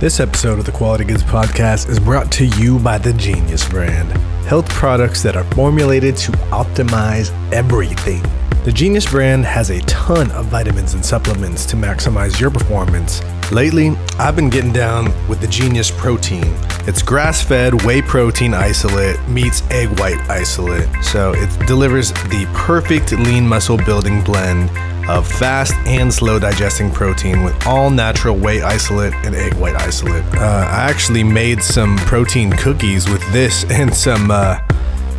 This 0.00 0.18
episode 0.18 0.58
of 0.58 0.64
the 0.64 0.72
Quality 0.72 1.04
Goods 1.04 1.22
Podcast 1.22 1.90
is 1.90 2.00
brought 2.00 2.32
to 2.32 2.46
you 2.46 2.78
by 2.78 2.96
the 2.96 3.12
Genius 3.12 3.68
brand. 3.68 4.10
Health 4.46 4.66
products 4.70 5.22
that 5.22 5.36
are 5.36 5.44
formulated 5.52 6.16
to 6.16 6.32
optimize 6.52 7.30
everything. 7.52 8.22
The 8.64 8.72
Genius 8.72 9.04
brand 9.04 9.44
has 9.44 9.68
a 9.68 9.80
ton 9.80 10.30
of 10.30 10.46
vitamins 10.46 10.94
and 10.94 11.04
supplements 11.04 11.66
to 11.66 11.76
maximize 11.76 12.40
your 12.40 12.50
performance. 12.50 13.20
Lately, 13.52 13.90
I've 14.18 14.36
been 14.36 14.48
getting 14.48 14.72
down 14.72 15.12
with 15.28 15.42
the 15.42 15.48
Genius 15.48 15.90
protein. 15.90 16.46
It's 16.86 17.02
grass 17.02 17.42
fed 17.42 17.82
whey 17.82 18.00
protein 18.00 18.54
isolate 18.54 19.20
meets 19.28 19.60
egg 19.70 20.00
white 20.00 20.20
isolate. 20.30 20.88
So 21.02 21.34
it 21.36 21.66
delivers 21.66 22.10
the 22.30 22.50
perfect 22.54 23.12
lean 23.12 23.46
muscle 23.46 23.76
building 23.76 24.24
blend 24.24 24.70
of 25.08 25.26
fast 25.26 25.74
and 25.86 26.12
slow 26.12 26.38
digesting 26.38 26.90
protein 26.90 27.42
with 27.42 27.66
all 27.66 27.90
natural 27.90 28.36
whey 28.36 28.62
isolate 28.62 29.14
and 29.24 29.34
egg 29.34 29.54
white 29.54 29.76
isolate. 29.76 30.24
Uh, 30.34 30.66
I 30.70 30.90
actually 30.90 31.24
made 31.24 31.62
some 31.62 31.96
protein 31.98 32.52
cookies 32.52 33.08
with 33.08 33.22
this 33.32 33.64
and 33.70 33.94
some 33.94 34.30
uh, 34.30 34.58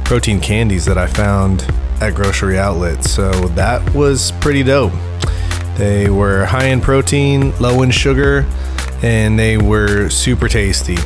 protein 0.03 0.39
candies 0.39 0.85
that 0.85 0.97
I 0.97 1.07
found 1.07 1.61
at 2.01 2.15
grocery 2.15 2.57
outlets. 2.57 3.11
So 3.11 3.31
that 3.49 3.93
was 3.93 4.31
pretty 4.41 4.63
dope. 4.63 4.93
They 5.77 6.09
were 6.09 6.45
high 6.45 6.65
in 6.65 6.81
protein, 6.81 7.57
low 7.59 7.81
in 7.81 7.91
sugar, 7.91 8.45
and 9.01 9.39
they 9.39 9.57
were 9.57 10.09
super 10.09 10.47
tasty. 10.47 10.97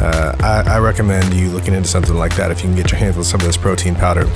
Uh, 0.00 0.36
I, 0.40 0.74
I, 0.76 0.78
recommend 0.78 1.34
you 1.34 1.48
looking 1.48 1.74
into 1.74 1.88
something 1.88 2.14
like 2.14 2.36
that 2.36 2.52
if 2.52 2.58
you 2.58 2.68
can 2.68 2.76
get 2.76 2.92
your 2.92 3.00
hands 3.00 3.16
on 3.16 3.24
some 3.24 3.40
of 3.40 3.46
this 3.46 3.56
protein 3.56 3.96
powder. 3.96 4.26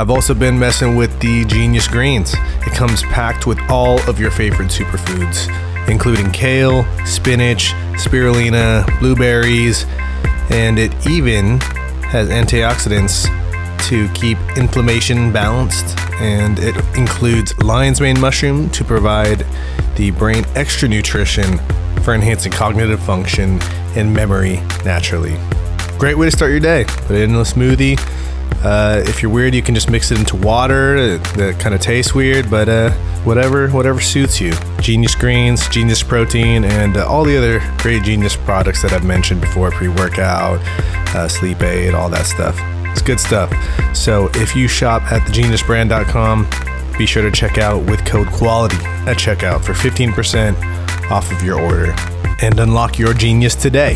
I've 0.00 0.08
also 0.08 0.32
been 0.32 0.58
messing 0.58 0.96
with 0.96 1.20
the 1.20 1.44
Genius 1.44 1.86
Greens. 1.86 2.32
It 2.32 2.72
comes 2.72 3.02
packed 3.02 3.46
with 3.46 3.60
all 3.68 4.00
of 4.08 4.18
your 4.18 4.30
favorite 4.30 4.68
superfoods, 4.68 5.46
including 5.90 6.30
kale, 6.30 6.86
spinach, 7.04 7.72
spirulina, 7.96 8.86
blueberries, 8.98 9.84
and 10.48 10.78
it 10.78 11.06
even 11.06 11.60
has 12.08 12.30
antioxidants 12.30 13.26
to 13.90 14.08
keep 14.14 14.38
inflammation 14.56 15.34
balanced. 15.34 15.98
And 16.18 16.58
it 16.58 16.76
includes 16.96 17.54
lion's 17.58 18.00
mane 18.00 18.18
mushroom 18.18 18.70
to 18.70 18.82
provide 18.82 19.44
the 19.96 20.12
brain 20.12 20.46
extra 20.54 20.88
nutrition 20.88 21.58
for 22.04 22.14
enhancing 22.14 22.52
cognitive 22.52 23.02
function 23.02 23.60
and 23.96 24.14
memory 24.14 24.62
naturally. 24.82 25.36
Great 25.98 26.16
way 26.16 26.24
to 26.24 26.34
start 26.34 26.52
your 26.52 26.60
day. 26.60 26.86
Put 26.86 27.16
it 27.16 27.24
in 27.24 27.34
a 27.34 27.40
smoothie. 27.40 28.00
Uh, 28.62 29.02
if 29.06 29.22
you're 29.22 29.30
weird, 29.30 29.54
you 29.54 29.62
can 29.62 29.74
just 29.74 29.90
mix 29.90 30.10
it 30.10 30.18
into 30.18 30.36
water. 30.36 31.18
That 31.18 31.58
kind 31.58 31.74
of 31.74 31.80
tastes 31.80 32.14
weird, 32.14 32.50
but 32.50 32.68
uh, 32.68 32.90
whatever, 33.24 33.68
whatever 33.70 34.00
suits 34.00 34.40
you. 34.40 34.52
Genius 34.80 35.14
Greens, 35.14 35.66
Genius 35.68 36.02
Protein, 36.02 36.64
and 36.64 36.96
uh, 36.96 37.06
all 37.06 37.24
the 37.24 37.36
other 37.36 37.60
great 37.78 38.02
Genius 38.02 38.36
products 38.36 38.82
that 38.82 38.92
I've 38.92 39.04
mentioned 39.04 39.40
before: 39.40 39.70
pre-workout, 39.70 40.60
uh, 41.14 41.28
sleep 41.28 41.62
aid, 41.62 41.94
all 41.94 42.10
that 42.10 42.26
stuff. 42.26 42.58
It's 42.92 43.02
good 43.02 43.20
stuff. 43.20 43.50
So 43.96 44.30
if 44.34 44.54
you 44.54 44.68
shop 44.68 45.10
at 45.10 45.22
thegeniusbrand.com, 45.22 46.46
be 46.98 47.06
sure 47.06 47.22
to 47.22 47.30
check 47.30 47.56
out 47.56 47.82
with 47.84 48.04
code 48.04 48.26
QUALITY 48.28 48.76
at 49.06 49.16
checkout 49.16 49.64
for 49.64 49.72
15% 49.72 51.10
off 51.10 51.32
of 51.32 51.42
your 51.42 51.58
order 51.58 51.94
and 52.42 52.58
unlock 52.60 52.98
your 52.98 53.14
genius 53.14 53.54
today. 53.54 53.94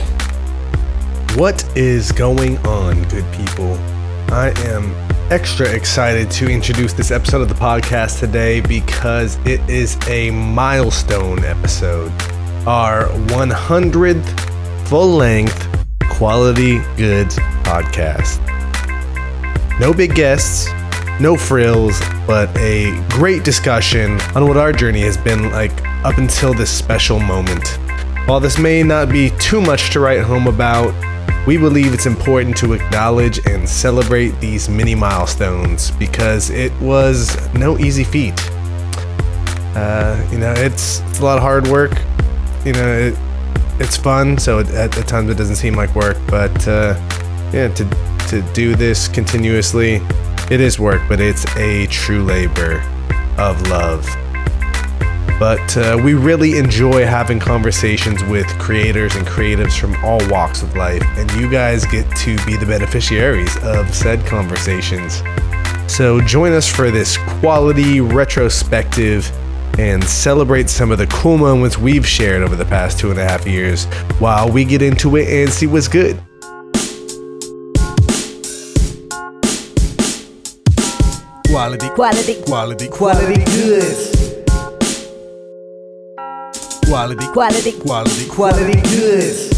What 1.34 1.64
is 1.76 2.12
going 2.12 2.58
on, 2.58 3.02
good 3.08 3.30
people? 3.32 3.78
I 4.30 4.52
am 4.66 4.92
extra 5.30 5.68
excited 5.68 6.30
to 6.32 6.50
introduce 6.50 6.92
this 6.92 7.10
episode 7.10 7.42
of 7.42 7.48
the 7.48 7.54
podcast 7.54 8.20
today 8.20 8.60
because 8.60 9.36
it 9.46 9.60
is 9.68 9.96
a 10.08 10.30
milestone 10.30 11.44
episode. 11.44 12.10
Our 12.66 13.04
100th 13.28 14.88
full 14.88 15.08
length 15.08 15.68
Quality 16.10 16.78
Goods 16.96 17.36
podcast. 17.64 18.40
No 19.78 19.92
big 19.92 20.14
guests, 20.14 20.68
no 21.20 21.36
frills, 21.36 22.00
but 22.26 22.56
a 22.58 23.00
great 23.10 23.44
discussion 23.44 24.20
on 24.34 24.46
what 24.46 24.56
our 24.56 24.72
journey 24.72 25.00
has 25.00 25.16
been 25.16 25.50
like 25.50 25.72
up 26.04 26.18
until 26.18 26.54
this 26.54 26.70
special 26.70 27.18
moment. 27.18 27.78
While 28.26 28.40
this 28.40 28.58
may 28.58 28.82
not 28.82 29.08
be 29.08 29.30
too 29.38 29.60
much 29.60 29.90
to 29.90 30.00
write 30.00 30.22
home 30.22 30.46
about, 30.46 30.94
we 31.46 31.58
believe 31.58 31.92
it's 31.92 32.06
important 32.06 32.56
to 32.56 32.72
acknowledge 32.72 33.38
and 33.46 33.68
celebrate 33.68 34.30
these 34.40 34.68
mini 34.68 34.94
milestones 34.94 35.90
because 35.92 36.50
it 36.50 36.72
was 36.80 37.36
no 37.54 37.78
easy 37.78 38.04
feat. 38.04 38.34
Uh, 39.76 40.26
you 40.30 40.38
know, 40.38 40.52
it's 40.56 41.00
it's 41.00 41.18
a 41.18 41.24
lot 41.24 41.36
of 41.36 41.42
hard 41.42 41.66
work. 41.68 41.92
You 42.64 42.72
know, 42.72 42.88
it, 42.88 43.18
it's 43.78 43.96
fun, 43.96 44.38
so 44.38 44.60
at, 44.60 44.70
at 44.72 45.06
times 45.06 45.30
it 45.30 45.36
doesn't 45.36 45.56
seem 45.56 45.74
like 45.74 45.94
work, 45.94 46.16
but 46.28 46.66
uh, 46.66 46.94
yeah, 47.52 47.68
to 47.68 47.84
to 48.28 48.42
do 48.54 48.74
this 48.74 49.08
continuously, 49.08 50.00
it 50.50 50.60
is 50.60 50.78
work, 50.78 51.02
but 51.08 51.20
it's 51.20 51.44
a 51.56 51.86
true 51.88 52.22
labor 52.22 52.80
of 53.36 53.60
love. 53.68 54.08
But 55.38 55.76
uh, 55.76 56.00
we 56.02 56.14
really 56.14 56.58
enjoy 56.58 57.04
having 57.04 57.40
conversations 57.40 58.22
with 58.24 58.46
creators 58.58 59.16
and 59.16 59.26
creatives 59.26 59.78
from 59.78 59.96
all 60.04 60.20
walks 60.28 60.62
of 60.62 60.76
life, 60.76 61.02
and 61.16 61.30
you 61.32 61.50
guys 61.50 61.84
get 61.86 62.08
to 62.18 62.36
be 62.46 62.56
the 62.56 62.66
beneficiaries 62.66 63.56
of 63.62 63.92
said 63.92 64.24
conversations. 64.26 65.22
So 65.86 66.20
join 66.20 66.52
us 66.52 66.68
for 66.68 66.90
this 66.90 67.18
quality 67.40 68.00
retrospective 68.00 69.30
and 69.78 70.02
celebrate 70.04 70.70
some 70.70 70.92
of 70.92 70.98
the 70.98 71.06
cool 71.08 71.36
moments 71.36 71.78
we've 71.78 72.06
shared 72.06 72.42
over 72.42 72.54
the 72.54 72.64
past 72.64 72.98
two 73.00 73.10
and 73.10 73.18
a 73.18 73.24
half 73.24 73.46
years 73.46 73.86
while 74.18 74.50
we 74.50 74.64
get 74.64 74.82
into 74.82 75.16
it 75.16 75.28
and 75.28 75.52
see 75.52 75.66
what's 75.66 75.88
good. 75.88 76.16
Quality, 81.48 81.88
quality, 81.90 82.42
quality, 82.42 82.88
quality 82.88 83.44
goods. 83.44 84.13
Quality, 86.94 87.26
quality, 87.32 87.72
quality, 87.72 88.28
quality 88.28 88.80
goods. 88.82 89.50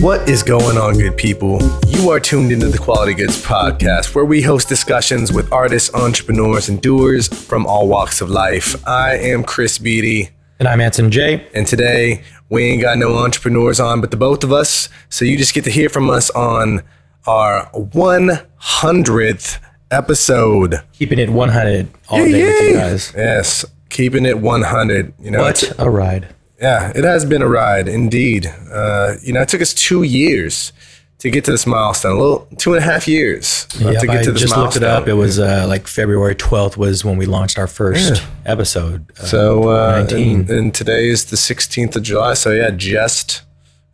What 0.00 0.28
is 0.28 0.44
going 0.44 0.78
on, 0.78 0.96
good 0.96 1.16
people? 1.16 1.58
You 1.88 2.10
are 2.10 2.20
tuned 2.20 2.52
into 2.52 2.68
the 2.68 2.78
Quality 2.78 3.14
Goods 3.14 3.44
Podcast, 3.44 4.14
where 4.14 4.24
we 4.24 4.40
host 4.40 4.68
discussions 4.68 5.32
with 5.32 5.52
artists, 5.52 5.92
entrepreneurs, 5.94 6.68
and 6.68 6.80
doers 6.80 7.26
from 7.26 7.66
all 7.66 7.88
walks 7.88 8.20
of 8.20 8.30
life. 8.30 8.86
I 8.86 9.16
am 9.16 9.42
Chris 9.42 9.78
Beatty. 9.78 10.30
And 10.60 10.68
I'm 10.68 10.80
Anson 10.80 11.10
J. 11.10 11.48
And 11.54 11.66
today, 11.66 12.22
we 12.50 12.64
ain't 12.64 12.82
got 12.82 12.98
no 12.98 13.16
entrepreneurs 13.16 13.80
on 13.80 14.00
but 14.00 14.10
the 14.10 14.16
both 14.16 14.44
of 14.44 14.52
us. 14.52 14.88
So 15.08 15.24
you 15.24 15.38
just 15.38 15.54
get 15.54 15.64
to 15.64 15.70
hear 15.70 15.88
from 15.88 16.10
us 16.10 16.30
on 16.30 16.82
our 17.26 17.70
100th 17.72 19.58
episode. 19.90 20.82
Keeping 20.92 21.18
it 21.18 21.30
100 21.30 21.88
all 22.08 22.18
day 22.18 22.44
with 22.44 22.62
you 22.68 22.74
guys. 22.74 23.12
Yes, 23.16 23.64
keeping 23.88 24.26
it 24.26 24.38
100. 24.38 25.14
You 25.20 25.30
know, 25.30 25.42
what 25.42 25.72
a 25.78 25.88
ride. 25.88 26.34
Yeah, 26.60 26.92
it 26.94 27.04
has 27.04 27.24
been 27.24 27.40
a 27.40 27.48
ride 27.48 27.88
indeed. 27.88 28.46
Uh, 28.70 29.14
you 29.22 29.32
know, 29.32 29.40
it 29.40 29.48
took 29.48 29.62
us 29.62 29.72
two 29.72 30.02
years 30.02 30.72
to 31.20 31.30
get 31.30 31.44
to 31.44 31.50
this 31.50 31.66
milestone. 31.66 32.16
A 32.16 32.20
little 32.20 32.48
two 32.56 32.74
and 32.74 32.82
a 32.82 32.84
half 32.84 33.06
years 33.06 33.66
uh, 33.76 33.92
to 33.92 34.06
get 34.06 34.18
I 34.18 34.22
to 34.22 34.32
this 34.32 34.42
just 34.42 34.56
milestone. 34.56 34.64
looked 34.64 34.76
it 34.76 34.82
up. 34.82 35.08
It 35.08 35.14
was 35.14 35.38
uh, 35.38 35.66
like 35.68 35.86
February 35.86 36.34
12th 36.34 36.76
was 36.76 37.04
when 37.04 37.16
we 37.16 37.26
launched 37.26 37.58
our 37.58 37.66
first 37.66 38.16
yeah. 38.16 38.30
episode. 38.44 39.10
Uh, 39.18 39.24
so 39.24 39.68
uh, 39.68 39.98
19. 40.08 40.40
And, 40.40 40.50
and 40.50 40.74
today 40.74 41.08
is 41.08 41.26
the 41.26 41.36
16th 41.36 41.96
of 41.96 42.02
July. 42.02 42.34
So 42.34 42.50
yeah, 42.50 42.70
just 42.70 43.42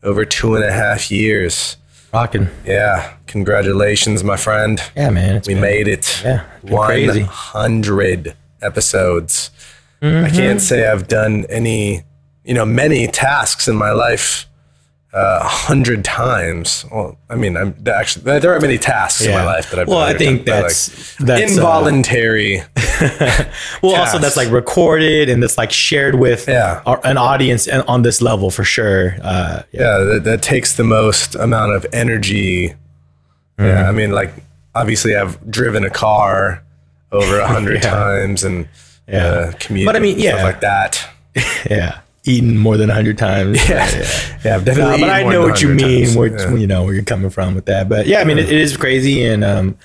over 0.03 0.25
two 0.25 0.54
and 0.54 0.65
a 0.65 0.72
half 0.72 1.10
years. 1.10 1.76
Rocking. 2.12 2.48
Yeah. 2.65 3.15
Congratulations, 3.27 4.22
my 4.22 4.36
friend. 4.36 4.80
Yeah, 4.97 5.10
man. 5.10 5.42
we 5.47 5.54
been, 5.54 5.60
made 5.60 5.89
it. 5.89 6.22
Yeah. 6.24 6.45
100 6.62 8.22
crazy. 8.22 8.33
episodes. 8.62 9.50
Mm-hmm. 10.00 10.27
I 10.27 10.30
can't 10.30 10.60
say 10.60 10.86
I've 10.86 11.09
done 11.09 11.45
any 11.48 12.04
you 12.47 12.54
know, 12.54 12.65
many 12.65 13.09
tasks 13.09 13.66
in 13.66 13.74
my 13.74 13.91
life 13.91 14.46
uh, 15.16 15.41
a 15.41 15.48
hundred 15.48 16.04
times. 16.04 16.84
Well, 16.92 17.16
I 17.30 17.36
mean, 17.36 17.57
I'm 17.57 17.74
actually 17.86 18.39
there 18.39 18.51
aren't 18.51 18.60
many 18.60 18.77
tasks 18.77 19.24
yeah. 19.24 19.30
in 19.30 19.34
my 19.39 19.45
life 19.45 19.71
that 19.71 19.80
I've. 19.80 19.86
Done. 19.86 19.97
Well, 19.97 20.04
I 20.04 20.13
think 20.13 20.45
that's 20.45 21.18
like 21.18 21.27
that's 21.27 21.53
uh, 21.53 21.54
involuntary. 21.54 22.60
Uh, 22.60 22.66
well, 23.83 23.95
tasks. 23.95 24.15
also 24.15 24.18
that's 24.18 24.36
like 24.36 24.51
recorded 24.51 25.30
and 25.30 25.42
that's 25.42 25.57
like 25.57 25.72
shared 25.72 26.16
with 26.16 26.47
yeah. 26.47 26.83
our, 26.84 27.01
an 27.07 27.16
audience 27.16 27.66
and 27.66 27.83
on 27.89 28.03
this 28.03 28.21
level 28.21 28.51
for 28.51 28.63
sure. 28.63 29.16
Uh, 29.22 29.63
yeah, 29.72 29.80
yeah 29.80 29.98
that, 30.04 30.24
that, 30.24 30.42
takes 30.42 30.77
the 30.77 30.84
most 30.84 31.34
amount 31.34 31.72
of 31.72 31.86
energy. 31.95 32.69
Mm-hmm. 32.69 33.65
Yeah, 33.65 33.89
I 33.89 33.92
mean, 33.92 34.10
like 34.10 34.34
obviously 34.74 35.16
I've 35.16 35.51
driven 35.51 35.83
a 35.83 35.91
car 35.91 36.62
over 37.10 37.39
a 37.39 37.48
hundred 37.48 37.80
times 37.83 38.45
and 38.45 38.69
yeah, 39.09 39.27
uh, 39.27 39.53
commute, 39.59 39.86
but 39.86 39.97
I 39.97 39.98
mean, 39.98 40.19
yeah, 40.19 40.42
like 40.42 40.60
that. 40.60 41.09
yeah 41.71 42.01
eaten 42.26 42.58
more 42.58 42.76
than 42.76 42.88
hundred 42.88 43.16
times. 43.18 43.58
Yeah, 43.68 43.88
yeah, 43.90 44.38
yeah, 44.44 44.58
definitely. 44.60 45.00
but 45.00 45.10
I 45.10 45.22
know 45.22 45.42
what 45.42 45.62
you 45.62 45.68
mean. 45.68 46.04
times. 46.04 46.16
Where 46.16 46.38
Yeah. 46.38 46.54
you 46.56 46.66
know 46.66 46.84
where 46.84 46.94
you're 46.94 47.04
coming 47.04 47.30
from 47.30 47.54
with 47.54 47.66
that. 47.66 47.88
But 47.88 48.06
yeah, 48.06 48.20
I 48.20 48.24
mean, 48.24 48.38
it, 48.38 48.46
it 48.50 48.58
is 48.60 48.76
crazy, 48.76 49.24
and 49.24 49.42
um, 49.44 49.76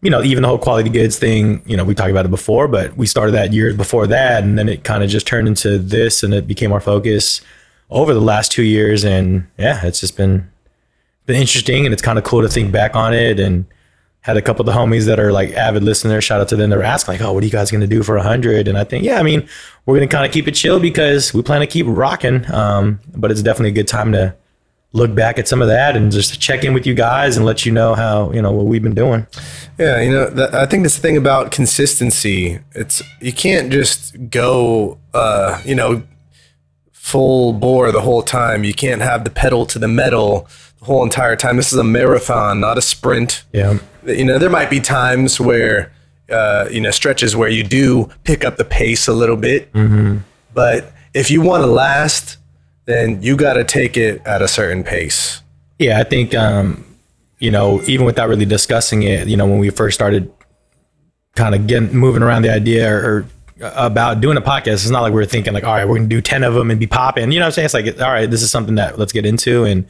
you 0.00 0.10
know, 0.10 0.22
even 0.22 0.42
the 0.42 0.48
whole 0.48 0.58
quality 0.58 0.90
goods 0.90 1.18
thing. 1.18 1.62
You 1.66 1.76
know, 1.76 1.84
we 1.84 1.94
talked 1.94 2.10
about 2.10 2.24
it 2.24 2.30
before, 2.30 2.66
but 2.68 2.96
we 2.96 3.06
started 3.06 3.32
that 3.32 3.52
years 3.52 3.76
before 3.76 4.06
that, 4.08 4.42
and 4.42 4.58
then 4.58 4.68
it 4.68 4.84
kind 4.84 5.02
of 5.04 5.10
just 5.10 5.26
turned 5.26 5.46
into 5.48 5.78
this, 5.78 6.22
and 6.22 6.34
it 6.34 6.46
became 6.46 6.72
our 6.72 6.80
focus 6.80 7.40
over 7.90 8.12
the 8.14 8.20
last 8.20 8.50
two 8.52 8.64
years. 8.64 9.04
And 9.04 9.46
yeah, 9.58 9.84
it's 9.86 10.00
just 10.00 10.16
been 10.16 10.50
been 11.26 11.36
interesting, 11.36 11.84
and 11.86 11.92
it's 11.92 12.02
kind 12.02 12.18
of 12.18 12.24
cool 12.24 12.42
to 12.42 12.48
think 12.48 12.72
back 12.72 12.96
on 12.96 13.14
it 13.14 13.38
and 13.38 13.64
had 14.22 14.36
a 14.36 14.42
couple 14.42 14.62
of 14.62 14.66
the 14.66 14.80
homies 14.80 15.06
that 15.06 15.20
are 15.20 15.32
like 15.32 15.50
avid 15.50 15.82
listeners. 15.82 16.24
Shout 16.24 16.40
out 16.40 16.48
to 16.48 16.56
them. 16.56 16.70
They 16.70 16.76
were 16.76 16.82
asking 16.82 17.14
like, 17.14 17.20
"Oh, 17.20 17.32
what 17.32 17.42
are 17.42 17.46
you 17.46 17.52
guys 17.52 17.70
going 17.70 17.80
to 17.80 17.86
do 17.86 18.02
for 18.02 18.16
a 18.16 18.22
hundred? 18.22 18.68
And 18.68 18.78
I 18.78 18.84
think, 18.84 19.04
yeah, 19.04 19.18
I 19.18 19.22
mean, 19.22 19.48
we're 19.84 19.96
going 19.96 20.08
to 20.08 20.14
kind 20.14 20.24
of 20.24 20.32
keep 20.32 20.48
it 20.48 20.52
chill 20.52 20.80
because 20.80 21.34
we 21.34 21.42
plan 21.42 21.60
to 21.60 21.66
keep 21.66 21.86
rocking. 21.88 22.50
Um, 22.52 23.00
but 23.14 23.30
it's 23.30 23.42
definitely 23.42 23.70
a 23.70 23.74
good 23.74 23.88
time 23.88 24.12
to 24.12 24.34
look 24.92 25.14
back 25.14 25.38
at 25.38 25.48
some 25.48 25.62
of 25.62 25.68
that 25.68 25.96
and 25.96 26.12
just 26.12 26.40
check 26.40 26.64
in 26.64 26.74
with 26.74 26.86
you 26.86 26.94
guys 26.94 27.36
and 27.36 27.46
let 27.46 27.64
you 27.64 27.72
know 27.72 27.94
how 27.94 28.30
you 28.32 28.42
know 28.42 28.52
what 28.52 28.66
we've 28.66 28.82
been 28.82 28.94
doing. 28.94 29.26
Yeah, 29.78 30.00
you 30.00 30.10
know, 30.10 30.30
that, 30.30 30.54
I 30.54 30.66
think 30.66 30.82
this 30.84 30.98
thing 30.98 31.16
about 31.16 31.50
consistency. 31.50 32.60
It's 32.72 33.02
you 33.20 33.32
can't 33.32 33.72
just 33.72 34.30
go, 34.30 34.98
uh, 35.14 35.60
you 35.64 35.74
know, 35.74 36.02
full 36.92 37.52
bore 37.54 37.90
the 37.90 38.02
whole 38.02 38.22
time. 38.22 38.64
You 38.64 38.74
can't 38.74 39.02
have 39.02 39.24
the 39.24 39.30
pedal 39.30 39.66
to 39.66 39.78
the 39.78 39.88
metal 39.88 40.46
the 40.78 40.84
whole 40.84 41.02
entire 41.02 41.36
time. 41.36 41.56
This 41.56 41.72
is 41.72 41.78
a 41.78 41.84
marathon, 41.84 42.60
not 42.60 42.78
a 42.78 42.82
sprint. 42.82 43.44
Yeah, 43.52 43.78
You 44.06 44.24
know, 44.24 44.38
there 44.38 44.50
might 44.50 44.70
be 44.70 44.80
times 44.80 45.40
where, 45.40 45.92
uh, 46.30 46.68
you 46.70 46.80
know, 46.80 46.90
stretches 46.90 47.36
where 47.36 47.48
you 47.48 47.62
do 47.62 48.10
pick 48.24 48.44
up 48.44 48.56
the 48.56 48.64
pace 48.64 49.06
a 49.08 49.12
little 49.12 49.36
bit. 49.36 49.70
But 50.54 50.92
if 51.14 51.30
you 51.30 51.40
want 51.40 51.62
to 51.62 51.66
last, 51.66 52.38
then 52.86 53.22
you 53.22 53.36
got 53.36 53.54
to 53.54 53.64
take 53.64 53.96
it 53.96 54.20
at 54.26 54.42
a 54.42 54.48
certain 54.48 54.82
pace. 54.84 55.40
yeah. 55.78 55.98
I 56.00 56.04
think 56.04 56.34
um, 56.34 56.84
you 57.38 57.50
know, 57.50 57.80
even 57.86 58.06
without 58.06 58.28
really 58.28 58.44
discussing 58.44 59.02
it, 59.02 59.28
you 59.28 59.36
know, 59.36 59.46
when 59.46 59.58
we 59.58 59.70
first 59.70 59.94
started 59.94 60.32
kind 61.34 61.54
of 61.54 61.66
getting 61.66 61.92
moving 61.96 62.22
around 62.22 62.42
the 62.42 62.52
idea 62.52 62.92
or, 62.92 63.00
or 63.08 63.26
about 63.74 64.20
doing 64.20 64.36
a 64.36 64.40
podcast, 64.40 64.74
it's 64.74 64.90
not 64.90 65.02
like 65.02 65.12
we 65.12 65.16
were 65.20 65.24
thinking 65.26 65.52
like, 65.52 65.64
all 65.64 65.74
right, 65.74 65.86
we're 65.88 65.96
gonna 65.96 66.08
do 66.08 66.20
ten 66.20 66.42
of 66.44 66.54
them 66.54 66.70
and 66.70 66.78
be 66.78 66.86
popping. 66.86 67.32
You 67.32 67.38
know 67.40 67.46
what 67.46 67.58
I'm 67.58 67.66
saying? 67.66 67.66
It's 67.66 67.74
like, 67.74 68.00
all 68.00 68.12
right, 68.12 68.30
this 68.30 68.42
is 68.42 68.50
something 68.50 68.74
that 68.76 68.98
let's 68.98 69.12
get 69.12 69.24
into. 69.26 69.64
And 69.64 69.86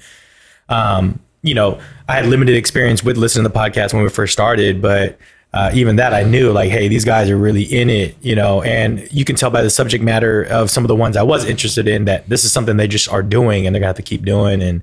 um, 0.68 1.20
you 1.42 1.54
know, 1.54 1.80
I 2.08 2.14
had 2.14 2.26
limited 2.26 2.56
experience 2.56 3.02
with 3.02 3.16
listening 3.16 3.44
to 3.44 3.48
the 3.48 3.58
podcast 3.58 3.92
when 3.92 4.02
we 4.02 4.08
first 4.08 4.32
started, 4.32 4.80
but 4.80 5.18
uh, 5.52 5.70
even 5.74 5.96
that 5.96 6.14
I 6.14 6.22
knew 6.22 6.50
like, 6.50 6.70
hey, 6.70 6.88
these 6.88 7.04
guys 7.04 7.28
are 7.28 7.36
really 7.36 7.62
in 7.62 7.90
it, 7.90 8.16
you 8.22 8.34
know, 8.34 8.62
and 8.62 9.06
you 9.12 9.24
can 9.24 9.36
tell 9.36 9.50
by 9.50 9.62
the 9.62 9.68
subject 9.68 10.02
matter 10.02 10.44
of 10.44 10.70
some 10.70 10.82
of 10.84 10.88
the 10.88 10.96
ones 10.96 11.16
I 11.16 11.22
was 11.22 11.44
interested 11.44 11.86
in 11.86 12.06
that 12.06 12.28
this 12.28 12.44
is 12.44 12.52
something 12.52 12.76
they 12.76 12.88
just 12.88 13.08
are 13.10 13.22
doing 13.22 13.66
and 13.66 13.74
they're 13.74 13.80
gonna 13.80 13.88
have 13.88 13.96
to 13.96 14.02
keep 14.02 14.24
doing. 14.24 14.62
And 14.62 14.82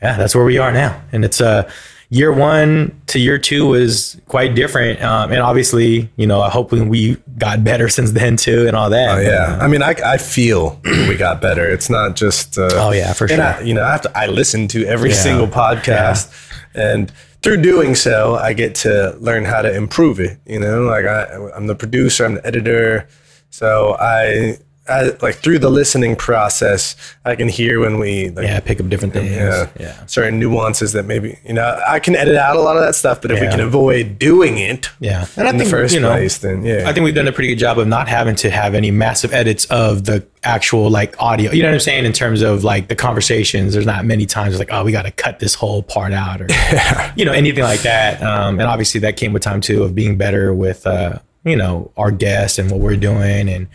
yeah, 0.00 0.16
that's 0.16 0.34
where 0.34 0.44
we 0.44 0.56
are 0.56 0.72
now. 0.72 1.02
And 1.12 1.24
it's 1.24 1.40
uh 1.40 1.70
year 2.10 2.32
one 2.32 2.98
to 3.06 3.18
year 3.18 3.36
two 3.38 3.66
was 3.66 4.18
quite 4.28 4.54
different. 4.54 5.02
Um, 5.02 5.30
and 5.30 5.40
obviously, 5.42 6.10
you 6.16 6.26
know, 6.26 6.42
hoping 6.44 6.88
we 6.88 7.16
got 7.36 7.62
better 7.62 7.88
since 7.96 8.12
then 8.12 8.36
too 8.36 8.66
and 8.66 8.74
all 8.76 8.90
that. 8.90 9.18
Oh 9.18 9.20
yeah, 9.20 9.58
I 9.60 9.68
mean, 9.68 9.82
I, 9.82 9.94
I 10.04 10.16
feel 10.16 10.80
we 10.84 11.16
got 11.16 11.40
better. 11.40 11.68
It's 11.68 11.90
not 11.90 12.16
just. 12.16 12.56
Uh, 12.58 12.68
Oh, 12.72 12.92
yeah, 12.92 13.12
for 13.12 13.28
sure. 13.28 13.42
I, 13.42 13.60
you 13.60 13.74
know, 13.74 13.82
I 13.84 13.92
have 13.92 14.02
to. 14.02 14.18
I 14.18 14.26
listen 14.26 14.68
to 14.68 14.84
every 14.86 15.10
Yeah. 15.10 15.16
single 15.16 15.46
podcast, 15.48 16.32
and 16.74 17.10
through 17.42 17.62
doing 17.62 17.94
so, 17.94 18.34
I 18.36 18.52
get 18.52 18.74
to 18.76 19.16
learn 19.20 19.44
how 19.44 19.62
to 19.62 19.72
improve 19.74 20.18
it. 20.18 20.38
You 20.46 20.58
know, 20.60 20.82
like 20.82 21.04
I, 21.04 21.24
I'm 21.54 21.66
the 21.66 21.74
producer, 21.76 22.24
I'm 22.24 22.34
the 22.34 22.46
editor, 22.46 23.06
so 23.50 23.96
I, 24.00 24.56
I 24.88 25.10
like 25.20 25.36
through 25.36 25.58
the 25.58 25.68
listening 25.70 26.16
process, 26.16 26.96
I 27.24 27.36
can 27.36 27.48
hear 27.48 27.80
when 27.80 27.98
we 27.98 28.30
like, 28.30 28.44
Yeah, 28.46 28.60
pick 28.60 28.80
up 28.80 28.88
different 28.88 29.14
things. 29.14 29.30
yeah, 29.30 29.68
yeah. 29.78 30.06
certain 30.06 30.38
nuances 30.38 30.92
that 30.92 31.04
maybe 31.04 31.38
you 31.46 31.54
know 31.54 31.80
I 31.86 31.98
can 32.00 32.16
edit 32.16 32.36
out 32.36 32.56
a 32.56 32.60
lot 32.60 32.76
of 32.76 32.82
that 32.82 32.94
stuff, 32.94 33.20
but 33.20 33.30
if 33.30 33.40
we 33.40 33.46
can 33.48 33.60
avoid 33.60 34.18
doing 34.18 34.58
it 34.58 34.88
Yeah. 35.00 35.26
and 35.36 35.48
in 35.48 35.56
the 35.58 35.64
first 35.64 35.96
place, 35.98 36.38
then 36.38 36.64
yeah, 36.64 36.84
I 36.88 36.92
think 36.92 37.04
we've 37.04 37.14
done 37.14 37.28
a 37.28 37.32
pretty 37.32 37.48
good 37.50 37.58
job 37.58 37.78
of 37.78 37.86
not 37.86 38.08
having 38.08 38.36
to 38.36 38.50
have 38.50 38.74
any 38.74 38.90
massive 38.90 39.32
edits 39.32 39.64
of 39.66 40.04
the 40.04 40.24
actual 40.44 40.88
like 40.90 41.20
audio. 41.20 41.52
You 41.52 41.62
know 41.62 41.68
what 41.68 41.74
I'm 41.74 41.80
saying? 41.80 42.04
In 42.04 42.12
terms 42.12 42.42
of 42.42 42.64
like 42.64 42.88
the 42.88 42.96
conversations, 42.96 43.74
there's 43.74 43.86
not 43.86 44.04
many 44.04 44.24
times 44.26 44.58
like, 44.58 44.68
oh, 44.72 44.84
we 44.84 44.92
got 44.92 45.02
to 45.02 45.10
cut 45.10 45.38
this 45.40 45.54
whole 45.54 45.82
part 45.82 46.12
out 46.12 46.40
or, 46.40 46.46
you 47.16 47.24
know, 47.24 47.32
anything 47.32 47.64
like 47.64 47.80
that. 47.82 48.22
Um, 48.22 48.58
and 48.60 48.68
obviously 48.68 49.00
that 49.00 49.16
came 49.16 49.32
with 49.32 49.42
time 49.42 49.60
too 49.60 49.82
of 49.82 49.94
being 49.94 50.16
better 50.16 50.54
with, 50.54 50.86
uh, 50.86 51.18
you 51.44 51.56
know, 51.56 51.90
our 51.96 52.10
guests 52.10 52.58
and 52.58 52.70
what 52.70 52.80
we're 52.80 52.96
doing 52.96 53.48
and, 53.48 53.66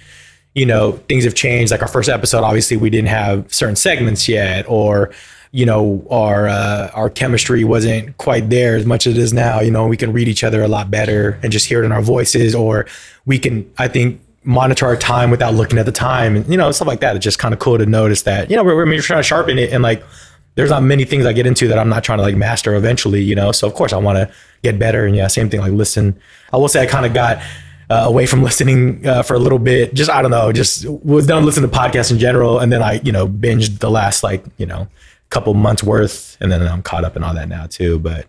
you 0.53 0.65
know, 0.65 0.93
things 1.09 1.23
have 1.23 1.35
changed. 1.35 1.71
Like 1.71 1.81
our 1.81 1.87
first 1.87 2.09
episode, 2.09 2.43
obviously 2.43 2.77
we 2.77 2.89
didn't 2.89 3.09
have 3.09 3.51
certain 3.53 3.75
segments 3.75 4.27
yet, 4.27 4.65
or 4.67 5.11
you 5.51 5.67
know, 5.67 6.05
our 6.09 6.47
uh, 6.47 6.89
our 6.93 7.09
chemistry 7.09 7.63
wasn't 7.63 8.17
quite 8.17 8.49
there 8.49 8.75
as 8.75 8.85
much 8.85 9.05
as 9.05 9.17
it 9.17 9.19
is 9.19 9.33
now. 9.33 9.61
You 9.61 9.71
know, 9.71 9.87
we 9.87 9.97
can 9.97 10.11
read 10.11 10.27
each 10.27 10.43
other 10.43 10.63
a 10.63 10.67
lot 10.67 10.89
better 10.89 11.39
and 11.43 11.51
just 11.51 11.67
hear 11.67 11.83
it 11.83 11.85
in 11.85 11.91
our 11.91 12.01
voices, 12.01 12.55
or 12.55 12.87
we 13.25 13.37
can, 13.37 13.71
I 13.77 13.87
think, 13.87 14.19
monitor 14.43 14.85
our 14.85 14.97
time 14.97 15.29
without 15.29 15.53
looking 15.53 15.77
at 15.77 15.85
the 15.85 15.91
time, 15.91 16.35
and 16.35 16.47
you 16.49 16.57
know, 16.57 16.71
stuff 16.71 16.87
like 16.87 17.01
that. 17.01 17.15
It's 17.15 17.23
just 17.23 17.39
kind 17.39 17.53
of 17.53 17.59
cool 17.59 17.77
to 17.77 17.85
notice 17.85 18.23
that. 18.23 18.49
You 18.49 18.57
know, 18.57 18.63
we're, 18.63 18.75
we're 18.75 19.01
trying 19.01 19.19
to 19.19 19.23
sharpen 19.23 19.59
it, 19.59 19.71
and 19.71 19.83
like, 19.83 20.03
there's 20.55 20.69
not 20.69 20.83
many 20.83 21.03
things 21.05 21.25
I 21.25 21.33
get 21.33 21.47
into 21.47 21.67
that 21.67 21.79
I'm 21.79 21.89
not 21.89 22.03
trying 22.03 22.17
to 22.19 22.23
like 22.23 22.35
master 22.35 22.75
eventually. 22.75 23.21
You 23.21 23.35
know, 23.35 23.51
so 23.51 23.67
of 23.67 23.73
course 23.73 23.93
I 23.93 23.97
want 23.97 24.17
to 24.17 24.33
get 24.63 24.79
better, 24.79 25.05
and 25.05 25.15
yeah, 25.15 25.27
same 25.27 25.49
thing. 25.51 25.61
Like, 25.61 25.73
listen, 25.73 26.19
I 26.51 26.57
will 26.57 26.67
say 26.67 26.81
I 26.81 26.87
kind 26.87 27.05
of 27.05 27.13
got 27.13 27.43
uh, 27.93 28.05
away 28.11 28.25
from 28.25 28.41
listening 28.49 29.05
uh, 29.05 29.21
for 29.23 29.35
a 29.35 29.39
little 29.39 29.59
bit. 29.59 29.93
Just 29.93 30.09
I 30.09 30.21
don't 30.21 30.31
know, 30.31 30.51
just 30.51 30.85
was 30.87 31.25
done 31.27 31.45
listening 31.45 31.69
to 31.69 31.77
podcasts 31.77 32.11
in 32.11 32.19
general, 32.19 32.59
and 32.59 32.71
then 32.71 32.81
I 32.81 32.93
you 33.03 33.11
know 33.11 33.27
binged 33.27 33.79
the 33.79 33.89
last 33.91 34.23
like 34.23 34.43
you 34.57 34.65
know 34.65 34.87
couple 35.29 35.53
months 35.53 35.83
worth, 35.83 36.37
and 36.41 36.51
then 36.51 36.61
I'm 36.67 36.81
caught 36.83 37.03
up 37.03 37.15
in 37.17 37.23
all 37.23 37.33
that 37.33 37.49
now 37.49 37.65
too. 37.67 37.99
But 37.99 38.27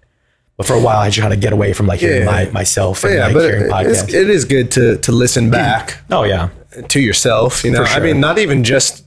but 0.57 0.67
for 0.67 0.75
a 0.75 0.81
while 0.81 0.99
I 0.99 1.11
just 1.11 1.29
to 1.29 1.37
get 1.37 1.53
away 1.53 1.73
from 1.73 1.87
like 1.87 2.01
hearing 2.01 2.23
Yeah. 2.25 2.45
my, 2.47 2.51
myself 2.51 3.05
and 3.05 3.15
yeah, 3.15 3.25
like 3.27 3.35
but 3.35 3.43
hearing 3.45 3.63
it's, 3.65 3.73
podcasts. 3.75 4.15
it 4.15 4.31
is 4.31 4.45
good 4.45 4.71
to 4.73 4.97
to 4.99 5.13
listen 5.13 5.51
back. 5.51 5.99
oh 6.11 6.23
yeah, 6.25 6.49
to 6.89 7.01
yourself. 7.01 7.65
You 7.65 7.73
know, 7.73 7.85
For 7.85 7.91
I 7.93 8.01
mean, 8.01 8.21
not 8.21 8.39
even 8.39 8.65
just 8.65 9.04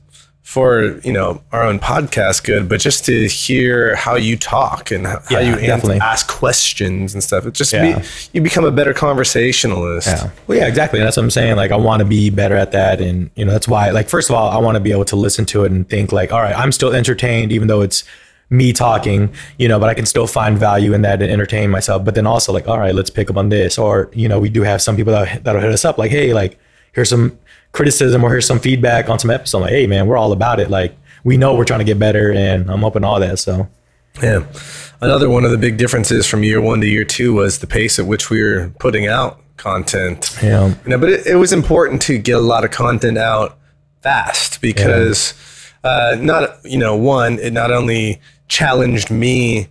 for 0.48 0.98
you 1.04 1.12
know 1.12 1.42
our 1.52 1.62
own 1.62 1.78
podcast, 1.78 2.46
good, 2.46 2.70
but 2.70 2.80
just 2.80 3.04
to 3.04 3.28
hear 3.28 3.98
how 3.98 4.16
you 4.16 4.38
talk 4.38 4.92
and 4.92 5.06
how, 5.06 5.22
Yeah, 5.30 5.42
you 5.42 6.00
ask 6.02 6.26
questions 6.30 7.14
and 7.14 7.22
stuff. 7.22 7.46
It 7.46 7.54
just 7.54 7.74
Yeah. 7.74 8.00
be, 8.00 8.06
you 8.32 8.42
become 8.42 8.64
a 8.64 8.72
better 8.72 8.94
conversationalist. 8.94 10.08
Yeah. 10.08 10.30
Well, 10.48 10.58
yeah, 10.58 10.68
exactly. 10.68 11.02
That's 11.02 11.18
what 11.18 11.24
I'm 11.24 11.32
saying. 11.32 11.58
Like, 11.58 11.72
I 11.72 11.76
want 11.76 12.00
to 12.00 12.06
be 12.06 12.30
better 12.30 12.56
at 12.56 12.72
that. 12.72 13.02
And, 13.02 13.30
you 13.36 13.44
know, 13.44 13.52
that's 13.52 13.68
why, 13.68 13.90
like, 13.90 14.08
first 14.08 14.30
of 14.30 14.38
all, 14.38 14.50
I 14.50 14.58
want 14.58 14.76
to 14.76 14.80
be 14.80 14.94
able 14.94 15.04
to 15.06 15.18
listen 15.18 15.46
to 15.48 15.66
it 15.66 15.72
and 15.74 15.88
think, 15.90 16.14
like, 16.14 16.32
all 16.32 16.42
right, 16.42 16.58
I'm 16.58 16.72
still 16.72 16.94
entertained, 16.96 17.52
even 17.52 17.68
though 17.68 17.82
it's 17.82 18.06
me 18.50 18.72
talking, 18.72 19.30
you 19.58 19.68
know, 19.68 19.78
but 19.82 19.90
I 19.90 19.94
can 19.96 20.06
still 20.06 20.28
find 20.28 20.58
value 20.58 20.94
in 20.94 21.02
that 21.02 21.22
and 21.22 21.30
entertain 21.30 21.70
myself. 21.70 22.06
But 22.06 22.16
then 22.16 22.26
also, 22.26 22.54
like, 22.54 22.70
all 22.70 22.80
right, 22.80 22.96
let's 22.96 23.10
pick 23.10 23.30
up 23.30 23.36
on 23.36 23.50
this. 23.50 23.78
Or, 23.78 24.10
you 24.14 24.30
know, 24.30 24.40
we 24.40 24.48
do 24.48 24.62
have 24.64 24.82
some 24.82 24.96
people 24.96 25.12
that, 25.12 25.44
that'll 25.44 25.60
hit 25.60 25.74
us 25.74 25.84
up, 25.84 25.98
like, 25.98 26.12
hey, 26.12 26.34
like, 26.34 26.58
here's 26.94 27.10
some 27.10 27.38
criticism 27.72 28.24
or 28.24 28.30
hear 28.32 28.42
some 28.42 28.60
feedback 28.60 29.10
on 29.10 29.20
some 29.20 29.30
episode. 29.32 29.58
I'm 29.60 29.62
like, 29.64 29.72
hey, 29.72 29.88
man, 29.88 30.08
we're 30.08 30.18
all 30.18 30.32
about 30.32 30.60
it. 30.60 30.70
Like, 30.70 30.96
we 31.24 31.38
know 31.38 31.56
we're 31.56 31.66
trying 31.66 31.80
to 31.80 31.86
get 31.86 32.00
better 32.00 32.32
and 32.32 32.70
I'm 32.72 32.84
open 32.84 33.02
to 33.04 33.08
all 33.08 33.20
that. 33.20 33.40
So, 33.40 33.68
Yeah. 34.22 34.46
Another 35.00 35.30
one 35.30 35.46
of 35.46 35.52
the 35.52 35.58
big 35.60 35.78
differences 35.78 36.26
from 36.26 36.44
year 36.44 36.60
one 36.60 36.82
to 36.82 36.88
year 36.88 37.04
two 37.06 37.34
was 37.34 37.60
the 37.60 37.68
pace 37.68 38.00
at 38.00 38.08
which 38.08 38.30
we 38.32 38.42
were 38.42 38.72
putting 38.80 39.08
out 39.08 39.42
content. 39.58 40.36
yeah. 40.42 40.68
You 40.86 40.90
know, 40.90 40.98
but 40.98 41.10
it, 41.10 41.28
it 41.28 41.36
was 41.36 41.54
important 41.54 42.02
to 42.04 42.18
get 42.18 42.36
a 42.38 42.40
lot 42.42 42.64
of 42.66 42.72
content 42.72 43.18
out 43.18 43.58
fast 44.02 44.60
because 44.62 45.34
uh, 45.84 46.16
not 46.20 46.58
you 46.64 46.78
know 46.78 46.96
one 46.96 47.38
it 47.40 47.52
not 47.54 47.72
only 47.72 48.20
challenged 48.48 49.12
me 49.12 49.68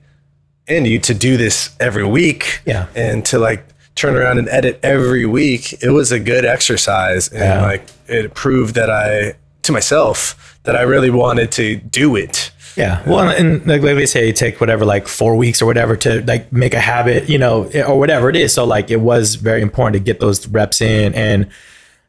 and 0.68 0.86
you 0.86 0.98
to 1.00 1.14
do 1.14 1.36
this 1.36 1.70
every 1.80 2.04
week 2.06 2.60
Yeah. 2.66 2.86
and 2.94 3.24
to 3.26 3.38
like 3.38 3.66
turn 3.96 4.14
around 4.14 4.38
and 4.38 4.48
edit 4.48 4.78
every 4.82 5.26
week 5.26 5.72
it 5.82 5.90
was 5.90 6.12
a 6.12 6.20
good 6.20 6.44
exercise 6.44 7.28
and 7.28 7.40
Yeah. 7.40 7.62
like 7.66 7.86
it 8.06 8.34
proved 8.34 8.74
that 8.76 8.90
I 8.90 9.34
to 9.62 9.72
myself 9.72 10.58
that 10.64 10.76
I 10.76 10.82
really 10.82 11.10
wanted 11.10 11.50
to 11.52 11.76
do 11.76 12.14
it 12.16 12.52
Yeah. 12.76 13.02
Well, 13.08 13.30
and 13.30 13.66
like, 13.66 13.80
like 13.82 13.96
they 13.96 14.04
say, 14.04 14.32
take 14.32 14.60
whatever, 14.60 14.84
like 14.84 15.08
four 15.08 15.34
weeks 15.34 15.62
or 15.62 15.66
whatever 15.66 15.96
to 15.96 16.22
like 16.26 16.52
make 16.52 16.74
a 16.74 16.78
habit, 16.78 17.26
you 17.26 17.38
know, 17.38 17.64
eh, 17.72 17.82
or 17.82 17.98
whatever 17.98 18.28
it 18.28 18.36
is. 18.36 18.52
So 18.52 18.66
like 18.66 18.90
it 18.90 19.00
was 19.00 19.36
very 19.36 19.62
important 19.62 19.94
to 19.94 20.00
get 20.00 20.20
those 20.20 20.46
reps 20.48 20.82
in. 20.82 21.14
And 21.14 21.46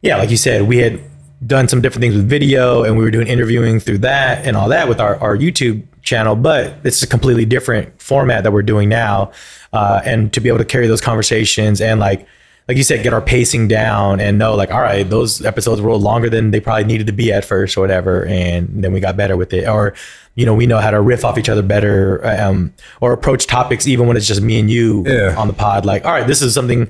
yeah, 0.02 0.18
like 0.18 0.30
you 0.30 0.36
said, 0.36 0.64
we 0.68 0.78
had 0.80 1.00
done 1.46 1.70
some 1.70 1.80
different 1.82 2.02
things 2.02 2.16
with 2.16 2.28
video 2.28 2.84
and 2.84 2.98
we 2.98 3.04
were 3.06 3.12
doing 3.12 3.28
interviewing 3.28 3.80
through 3.80 4.00
that 4.00 4.46
and 4.46 4.58
all 4.58 4.68
that 4.70 4.90
with 4.90 5.00
our, 5.00 5.16
our 5.22 5.38
YouTube 5.38 5.84
channel, 6.08 6.36
but 6.36 6.74
it's 6.84 7.04
a 7.04 7.08
completely 7.08 7.46
different 7.46 8.02
format 8.02 8.44
that 8.44 8.52
we're 8.52 8.64
doing 8.64 8.90
now. 8.90 9.32
Uh, 9.74 10.02
and 10.06 10.32
to 10.34 10.40
be 10.40 10.48
able 10.50 10.58
to 10.60 10.66
carry 10.66 10.88
those 10.88 11.02
conversations 11.02 11.82
and 11.82 12.00
like, 12.00 12.26
like 12.68 12.76
you 12.78 12.84
said, 12.84 13.02
get 13.04 13.14
our 13.14 13.22
pacing 13.22 13.68
down 13.68 14.20
and 14.20 14.38
know 14.38 14.54
like, 14.56 14.72
all 14.72 14.82
right, 14.82 15.10
those 15.10 15.44
episodes 15.46 15.80
were 15.82 15.94
longer 15.96 16.30
than 16.30 16.52
they 16.52 16.60
probably 16.60 16.84
needed 16.84 17.08
to 17.08 17.14
be 17.14 17.32
at 17.32 17.46
first 17.46 17.78
or 17.78 17.82
whatever. 17.82 18.26
And 18.26 18.84
then 18.84 18.92
we 18.92 19.00
got 19.00 19.16
better 19.16 19.38
with 19.38 19.54
it. 19.54 19.68
Or, 19.68 19.94
you 20.36 20.46
know, 20.46 20.54
we 20.54 20.66
know 20.66 20.80
how 20.80 20.92
to 20.92 21.00
riff 21.00 21.24
off 21.24 21.38
each 21.38 21.48
other 21.50 21.62
better 21.62 22.26
um, 22.26 22.74
or 23.00 23.14
approach 23.14 23.46
topics 23.48 23.88
even 23.88 24.06
when 24.08 24.18
it's 24.18 24.28
just 24.28 24.42
me 24.42 24.60
and 24.60 24.70
you 24.70 25.04
Yeah. 25.08 25.34
on 25.38 25.48
the 25.48 25.54
pod. 25.54 25.86
Like, 25.86 26.04
all 26.06 26.12
right, 26.12 26.28
this 26.28 26.42
is 26.42 26.54
something 26.54 26.90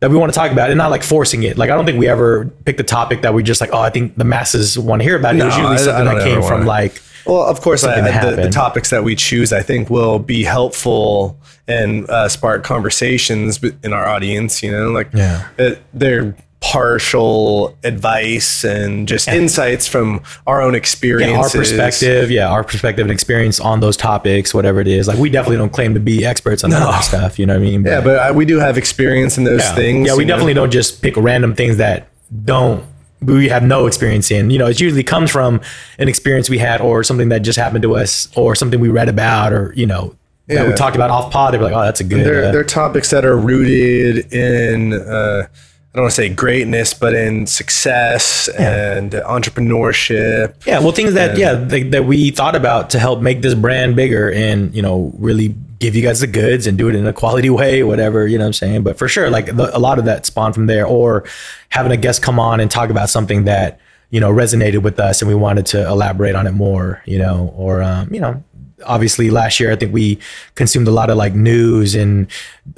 that 0.00 0.10
we 0.10 0.16
want 0.16 0.32
to 0.32 0.38
talk 0.38 0.50
about 0.52 0.70
and 0.70 0.78
not 0.78 0.90
like 0.90 1.02
forcing 1.02 1.42
it. 1.42 1.58
Like 1.58 1.68
I 1.70 1.74
don't 1.74 1.84
think 1.84 1.98
we 1.98 2.08
ever 2.08 2.46
picked 2.64 2.80
a 2.80 2.84
topic 2.84 3.20
that 3.22 3.34
we 3.34 3.42
just 3.42 3.60
like, 3.60 3.70
oh, 3.72 3.80
I 3.80 3.90
think 3.90 4.16
the 4.16 4.24
masses 4.24 4.78
want 4.78 5.00
to 5.00 5.04
hear 5.04 5.16
about 5.18 5.34
it. 5.34 5.40
it 5.40 5.44
was 5.44 5.56
No, 5.58 5.70
usually 5.72 5.76
I- 5.76 5.80
I 5.80 5.98
something 5.98 6.14
that 6.18 6.24
came 6.24 6.42
from 6.42 6.64
like 6.66 7.02
Well, 7.28 7.42
of 7.42 7.60
course, 7.60 7.84
I, 7.84 8.00
the, 8.30 8.42
the 8.42 8.50
topics 8.50 8.90
that 8.90 9.04
we 9.04 9.14
choose, 9.14 9.52
I 9.52 9.62
think, 9.62 9.90
will 9.90 10.18
be 10.18 10.44
helpful 10.44 11.38
and 11.68 12.08
uh, 12.08 12.28
spark 12.28 12.64
conversations 12.64 13.62
in 13.84 13.92
our 13.92 14.08
audience. 14.08 14.62
You 14.62 14.72
know, 14.72 14.90
like 14.90 15.10
Yeah. 15.12 15.46
it, 15.58 15.82
they're 15.92 16.34
partial 16.60 17.76
advice 17.84 18.64
and 18.64 19.06
just 19.06 19.28
insights 19.28 19.86
from 19.86 20.20
our 20.46 20.60
own 20.60 20.72
yeah, 20.72 20.78
experiences. 20.78 21.54
our 21.54 21.60
perspective, 21.60 22.30
yeah, 22.30 22.48
our 22.48 22.64
perspective 22.64 23.04
and 23.04 23.12
experience 23.12 23.60
on 23.60 23.80
those 23.80 23.96
topics, 23.96 24.52
whatever 24.52 24.80
it 24.80 24.88
is. 24.88 25.06
Like 25.06 25.18
we 25.18 25.30
definitely 25.30 25.58
don't 25.58 25.72
claim 25.72 25.94
to 25.94 26.00
be 26.00 26.24
experts 26.24 26.64
on 26.64 26.70
that 26.70 26.80
No. 26.80 26.88
other 26.88 27.02
stuff. 27.02 27.38
You 27.38 27.46
know 27.46 27.54
what 27.54 27.60
I 27.62 27.70
mean? 27.70 27.84
Yeah, 27.84 28.00
but 28.00 28.18
I, 28.18 28.32
we 28.32 28.44
do 28.44 28.58
have 28.58 28.76
experience 28.76 29.38
in 29.38 29.44
those 29.44 29.60
yeah. 29.60 29.74
things. 29.74 30.06
Yeah, 30.08 30.14
we 30.14 30.22
you 30.22 30.26
know? 30.26 30.32
definitely 30.34 30.54
don't 30.54 30.70
just 30.72 31.00
pick 31.02 31.16
random 31.16 31.54
things 31.54 31.76
that 31.76 32.08
don't 32.44 32.84
we 33.22 33.48
have 33.48 33.62
no 33.62 33.86
experience 33.86 34.30
in. 34.30 34.50
You 34.50 34.58
know, 34.58 34.66
it 34.66 34.80
usually 34.80 35.02
comes 35.02 35.30
from 35.30 35.60
an 35.98 36.08
experience 36.08 36.48
we 36.48 36.58
had 36.58 36.80
or 36.80 37.02
something 37.02 37.28
that 37.30 37.40
just 37.40 37.58
happened 37.58 37.82
to 37.82 37.96
us 37.96 38.28
or 38.36 38.54
something 38.54 38.80
we 38.80 38.88
read 38.88 39.08
about 39.08 39.52
or, 39.52 39.72
you 39.76 39.86
know, 39.86 40.14
that 40.46 40.66
we 40.66 40.72
talked 40.74 40.96
about 40.96 41.10
off 41.10 41.30
pod. 41.30 41.52
They're 41.52 41.60
like, 41.60 41.74
oh, 41.74 41.82
that's 41.82 42.00
a 42.00 42.04
good. 42.04 42.24
They're, 42.24 42.46
uh, 42.46 42.52
they're 42.52 42.64
topics 42.64 43.10
that 43.10 43.24
are 43.24 43.36
rooted 43.36 44.32
in, 44.32 44.94
uh, 44.94 45.46
I 45.94 45.98
don't 45.98 46.04
want 46.04 46.12
to 46.12 46.16
say 46.16 46.28
greatness, 46.28 46.92
but 46.92 47.14
in 47.14 47.46
success 47.46 48.48
and 48.48 49.12
entrepreneurship. 49.12 50.66
yeah, 50.66 50.80
well, 50.80 50.92
things 50.92 51.14
that, 51.14 51.38
yeah, 51.38 51.54
that 51.54 52.04
we 52.04 52.30
thought 52.30 52.54
about 52.54 52.90
to 52.90 52.98
help 52.98 53.22
make 53.22 53.40
this 53.40 53.54
brand 53.54 53.96
bigger 53.96 54.30
and, 54.30 54.74
you 54.74 54.82
know, 54.82 55.12
really 55.18 55.54
give 55.78 55.94
you 55.94 56.02
guys 56.02 56.20
the 56.20 56.26
goods 56.26 56.66
and 56.66 56.76
do 56.76 56.88
it 56.88 56.94
in 56.94 57.06
a 57.06 57.12
quality 57.12 57.48
way, 57.48 57.82
whatever, 57.82 58.26
you 58.26 58.36
know 58.36 58.44
what 58.44 58.48
I'm 58.48 58.52
saying? 58.52 58.82
But 58.82 58.98
for 58.98 59.08
sure, 59.08 59.30
like 59.30 59.46
the, 59.46 59.74
a 59.76 59.78
lot 59.78 59.98
of 59.98 60.04
that 60.04 60.26
spawned 60.26 60.54
from 60.54 60.66
there 60.66 60.86
or 60.86 61.24
having 61.70 61.92
a 61.92 61.96
guest 61.96 62.20
come 62.20 62.38
on 62.38 62.60
and 62.60 62.70
talk 62.70 62.90
about 62.90 63.08
something 63.08 63.44
that, 63.44 63.80
you 64.10 64.20
know, 64.20 64.30
resonated 64.30 64.82
with 64.82 64.98
us 65.00 65.22
and 65.22 65.28
we 65.28 65.34
wanted 65.34 65.66
to 65.66 65.86
elaborate 65.86 66.34
on 66.34 66.46
it 66.46 66.52
more, 66.52 67.02
you 67.06 67.18
know, 67.18 67.52
or, 67.56 67.82
um, 67.82 68.12
you 68.12 68.20
know, 68.20 68.42
obviously 68.84 69.30
last 69.30 69.60
year 69.60 69.72
I 69.72 69.76
think 69.76 69.92
we 69.92 70.18
consumed 70.54 70.88
a 70.88 70.92
lot 70.92 71.10
of 71.10 71.16
like 71.16 71.34
news 71.34 71.94
and 71.94 72.26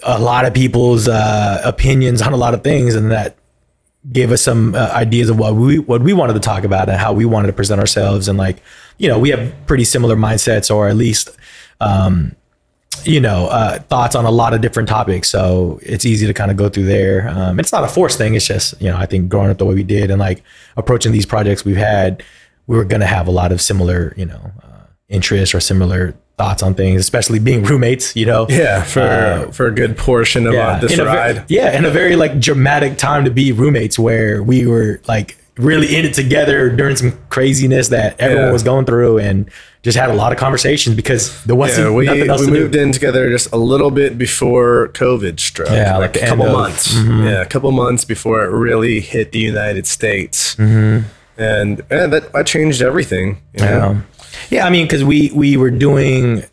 a 0.03 0.19
lot 0.19 0.45
of 0.45 0.55
people's 0.55 1.09
uh, 1.09 1.61
opinions 1.65 2.23
on 2.23 2.33
a 2.33 2.37
lot 2.37 2.55
of 2.55 2.63
things 2.65 2.95
and 2.95 3.11
that 3.11 3.37
gave 4.13 4.33
us 4.33 4.41
some 4.43 4.75
uh, 4.75 4.91
ideas 4.93 5.29
of 5.29 5.39
what 5.39 5.55
we 5.55 5.79
what 5.79 6.03
we 6.03 6.13
wanted 6.13 6.33
to 6.33 6.41
talk 6.41 6.65
about 6.65 6.89
and 6.89 6.99
how 6.99 7.13
we 7.13 7.25
wanted 7.25 7.49
to 7.49 7.53
present 7.53 7.81
ourselves. 7.81 8.29
And 8.29 8.39
like 8.39 8.63
you 8.99 9.09
know 9.09 9.19
we 9.19 9.31
have 9.31 9.53
pretty 9.67 9.85
similar 9.85 10.17
mindsets 10.17 10.75
or 10.75 10.89
at 10.89 10.97
least 10.97 11.31
um 11.81 12.35
you 13.05 13.21
know 13.21 13.47
uh 13.47 13.79
thoughts 13.79 14.15
on 14.15 14.25
a 14.25 14.31
lot 14.31 14.55
of 14.55 14.61
different 14.61 14.89
topics. 14.89 15.29
So 15.29 15.81
it's 15.83 16.07
easy 16.07 16.27
to 16.27 16.35
kind 16.35 16.51
of 16.51 16.57
go 16.57 16.69
through 16.69 16.87
there. 16.87 17.29
Um 17.29 17.61
it's 17.61 17.73
not 17.73 17.85
a 17.85 17.89
forced 17.89 18.17
thing. 18.17 18.35
It's 18.35 18.47
just 18.47 18.81
you 18.81 18.89
know 18.89 18.97
i 18.97 19.07
think 19.07 19.29
growing 19.29 19.51
up 19.51 19.59
the 19.59 19.67
way 19.67 19.75
we 19.75 19.83
did 19.83 20.11
and 20.11 20.19
like 20.19 20.43
approaching 20.77 21.13
these 21.13 21.27
projects 21.27 21.65
we've 21.65 21.77
had 21.77 22.23
we 22.67 22.77
were 22.77 22.85
going 22.85 23.01
to 23.01 23.07
have 23.07 23.27
a 23.27 23.31
lot 23.31 23.53
of 23.53 23.61
similar 23.61 24.15
you 24.17 24.25
know 24.25 24.53
interests 25.11 25.55
or 25.55 25.61
similar 25.61 26.15
thoughts 26.39 26.63
on 26.63 26.73
things 26.75 27.01
especially 27.01 27.39
being 27.39 27.63
roommates 27.65 28.17
you 28.17 28.25
know 28.25 28.47
Yeah, 28.49 28.83
for 28.83 29.01
Uh, 29.03 29.51
for 29.53 29.67
a 29.67 29.75
good 29.75 29.97
portion 29.99 30.47
of 30.47 30.55
uh, 30.55 30.79
this 30.81 30.93
in 30.95 31.01
a 31.01 31.05
ride. 31.05 31.45
yeah, 31.49 31.77
in 31.77 31.85
a 31.85 31.91
very 31.91 32.17
like 32.17 32.41
dramatic 32.41 32.97
time 32.97 33.25
to 33.27 33.31
be 33.31 33.53
roommates 33.53 33.99
where 33.99 34.43
we 34.43 34.67
were 34.67 35.01
like 35.07 35.37
really 35.57 35.95
in 35.95 36.07
it 36.07 36.15
together 36.15 36.71
during 36.71 36.97
some 36.97 37.13
craziness 37.29 37.89
that 37.89 38.19
everyone 38.19 38.47
Yeah. 38.47 38.53
was 38.53 38.63
going 38.63 38.87
through 38.87 39.19
and 39.19 39.51
just 39.83 39.99
had 39.99 40.09
a 40.09 40.15
lot 40.15 40.33
of 40.33 40.39
conversations 40.39 40.97
because 40.97 41.23
there 41.45 41.57
wasn't 41.57 41.89
Yeah, 41.89 41.95
we, 41.95 42.07
nothing 42.07 42.31
else 42.31 42.41
we 42.47 42.53
moved 42.53 42.73
do. 42.73 42.81
in 42.81 42.93
together 42.93 43.29
just 43.31 43.53
a 43.53 43.59
little 43.59 43.91
bit 43.91 44.17
before 44.17 44.89
COVID 44.95 45.39
struck. 45.41 45.69
Yeah, 45.71 45.99
like 45.99 46.15
like, 46.17 46.25
a 46.25 46.27
couple 46.29 46.47
of- 46.47 46.53
months. 46.53 46.95
Mm-hmm. 46.95 47.27
Yeah, 47.27 47.41
a 47.43 47.47
couple 47.47 47.71
months 47.73 48.05
before 48.07 48.43
it 48.45 48.51
really 48.51 49.01
hit 49.01 49.33
the 49.33 49.41
United 49.41 49.87
States. 49.87 50.55
Mm-hmm. 50.57 51.07
And, 51.37 51.83
and 51.91 52.13
that, 52.13 52.33
that 52.33 52.47
changed 52.47 52.81
everything. 52.81 53.39
You 53.55 53.65
know? 53.65 53.69
Yeah. 53.69 54.01
Yeah, 54.51 54.67
I 54.67 54.71
mean, 54.71 54.87
because 54.87 55.05
we 55.05 55.31
we 55.35 55.57
were 55.57 55.71
doing 55.71 56.45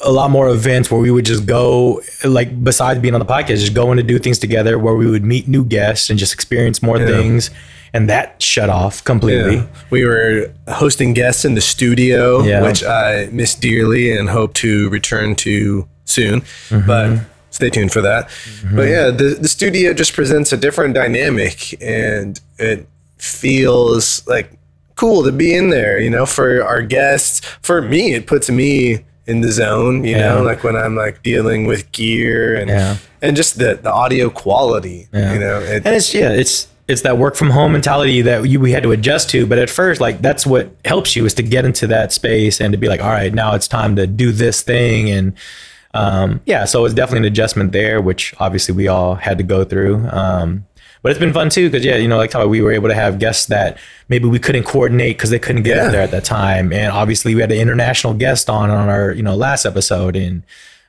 a 0.00 0.12
lot 0.12 0.30
more 0.30 0.48
events 0.48 0.90
where 0.90 1.00
we 1.00 1.10
would 1.10 1.24
just 1.24 1.44
go, 1.46 2.00
like 2.24 2.62
besides 2.62 3.00
being 3.00 3.14
on 3.14 3.20
the 3.20 3.26
podcast, 3.26 3.58
just 3.58 3.74
going 3.74 3.96
to 3.96 4.02
do 4.04 4.18
things 4.18 4.38
together 4.38 4.78
where 4.78 4.94
we 4.94 5.10
would 5.10 5.24
meet 5.24 5.48
new 5.48 5.64
guests 5.64 6.08
and 6.10 6.18
just 6.18 6.32
experience 6.32 6.82
more 6.82 6.98
things, 6.98 7.50
and 7.92 8.08
that 8.08 8.40
shut 8.40 8.70
off 8.70 9.02
completely. 9.04 9.56
Yeah. 9.56 9.66
We 9.90 10.04
were 10.04 10.52
hosting 10.68 11.14
guests 11.14 11.44
in 11.44 11.54
the 11.54 11.60
studio, 11.60 12.42
Yeah. 12.42 12.62
which 12.62 12.84
I 12.84 13.28
miss 13.32 13.54
dearly 13.54 14.16
and 14.16 14.28
hope 14.28 14.54
to 14.54 14.88
return 14.90 15.34
to 15.36 15.88
soon. 16.04 16.42
Mm-hmm. 16.42 16.86
But 16.86 17.20
stay 17.50 17.70
tuned 17.70 17.92
for 17.92 18.00
that. 18.02 18.28
But 18.72 18.88
yeah, 18.88 19.10
the, 19.10 19.36
the 19.40 19.48
studio 19.48 19.92
just 19.94 20.12
presents 20.12 20.52
a 20.52 20.56
different 20.56 20.94
dynamic 20.94 21.80
and 21.82 22.38
it 22.58 22.86
feels 23.16 24.26
like 24.28 24.52
cool 24.98 25.22
to 25.24 25.32
be 25.32 25.54
in 25.54 25.70
there, 25.70 25.98
you 25.98 26.10
know, 26.10 26.26
for 26.26 26.62
our 26.64 26.82
guests. 26.82 27.40
For 27.62 27.80
me, 27.80 28.12
it 28.14 28.26
puts 28.26 28.50
me 28.50 29.04
in 29.26 29.40
the 29.42 29.52
zone, 29.52 30.04
you 30.04 30.16
Yeah. 30.16 30.34
know, 30.34 30.42
like 30.42 30.64
when 30.64 30.74
I'm 30.76 30.96
like 30.96 31.22
dealing 31.22 31.66
with 31.66 31.90
gear 31.92 32.54
and 32.56 32.68
Yeah. 32.68 32.96
and 33.22 33.36
just 33.36 33.58
the, 33.58 33.78
the 33.82 33.92
audio 33.92 34.28
quality, 34.30 35.08
Yeah. 35.12 35.32
you 35.34 35.38
know. 35.40 35.58
It, 35.60 35.82
and 35.86 35.94
it's 35.96 36.12
yeah 36.14 36.30
it's 36.30 36.66
it's 36.88 37.02
that 37.02 37.18
work 37.18 37.36
from 37.36 37.50
home 37.50 37.72
mentality 37.72 38.22
that 38.22 38.48
you 38.48 38.58
we 38.58 38.72
had 38.72 38.82
to 38.82 38.90
adjust 38.92 39.28
to 39.30 39.46
but 39.46 39.58
at 39.58 39.68
first 39.68 40.00
like 40.00 40.22
that's 40.22 40.46
what 40.46 40.70
helps 40.86 41.14
you 41.14 41.26
is 41.26 41.34
to 41.34 41.42
get 41.42 41.66
into 41.66 41.86
that 41.86 42.12
space 42.12 42.60
and 42.62 42.72
to 42.72 42.78
be 42.78 42.88
like 42.88 43.02
all 43.02 43.10
right 43.10 43.34
now 43.34 43.54
it's 43.54 43.68
time 43.68 43.94
to 43.96 44.06
do 44.06 44.32
this 44.32 44.62
thing 44.62 45.10
and 45.10 45.34
um 45.92 46.40
yeah 46.46 46.64
so 46.64 46.86
it's 46.86 46.94
definitely 46.94 47.26
an 47.26 47.32
adjustment 47.32 47.72
there 47.72 48.00
which 48.00 48.34
obviously 48.40 48.74
we 48.74 48.88
all 48.88 49.14
had 49.16 49.36
to 49.36 49.44
go 49.44 49.64
through 49.64 49.96
um 50.12 50.64
but 51.02 51.10
it's 51.10 51.18
been 51.18 51.32
fun 51.32 51.48
too 51.50 51.68
because 51.70 51.84
yeah 51.84 51.96
you 51.96 52.08
know 52.08 52.16
like 52.16 52.32
how 52.32 52.46
we 52.46 52.60
were 52.62 52.72
able 52.72 52.88
to 52.88 52.94
have 52.94 53.18
guests 53.18 53.46
that 53.46 53.78
maybe 54.08 54.26
we 54.26 54.38
couldn't 54.38 54.64
coordinate 54.64 55.16
because 55.16 55.30
they 55.30 55.38
couldn't 55.38 55.62
get 55.62 55.76
Yeah. 55.76 55.84
up 55.86 55.92
there 55.92 56.02
at 56.02 56.10
that 56.10 56.24
time 56.24 56.72
and 56.72 56.92
obviously 56.92 57.34
we 57.34 57.40
had 57.40 57.52
an 57.52 57.58
international 57.58 58.14
guest 58.14 58.48
on 58.50 58.70
on 58.70 58.88
our 58.88 59.12
you 59.12 59.22
know 59.22 59.36
last 59.36 59.64
episode 59.66 60.16
and 60.16 60.42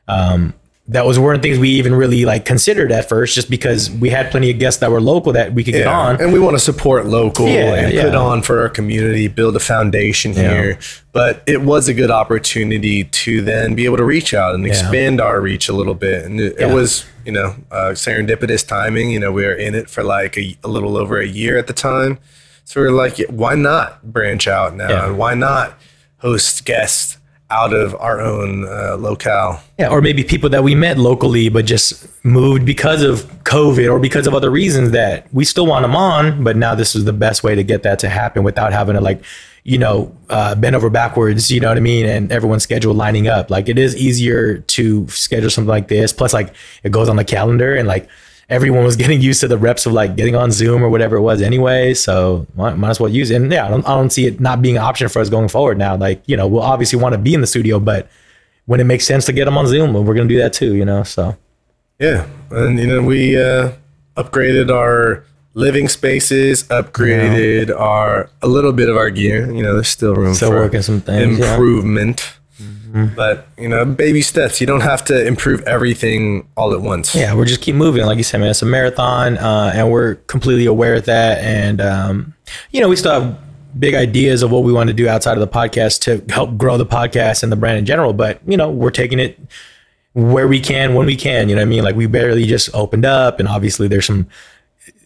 um, 0.07 0.53
that 0.89 1.05
was 1.05 1.19
one 1.19 1.35
of 1.35 1.41
the 1.41 1.47
things 1.47 1.59
we 1.59 1.69
even 1.69 1.93
really 1.93 2.25
like 2.25 2.45
considered 2.45 2.91
at 2.91 3.07
first, 3.07 3.35
just 3.35 3.47
because 3.47 3.91
we 3.91 4.09
had 4.09 4.31
plenty 4.31 4.49
of 4.49 4.57
guests 4.57 4.79
that 4.79 4.89
were 4.89 4.99
local 4.99 5.31
that 5.33 5.53
we 5.53 5.63
could 5.63 5.75
get 5.75 5.85
on. 5.85 6.19
and 6.19 6.33
we 6.33 6.39
want 6.39 6.55
to 6.55 6.59
support 6.59 7.05
local 7.05 7.47
Yeah, 7.47 7.75
and 7.75 7.93
yeah. 7.93 8.03
put 8.05 8.15
on 8.15 8.41
for 8.41 8.61
our 8.61 8.69
community, 8.69 9.27
build 9.27 9.55
a 9.55 9.59
foundation 9.59 10.33
Yeah. 10.33 10.49
here. 10.49 10.79
But 11.11 11.43
it 11.45 11.61
was 11.61 11.87
a 11.87 11.93
good 11.93 12.09
opportunity 12.09 13.03
to 13.03 13.41
then 13.43 13.75
be 13.75 13.85
able 13.85 13.97
to 13.97 14.03
reach 14.03 14.33
out 14.33 14.55
and 14.55 14.65
expand 14.65 15.21
our 15.21 15.39
reach 15.39 15.69
a 15.69 15.73
little 15.73 15.93
bit. 15.93 16.25
And 16.25 16.39
it, 16.41 16.55
Yeah. 16.59 16.69
it 16.69 16.73
was, 16.73 17.05
you 17.23 17.33
know, 17.33 17.53
uh, 17.71 17.91
serendipitous 17.93 18.67
timing. 18.67 19.11
You 19.11 19.19
know, 19.19 19.31
we 19.31 19.43
were 19.45 19.53
in 19.53 19.75
it 19.75 19.91
for 19.91 20.03
like 20.03 20.37
a, 20.39 20.57
a 20.63 20.67
little 20.67 20.97
over 20.97 21.19
a 21.19 21.27
year 21.27 21.57
at 21.59 21.67
the 21.67 21.73
time. 21.73 22.17
So 22.65 22.81
we 22.81 22.87
were 22.87 22.93
like, 22.93 23.17
why 23.29 23.53
not 23.53 24.01
branch 24.11 24.47
out 24.47 24.75
now? 24.75 24.89
Yeah. 24.89 25.05
And 25.05 25.19
why 25.19 25.35
not 25.35 25.77
host 26.17 26.65
guests 26.65 27.17
out 27.51 27.73
of 27.73 27.95
our 27.95 28.21
own 28.21 28.65
uh, 28.65 28.97
locale? 28.97 29.61
Yeah, 29.77 29.89
or 29.89 30.01
maybe 30.01 30.23
people 30.23 30.49
that 30.49 30.63
we 30.63 30.75
met 30.75 30.97
locally, 30.97 31.49
but 31.49 31.65
just 31.65 32.07
moved 32.23 32.65
because 32.65 33.01
of 33.01 33.23
COVID 33.43 33.91
or 33.91 33.99
because 33.99 34.27
of 34.27 34.33
other 34.33 34.51
reasons 34.51 34.91
that 34.91 35.31
we 35.33 35.45
still 35.45 35.65
want 35.65 35.83
them 35.83 35.95
on. 35.95 36.43
But 36.43 36.57
now 36.57 36.75
this 36.75 36.95
is 36.95 37.05
the 37.05 37.13
best 37.13 37.43
way 37.43 37.55
to 37.55 37.63
get 37.63 37.83
that 37.83 37.99
to 37.99 38.09
happen 38.09 38.43
without 38.43 38.73
having 38.73 38.95
to 38.95 39.01
like, 39.01 39.23
you 39.63 39.77
know, 39.77 40.15
uh, 40.29 40.55
bend 40.55 40.75
over 40.75 40.89
backwards. 40.89 41.51
You 41.51 41.59
know 41.59 41.69
what 41.69 41.77
I 41.77 41.81
mean? 41.81 42.05
And 42.05 42.31
everyone's 42.31 42.63
schedule 42.63 42.93
lining 42.93 43.27
up. 43.27 43.49
Like 43.49 43.69
it 43.69 43.77
is 43.77 43.95
easier 43.95 44.59
to 44.59 45.07
schedule 45.07 45.49
something 45.49 45.69
like 45.69 45.87
this. 45.87 46.13
Plus, 46.13 46.33
like 46.33 46.53
it 46.83 46.91
goes 46.91 47.09
on 47.09 47.15
the 47.15 47.25
calendar 47.25 47.75
and 47.75 47.87
like 47.87 48.07
everyone 48.49 48.83
was 48.83 48.95
getting 49.03 49.21
used 49.21 49.41
to 49.41 49.47
the 49.47 49.57
reps 49.57 49.85
of 49.85 49.93
like 49.93 50.15
getting 50.15 50.35
on 50.35 50.51
Zoom 50.51 50.83
or 50.83 50.89
whatever 50.89 51.15
it 51.17 51.21
was 51.21 51.41
anyway. 51.41 51.93
So 51.93 52.47
might, 52.55 52.77
might 52.77 52.89
as 52.89 52.99
well 52.99 53.09
use 53.09 53.29
it. 53.31 53.35
And 53.35 53.51
yeah, 53.51 53.65
I 53.65 53.69
don't, 53.69 53.85
I 53.87 53.95
don't 53.95 54.11
see 54.11 54.25
it 54.25 54.39
not 54.39 54.61
being 54.61 54.77
an 54.77 54.83
option 54.83 55.07
for 55.09 55.19
us 55.19 55.29
going 55.29 55.49
forward 55.49 55.77
now. 55.77 55.95
Like, 55.95 56.21
you 56.25 56.35
know, 56.35 56.47
we'll 56.47 56.63
obviously 56.63 56.99
want 56.99 57.13
to 57.13 57.19
be 57.19 57.33
in 57.33 57.41
the 57.41 57.47
studio, 57.47 57.79
but 57.79 58.09
when 58.65 58.79
it 58.79 58.85
makes 58.85 59.05
sense 59.05 59.25
to 59.25 59.33
get 59.33 59.45
them 59.45 59.57
on 59.57 59.67
Zoom, 59.67 59.93
we're 59.93 60.13
going 60.13 60.27
to 60.27 60.33
do 60.33 60.39
that 60.39 60.53
too, 60.53 60.75
you 60.75 60.85
know? 60.85 61.03
So 61.03 61.35
Yeah, 61.99 62.27
and 62.51 62.79
you 62.79 62.87
know 62.87 63.01
we 63.01 63.35
uh, 63.35 63.73
upgraded 64.15 64.73
our 64.73 65.25
living 65.53 65.89
spaces, 65.89 66.63
upgraded 66.63 67.77
our 67.77 68.29
a 68.41 68.47
little 68.47 68.71
bit 68.71 68.89
of 68.89 68.95
our 68.95 69.09
gear. 69.09 69.51
You 69.51 69.63
know, 69.63 69.73
there's 69.73 69.89
still 69.89 70.15
room 70.15 70.33
Still 70.33 70.51
for 70.51 70.55
working 70.61 70.81
some 70.81 71.01
things, 71.01 71.39
yeah. 71.39 71.57
Improvement. 72.89 73.15
But 73.15 73.47
you 73.57 73.69
know, 73.69 73.85
baby 73.85 74.21
steps. 74.21 74.59
You 74.59 74.67
don't 74.67 74.81
have 74.81 75.03
to 75.05 75.25
improve 75.25 75.61
everything 75.61 76.47
all 76.57 76.73
at 76.73 76.81
once. 76.81 77.15
yeah, 77.15 77.33
we're 77.33 77.45
just 77.45 77.61
keep 77.61 77.75
moving. 77.75 78.05
Like 78.05 78.17
you 78.17 78.23
said, 78.23 78.39
man, 78.39 78.49
it's 78.49 78.61
a 78.61 78.65
marathon, 78.65 79.37
uh, 79.37 79.71
and 79.73 79.91
we're 79.91 80.15
completely 80.15 80.65
aware 80.65 80.95
of 80.95 81.05
that. 81.05 81.39
And 81.39 81.81
um, 81.81 82.33
you 82.71 82.81
know, 82.81 82.89
we 82.89 82.95
still 82.95 83.21
have 83.21 83.39
big 83.77 83.93
ideas 83.93 84.41
of 84.41 84.51
what 84.51 84.63
we 84.63 84.73
want 84.73 84.87
to 84.87 84.93
do 84.93 85.07
outside 85.07 85.37
of 85.37 85.41
the 85.41 85.47
podcast 85.47 86.01
to 86.01 86.33
help 86.33 86.57
grow 86.57 86.77
the 86.77 86.85
podcast 86.85 87.43
and 87.43 87.51
the 87.51 87.55
brand 87.55 87.77
in 87.77 87.85
general. 87.85 88.13
But 88.13 88.41
you 88.47 88.57
know, 88.57 88.69
we're 88.69 88.91
taking 88.91 89.19
it 89.19 89.39
where 90.13 90.47
we 90.47 90.59
can 90.59 90.95
when 90.95 91.05
we 91.05 91.15
can. 91.15 91.49
You 91.49 91.55
know 91.55 91.61
what 91.61 91.67
I 91.67 91.69
mean? 91.69 91.83
Like 91.83 91.95
we 91.95 92.07
barely 92.07 92.45
just 92.45 92.73
opened 92.73 93.05
up, 93.05 93.39
and 93.39 93.47
obviously 93.47 93.87
there's 93.87 94.05
some 94.05 94.27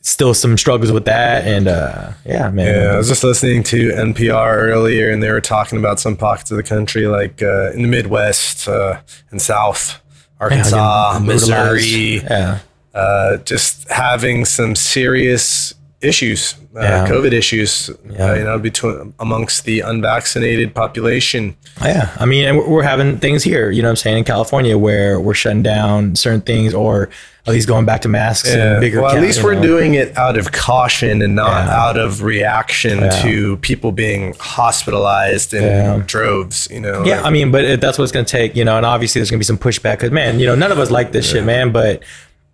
still 0.03 0.33
some 0.36 0.57
struggles 0.57 0.91
with 0.91 1.05
that. 1.05 1.48
And 1.48 1.67
uh, 1.67 2.12
yeah, 2.25 2.50
man. 2.51 2.67
Yeah, 2.67 2.91
I 2.93 2.98
was 2.98 3.07
just 3.07 3.24
listening 3.24 3.63
to 3.63 3.89
NPR 3.89 4.55
earlier, 4.57 5.10
and 5.10 5.24
they 5.24 5.31
were 5.31 5.41
talking 5.41 5.79
about 5.79 6.00
some 6.00 6.15
pockets 6.15 6.51
of 6.51 6.57
the 6.57 6.63
country, 6.63 7.07
like 7.07 7.41
uh, 7.41 7.72
in 7.72 7.81
the 7.81 7.88
Midwest 7.88 8.67
uh, 8.67 9.00
and 9.31 9.41
South, 9.41 10.00
Arkansas, 10.39 11.13
Yeah, 11.13 11.19
Missouri, 11.19 12.17
Yeah. 12.17 12.60
uh, 12.93 13.38
just 13.38 13.89
having 13.89 14.45
some 14.45 14.75
serious 14.75 15.74
issues, 16.03 16.55
uh, 16.75 16.81
Yeah. 16.81 17.07
COVID 17.07 17.31
issues, 17.33 17.89
Yeah. 18.10 18.31
uh, 18.31 18.33
you 18.36 18.43
know, 18.43 18.60
between 18.60 19.13
amongst 19.19 19.65
the 19.65 19.79
unvaccinated 19.81 20.74
population. 20.75 21.55
Yeah, 21.83 22.10
I 22.19 22.25
mean, 22.25 22.45
and 22.45 22.57
we're, 22.67 22.83
having 22.83 23.17
things 23.17 23.43
here, 23.43 23.72
you 23.72 23.81
know 23.81 23.88
what 23.88 23.91
I'm 23.91 23.95
saying, 23.98 24.17
in 24.19 24.24
California 24.24 24.77
where 24.77 25.19
we're 25.19 25.33
shutting 25.33 25.63
down 25.63 26.15
certain 26.15 26.41
things 26.41 26.74
or 26.74 27.10
at 27.45 27.51
least 27.53 27.67
going 27.67 27.86
back 27.86 28.01
to 28.01 28.07
masks 28.10 28.50
and 28.53 28.79
bigger 28.79 29.01
well, 29.01 29.12
at 29.15 29.22
least 29.22 29.43
we're 29.43 29.53
know. 29.55 29.62
doing 29.62 29.95
it 29.95 30.17
out 30.17 30.38
of 30.38 30.51
caution 30.53 31.22
and 31.22 31.36
not 31.36 31.65
Yeah. 31.67 31.83
out 31.86 31.98
of 31.98 32.24
reaction 32.24 33.00
Yeah. 33.00 33.10
to 33.24 33.57
people 33.57 33.91
being 33.91 34.33
hospitalized 34.39 35.53
in 35.53 35.63
Yeah. 35.63 36.01
droves. 36.05 36.67
You 36.72 36.79
know, 36.79 37.03
Yeah, 37.05 37.17
like- 37.17 37.25
I 37.25 37.29
mean, 37.31 37.51
but 37.51 37.81
that's 37.81 37.98
what 37.98 38.03
it's 38.03 38.13
going 38.13 38.25
to 38.25 38.31
take, 38.31 38.55
you 38.55 38.63
know, 38.65 38.77
and 38.77 38.86
obviously 38.86 39.19
there's 39.19 39.29
going 39.29 39.39
to 39.41 39.45
be 39.45 39.45
some 39.45 39.57
pushback 39.57 39.93
because, 40.00 40.12
man, 40.12 40.39
you 40.39 40.45
know, 40.45 40.55
none 40.55 40.72
of 40.72 40.79
us 40.79 40.89
like 40.91 41.12
this 41.12 41.29
shit, 41.29 41.43
man, 41.43 41.72
but, 41.72 42.01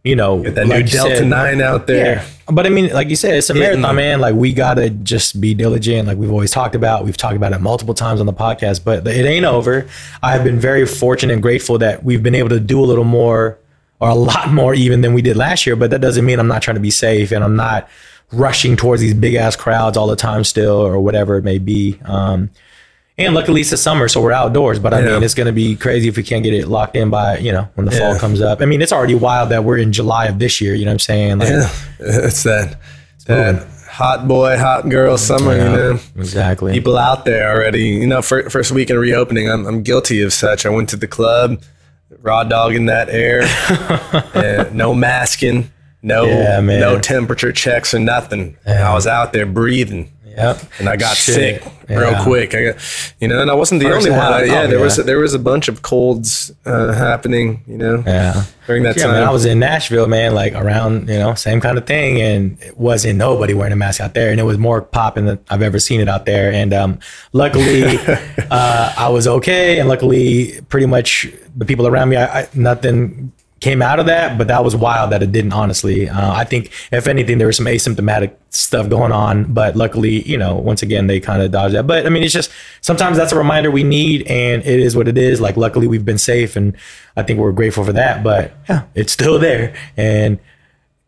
you 0.04 0.16
know, 0.16 0.42
that 0.44 0.68
like 0.68 0.86
new 0.86 0.92
Delta 0.92 1.18
said- 1.18 1.28
Nine 1.28 1.62
out 1.62 1.88
there. 1.88 2.16
Yeah. 2.16 2.26
But 2.52 2.66
I 2.66 2.70
mean, 2.70 2.92
like 2.94 3.10
you 3.10 3.16
said, 3.16 3.36
it's 3.36 3.50
a 3.52 3.54
marathon, 3.54 3.96
man. 3.96 4.20
Like 4.20 4.34
we 4.34 4.54
gotta 4.54 4.90
just 4.90 5.40
be 5.40 5.54
diligent. 5.54 6.08
Like 6.08 6.18
we've 6.18 6.32
always 6.32 6.50
talked 6.52 6.74
about. 6.74 7.06
We've 7.06 7.16
talked 7.18 7.36
about 7.36 7.54
it 7.54 7.60
multiple 7.62 7.94
times 7.94 8.20
on 8.20 8.26
the 8.26 8.34
podcast, 8.34 8.84
but 8.84 9.06
it 9.06 9.26
ain't 9.26 9.46
over. 9.46 9.88
I've 10.24 10.44
been 10.44 10.60
very 10.60 10.88
fortunate 10.88 11.34
and 11.34 11.42
grateful 11.44 11.78
that 11.78 12.04
we've 12.04 12.24
been 12.24 12.34
able 12.34 12.50
to 12.50 12.60
do 12.60 12.80
a 12.84 12.86
little 12.86 13.04
more 13.04 13.60
or 14.00 14.10
a 14.10 14.16
lot 14.16 14.50
more 14.52 14.74
even 14.74 15.02
than 15.02 15.14
we 15.14 15.22
did 15.22 15.38
last 15.38 15.68
year. 15.68 15.76
But 15.76 15.92
that 15.92 16.02
doesn't 16.02 16.26
mean 16.26 16.40
I'm 16.40 16.48
not 16.48 16.64
trying 16.64 16.76
to 16.76 16.82
be 16.82 16.90
safe 16.92 17.32
and 17.32 17.44
I'm 17.44 17.56
not 17.56 17.88
rushing 18.32 18.76
towards 18.76 19.02
these 19.02 19.14
big 19.14 19.36
ass 19.36 19.56
crowds 19.56 19.96
all 19.98 20.08
the 20.08 20.16
time 20.16 20.44
still 20.44 20.76
or 20.78 21.00
whatever 21.00 21.38
it 21.38 21.44
may 21.44 21.58
be. 21.60 22.00
Um, 22.06 22.50
and 23.20 23.36
luckily 23.36 23.62
it's 23.62 23.70
the 23.70 23.78
summer, 23.78 24.08
so 24.08 24.22
we're 24.22 24.32
outdoors. 24.32 24.80
But 24.80 24.94
I 24.94 25.00
Yeah. 25.02 25.14
mean, 25.14 25.24
it's 25.24 25.34
going 25.36 25.48
to 25.48 25.54
be 25.54 25.76
crazy 25.76 26.08
if 26.08 26.18
we 26.18 26.24
can't 26.24 26.44
get 26.44 26.54
it 26.54 26.68
locked 26.68 26.96
in 26.96 27.10
by 27.10 27.38
you 27.38 27.52
know 27.52 27.68
when 27.76 27.86
the 27.86 27.92
fall 27.92 28.18
comes 28.18 28.42
up. 28.42 28.62
I 28.62 28.66
mean, 28.66 28.82
it's 28.82 28.92
already 28.94 29.16
wild 29.16 29.50
that 29.50 29.64
we're 29.64 29.78
in 29.78 29.92
July 29.94 30.26
of 30.26 30.40
this 30.40 30.60
year. 30.62 30.74
You 30.74 30.86
know 30.86 30.92
what 30.92 30.94
I'm 30.96 31.00
saying? 31.00 31.40
Like, 31.40 31.50
Yeah, 31.50 31.70
it's 32.00 32.44
that 32.44 32.80
that 33.28 33.68
hot 33.92 34.28
boy, 34.28 34.58
hot 34.58 34.88
girl 34.90 35.18
summer. 35.18 35.54
You 35.56 35.64
know, 35.64 36.00
exactly. 36.18 36.72
people 36.74 36.98
out 36.98 37.26
there 37.26 37.52
already. 37.54 37.84
You 37.84 38.08
know, 38.08 38.22
fir- 38.22 38.50
first 38.50 38.72
week 38.72 38.90
in 38.90 38.98
reopening, 38.98 39.50
I'm 39.50 39.66
I'm 39.68 39.84
guilty 39.84 40.22
of 40.22 40.32
such. 40.34 40.66
I 40.66 40.70
went 40.70 40.90
to 40.90 40.96
the 40.96 41.08
club, 41.08 41.62
raw 42.22 42.44
dog 42.44 42.74
in 42.76 42.86
that 42.88 43.10
air, 43.10 43.42
no 44.74 44.94
masking. 44.94 45.72
No, 46.02 46.24
Yeah, 46.24 46.62
no 46.62 46.98
temperature 46.98 47.52
checks 47.52 47.94
or 47.94 48.00
nothing. 48.00 48.56
I 48.66 48.94
was 48.94 49.06
out 49.06 49.34
there 49.34 49.46
breathing. 49.46 50.10
Yep. 50.38 50.62
and 50.80 50.90
I 50.90 50.96
got 50.96 51.16
Shit. 51.18 51.36
sick 51.64 51.72
real 51.90 52.16
quick. 52.24 52.54
I 52.56 52.64
got, 52.66 53.14
you 53.20 53.28
know, 53.28 53.42
and 53.42 53.50
I 53.50 53.54
wasn't 53.54 53.82
the 53.82 53.88
First 53.90 54.08
only 54.08 54.18
one. 54.18 54.34
I- 54.34 54.44
yeah, 54.44 54.62
oh, 54.62 54.68
there 54.68 54.80
was 54.80 54.98
yeah. 54.98 55.04
there 55.04 55.20
was 55.20 55.34
a 55.34 55.40
bunch 55.40 55.68
of 55.68 55.82
colds 55.82 56.52
uh, 56.66 56.94
happening. 56.94 57.62
You 57.68 57.78
know, 57.78 58.04
Yeah. 58.06 58.44
during 58.68 58.84
that 58.84 58.96
Yeah, 58.98 59.04
time. 59.04 59.12
man, 59.14 59.24
I 59.24 59.32
was 59.32 59.46
in 59.46 59.60
Nashville, 59.60 60.08
man, 60.08 60.34
like 60.36 60.54
around, 60.54 61.10
you 61.10 61.18
know, 61.18 61.34
same 61.34 61.60
kind 61.62 61.78
of 61.78 61.86
thing. 61.88 62.22
And 62.22 62.58
it 62.62 62.78
wasn't 62.78 63.18
nobody 63.18 63.54
wearing 63.54 63.74
a 63.74 63.76
mask 63.76 64.00
out 64.02 64.14
there. 64.14 64.30
And 64.32 64.40
it 64.40 64.44
was 64.44 64.58
more 64.58 64.82
popping 64.82 65.26
than 65.26 65.40
I've 65.50 65.62
ever 65.64 65.80
seen 65.80 66.00
it 66.00 66.08
out 66.08 66.26
there. 66.26 66.52
And 66.54 66.74
um, 66.74 67.00
luckily, 67.34 67.84
uh, 68.52 68.94
I 68.98 69.10
was 69.10 69.28
okay. 69.28 69.80
And 69.80 69.90
luckily, 69.90 70.62
pretty 70.70 70.86
much 70.86 71.28
the 71.58 71.66
people 71.66 71.88
around 71.88 72.10
me, 72.10 72.18
I, 72.18 72.42
I, 72.42 72.48
nothing 72.54 73.32
came 73.60 73.82
out 73.82 74.00
of 74.00 74.06
that. 74.06 74.38
But 74.38 74.48
that 74.48 74.64
was 74.64 74.76
wild 74.76 75.12
that 75.12 75.24
it 75.24 75.32
didn't, 75.32 75.54
honestly. 75.54 76.10
Uh, 76.10 76.32
I 76.32 76.44
think, 76.44 76.72
if 76.92 77.08
anything, 77.08 77.38
there 77.38 77.48
was 77.48 77.58
some 77.58 77.66
asymptomatic 77.66 78.36
stuff 78.50 78.90
going 78.90 79.12
on. 79.12 79.54
But 79.54 79.76
luckily, 79.76 80.22
you 80.28 80.38
know, 80.38 80.56
once 80.56 80.82
again, 80.82 81.08
they 81.08 81.20
kind 81.20 81.42
of 81.42 81.52
dodged 81.52 81.76
that. 81.76 81.88
But 81.88 82.06
I 82.06 82.10
mean, 82.10 82.24
it's 82.24 82.34
just 82.34 82.52
sometimes 82.82 83.18
that's 83.18 83.32
a 83.32 83.38
reminder 83.38 83.72
we 83.72 83.84
need. 83.84 84.28
And 84.28 84.64
it 84.64 84.80
is 84.80 84.96
what 84.96 85.08
it 85.08 85.18
is. 85.18 85.42
Like, 85.42 85.58
luckily, 85.58 85.88
we've 85.88 86.06
been 86.06 86.18
safe. 86.18 86.56
And 86.56 86.76
I 87.16 87.24
think 87.24 87.40
we're 87.40 87.52
grateful 87.52 87.84
for 87.84 87.94
that. 87.94 88.24
But 88.24 88.54
yeah, 88.68 88.84
it's 88.96 89.14
still 89.14 89.40
there. 89.40 89.76
And 89.98 90.40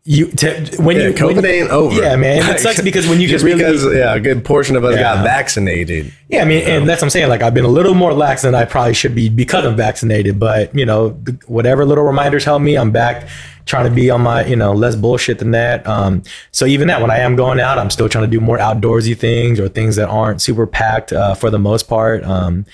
you 0.04 0.26
to, 0.32 0.76
when 0.78 0.96
yeah, 0.96 1.08
you 1.08 1.12
COVID 1.12 1.36
when, 1.36 1.44
ain't 1.46 1.70
over. 1.70 2.00
Yeah, 2.00 2.16
man. 2.16 2.38
It 2.50 2.58
sucks 2.60 2.80
because 2.82 3.06
when 3.08 3.20
you 3.20 3.28
just 3.28 3.44
get 3.44 3.52
really 3.52 3.64
because 3.64 3.94
yeah, 3.94 4.14
a 4.14 4.20
good 4.20 4.44
portion 4.44 4.74
of 4.74 4.84
us 4.84 4.96
Yeah. 4.96 5.02
got 5.02 5.24
vaccinated. 5.24 6.12
yeah, 6.28 6.42
I 6.42 6.44
mean, 6.44 6.66
and 6.66 6.88
that's 6.88 7.02
what 7.02 7.06
I'm 7.06 7.10
saying. 7.10 7.28
Like, 7.28 7.42
I've 7.42 7.54
been 7.54 7.64
a 7.64 7.68
little 7.68 7.94
more 7.94 8.12
lax 8.12 8.42
than 8.42 8.54
I 8.54 8.64
probably 8.64 8.94
should 8.94 9.14
be 9.14 9.28
because 9.28 9.64
I'm 9.64 9.76
vaccinated. 9.76 10.40
But 10.40 10.74
you 10.74 10.84
know, 10.84 11.10
whatever 11.46 11.84
little 11.84 12.04
reminders 12.04 12.44
help 12.44 12.62
me, 12.62 12.76
I'm 12.76 12.90
back 12.90 13.28
trying 13.64 13.84
to 13.88 13.94
be 13.94 14.10
on 14.10 14.22
my, 14.22 14.44
you 14.44 14.56
know, 14.56 14.72
less 14.72 14.96
bullshit 14.96 15.38
than 15.38 15.52
that. 15.52 15.86
Um, 15.86 16.24
so 16.50 16.66
even 16.66 16.88
that, 16.88 17.00
when 17.00 17.12
I 17.12 17.18
am 17.18 17.36
going 17.36 17.60
out, 17.60 17.78
I'm 17.78 17.90
still 17.90 18.08
trying 18.08 18.24
to 18.24 18.30
do 18.30 18.40
more 18.40 18.58
outdoorsy 18.58 19.16
things 19.16 19.60
or 19.60 19.68
things 19.68 19.94
that 19.96 20.08
aren't 20.08 20.42
super 20.42 20.66
packed 20.66 21.12
uh, 21.12 21.36
for 21.36 21.48
the 21.48 21.60
most 21.60 21.84
part. 21.88 22.24
Um, 22.24 22.66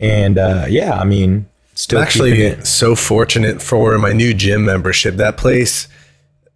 and 0.00 0.38
uh, 0.38 0.64
yeah, 0.70 0.98
I 0.98 1.04
mean, 1.04 1.50
still 1.74 1.98
I'm 1.98 2.04
actually 2.04 2.64
so 2.64 2.96
fortunate 2.96 3.60
for 3.60 3.98
my 3.98 4.14
new 4.14 4.32
gym 4.32 4.64
membership. 4.64 5.16
That 5.16 5.36
place 5.36 5.86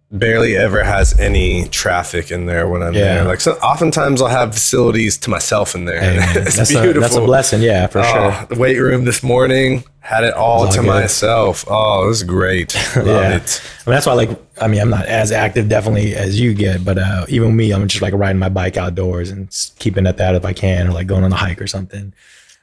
barely 0.09 0.55
ever 0.55 0.83
has 0.83 1.17
any 1.19 1.67
traffic 1.67 2.31
in 2.31 2.45
there 2.45 2.67
when 2.67 2.81
I'm 2.81 2.93
Yeah. 2.93 3.15
there. 3.15 3.23
Like 3.25 3.41
so 3.41 3.53
oftentimes 3.55 4.21
I'll 4.21 4.27
have 4.29 4.53
facilities 4.53 5.17
to 5.19 5.29
myself 5.29 5.75
in 5.75 5.85
there. 5.85 5.99
Hey, 5.99 6.17
it's 6.41 6.55
that's, 6.55 6.71
beautiful. 6.71 6.97
a, 6.97 6.99
that's 7.01 7.15
a 7.15 7.21
blessing. 7.21 7.61
Yeah, 7.61 7.87
for 7.87 7.99
Oh, 7.99 8.03
sure. 8.03 8.45
the 8.49 8.55
weight 8.55 8.77
room 8.79 9.03
this 9.05 9.21
morning 9.21 9.83
had 9.99 10.23
it 10.23 10.33
all 10.33 10.65
all 10.65 10.71
to 10.71 10.79
good. 10.79 10.87
myself. 10.87 11.65
Oh, 11.67 12.05
it 12.05 12.07
was 12.07 12.23
great. 12.23 12.73
Love 12.95 13.05
yeah. 13.07 13.35
it. 13.35 13.61
I 13.85 13.89
mean, 13.89 13.95
that's 13.95 14.05
why, 14.05 14.13
like, 14.13 14.29
I 14.61 14.67
mean, 14.67 14.79
I'm 14.79 14.89
not 14.89 15.05
as 15.05 15.33
active 15.33 15.67
definitely 15.67 16.15
as 16.15 16.39
you 16.39 16.53
get, 16.53 16.85
but 16.85 16.97
uh, 16.97 17.25
even 17.27 17.53
me, 17.57 17.71
I'm 17.73 17.85
just 17.89 18.01
like 18.01 18.13
riding 18.13 18.39
my 18.39 18.47
bike 18.47 18.77
outdoors 18.77 19.29
and 19.29 19.49
keeping 19.79 20.07
at 20.07 20.15
that 20.17 20.33
if 20.35 20.45
I 20.45 20.53
can, 20.53 20.87
or 20.87 20.91
like 20.93 21.07
going 21.07 21.25
on 21.25 21.33
a 21.33 21.35
hike 21.35 21.61
or 21.61 21.67
something. 21.67 22.13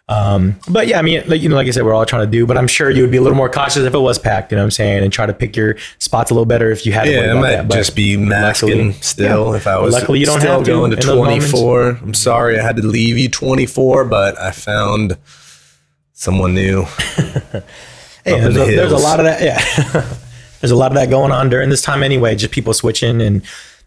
Um, 0.06 0.60
but 0.68 0.86
yeah, 0.86 0.98
I 0.98 1.02
mean, 1.02 1.22
like, 1.26 1.40
you 1.40 1.48
know, 1.48 1.54
like 1.56 1.66
I 1.66 1.70
said, 1.70 1.82
we're 1.82 1.94
all 1.94 2.04
trying 2.04 2.26
to 2.26 2.30
do, 2.30 2.46
but 2.46 2.58
I'm 2.58 2.68
sure 2.68 2.90
you 2.90 3.02
would 3.02 3.10
be 3.10 3.16
a 3.16 3.22
little 3.22 3.38
more 3.38 3.48
cautious 3.48 3.84
if 3.84 3.94
it 3.94 3.98
was 3.98 4.18
packed, 4.18 4.52
you 4.52 4.56
know 4.56 4.62
what 4.62 4.66
I'm 4.66 4.70
saying? 4.70 5.02
And 5.02 5.10
try 5.10 5.24
to 5.24 5.32
pick 5.32 5.56
your 5.56 5.76
spots 5.98 6.30
a 6.30 6.34
little 6.34 6.44
better 6.44 6.70
if 6.70 6.84
you 6.84 6.92
had 6.92 7.04
to 7.04 7.10
Yeah, 7.10 7.30
I 7.32 7.40
might 7.40 7.50
that. 7.68 7.70
Just 7.70 7.96
be 7.96 8.18
masking 8.18 8.68
luckily- 8.88 8.92
still 9.00 9.50
yeah. 9.52 9.56
if 9.56 9.66
I 9.66 9.78
was 9.78 9.94
Luckily, 9.94 10.18
you 10.20 10.26
don't 10.26 10.40
still 10.40 10.56
have 10.58 10.64
to 10.64 10.70
going 10.70 10.90
to 10.90 10.98
in 10.98 11.06
those 11.06 11.16
moments. 11.16 11.50
24. 11.50 11.88
I'm 12.02 12.12
sorry 12.12 12.58
I 12.58 12.62
had 12.62 12.76
to 12.76 12.82
leave 12.86 13.16
you 13.16 13.30
24, 13.30 14.04
but 14.04 14.38
I 14.38 14.50
found 14.50 15.16
someone 16.12 16.54
new. 16.54 16.84
Hey, 18.26 18.40
there's, 18.40 18.54
the 18.54 18.62
a, 18.62 18.66
there's 18.76 18.92
a 18.92 18.96
lot 18.96 19.20
of 19.20 19.26
that. 19.26 19.42
Yeah, 19.42 19.60
there's 20.62 20.70
a 20.70 20.76
lot 20.76 20.90
of 20.90 20.94
that 20.94 21.10
going 21.10 21.30
on 21.30 21.50
during 21.50 21.68
this 21.68 21.82
time 21.82 22.02
anyway. 22.02 22.34
Just 22.34 22.52
people 22.54 22.72
switching 22.72 23.20
and 23.20 23.42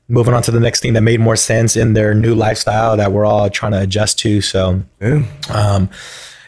moving 0.09 0.33
on 0.33 0.41
to 0.43 0.51
the 0.51 0.59
next 0.59 0.79
thing 0.81 0.93
that 0.93 1.01
made 1.01 1.19
more 1.19 1.35
sense 1.35 1.75
in 1.75 1.93
their 1.93 2.13
new 2.13 2.33
lifestyle 2.33 2.95
that 2.97 3.11
we're 3.11 3.25
all 3.25 3.49
trying 3.49 3.73
to 3.73 3.81
adjust 3.81 4.17
to. 4.19 4.41
So, 4.41 4.81
Yeah. 5.01 5.23
um, 5.49 5.89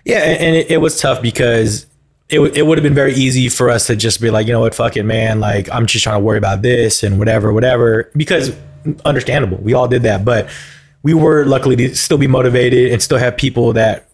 yeah, 0.05 0.19
and 0.19 0.55
it, 0.55 0.71
it 0.71 0.77
was 0.77 0.99
tough 0.99 1.21
because 1.21 1.85
it, 2.29 2.35
w- 2.37 2.53
it 2.55 2.65
would 2.65 2.77
have 2.77 2.83
been 2.83 2.93
very 2.95 3.13
easy 3.13 3.49
for 3.49 3.69
us 3.69 3.87
to 3.87 3.95
just 3.95 4.21
be 4.21 4.29
like, 4.31 4.47
you 4.47 4.53
know 4.53 4.61
what, 4.61 4.73
fuck 4.75 4.95
it, 4.95 5.03
man. 5.03 5.39
Like, 5.39 5.67
I'm 5.73 5.85
just 5.85 6.03
trying 6.03 6.15
to 6.15 6.23
worry 6.23 6.37
about 6.37 6.61
this 6.61 7.03
and 7.03 7.19
whatever, 7.19 7.51
whatever. 7.51 8.09
Because 8.15 8.55
understandable, 9.03 9.57
we 9.57 9.73
all 9.73 9.87
did 9.87 10.03
that, 10.03 10.23
but 10.23 10.49
we 11.03 11.13
were 11.13 11.45
luckily 11.45 11.75
to 11.77 11.95
still 11.95 12.17
be 12.17 12.27
motivated 12.27 12.91
and 12.93 13.01
still 13.01 13.17
have 13.17 13.35
people 13.37 13.73
that 13.73 14.08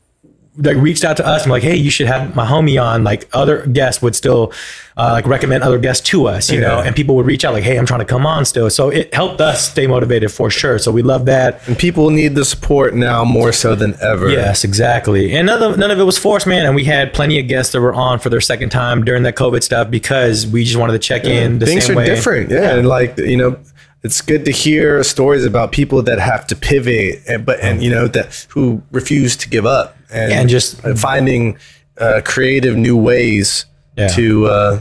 that 0.57 0.75
reached 0.77 1.03
out 1.03 1.17
to 1.17 1.25
us 1.27 1.43
and 1.43 1.51
like, 1.51 1.63
hey, 1.63 1.75
you 1.75 1.89
should 1.89 2.07
have 2.07 2.35
my 2.35 2.45
homie 2.45 2.81
on. 2.81 3.03
Like 3.03 3.27
other 3.33 3.65
guests 3.67 4.01
would 4.01 4.15
still 4.15 4.53
uh, 4.97 5.09
like 5.11 5.27
recommend 5.27 5.63
other 5.63 5.77
guests 5.77 6.07
to 6.09 6.27
us, 6.27 6.49
you 6.49 6.61
know, 6.61 6.79
and 6.79 6.95
people 6.95 7.15
would 7.15 7.25
reach 7.25 7.43
out 7.43 7.53
like, 7.53 7.63
hey, 7.63 7.77
I'm 7.77 7.85
trying 7.85 7.99
to 7.99 8.05
come 8.05 8.25
on 8.25 8.45
still. 8.45 8.69
So 8.69 8.89
it 8.89 9.13
helped 9.13 9.41
us 9.41 9.69
stay 9.69 9.87
motivated 9.87 10.31
for 10.31 10.49
sure. 10.49 10.79
So 10.79 10.91
we 10.91 11.01
love 11.01 11.25
that. 11.25 11.67
And 11.67 11.77
people 11.77 12.09
need 12.09 12.35
the 12.35 12.45
support 12.45 12.95
now 12.95 13.25
more 13.25 13.51
so 13.51 13.75
than 13.75 13.95
ever. 14.01 14.29
Yes, 14.29 14.63
exactly. 14.63 15.35
And 15.35 15.47
none 15.47 15.61
of, 15.61 15.77
none 15.77 15.91
of 15.91 15.99
it 15.99 16.03
was 16.03 16.17
forced, 16.17 16.47
man. 16.47 16.65
And 16.65 16.75
we 16.75 16.85
had 16.85 17.13
plenty 17.13 17.39
of 17.39 17.47
guests 17.47 17.73
that 17.73 17.81
were 17.81 17.93
on 17.93 18.19
for 18.19 18.29
their 18.29 18.41
second 18.41 18.69
time 18.69 19.03
during 19.03 19.23
that 19.23 19.35
COVID 19.35 19.63
stuff 19.63 19.91
because 19.91 20.47
we 20.47 20.63
just 20.63 20.77
wanted 20.77 20.93
to 20.93 20.99
check 20.99 21.25
in 21.25 21.59
the 21.59 21.65
Things 21.65 21.89
are 21.89 21.95
way. 21.95 22.05
different. 22.05 22.49
Yeah. 22.49 22.75
And 22.77 22.87
like, 22.87 23.17
you 23.17 23.37
know, 23.37 23.59
it's 24.03 24.21
good 24.21 24.45
to 24.45 24.51
hear 24.51 25.03
stories 25.03 25.43
about 25.45 25.71
people 25.71 26.01
that 26.03 26.19
have 26.19 26.45
to 26.47 26.55
pivot 26.55 27.23
and 27.27 27.43
but 27.43 27.59
and 27.59 27.81
you 27.81 27.89
know 27.89 28.07
that 28.07 28.45
who 28.49 28.83
refuse 28.91 29.35
to 29.37 29.49
give 29.49 29.65
up 29.65 29.94
and, 30.15 30.31
And 30.31 30.49
just- 30.49 30.81
finding 30.97 31.57
uh, 31.97 32.21
creative 32.25 32.75
new 32.75 32.97
ways 32.97 33.65
Yeah. 33.97 34.07
to 34.09 34.45
uh, 34.47 34.79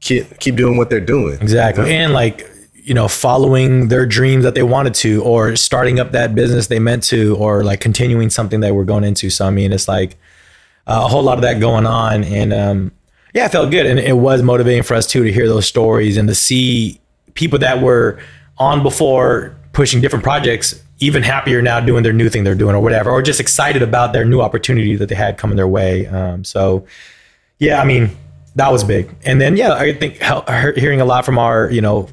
keep 0.00 0.38
keep 0.38 0.56
doing 0.56 0.76
what 0.76 0.88
they're 0.90 1.00
doing. 1.00 1.38
Exactly. 1.40 1.94
And 1.94 2.12
like, 2.12 2.48
you 2.74 2.94
know, 2.94 3.08
following 3.08 3.88
their 3.88 4.06
dreams 4.06 4.44
that 4.44 4.54
they 4.54 4.62
wanted 4.62 4.94
to, 4.94 5.22
or 5.22 5.56
starting 5.56 5.98
up 6.00 6.12
that 6.12 6.34
business 6.34 6.66
they 6.68 6.78
meant 6.78 7.02
to, 7.04 7.36
or 7.36 7.64
like 7.64 7.80
continuing 7.80 8.30
something 8.30 8.60
that 8.60 8.74
we're 8.74 8.84
going 8.84 9.04
into. 9.04 9.30
So, 9.30 9.46
I 9.46 9.50
mean, 9.50 9.72
it's 9.72 9.88
like 9.88 10.16
uh, 10.86 11.02
a 11.04 11.08
whole 11.08 11.22
lot 11.22 11.38
of 11.38 11.42
that 11.42 11.60
going 11.60 11.86
on. 11.86 12.24
And 12.24 12.52
um, 12.52 12.92
yeah, 13.34 13.46
it 13.46 13.52
felt 13.52 13.70
good. 13.70 13.86
And 13.86 13.98
it 13.98 14.16
was 14.16 14.42
motivating 14.42 14.82
for 14.82 14.94
us 14.94 15.06
too 15.06 15.24
to 15.24 15.32
hear 15.32 15.48
those 15.48 15.66
stories 15.66 16.16
and 16.18 16.28
to 16.28 16.34
see 16.34 17.00
people 17.34 17.58
that 17.60 17.80
were 17.82 18.18
on 18.58 18.82
before 18.82 19.56
pushing 19.72 20.00
different 20.00 20.22
projects 20.24 20.80
even 21.04 21.22
happier 21.22 21.60
now 21.62 21.80
doing 21.80 22.02
their 22.02 22.12
new 22.12 22.28
thing 22.28 22.44
they're 22.44 22.54
doing 22.54 22.74
or 22.74 22.80
whatever, 22.80 23.10
or 23.10 23.22
just 23.22 23.40
excited 23.40 23.82
about 23.82 24.12
their 24.12 24.24
new 24.24 24.40
opportunity 24.40 24.96
that 24.96 25.08
they 25.08 25.14
had 25.14 25.36
coming 25.38 25.56
their 25.56 25.68
way. 25.68 26.06
Um, 26.06 26.44
so, 26.44 26.86
yeah, 27.58 27.80
I 27.80 27.84
mean, 27.84 28.10
that 28.56 28.70
was 28.72 28.82
big. 28.84 29.10
And 29.24 29.40
then, 29.40 29.56
yeah, 29.56 29.72
I 29.74 29.92
think 29.92 30.22
hearing 30.76 31.00
a 31.00 31.04
lot 31.04 31.24
from 31.24 31.38
our, 31.38 31.70
you 31.70 31.80
know, 31.80 32.08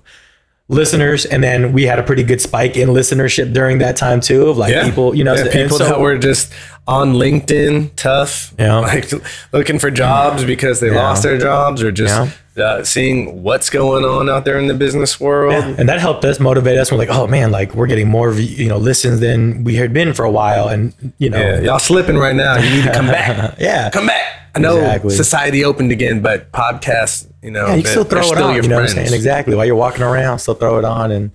listeners 0.68 1.26
and 1.26 1.44
then 1.44 1.74
we 1.74 1.84
had 1.84 2.00
a 2.00 2.04
pretty 2.04 2.24
good 2.24 2.40
spike 2.40 2.78
in 2.78 2.88
listenership 2.90 3.52
during 3.54 3.80
that 3.80 3.98
time 3.98 4.22
too 4.22 4.48
of 4.48 4.58
like 4.58 4.74
people 4.86 5.14
you 5.14 5.22
know 5.22 5.34
Yeah, 5.34 5.52
people 5.52 5.78
so- 5.78 5.84
that 5.84 6.00
were 6.00 6.18
just 6.18 6.50
on 6.88 7.14
LinkedIn, 7.14 7.92
tough, 7.98 8.54
Yeah. 8.58 8.78
like 8.94 9.12
looking 9.52 9.80
for 9.80 9.92
jobs 9.92 10.46
because 10.46 10.80
they 10.80 10.90
lost 10.90 11.24
their 11.24 11.38
jobs, 11.38 11.84
or 11.84 11.92
just 11.92 12.41
uh, 12.58 12.84
seeing 12.84 13.44
what's 13.44 13.70
going 13.70 14.04
on 14.04 14.30
out 14.30 14.44
there 14.46 14.60
in 14.60 14.68
the 14.68 14.74
business 14.74 15.20
world. 15.20 15.54
Yeah, 15.54 15.76
and 15.78 15.88
that 15.90 16.00
helped 16.00 16.26
us 16.26 16.40
motivate 16.40 16.78
us. 16.78 16.92
We're 16.92 16.98
like, 16.98 17.10
oh 17.10 17.28
man, 17.28 17.52
like 17.52 17.74
we're 17.76 17.88
getting 17.88 18.10
more, 18.10 18.34
you 18.34 18.68
know, 18.68 18.78
listens 18.78 19.20
than 19.22 19.64
we 19.64 19.76
had 19.76 19.94
been 19.94 20.14
for 20.14 20.26
a 20.26 20.32
while, 20.32 20.68
and 20.68 20.94
you 21.18 21.30
know, 21.30 21.40
Yeah, 21.40 21.60
y'all 21.62 21.80
slipping 21.80 22.18
right 22.18 22.36
now. 22.36 22.58
You 22.58 22.70
need 22.70 22.84
to 22.84 22.94
come 22.94 23.08
back. 23.08 23.56
yeah, 23.60 23.90
come 23.90 24.08
back. 24.08 24.28
I 24.54 24.60
know 24.60 24.76
Exactly. 24.78 25.12
society 25.16 25.64
opened 25.64 25.94
again, 25.94 26.22
but 26.22 26.52
podcasts, 26.52 27.26
you 27.42 27.52
know, 27.52 27.68
yeah, 27.68 27.76
you 27.76 27.86
still 27.86 28.04
throw 28.04 28.20
it 28.20 28.26
still 28.26 28.44
on. 28.44 28.54
your 28.56 28.64
You 28.64 28.70
know 28.70 28.76
what 28.76 28.82
I'm 28.90 28.94
friends. 28.94 29.10
saying? 29.10 29.18
Exactly. 29.18 29.56
While 29.56 29.66
you're 29.66 29.76
walking 29.76 30.02
around, 30.04 30.40
still 30.40 30.56
throw 30.56 30.78
it 30.78 30.84
on 30.84 31.10
and 31.12 31.32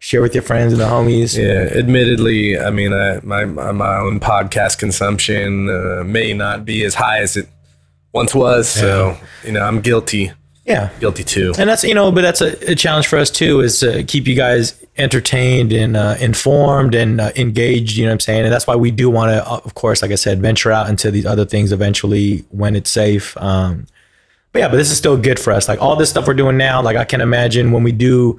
share 0.00 0.20
with 0.20 0.34
your 0.34 0.42
friends 0.42 0.74
and 0.74 0.82
the 0.82 0.86
homies. 0.86 1.34
Yeah, 1.36 1.76
admittedly, 1.78 2.58
I 2.60 2.70
mean, 2.70 2.92
I, 2.92 3.20
my 3.22 3.46
my 3.46 3.72
my 3.72 3.96
own 3.96 4.20
podcast 4.20 4.76
consumption 4.78 5.70
uh, 5.70 6.04
may 6.04 6.34
not 6.34 6.66
be 6.66 6.84
as 6.84 6.94
high 6.94 7.20
as 7.20 7.38
it 7.38 7.48
once 8.12 8.34
was. 8.34 8.68
So, 8.68 9.16
you 9.46 9.52
know, 9.52 9.62
I'm 9.62 9.80
guilty, 9.80 10.32
yeah. 10.68 10.90
guilty 11.00 11.24
too. 11.24 11.54
And 11.58 11.68
that's 11.68 11.82
you 11.82 11.94
know, 11.94 12.12
but 12.12 12.22
that's 12.22 12.40
a, 12.40 12.72
a 12.72 12.74
challenge 12.74 13.06
for 13.06 13.18
us 13.18 13.30
too, 13.30 13.60
is 13.60 13.80
to 13.80 14.04
keep 14.04 14.26
you 14.26 14.34
guys 14.34 14.84
entertained 14.96 15.72
and 15.72 15.96
uh, 15.96 16.16
informed 16.20 16.94
and 16.94 17.20
uh, 17.20 17.30
engaged. 17.36 17.96
You 17.96 18.04
know 18.04 18.10
what 18.10 18.14
I'm 18.14 18.20
saying? 18.20 18.44
And 18.44 18.52
that's 18.52 18.66
why 18.66 18.76
we 18.76 18.90
do 18.90 19.08
want 19.08 19.30
to, 19.30 19.48
of 19.48 19.74
course, 19.74 20.02
like 20.02 20.10
I 20.10 20.16
said, 20.16 20.40
venture 20.40 20.70
out 20.70 20.88
into 20.90 21.10
these 21.10 21.26
other 21.26 21.44
things 21.44 21.72
eventually 21.72 22.44
when 22.50 22.76
it's 22.76 22.90
safe. 22.90 23.36
Um, 23.38 23.86
but 24.52 24.60
yeah, 24.60 24.68
but 24.68 24.76
this 24.76 24.90
is 24.90 24.98
still 24.98 25.16
good 25.16 25.38
for 25.38 25.52
us. 25.52 25.68
Like 25.68 25.80
all 25.80 25.96
this 25.96 26.10
stuff 26.10 26.26
we're 26.26 26.34
doing 26.34 26.56
now, 26.56 26.82
like 26.82 26.96
I 26.96 27.04
can 27.04 27.20
imagine 27.20 27.72
when 27.72 27.82
we 27.82 27.92
do. 27.92 28.38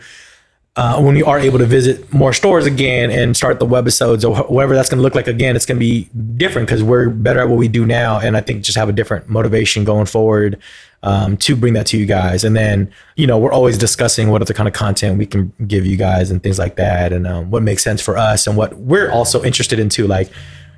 Uh, 0.76 1.02
when 1.02 1.14
we 1.14 1.24
are 1.24 1.40
able 1.40 1.58
to 1.58 1.66
visit 1.66 2.14
more 2.14 2.32
stores 2.32 2.66
again 2.66 3.12
and 3.12 3.36
start 3.36 3.60
the 3.60 3.66
webisodes 3.66 4.24
or 4.24 4.34
wh- 4.34 4.50
whatever 4.50 4.76
that's 4.76 4.88
going 4.88 5.00
to 5.00 5.02
look 5.02 5.16
like 5.16 5.28
again, 5.28 5.54
it's 5.58 5.66
going 5.66 5.76
to 5.76 5.80
be 5.80 6.08
different 6.38 6.70
because 6.70 6.82
we're 6.82 7.10
better 7.10 7.42
at 7.42 7.50
what 7.50 7.58
we 7.58 7.68
do 7.68 7.86
now, 7.86 8.18
and 8.20 8.38
I 8.38 8.42
think 8.42 8.64
just 8.64 8.78
have 8.78 8.88
a 8.88 8.94
different 8.94 9.28
motivation 9.28 9.84
going 9.84 10.06
forward 10.06 10.62
um, 11.04 11.38
to 11.38 11.56
bring 11.56 11.74
that 11.74 11.86
to 11.88 11.98
you 11.98 12.06
guys. 12.06 12.44
And 12.44 12.56
then 12.56 12.92
you 13.16 13.26
know 13.28 13.38
we're 13.38 13.52
always 13.54 13.78
discussing 13.78 14.30
what 14.30 14.42
other 14.42 14.54
kind 14.54 14.68
of 14.68 14.74
content 14.74 15.18
we 15.18 15.26
can 15.26 15.54
give 15.68 15.86
you 15.86 15.96
guys 15.98 16.30
and 16.32 16.42
things 16.44 16.60
like 16.60 16.76
that, 16.78 17.14
and 17.14 17.26
um, 17.28 17.50
what 17.52 17.64
makes 17.64 17.84
sense 17.84 18.02
for 18.02 18.18
us 18.18 18.48
and 18.48 18.58
what 18.58 18.74
we're 18.78 19.12
also 19.12 19.44
interested 19.44 19.80
in 19.80 19.90
too. 19.90 20.08
Like 20.08 20.30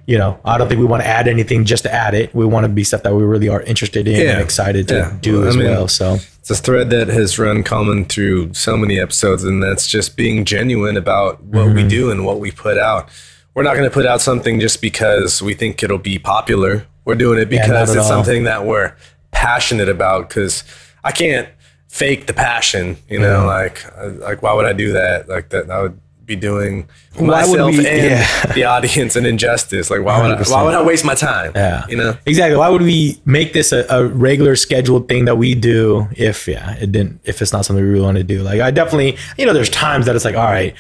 you 0.08 0.18
know, 0.18 0.40
I 0.44 0.58
don't 0.58 0.68
think 0.68 0.80
we 0.80 0.86
want 0.88 1.04
to 1.04 1.08
add 1.08 1.28
anything 1.28 1.64
just 1.64 1.84
to 1.84 1.94
add 1.94 2.16
it. 2.16 2.34
We 2.34 2.44
want 2.44 2.64
to 2.66 2.70
be 2.70 2.84
stuff 2.84 3.04
that 3.04 3.14
we 3.14 3.24
really 3.24 3.48
are 3.50 3.62
interested 3.62 4.08
in 4.08 4.20
Yeah. 4.20 4.32
and 4.34 4.42
excited 4.42 4.88
to 4.88 4.96
Yeah. 4.96 5.14
do 5.22 5.34
Well, 5.38 5.46
I 5.46 5.48
as 5.50 5.56
mean, 5.58 5.66
well. 5.68 5.88
So 5.88 6.18
It's 6.40 6.50
a 6.50 6.56
thread 6.56 6.90
that 6.90 7.08
has 7.08 7.38
run 7.38 7.62
common 7.62 8.06
through 8.06 8.54
so 8.56 8.76
many 8.76 9.00
episodes, 9.00 9.44
and 9.44 9.62
that's 9.62 9.88
just 9.88 10.18
being 10.18 10.44
genuine 10.44 10.98
about 10.98 11.44
what 11.44 11.68
Mm-hmm. 11.68 11.76
we 11.76 11.84
do 11.88 12.10
and 12.10 12.26
what 12.26 12.40
we 12.40 12.50
put 12.50 12.80
out. 12.80 13.10
We're 13.54 13.62
not 13.64 13.74
going 13.76 13.88
to 13.88 13.94
put 13.94 14.08
out 14.08 14.22
something 14.22 14.60
just 14.60 14.82
because 14.82 15.40
we 15.40 15.54
think 15.54 15.84
it'll 15.84 16.00
be 16.00 16.18
popular. 16.18 16.88
We're 17.06 17.16
doing 17.16 17.40
it 17.40 17.50
because 17.50 17.70
at 17.92 17.96
it's 17.96 17.98
all. 17.98 18.04
something 18.24 18.44
that 18.46 18.66
we're 18.66 18.94
passionate 19.42 19.90
about. 19.90 20.30
Because 20.30 20.64
I 21.04 21.12
can't 21.12 21.50
fake 21.88 22.28
the 22.28 22.34
passion, 22.34 22.98
you 23.10 23.20
know. 23.20 23.46
Like, 23.46 23.86
uh, 23.98 24.10
like 24.28 24.42
why 24.42 24.54
would 24.54 24.66
I 24.66 24.74
do 24.74 24.94
that? 24.94 25.28
Like 25.28 25.50
that, 25.50 25.70
I 25.70 25.82
would 25.82 26.00
be 26.26 26.36
doing 26.36 26.88
myself 27.20 27.72
we- 27.76 27.88
and 27.88 28.12
yeah. 28.12 28.46
the 28.54 28.64
audience 28.64 29.16
an 29.16 29.26
injustice. 29.26 29.90
Like, 29.90 30.02
why 30.04 30.22
would 30.22 30.32
I, 30.32 30.42
100%. 30.42 30.52
why 30.52 30.64
would 30.64 30.74
I 30.76 30.84
waste 30.84 31.04
my 31.04 31.16
time? 31.16 31.52
Yeah. 31.56 31.86
you 31.88 31.98
know. 31.98 32.16
Exactly. 32.26 32.56
Why 32.56 32.70
would 32.70 32.82
we 32.84 33.20
make 33.26 33.54
this 33.54 33.72
a, 33.72 33.86
a 33.90 34.06
regular 34.08 34.56
scheduled 34.56 35.10
thing 35.10 35.26
that 35.26 35.38
we 35.38 35.56
do 35.56 36.08
if 36.16 36.48
yeah, 36.48 36.76
it 36.76 36.92
didn't 36.92 37.20
if 37.24 37.42
it's 37.42 37.52
not 37.52 37.66
something 37.66 37.84
we 37.84 37.92
really 37.92 38.06
want 38.06 38.18
to 38.18 38.24
do? 38.24 38.42
Like 38.44 38.62
I 38.62 38.72
definitely 38.72 39.18
you 39.38 39.46
know, 39.46 39.54
there's 39.54 39.70
times 39.70 40.06
that 40.06 40.16
it's 40.16 40.26
like, 40.26 40.36
all 40.36 40.46
right, 40.46 40.76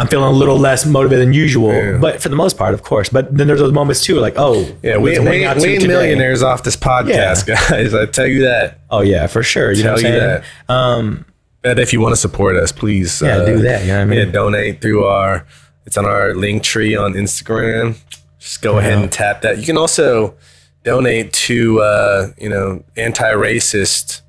I'm 0.00 0.06
feeling 0.06 0.34
a 0.34 0.36
little 0.36 0.58
less 0.58 0.86
motivated 0.86 1.26
than 1.26 1.34
usual. 1.34 1.98
But 2.00 2.22
for 2.22 2.30
the 2.30 2.36
most 2.36 2.56
part, 2.56 2.72
of 2.72 2.82
course. 2.82 3.10
But 3.10 3.36
then 3.36 3.46
there's 3.46 3.60
those 3.60 3.72
moments 3.72 4.02
too, 4.02 4.18
like, 4.18 4.34
oh 4.38 4.66
Yeah, 4.82 4.96
we, 4.96 5.18
we, 5.18 5.28
we 5.28 5.44
ain't 5.44 5.86
millionaires 5.86 6.42
off 6.42 6.62
this 6.62 6.76
podcast, 6.76 7.46
guys. 7.46 7.92
I 7.92 8.06
tell 8.06 8.26
you 8.26 8.44
that. 8.44 8.80
Oh 8.90 9.02
yeah, 9.02 9.26
for 9.26 9.42
sure. 9.42 9.72
You 9.72 9.84
know 9.84 9.92
what 9.92 10.04
I'm 10.04 10.12
you 10.12 10.18
saying? 10.18 10.42
that. 10.68 10.72
Um 10.74 11.26
But 11.62 11.78
if 11.78 11.92
you 11.92 12.00
want 12.00 12.12
to 12.12 12.20
support 12.20 12.56
us, 12.56 12.72
please 12.72 13.20
Yeah, 13.20 13.44
do 13.44 13.58
that, 13.58 13.82
you 13.82 13.88
know 13.88 13.96
what 13.98 14.02
I 14.02 14.04
mean? 14.06 14.18
Yeah, 14.18 14.32
donate 14.32 14.80
through 14.80 15.04
our. 15.04 15.46
It's 15.84 15.98
on 15.98 16.06
our 16.06 16.34
link 16.34 16.62
tree 16.62 16.96
on 16.96 17.12
Instagram. 17.14 17.96
Just 18.38 18.62
go 18.62 18.78
ahead 18.78 18.98
and 19.02 19.12
tap 19.12 19.42
that. 19.42 19.58
You 19.58 19.66
can 19.66 19.76
also 19.76 20.34
donate 20.82 21.32
to 21.32 21.80
uh, 21.82 22.28
you 22.38 22.48
know 22.48 22.82
anti-racist 22.96 24.22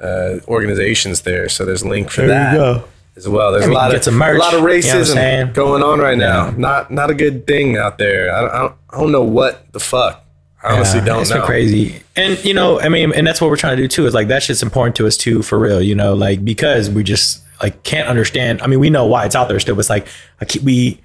uh, 0.00 0.38
organizations 0.48 1.22
there. 1.22 1.48
So 1.48 1.64
there's 1.64 1.82
a 1.82 1.88
link 1.88 2.10
for 2.10 2.26
that 2.26 2.54
go. 2.54 2.84
As 3.16 3.28
well. 3.28 3.52
There's 3.52 3.66
a 3.66 3.72
lot 3.72 3.94
of 3.94 4.06
a 4.06 4.10
lot 4.38 4.54
of 4.54 4.60
you 4.60 4.66
know 4.66 4.72
racism 4.72 5.52
going 5.54 5.82
on 5.82 5.98
right 5.98 6.16
now. 6.18 6.50
Not 6.50 6.90
not 6.90 7.10
a 7.10 7.14
good 7.14 7.46
thing 7.46 7.76
out 7.76 7.98
there. 7.98 8.34
I 8.34 8.40
don't, 8.40 8.50
I 8.50 8.58
don't, 8.58 8.74
I 8.90 9.00
don't 9.00 9.12
know 9.12 9.22
what 9.24 9.70
the 9.72 9.80
fuck. 9.80 10.24
I 10.62 10.76
honestly 10.76 11.00
Yeah, 11.00 11.06
don't 11.06 11.20
it's 11.22 11.30
know. 11.30 11.42
crazy. 11.44 12.02
And 12.16 12.42
you 12.44 12.54
know, 12.54 12.80
I 12.80 12.88
mean, 12.88 13.12
and 13.14 13.26
that's 13.26 13.40
what 13.40 13.50
we're 13.50 13.56
trying 13.56 13.76
to 13.76 13.82
do 13.82 13.88
too. 13.88 14.06
Is 14.06 14.14
like 14.14 14.28
that 14.28 14.42
shit's 14.42 14.62
important 14.62 14.96
to 14.96 15.06
us 15.06 15.16
too, 15.16 15.42
for 15.42 15.58
real. 15.58 15.82
You 15.82 15.94
know, 15.94 16.14
like 16.14 16.44
because 16.44 16.88
we 16.88 17.02
just 17.02 17.42
like 17.62 17.82
can't 17.82 18.08
understand. 18.08 18.62
I 18.62 18.66
mean, 18.66 18.80
we 18.80 18.90
know 18.90 19.06
why 19.06 19.24
it's 19.26 19.34
out 19.34 19.48
there 19.48 19.58
still, 19.60 19.74
but 19.74 19.80
it's 19.80 19.90
like 19.90 20.06
I 20.40 20.44
keep, 20.44 20.62
we 20.62 21.00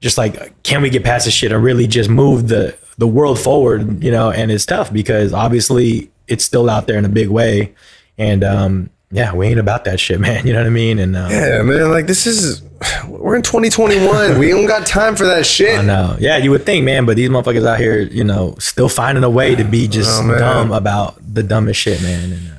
just 0.00 0.18
like 0.18 0.62
can 0.62 0.82
we 0.82 0.90
get 0.90 1.04
past 1.04 1.24
this 1.24 1.34
shit 1.34 1.52
and 1.52 1.62
really 1.62 1.86
just 1.86 2.08
move 2.10 2.48
the 2.48 2.76
the 2.98 3.06
world 3.08 3.38
forward? 3.40 4.02
You 4.04 4.10
know, 4.10 4.30
and 4.30 4.50
it's 4.50 4.66
tough 4.66 4.92
because 4.92 5.32
obviously 5.32 6.10
it's 6.28 6.44
still 6.44 6.68
out 6.68 6.86
there 6.86 6.98
in 6.98 7.04
a 7.06 7.08
big 7.10 7.28
way, 7.28 7.74
and 8.18 8.44
um, 8.44 8.90
yeah, 9.10 9.34
we 9.34 9.46
ain't 9.46 9.58
about 9.58 9.84
that 9.84 9.98
shit, 10.00 10.20
man. 10.26 10.46
You 10.46 10.52
know 10.52 10.60
what 10.60 10.66
I 10.66 10.70
mean? 10.70 10.98
And 10.98 11.16
um, 11.16 11.30
Yeah, 11.30 11.62
man. 11.62 11.90
Like 11.90 12.06
this 12.06 12.26
is, 12.26 12.62
we're 13.08 13.36
in 13.36 13.42
2021. 13.42 14.38
we 14.38 14.50
don't 14.50 14.66
got 14.66 14.86
time 14.86 15.16
for 15.16 15.24
that 15.26 15.46
shit. 15.46 15.78
I 15.78 15.82
know. 15.82 16.16
Yeah, 16.20 16.36
you 16.36 16.50
would 16.50 16.64
think, 16.66 16.84
man, 16.84 17.06
but 17.06 17.16
these 17.16 17.28
motherfuckers 17.28 17.66
out 17.66 17.78
here, 17.78 18.00
you 18.02 18.24
know, 18.24 18.54
still 18.58 18.88
finding 18.88 19.24
a 19.24 19.30
way 19.30 19.54
to 19.54 19.64
be 19.64 19.88
just 19.88 20.22
Oh, 20.22 20.38
dumb 20.38 20.72
about 20.72 21.16
the 21.34 21.42
dumbest 21.42 21.80
shit, 21.80 22.00
man. 22.02 22.32
And, 22.32 22.50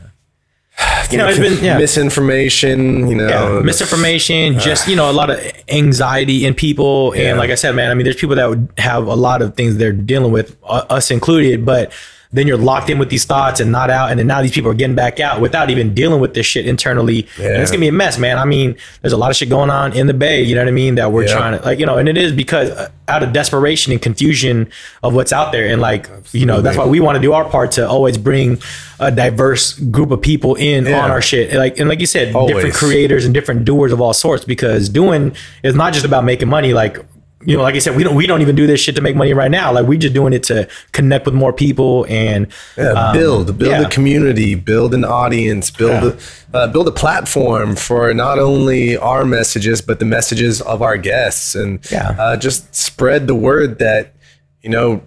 uh, 0.81 1.05
you 1.11 1.17
know, 1.17 1.27
it's 1.27 1.39
been 1.39 1.63
yeah, 1.63 1.77
misinformation. 1.77 3.07
You 3.07 3.15
know, 3.15 3.27
yeah, 3.57 3.61
misinformation, 3.61 4.59
just 4.59 4.87
you 4.87 4.95
know, 4.95 5.09
a 5.09 5.13
lot 5.13 5.29
of 5.29 5.39
anxiety 5.69 6.45
in 6.45 6.53
people, 6.53 7.13
Yeah. 7.15 7.29
and 7.29 7.37
like 7.39 7.49
I 7.49 7.55
said, 7.55 7.75
man, 7.75 7.91
I 7.91 7.93
mean, 7.95 8.03
there's 8.03 8.15
people 8.15 8.35
that 8.35 8.49
would 8.49 8.69
have 8.77 9.07
a 9.07 9.15
lot 9.15 9.41
of 9.41 9.55
things 9.55 9.77
they're 9.77 9.91
dealing 9.93 10.31
with, 10.31 10.57
uh, 10.63 10.85
us 10.89 11.11
included, 11.11 11.65
but. 11.65 11.91
Then 12.31 12.45
you're 12.45 12.57
locked 12.59 12.91
in 12.91 12.99
with 12.99 13.09
these 13.09 13.25
thoughts 13.25 13.59
and 13.59 13.71
not 13.71 13.89
out, 13.89 14.11
and 14.11 14.19
then 14.19 14.27
now 14.27 14.43
these 14.43 14.51
people 14.51 14.69
are 14.69 14.75
getting 14.75 14.95
back 14.95 15.19
out 15.19 15.41
without 15.41 15.71
even 15.71 15.95
dealing 15.95 16.21
with 16.21 16.35
this 16.35 16.45
shit 16.45 16.67
internally. 16.67 17.27
And 17.39 17.59
it's 17.59 17.71
gonna 17.71 17.79
be 17.81 17.87
a 17.87 17.91
mess, 17.91 18.19
man. 18.19 18.37
I 18.37 18.45
mean, 18.45 18.75
there's 19.01 19.13
a 19.13 19.17
lot 19.17 19.31
of 19.31 19.35
shit 19.35 19.49
going 19.49 19.71
on 19.71 19.93
in 19.93 20.05
the 20.05 20.13
Bay. 20.13 20.43
You 20.43 20.53
know 20.53 20.61
what 20.61 20.67
I 20.67 20.71
mean? 20.71 20.93
That 20.93 21.11
we're 21.11 21.23
Yeah. 21.25 21.33
trying 21.33 21.57
to 21.59 21.65
like, 21.65 21.79
you 21.79 21.87
know, 21.87 21.97
and 21.97 22.07
it 22.07 22.17
is 22.19 22.31
because 22.31 22.69
uh, 22.69 22.89
out 23.07 23.23
of 23.23 23.33
desperation 23.33 23.91
and 23.93 23.99
confusion 23.99 24.69
of 25.01 25.15
what's 25.15 25.33
out 25.33 25.51
there, 25.51 25.65
and 25.65 25.81
like, 25.81 26.07
you 26.31 26.45
know, 26.45 26.61
that's 26.61 26.77
why 26.77 26.85
we 26.85 26.99
want 26.99 27.15
to 27.15 27.19
do 27.21 27.33
our 27.33 27.45
part 27.45 27.71
to 27.71 27.89
always 27.89 28.15
bring 28.19 28.61
a 28.99 29.09
diverse 29.09 29.73
group 29.73 30.11
of 30.11 30.21
people 30.21 30.53
in 30.53 30.85
Yeah. 30.85 31.03
on 31.03 31.09
our 31.09 31.23
shit. 31.23 31.51
Like, 31.53 31.79
and 31.79 31.89
like 31.89 31.99
you 31.99 32.05
said, 32.05 32.31
different 32.45 32.75
creators 32.75 33.25
and 33.25 33.33
different 33.33 33.65
doers 33.65 33.91
of 33.91 34.01
all 34.01 34.13
sorts. 34.13 34.45
Because 34.45 34.87
doing 34.87 35.31
is 35.63 35.73
not 35.73 35.93
just 35.93 36.05
about 36.05 36.23
making 36.25 36.47
money. 36.47 36.73
Like, 36.75 36.99
you 37.45 37.55
know, 37.55 37.63
like 37.63 37.75
I 37.75 37.79
said, 37.79 37.95
we 37.95 38.03
don't 38.03 38.15
we 38.15 38.27
don't 38.27 38.41
even 38.41 38.55
do 38.55 38.67
this 38.67 38.81
shit 38.81 38.95
to 38.95 39.01
make 39.01 39.15
money 39.15 39.33
right 39.33 39.49
now. 39.51 39.71
Like, 39.71 39.85
we're 39.87 39.97
just 39.99 40.13
doing 40.13 40.33
it 40.33 40.43
to 40.43 40.67
connect 40.91 41.25
with 41.25 41.33
more 41.33 41.53
people 41.53 42.05
and 42.09 42.47
Yeah, 42.77 42.91
um, 42.91 43.13
build, 43.15 43.57
build 43.57 43.71
yeah. 43.71 43.81
a 43.81 43.89
community, 43.89 44.55
build 44.55 44.93
an 44.93 45.05
audience, 45.05 45.71
build 45.71 46.03
a 46.03 46.17
uh, 46.57 46.67
build 46.67 46.87
a 46.87 46.91
platform 46.91 47.75
for 47.75 48.13
not 48.13 48.39
only 48.39 48.97
our 48.97 49.23
messages 49.23 49.81
but 49.81 49.99
the 49.99 50.05
messages 50.05 50.61
of 50.61 50.81
our 50.81 50.97
guests, 50.97 51.55
and 51.55 51.79
Yeah. 51.91 52.15
uh, 52.19 52.35
just 52.37 52.75
spread 52.75 53.27
the 53.27 53.35
word 53.35 53.79
that 53.79 54.13
you 54.61 54.69
know 54.69 55.01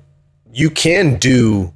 you 0.54 0.70
can 0.70 1.16
do 1.16 1.72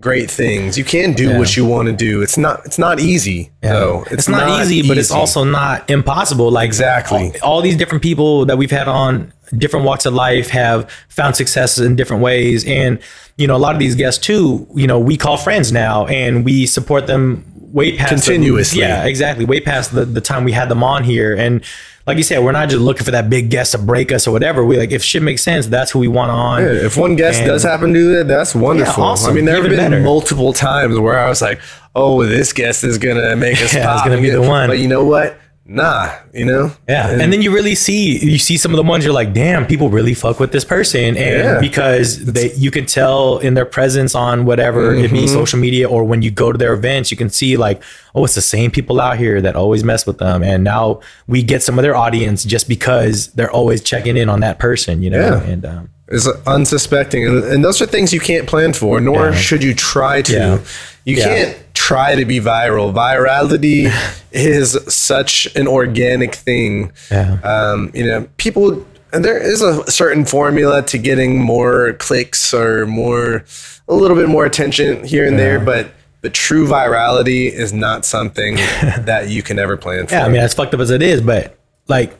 great 0.00 0.28
things. 0.28 0.76
You 0.76 0.82
can 0.84 1.12
do 1.12 1.38
what 1.38 1.56
you 1.56 1.64
want 1.64 1.86
to 1.86 1.92
do. 1.94 2.22
It's 2.22 2.36
not 2.36 2.66
it's 2.66 2.78
not 2.78 2.98
easy. 2.98 3.52
though. 3.60 4.04
it's, 4.10 4.28
not, 4.28 4.60
easy, 4.62 4.86
but 4.88 4.98
it's 4.98 5.12
also 5.12 5.44
not 5.44 5.88
impossible. 5.88 6.50
Like 6.50 6.66
Exactly. 6.66 7.32
all, 7.40 7.52
all 7.56 7.62
these 7.62 7.76
different 7.76 8.02
people 8.02 8.46
that 8.46 8.58
we've 8.58 8.70
had 8.72 8.88
on 8.88 9.32
different 9.56 9.84
walks 9.86 10.06
of 10.06 10.14
life 10.14 10.48
have 10.50 10.90
found 11.08 11.36
successes 11.36 11.84
in 11.86 11.96
different 11.96 12.22
ways, 12.22 12.64
and 12.66 12.98
you 13.36 13.46
know 13.46 13.56
a 13.56 13.58
lot 13.58 13.74
of 13.74 13.78
these 13.78 13.94
guests 13.94 14.24
too. 14.24 14.66
You 14.74 14.86
know 14.86 14.98
we 14.98 15.16
call 15.16 15.36
friends 15.36 15.72
now, 15.72 16.06
and 16.06 16.44
we 16.44 16.66
support 16.66 17.06
them 17.06 17.44
way 17.72 17.96
past 17.96 18.10
the- 18.10 18.32
Continuously. 18.32 18.80
yeah, 18.80 19.04
exactly, 19.04 19.44
way 19.44 19.60
past 19.60 19.94
the 19.94 20.04
the 20.04 20.20
time 20.20 20.44
we 20.44 20.52
had 20.52 20.68
them 20.68 20.82
on 20.82 21.04
here, 21.04 21.34
and. 21.34 21.64
Like 22.04 22.16
you 22.16 22.24
said, 22.24 22.42
we're 22.42 22.50
not 22.50 22.68
just 22.68 22.82
looking 22.82 23.04
for 23.04 23.12
that 23.12 23.30
big 23.30 23.48
guest 23.48 23.70
to 23.72 23.78
break 23.78 24.10
us 24.10 24.26
or 24.26 24.32
whatever. 24.32 24.64
We 24.64 24.76
like 24.76 24.90
if 24.90 25.04
shit 25.04 25.22
makes 25.22 25.40
sense, 25.40 25.68
that's 25.68 25.92
who 25.92 26.00
we 26.00 26.08
want 26.08 26.32
on. 26.32 26.60
Yeah, 26.60 26.72
if 26.86 26.96
one 26.96 27.14
guest 27.14 27.38
And- 27.38 27.46
does 27.46 27.62
happen 27.62 27.92
to 27.92 27.94
do 27.94 28.16
that, 28.16 28.26
that's 28.26 28.56
wonderful. 28.56 29.04
awesome. 29.04 29.30
I 29.30 29.34
mean, 29.34 29.44
there 29.44 29.54
have 29.54 29.68
been 29.70 29.76
better. 29.76 30.00
multiple 30.00 30.52
times 30.52 30.98
where 30.98 31.16
I 31.16 31.28
was 31.28 31.40
like, 31.40 31.60
"Oh, 31.94 32.24
this 32.26 32.52
guest 32.52 32.82
is 32.82 32.98
gonna 32.98 33.36
make 33.36 33.62
us 33.62 33.72
Yeah, 33.74 33.92
it's 33.94 34.02
gonna 34.02 34.20
be 34.20 34.30
the 34.30 34.42
one. 34.42 34.68
But 34.68 34.80
you 34.80 34.88
know 34.88 35.04
what? 35.04 35.38
Nah, 35.64 36.10
you 36.34 36.44
know? 36.44 36.72
Yeah. 36.88 37.08
And, 37.10 37.32
then 37.32 37.40
you 37.40 37.52
really 37.54 37.74
see 37.74 38.18
you 38.18 38.38
see 38.38 38.56
some 38.56 38.72
of 38.72 38.76
the 38.76 38.82
ones 38.82 39.04
you're 39.04 39.14
like, 39.14 39.32
damn, 39.32 39.66
people 39.66 39.88
really 39.90 40.12
fuck 40.14 40.40
with 40.40 40.52
this 40.52 40.64
person. 40.64 41.16
And 41.16 41.16
Yeah. 41.16 41.60
because 41.60 42.24
they 42.24 42.52
you 42.54 42.70
can 42.70 42.84
tell 42.86 43.38
in 43.38 43.54
their 43.54 43.64
presence 43.64 44.14
on 44.14 44.44
whatever 44.44 44.92
it 44.94 45.06
Mm-hmm. 45.06 45.14
be 45.14 45.26
social 45.28 45.58
media 45.58 45.88
or 45.88 46.04
when 46.04 46.20
you 46.22 46.30
go 46.30 46.50
to 46.52 46.58
their 46.58 46.72
events, 46.74 47.10
you 47.10 47.16
can 47.16 47.30
see 47.30 47.56
like, 47.56 47.82
oh, 48.14 48.24
it's 48.24 48.34
the 48.34 48.40
same 48.42 48.70
people 48.70 49.00
out 49.00 49.18
here 49.18 49.40
that 49.40 49.54
always 49.56 49.84
mess 49.84 50.04
with 50.06 50.18
them. 50.18 50.42
And 50.42 50.64
now 50.64 51.00
we 51.26 51.42
get 51.42 51.62
some 51.62 51.78
of 51.78 51.82
their 51.84 51.96
audience 51.96 52.44
just 52.44 52.68
because 52.68 53.28
they're 53.34 53.50
always 53.50 53.80
checking 53.82 54.16
in 54.16 54.28
on 54.28 54.40
that 54.40 54.58
person, 54.58 55.02
you 55.02 55.10
know? 55.10 55.20
Yeah. 55.20 55.42
And 55.52 55.64
um 55.64 55.88
is 56.08 56.28
unsuspecting 56.46 57.26
and, 57.26 57.42
and 57.44 57.64
those 57.64 57.80
are 57.80 57.86
things 57.86 58.12
you 58.12 58.20
can't 58.20 58.46
plan 58.46 58.72
for 58.74 59.00
nor 59.00 59.30
Yeah. 59.30 59.34
should 59.34 59.62
you 59.62 59.74
try 59.74 60.20
to 60.22 60.60
you 61.04 61.16
can't 61.16 61.56
try 61.92 62.14
to 62.14 62.24
be 62.24 62.40
viral. 62.40 62.92
Virality 62.92 63.92
is 64.32 64.78
such 64.92 65.46
an 65.54 65.68
organic 65.68 66.34
thing. 66.34 66.92
Yeah. 67.10 67.38
um, 67.44 67.90
you 67.94 68.06
know 68.06 68.28
people 68.38 68.84
and 69.12 69.22
there 69.22 69.36
is 69.36 69.60
a 69.60 69.88
certain 69.90 70.24
formula 70.24 70.82
to 70.82 70.96
getting 70.96 71.38
more 71.38 71.92
clicks 71.94 72.54
or 72.54 72.86
more 72.86 73.44
a 73.88 73.94
little 73.94 74.16
bit 74.16 74.28
more 74.28 74.46
attention 74.46 75.04
here 75.04 75.26
and 75.26 75.38
there 75.38 75.60
but 75.60 75.92
the 76.22 76.30
true 76.30 76.66
virality 76.66 77.50
is 77.52 77.72
not 77.72 78.06
something 78.06 78.54
that 79.04 79.28
you 79.28 79.42
can 79.42 79.58
ever 79.58 79.76
plan 79.76 80.06
for 80.06 80.14
Yeah, 80.14 80.24
I 80.24 80.28
mean, 80.28 80.40
as 80.40 80.54
fucked 80.54 80.72
up 80.72 80.80
as 80.80 80.90
it 80.90 81.02
is, 81.02 81.20
but 81.20 81.58
like 81.88 82.18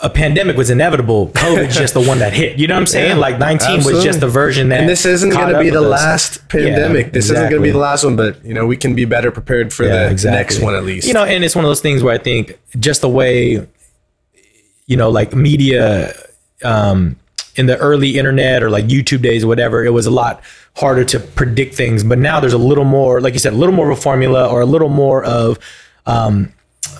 a 0.00 0.10
pandemic 0.10 0.56
was 0.56 0.70
inevitable. 0.70 1.28
COVID's 1.28 1.76
just 1.76 1.94
the 1.94 2.02
one 2.02 2.18
that 2.18 2.32
hit. 2.32 2.58
You 2.58 2.66
know 2.66 2.74
what 2.74 2.80
I'm 2.80 2.86
saying? 2.86 3.10
Yeah, 3.10 3.16
like 3.16 3.38
19 3.38 3.84
was 3.84 4.02
just 4.02 4.20
the 4.20 4.28
version 4.28 4.68
that. 4.70 4.80
and 4.80 4.88
this 4.88 5.06
isn't 5.06 5.30
going 5.30 5.52
to 5.54 5.60
be 5.60 5.70
the 5.70 5.80
with 5.82 5.92
us. 5.92 6.02
last 6.02 6.48
pandemic. 6.48 7.06
Yeah, 7.06 7.12
this 7.12 7.26
isn't 7.26 7.48
going 7.48 7.52
to 7.52 7.60
be 7.60 7.70
the 7.70 7.78
last 7.78 8.04
one, 8.04 8.16
but 8.16 8.44
you 8.44 8.52
know 8.54 8.66
we 8.66 8.76
can 8.76 8.94
be 8.94 9.04
better 9.04 9.30
prepared 9.30 9.72
for 9.72 9.84
Yeah, 9.84 10.06
the 10.06 10.10
exactly. 10.10 10.36
next 10.38 10.60
one 10.60 10.74
at 10.74 10.84
least. 10.84 11.06
You 11.06 11.14
know, 11.14 11.24
and 11.24 11.44
it's 11.44 11.54
one 11.54 11.64
of 11.64 11.68
those 11.68 11.80
things 11.80 12.02
where 12.02 12.12
I 12.12 12.18
think 12.18 12.58
just 12.78 13.02
the 13.02 13.08
way, 13.08 13.66
you 14.86 14.96
know, 14.96 15.10
like 15.10 15.32
media 15.34 16.12
um, 16.64 17.16
in 17.56 17.66
the 17.66 17.78
early 17.78 18.18
internet 18.18 18.62
or 18.64 18.70
like 18.70 18.86
YouTube 18.86 19.22
days 19.22 19.44
or 19.44 19.46
whatever, 19.46 19.84
it 19.84 19.90
was 19.92 20.06
a 20.06 20.10
lot 20.10 20.42
harder 20.76 21.04
to 21.04 21.20
predict 21.20 21.76
things. 21.76 22.02
But 22.02 22.18
now 22.18 22.40
there's 22.40 22.52
a 22.52 22.58
little 22.58 22.84
more, 22.84 23.20
like 23.20 23.32
you 23.32 23.38
said, 23.38 23.52
a 23.52 23.56
little 23.56 23.74
more 23.74 23.90
of 23.90 23.96
a 23.98 24.00
formula 24.00 24.48
or 24.48 24.60
a 24.60 24.66
little 24.66 24.88
more 24.88 25.24
of 25.24 25.58
um, 26.04 26.52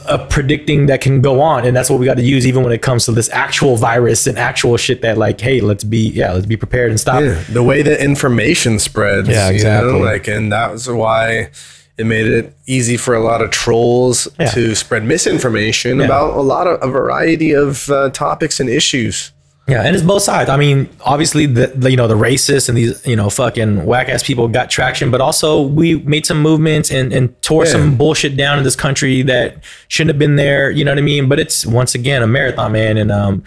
of 0.07 0.29
predicting 0.29 0.87
that 0.87 1.01
can 1.01 1.21
go 1.21 1.41
on, 1.41 1.65
and 1.65 1.77
that's 1.77 1.91
what 1.91 1.99
we 1.99 2.07
got 2.07 2.17
to 2.17 2.23
use 2.23 2.47
even 2.47 2.63
when 2.63 2.73
it 2.73 2.83
comes 2.83 3.05
to 3.07 3.13
this 3.13 3.29
actual 3.31 3.77
virus 3.77 4.27
and 4.27 4.39
actual 4.39 4.77
shit. 4.77 5.03
That 5.03 5.19
like, 5.19 5.41
hey, 5.41 5.61
let's 5.61 5.85
be 5.85 6.09
yeah, 6.11 6.33
let's 6.33 6.47
be 6.47 6.57
prepared 6.57 6.91
and 6.91 7.01
stop. 7.01 7.23
Yeah, 7.23 7.43
the 7.51 7.63
way 7.63 7.83
that 7.83 8.03
information 8.03 8.79
spreads. 8.79 9.29
Yeah, 9.29 9.49
you 9.49 9.55
exactly. 9.55 9.93
know, 9.93 9.99
like, 9.99 10.29
and 10.29 10.53
that 10.53 10.73
was 10.73 10.89
why 10.89 11.51
it 11.97 12.07
made 12.07 12.27
it 12.27 12.57
easy 12.67 12.97
for 12.97 13.15
a 13.15 13.21
lot 13.21 13.41
of 13.41 13.51
trolls 13.51 14.27
Yeah. 14.39 14.47
to 14.51 14.75
spread 14.75 15.05
misinformation 15.05 16.01
about 16.01 16.37
a 16.37 16.41
lot 16.41 16.67
of 16.67 16.83
a 16.83 16.91
variety 16.91 17.53
of 17.53 17.89
uh, 17.89 18.11
topics 18.11 18.59
and 18.59 18.69
issues. 18.69 19.31
Yeah, 19.67 19.83
and 19.83 19.97
it's 19.97 20.05
both 20.05 20.21
sides. 20.23 20.51
I 20.51 20.59
mean, 20.59 20.91
obviously 21.01 21.47
the, 21.47 21.69
the 21.69 21.91
you 21.91 21.97
know 21.97 22.07
the 22.07 22.17
racists 22.17 22.69
and 22.69 22.77
these 22.77 23.07
you 23.07 23.17
know 23.17 23.31
fucking 23.31 23.87
whack 23.87 24.11
ass 24.11 24.23
people 24.23 24.47
got 24.47 24.69
traction, 24.69 25.11
but 25.11 25.23
also 25.23 25.63
we 25.63 26.01
made 26.01 26.27
some 26.27 26.43
movements 26.43 26.91
and 26.91 27.15
and 27.15 27.41
tore 27.41 27.65
Yeah. 27.65 27.73
some 27.73 27.97
bullshit 27.97 28.37
down 28.37 28.59
in 28.59 28.65
this 28.65 28.77
country 28.77 29.23
that 29.23 29.65
shouldn't 29.89 30.11
have 30.15 30.19
been 30.19 30.37
there. 30.37 30.71
You 30.71 30.85
know 30.85 30.91
what 30.91 30.99
I 30.99 31.03
mean? 31.03 31.31
But 31.31 31.41
it's 31.41 31.65
once 31.65 31.95
again 31.95 32.23
a 32.23 32.27
marathon, 32.27 32.73
man, 32.73 32.99
and 32.99 33.11
um, 33.11 33.43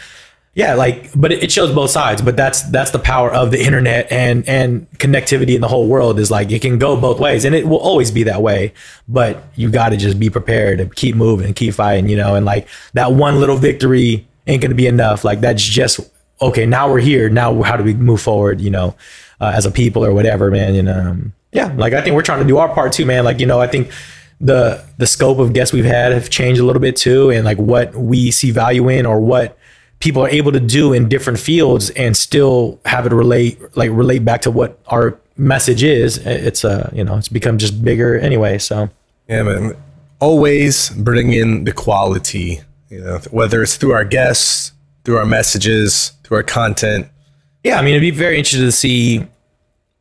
yeah, 0.56 0.74
like, 0.74 1.12
but 1.16 1.32
it, 1.32 1.44
it 1.44 1.52
shows 1.52 1.72
both 1.76 1.92
sides. 1.92 2.24
But 2.24 2.36
that's 2.36 2.64
that's 2.72 2.90
the 2.90 2.98
power 2.98 3.32
of 3.32 3.52
the 3.52 3.64
internet 3.64 4.12
and 4.12 4.44
and 4.50 4.90
connectivity 4.94 5.54
in 5.54 5.62
the 5.62 5.68
whole 5.68 5.88
world 5.88 6.20
is 6.20 6.32
like 6.32 6.50
it 6.50 6.64
can 6.64 6.80
go 6.80 7.00
both 7.00 7.20
ways, 7.20 7.46
and 7.46 7.54
it 7.54 7.68
will 7.68 7.78
always 7.78 8.10
be 8.10 8.24
that 8.24 8.42
way. 8.42 8.74
But 9.08 9.44
you 9.56 9.70
got 9.70 9.90
to 9.90 9.98
just 9.98 10.18
be 10.18 10.32
prepared 10.32 10.80
and 10.80 10.96
keep 10.96 11.16
moving, 11.16 11.54
keep 11.54 11.76
fighting, 11.76 12.10
you 12.10 12.18
know, 12.18 12.34
and 12.34 12.44
like 12.44 12.68
that 12.94 13.12
one 13.12 13.40
little 13.40 13.58
victory 13.58 14.28
ain't 14.48 14.62
gonna 14.62 14.76
be 14.76 14.88
enough. 14.88 15.24
Like 15.24 15.42
that's 15.42 15.64
just 15.64 16.00
okay. 16.42 16.66
Now 16.66 16.92
we're 16.92 17.00
here. 17.00 17.30
Now 17.30 17.62
how 17.64 17.78
do 17.78 17.84
we 17.84 17.94
move 17.94 18.22
forward? 18.22 18.62
You 18.62 18.72
know, 18.72 18.96
uh, 19.40 19.54
as 19.56 19.66
a 19.66 19.72
people 19.72 20.04
or 20.04 20.14
whatever, 20.14 20.50
man. 20.52 20.76
And 20.76 20.90
um, 20.90 21.34
yeah, 21.52 21.74
like 21.76 21.94
I 21.94 22.02
think 22.02 22.16
we're 22.16 22.22
trying 22.22 22.42
to 22.42 22.48
do 22.48 22.58
our 22.58 22.74
part 22.74 22.94
too, 22.94 23.06
man. 23.06 23.24
Like 23.24 23.40
you 23.40 23.46
know, 23.46 23.60
I 23.60 23.68
think 23.68 23.92
the 24.40 24.84
the 24.98 25.08
scope 25.08 25.40
of 25.40 25.54
guests 25.54 25.74
we've 25.74 25.86
had 25.86 26.12
have 26.12 26.30
changed 26.30 26.62
a 26.62 26.66
little 26.66 26.82
bit 26.82 26.96
too, 26.96 27.30
and 27.30 27.46
like 27.46 27.58
what 27.58 27.96
we 27.96 28.32
see 28.32 28.52
value 28.52 28.90
in 28.90 29.06
or 29.06 29.20
what 29.20 29.58
people 30.00 30.24
are 30.24 30.30
able 30.30 30.52
to 30.52 30.60
do 30.60 30.94
in 30.94 31.10
different 31.10 31.40
fields 31.40 31.90
and 31.92 32.16
still 32.16 32.80
have 32.86 33.06
it 33.06 33.12
relate 33.12 33.60
like 33.76 33.90
relate 33.92 34.24
back 34.24 34.42
to 34.42 34.52
what 34.52 34.80
our 34.88 35.20
message 35.38 35.84
is. 35.84 36.18
It's 36.20 36.64
uh 36.64 36.90
you 36.94 37.04
know 37.04 37.18
it's 37.18 37.30
become 37.30 37.58
just 37.58 37.84
bigger 37.84 38.18
anyway. 38.20 38.58
So 38.58 38.90
Yeah, 39.28 39.44
man. 39.44 39.76
Always 40.20 40.90
bring 40.90 41.32
in 41.32 41.66
the 41.66 41.72
quality, 41.72 42.62
you 42.90 43.02
know, 43.02 43.20
whether 43.32 43.62
it's 43.62 43.76
through 43.78 43.94
our 43.94 44.06
guests, 44.06 44.72
through 45.04 45.18
our 45.18 45.26
messages, 45.26 46.12
through 46.24 46.38
our 46.38 46.44
content. 46.44 47.08
yeah, 47.64 47.78
I 47.80 47.82
mean, 47.82 47.92
it'd 47.92 48.02
be 48.02 48.12
very 48.12 48.38
interesting 48.38 48.66
to 48.68 48.72
see, 48.72 49.26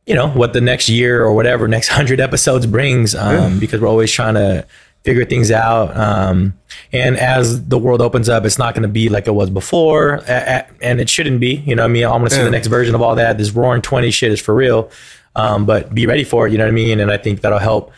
you 0.05 0.15
know, 0.15 0.27
what 0.29 0.53
the 0.53 0.61
next 0.61 0.87
year 0.89 1.23
or 1.23 1.33
whatever 1.33 1.67
next 1.77 1.89
hundred 1.89 2.19
episodes 2.19 2.65
brings, 2.65 3.13
um, 3.15 3.59
because 3.59 3.81
we're 3.81 3.87
always 3.87 4.11
trying 4.11 4.35
to 4.35 4.65
figure 5.03 5.23
things 5.25 5.51
out. 5.51 5.95
Um, 5.95 6.53
and 6.91 7.15
as 7.17 7.67
the 7.67 7.77
world 7.77 8.01
opens 8.01 8.27
up, 8.29 8.45
it's 8.45 8.57
not 8.57 8.73
going 8.73 8.83
to 8.83 8.89
be 8.89 9.07
like 9.09 9.27
it 9.27 9.31
was 9.31 9.49
before, 9.49 10.15
a- 10.27 10.59
a- 10.59 10.65
and 10.81 10.99
it 10.99 11.09
shouldn't 11.09 11.39
be. 11.39 11.55
You 11.65 11.75
know, 11.75 11.83
what 11.83 11.89
I 11.89 11.93
mean, 11.93 12.03
I 12.05 12.09
want 12.11 12.25
to 12.25 12.29
see 12.31 12.37
Yeah. 12.39 12.45
the 12.45 12.51
next 12.51 12.67
version 12.67 12.93
of 12.95 13.01
all 13.01 13.15
that. 13.15 13.37
This 13.37 13.51
roaring 13.51 13.81
twenty 13.81 14.11
shit 14.11 14.31
is 14.33 14.41
for 14.41 14.53
real, 14.53 14.89
um, 15.35 15.65
but 15.65 15.93
be 15.93 16.05
ready 16.05 16.23
for 16.25 16.47
it. 16.47 16.51
You 16.51 16.57
know 16.57 16.65
what 16.65 16.69
I 16.71 16.73
mean? 16.73 16.99
And 16.99 17.09
I 17.11 17.17
think 17.17 17.41
that'll 17.41 17.59
help 17.59 17.91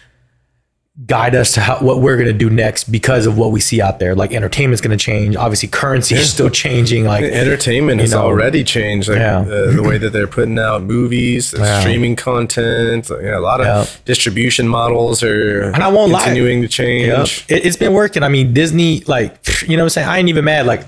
guide 1.05 1.33
us 1.33 1.53
to 1.53 1.61
how, 1.61 1.77
what 1.79 2.01
we're 2.01 2.15
going 2.17 2.27
to 2.27 2.33
do 2.33 2.49
next 2.49 2.91
because 2.91 3.25
of 3.25 3.37
what 3.37 3.51
we 3.51 3.59
see 3.61 3.81
out 3.81 3.99
there. 3.99 4.15
Like 4.15 4.33
entertainment's 4.33 4.81
going 4.81 4.97
to 4.97 5.01
change. 5.01 5.35
Obviously, 5.35 5.69
currency 5.69 6.15
is 6.15 6.31
still 6.31 6.49
changing. 6.49 7.05
Like 7.05 7.23
Entertainment 7.23 8.01
has 8.01 8.11
know, 8.11 8.21
already 8.21 8.63
changed, 8.65 9.07
like 9.07 9.17
Yeah. 9.19 9.41
the, 9.43 9.71
the 9.77 9.83
way 9.83 9.97
that 9.97 10.11
they're 10.11 10.27
putting 10.27 10.59
out 10.59 10.83
movies, 10.83 11.53
Yeah. 11.57 11.79
streaming 11.79 12.15
content. 12.17 13.09
like, 13.09 13.21
yeah, 13.21 13.37
a 13.37 13.39
lot 13.39 13.61
of 13.61 13.65
Yeah. 13.67 13.85
distribution 14.05 14.67
models 14.67 15.23
are 15.23 15.71
And 15.71 15.81
I 15.83 15.87
won't 15.87 16.11
lie. 16.11 16.23
continuing 16.23 16.61
to 16.63 16.67
change. 16.67 17.07
Yep. 17.47 17.59
It, 17.59 17.65
it's 17.65 17.77
been 17.77 17.93
working. 17.93 18.21
I 18.23 18.27
mean, 18.29 18.53
Disney, 18.53 19.01
like, 19.07 19.37
you 19.67 19.77
know 19.77 19.83
what 19.83 19.85
I'm 19.85 19.89
saying? 19.91 20.07
I 20.09 20.17
ain't 20.19 20.29
even 20.29 20.43
mad. 20.43 20.65
Like, 20.65 20.85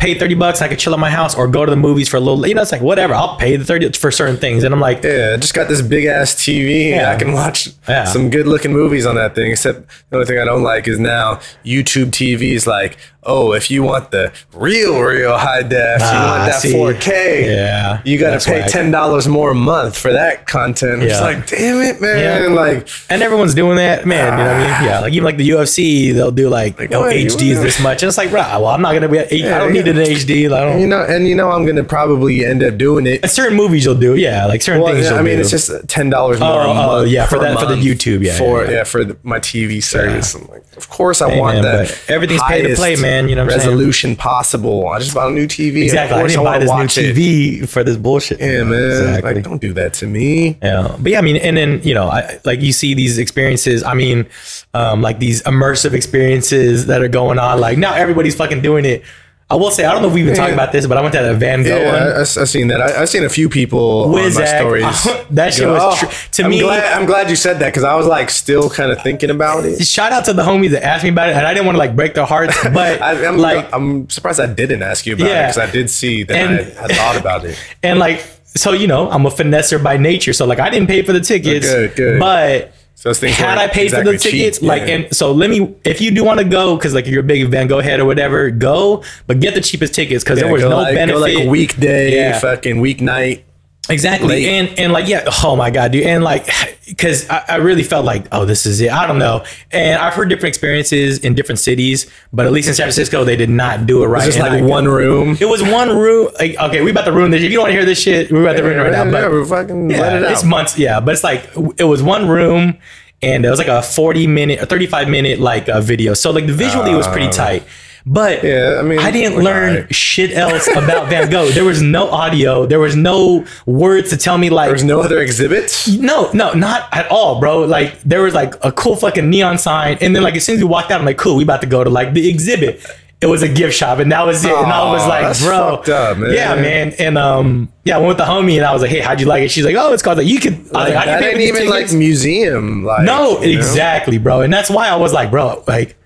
pay 0.00 0.14
30 0.18 0.34
bucks, 0.34 0.62
I 0.62 0.68
could 0.68 0.78
chill 0.78 0.94
at 0.94 0.98
my 0.98 1.10
house 1.10 1.36
or 1.36 1.46
go 1.46 1.64
to 1.64 1.70
the 1.70 1.76
movies 1.76 2.08
for 2.08 2.16
a 2.16 2.20
little, 2.20 2.44
you 2.46 2.54
know, 2.54 2.62
it's 2.62 2.72
like, 2.72 2.80
whatever, 2.80 3.14
I'll 3.14 3.36
pay 3.36 3.54
the 3.56 3.64
30 3.64 3.92
for 3.92 4.10
certain 4.10 4.36
things. 4.38 4.64
And 4.64 4.72
I'm 4.74 4.80
like, 4.80 5.02
Yeah, 5.04 5.32
I 5.34 5.36
just 5.36 5.54
got 5.54 5.68
this 5.68 5.82
big 5.82 6.06
ass 6.06 6.34
TV. 6.34 6.86
and 6.92 7.02
Yeah. 7.02 7.12
I 7.12 7.16
can 7.16 7.32
watch 7.32 7.68
Yeah. 7.88 8.04
some 8.04 8.30
good 8.30 8.46
looking 8.48 8.72
movies 8.72 9.04
on 9.06 9.14
that 9.16 9.34
thing. 9.34 9.50
Except 9.52 9.86
the 10.10 10.16
only 10.16 10.26
thing 10.26 10.38
I 10.38 10.44
don't 10.44 10.62
like 10.62 10.88
is 10.88 10.98
now 10.98 11.38
YouTube 11.64 12.10
TV 12.10 12.54
is 12.54 12.66
like, 12.66 12.96
oh, 13.22 13.52
if 13.52 13.70
you 13.70 13.82
want 13.82 14.10
the 14.12 14.32
real, 14.54 14.98
real 14.98 15.36
high 15.36 15.62
def, 15.62 16.00
you 16.00 16.06
Ah, 16.06 16.38
want 16.38 16.50
that 16.52 16.60
see. 16.62 16.72
4K, 16.72 17.46
Yeah, 17.54 18.00
you 18.04 18.18
got 18.18 18.40
to 18.40 18.50
pay 18.50 18.62
ten 18.66 18.90
dollars 18.90 19.28
more 19.28 19.50
a 19.50 19.54
month 19.54 19.98
for 19.98 20.10
that 20.12 20.46
content. 20.46 21.02
It's 21.02 21.20
like, 21.20 21.46
damn 21.46 21.82
it, 21.82 22.00
man! 22.00 22.18
Yeah. 22.18 22.48
Like, 22.54 22.88
and 23.10 23.22
everyone's 23.22 23.54
doing 23.54 23.76
that, 23.76 24.06
man. 24.06 24.38
You 24.38 24.44
know 24.44 24.50
what 24.50 24.56
I 24.56 24.80
mean? 24.80 24.88
Yeah, 24.88 25.00
like 25.00 25.12
even 25.12 25.24
like 25.24 25.36
the 25.36 25.50
UFC, 25.50 26.14
they'll 26.14 26.30
do 26.30 26.48
like, 26.48 26.80
oh, 26.94 27.00
what? 27.00 27.14
HD 27.14 27.50
is 27.50 27.60
this 27.60 27.78
much, 27.82 28.02
and 28.02 28.08
it's 28.08 28.16
like, 28.16 28.30
bro, 28.30 28.40
well, 28.40 28.68
I'm 28.68 28.80
not 28.80 28.94
gonna 28.94 29.08
be. 29.10 29.18
At, 29.18 29.30
I 29.30 29.36
don't 29.58 29.74
Yeah, 29.74 29.82
need 29.82 29.89
in 29.96 30.06
HD. 30.06 30.48
Like, 30.48 30.62
I 30.62 30.74
you 30.74 30.80
don't. 30.80 30.90
know, 30.90 31.02
and 31.04 31.26
you 31.28 31.34
know, 31.34 31.50
I'm 31.50 31.66
gonna 31.66 31.84
probably 31.84 32.44
end 32.44 32.62
up 32.62 32.76
doing 32.78 33.06
it. 33.06 33.28
Certain 33.30 33.56
movies 33.56 33.84
you'll 33.84 33.94
do, 33.94 34.16
yeah, 34.16 34.46
like 34.46 34.62
certain 34.62 34.82
Well, 34.82 34.92
things. 34.94 35.06
yeah, 35.10 35.14
I 35.16 35.22
mean, 35.22 35.36
do. 35.36 35.40
it's 35.40 35.50
just 35.50 35.70
ten 35.88 36.10
dollars 36.10 36.40
more 36.40 36.48
Oh, 36.62 36.74
oh, 37.00 37.04
yeah, 37.04 37.26
for 37.26 37.38
that- 37.38 37.58
for 37.58 37.66
the 37.66 37.74
YouTube, 37.74 38.22
yeah, 38.24 38.36
for 38.36 38.62
yeah, 38.64 38.70
yeah, 38.70 38.76
yeah. 38.78 38.84
for 38.84 39.04
the, 39.04 39.16
my 39.22 39.38
TV 39.38 39.82
service. 39.82 40.34
I'm 40.34 40.46
like, 40.48 40.64
of 40.76 40.88
course, 40.88 41.20
I 41.20 41.30
Hey, 41.30 41.40
want 41.40 41.62
man, 41.62 41.64
that. 41.84 42.00
everything's 42.08 42.42
pay 42.44 42.62
to 42.62 42.74
play, 42.74 42.96
man, 42.96 43.28
you 43.28 43.34
know 43.34 43.44
what 43.44 43.52
I'm 43.52 43.58
saying? 43.60 43.70
resolution 43.70 44.16
possible. 44.16 44.88
I 44.88 44.98
just 44.98 45.14
bought 45.14 45.30
a 45.30 45.34
new 45.34 45.46
TV. 45.46 45.82
exactly. 45.84 46.18
I 46.18 46.26
didn't 46.26 46.44
buy 46.44 46.58
this 46.58 46.70
new 46.70 46.82
it. 46.84 47.16
TV 47.16 47.68
for 47.68 47.84
this 47.84 47.96
bullshit. 47.96 48.40
Yeah, 48.40 48.64
man. 48.64 48.82
Exactly. 48.90 49.34
Like, 49.34 49.44
don't 49.44 49.60
do 49.60 49.72
that 49.74 49.92
to 49.94 50.06
me. 50.06 50.58
Yeah, 50.62 50.96
but 50.98 51.12
yeah, 51.12 51.18
I 51.18 51.22
mean, 51.22 51.36
and 51.36 51.56
then 51.56 51.80
you 51.82 51.94
know, 51.94 52.08
I, 52.08 52.38
like 52.44 52.60
you 52.60 52.72
see 52.72 52.94
these 52.94 53.18
experiences. 53.18 53.82
I 53.82 53.94
mean, 53.94 54.26
um, 54.74 55.02
like 55.02 55.18
these 55.18 55.42
immersive 55.42 55.92
experiences 55.92 56.86
that 56.86 57.02
are 57.02 57.08
going 57.08 57.38
on. 57.38 57.60
Like 57.60 57.78
now, 57.78 57.94
everybody's 57.94 58.34
fucking 58.34 58.60
doing 58.62 58.84
it. 58.84 59.02
I 59.50 59.56
will 59.56 59.72
say, 59.72 59.84
I 59.84 59.92
don't 59.92 60.02
know 60.02 60.08
if 60.08 60.14
we've 60.14 60.22
even 60.24 60.36
talked 60.36 60.52
about 60.52 60.70
this, 60.70 60.86
but 60.86 60.96
I 60.96 61.00
went 61.02 61.12
to 61.14 61.20
that 61.22 61.34
Van 61.36 61.64
Gogh 61.64 61.76
Yeah, 61.76 61.92
one. 61.92 62.02
I, 62.18 62.20
I, 62.20 62.24
seen 62.24 62.68
that. 62.68 62.80
I, 62.80 63.02
I've 63.02 63.08
seen 63.08 63.24
a 63.24 63.28
few 63.28 63.48
people 63.48 64.04
on 64.04 64.12
my 64.12 64.30
stories. 64.30 64.84
That 65.30 65.52
shit 65.54 65.64
go, 65.64 65.72
was 65.74 65.82
"Oh, 66.02 66.06
tr- 66.08 66.30
to 66.32 66.44
I'm 66.44 66.50
me- 66.50 66.60
Glad, 66.60 66.92
I'm 67.00 67.04
glad 67.06 67.28
you 67.30 67.34
said 67.36 67.58
that 67.58 67.66
because 67.66 67.82
I 67.82 67.94
was 67.96 68.06
like 68.06 68.30
still 68.30 68.70
kind 68.70 68.92
of 68.92 69.02
thinking 69.02 69.30
about 69.30 69.64
it. 69.64 69.84
Shout 69.86 70.12
out 70.12 70.24
to 70.26 70.32
the 70.32 70.42
homies 70.42 70.70
that 70.70 70.84
asked 70.84 71.02
me 71.04 71.10
about 71.10 71.28
it, 71.30 71.36
and 71.36 71.44
I 71.46 71.52
didn't 71.52 71.66
want 71.66 71.74
to 71.74 71.80
like 71.80 71.96
break 71.96 72.14
their 72.14 72.26
hearts, 72.26 72.56
but 72.72 73.02
I, 73.02 73.26
I'm 73.26 73.38
like, 73.38 73.68
I'm 73.72 74.08
surprised 74.08 74.38
I 74.40 74.46
didn't 74.46 74.82
ask 74.82 75.04
you 75.06 75.14
about 75.14 75.26
it 75.26 75.34
because 75.54 75.58
I 75.58 75.70
did 75.70 75.90
see 75.90 76.22
that 76.24 76.36
And- 76.36 76.78
I 76.78 76.86
thought 76.94 77.16
about 77.20 77.44
it. 77.44 77.58
and 77.82 77.98
like, 77.98 78.24
so 78.54 78.72
you 78.72 78.86
know, 78.86 79.10
I'm 79.10 79.26
a 79.26 79.30
finesser 79.30 79.82
by 79.82 79.96
nature, 79.96 80.32
so 80.32 80.46
like, 80.46 80.60
I 80.60 80.70
didn't 80.70 80.86
pay 80.88 81.02
for 81.02 81.12
the 81.12 81.20
tickets, 81.20 81.66
Good, 81.66 81.96
good. 81.96 82.20
but. 82.20 82.72
So 83.00 83.14
things 83.14 83.34
had 83.36 83.56
I 83.56 83.66
paid 83.66 83.90
for 83.90 84.00
exactly 84.00 84.12
the 84.12 84.18
cheap, 84.18 84.32
tickets, 84.32 84.60
like, 84.60 84.82
yeah. 84.82 84.94
and 84.96 85.16
so 85.16 85.32
let 85.32 85.48
me, 85.48 85.74
if 85.84 86.02
you 86.02 86.10
do 86.10 86.22
want 86.22 86.38
to 86.38 86.44
go, 86.44 86.76
because 86.76 86.92
like 86.92 87.06
you're 87.06 87.20
a 87.20 87.22
big 87.22 87.48
Van 87.48 87.66
Gogh 87.66 87.80
head 87.80 87.98
or 87.98 88.04
whatever, 88.04 88.50
go, 88.50 89.02
but 89.26 89.40
get 89.40 89.54
the 89.54 89.62
cheapest 89.62 89.94
tickets 89.94 90.22
because 90.22 90.38
there 90.38 90.52
was 90.52 90.60
go 90.60 90.68
no 90.68 90.76
like, 90.76 90.94
benefit. 90.94 91.14
Go 91.14 91.40
like 91.40 91.48
weekday, 91.48 92.14
Yeah. 92.14 92.38
fucking 92.38 92.76
weeknight. 92.76 93.44
Exactly. 93.90 94.28
late. 94.28 94.46
And 94.46 94.78
and 94.78 94.92
like 94.92 95.08
yeah, 95.08 95.24
oh 95.44 95.56
my 95.56 95.70
god, 95.70 95.92
dude. 95.92 96.04
And 96.06 96.22
like 96.24 96.48
cuz 96.96 97.28
I, 97.28 97.44
I 97.48 97.56
really 97.56 97.82
felt 97.82 98.04
like, 98.04 98.26
oh, 98.32 98.44
this 98.44 98.64
is 98.66 98.80
it. 98.80 98.90
I 98.92 99.06
don't 99.06 99.18
know. 99.18 99.44
And 99.72 100.00
I've 100.00 100.14
heard 100.14 100.28
different 100.28 100.48
experiences 100.54 101.18
in 101.18 101.34
different 101.34 101.58
cities, 101.58 102.10
but 102.32 102.46
at 102.46 102.52
least 102.52 102.68
in 102.68 102.74
San 102.74 102.84
Francisco 102.84 103.24
they 103.24 103.36
did 103.36 103.50
not 103.50 103.86
do 103.86 104.02
it 104.02 104.06
right. 104.06 104.24
Just 104.24 104.38
And 104.38 104.48
like 104.48 104.62
I- 104.62 104.66
one 104.66 104.86
room. 104.88 105.36
It 105.40 105.48
was 105.48 105.62
one 105.62 105.96
room. 105.96 106.28
Like, 106.38 106.56
okay, 106.58 106.82
we 106.82 106.90
about 106.90 107.04
to 107.06 107.12
ruin 107.12 107.30
this. 107.30 107.42
If 107.42 107.50
you 107.50 107.56
don't 107.56 107.64
want 107.64 107.70
to 107.72 107.76
hear 107.76 107.84
this 107.84 108.00
shit, 108.00 108.30
we're 108.32 108.42
about 108.42 108.56
to 108.56 108.62
ruin 108.62 108.78
it 108.78 108.82
right 108.82 108.92
now. 108.92 109.10
But 109.10 109.30
we're 109.30 109.44
fucking 109.44 109.90
yeah, 109.90 110.00
let 110.00 110.16
it 110.16 110.24
out. 110.24 110.32
it's 110.32 110.44
months. 110.44 110.78
Yeah, 110.78 111.00
but 111.00 111.14
it's 111.14 111.24
like 111.24 111.48
it 111.78 111.84
was 111.84 112.02
one 112.02 112.28
room, 112.28 112.76
and 113.22 113.44
it 113.44 113.50
was 113.50 113.58
like 113.58 113.68
a 113.68 113.82
forty 113.82 114.26
minute 114.26 114.60
or 114.62 114.66
thirty 114.66 114.86
five 114.86 115.08
minute 115.08 115.40
like 115.40 115.68
uh, 115.68 115.80
video. 115.80 116.14
So 116.14 116.30
like 116.30 116.46
the 116.46 116.52
visually 116.52 116.92
it 116.92 116.96
was 116.96 117.08
pretty 117.08 117.28
tight. 117.30 117.64
But 118.12 118.42
Yeah, 118.42 118.78
I 118.80 118.82
mean, 118.82 118.98
I 118.98 119.12
didn't 119.12 119.38
learn 119.44 119.70
alright. 119.76 119.94
shit 119.94 120.32
else 120.36 120.66
about 120.76 121.08
Van 121.08 121.30
Gogh. 121.30 121.48
There 121.50 121.64
was 121.64 121.80
no 121.80 122.10
audio. 122.10 122.66
There 122.66 122.80
was 122.80 122.96
no 122.96 123.46
words 123.66 124.10
to 124.10 124.16
tell 124.16 124.36
me 124.36 124.50
like 124.50 124.68
There's 124.68 124.82
no 124.82 125.00
other 125.00 125.20
exhibits. 125.20 125.86
no, 125.88 126.28
no, 126.32 126.52
not 126.52 126.88
at 126.92 127.06
all, 127.08 127.38
bro. 127.38 127.60
Like 127.60 128.00
there 128.02 128.22
was 128.22 128.34
like 128.34 128.54
a 128.64 128.72
cool 128.72 128.96
fucking 128.96 129.30
neon 129.30 129.58
sign, 129.58 129.96
and 130.00 130.14
then 130.16 130.24
like 130.24 130.34
as 130.34 130.44
soon 130.44 130.56
as 130.56 130.60
we 130.62 130.68
walked 130.68 130.90
out, 130.90 130.98
I'm 131.00 131.06
like, 131.06 131.18
cool, 131.18 131.36
we 131.36 131.44
about 131.44 131.60
to 131.60 131.68
go 131.68 131.84
to 131.84 131.90
like 131.90 132.12
the 132.12 132.28
exhibit. 132.28 132.84
It 133.22 133.26
was 133.26 133.42
a 133.42 133.48
gift 133.48 133.74
shop, 133.76 133.98
and 133.98 134.10
that 134.12 134.24
was 134.26 134.42
it. 134.44 134.50
and 134.50 134.72
I 134.72 134.90
was 134.90 135.06
like, 135.06 135.38
bro, 135.40 135.76
fucked 135.76 135.90
up, 135.90 136.16
man. 136.16 136.32
yeah, 136.32 136.54
man. 136.56 136.94
And 136.98 137.16
um, 137.18 137.70
yeah, 137.84 137.96
I 137.96 137.98
went 137.98 138.08
with 138.08 138.16
the 138.16 138.24
homie, 138.24 138.56
and 138.56 138.64
I 138.64 138.72
was 138.72 138.80
like, 138.80 138.90
hey, 138.90 139.00
how'd 139.00 139.20
you 139.20 139.26
like 139.26 139.42
it? 139.42 139.50
She's 139.50 139.64
like, 139.64 139.76
oh, 139.76 139.92
it's 139.92 140.02
called 140.02 140.16
like 140.18 140.26
you 140.26 140.40
could. 140.40 140.54
I 140.54 140.56
was 140.56 140.72
Like, 140.72 140.94
like, 140.94 141.04
that 141.06 141.22
ain't 141.22 141.40
even 141.42 141.68
like 141.68 141.92
museum. 141.92 142.82
Like 142.82 143.02
No, 143.04 143.40
you 143.42 143.52
know? 143.52 143.58
exactly, 143.58 144.16
bro. 144.18 144.40
And 144.40 144.50
that's 144.52 144.70
why 144.70 144.88
I 144.88 144.96
was 144.96 145.12
like, 145.12 145.30
bro, 145.30 145.62
like, 145.68 145.96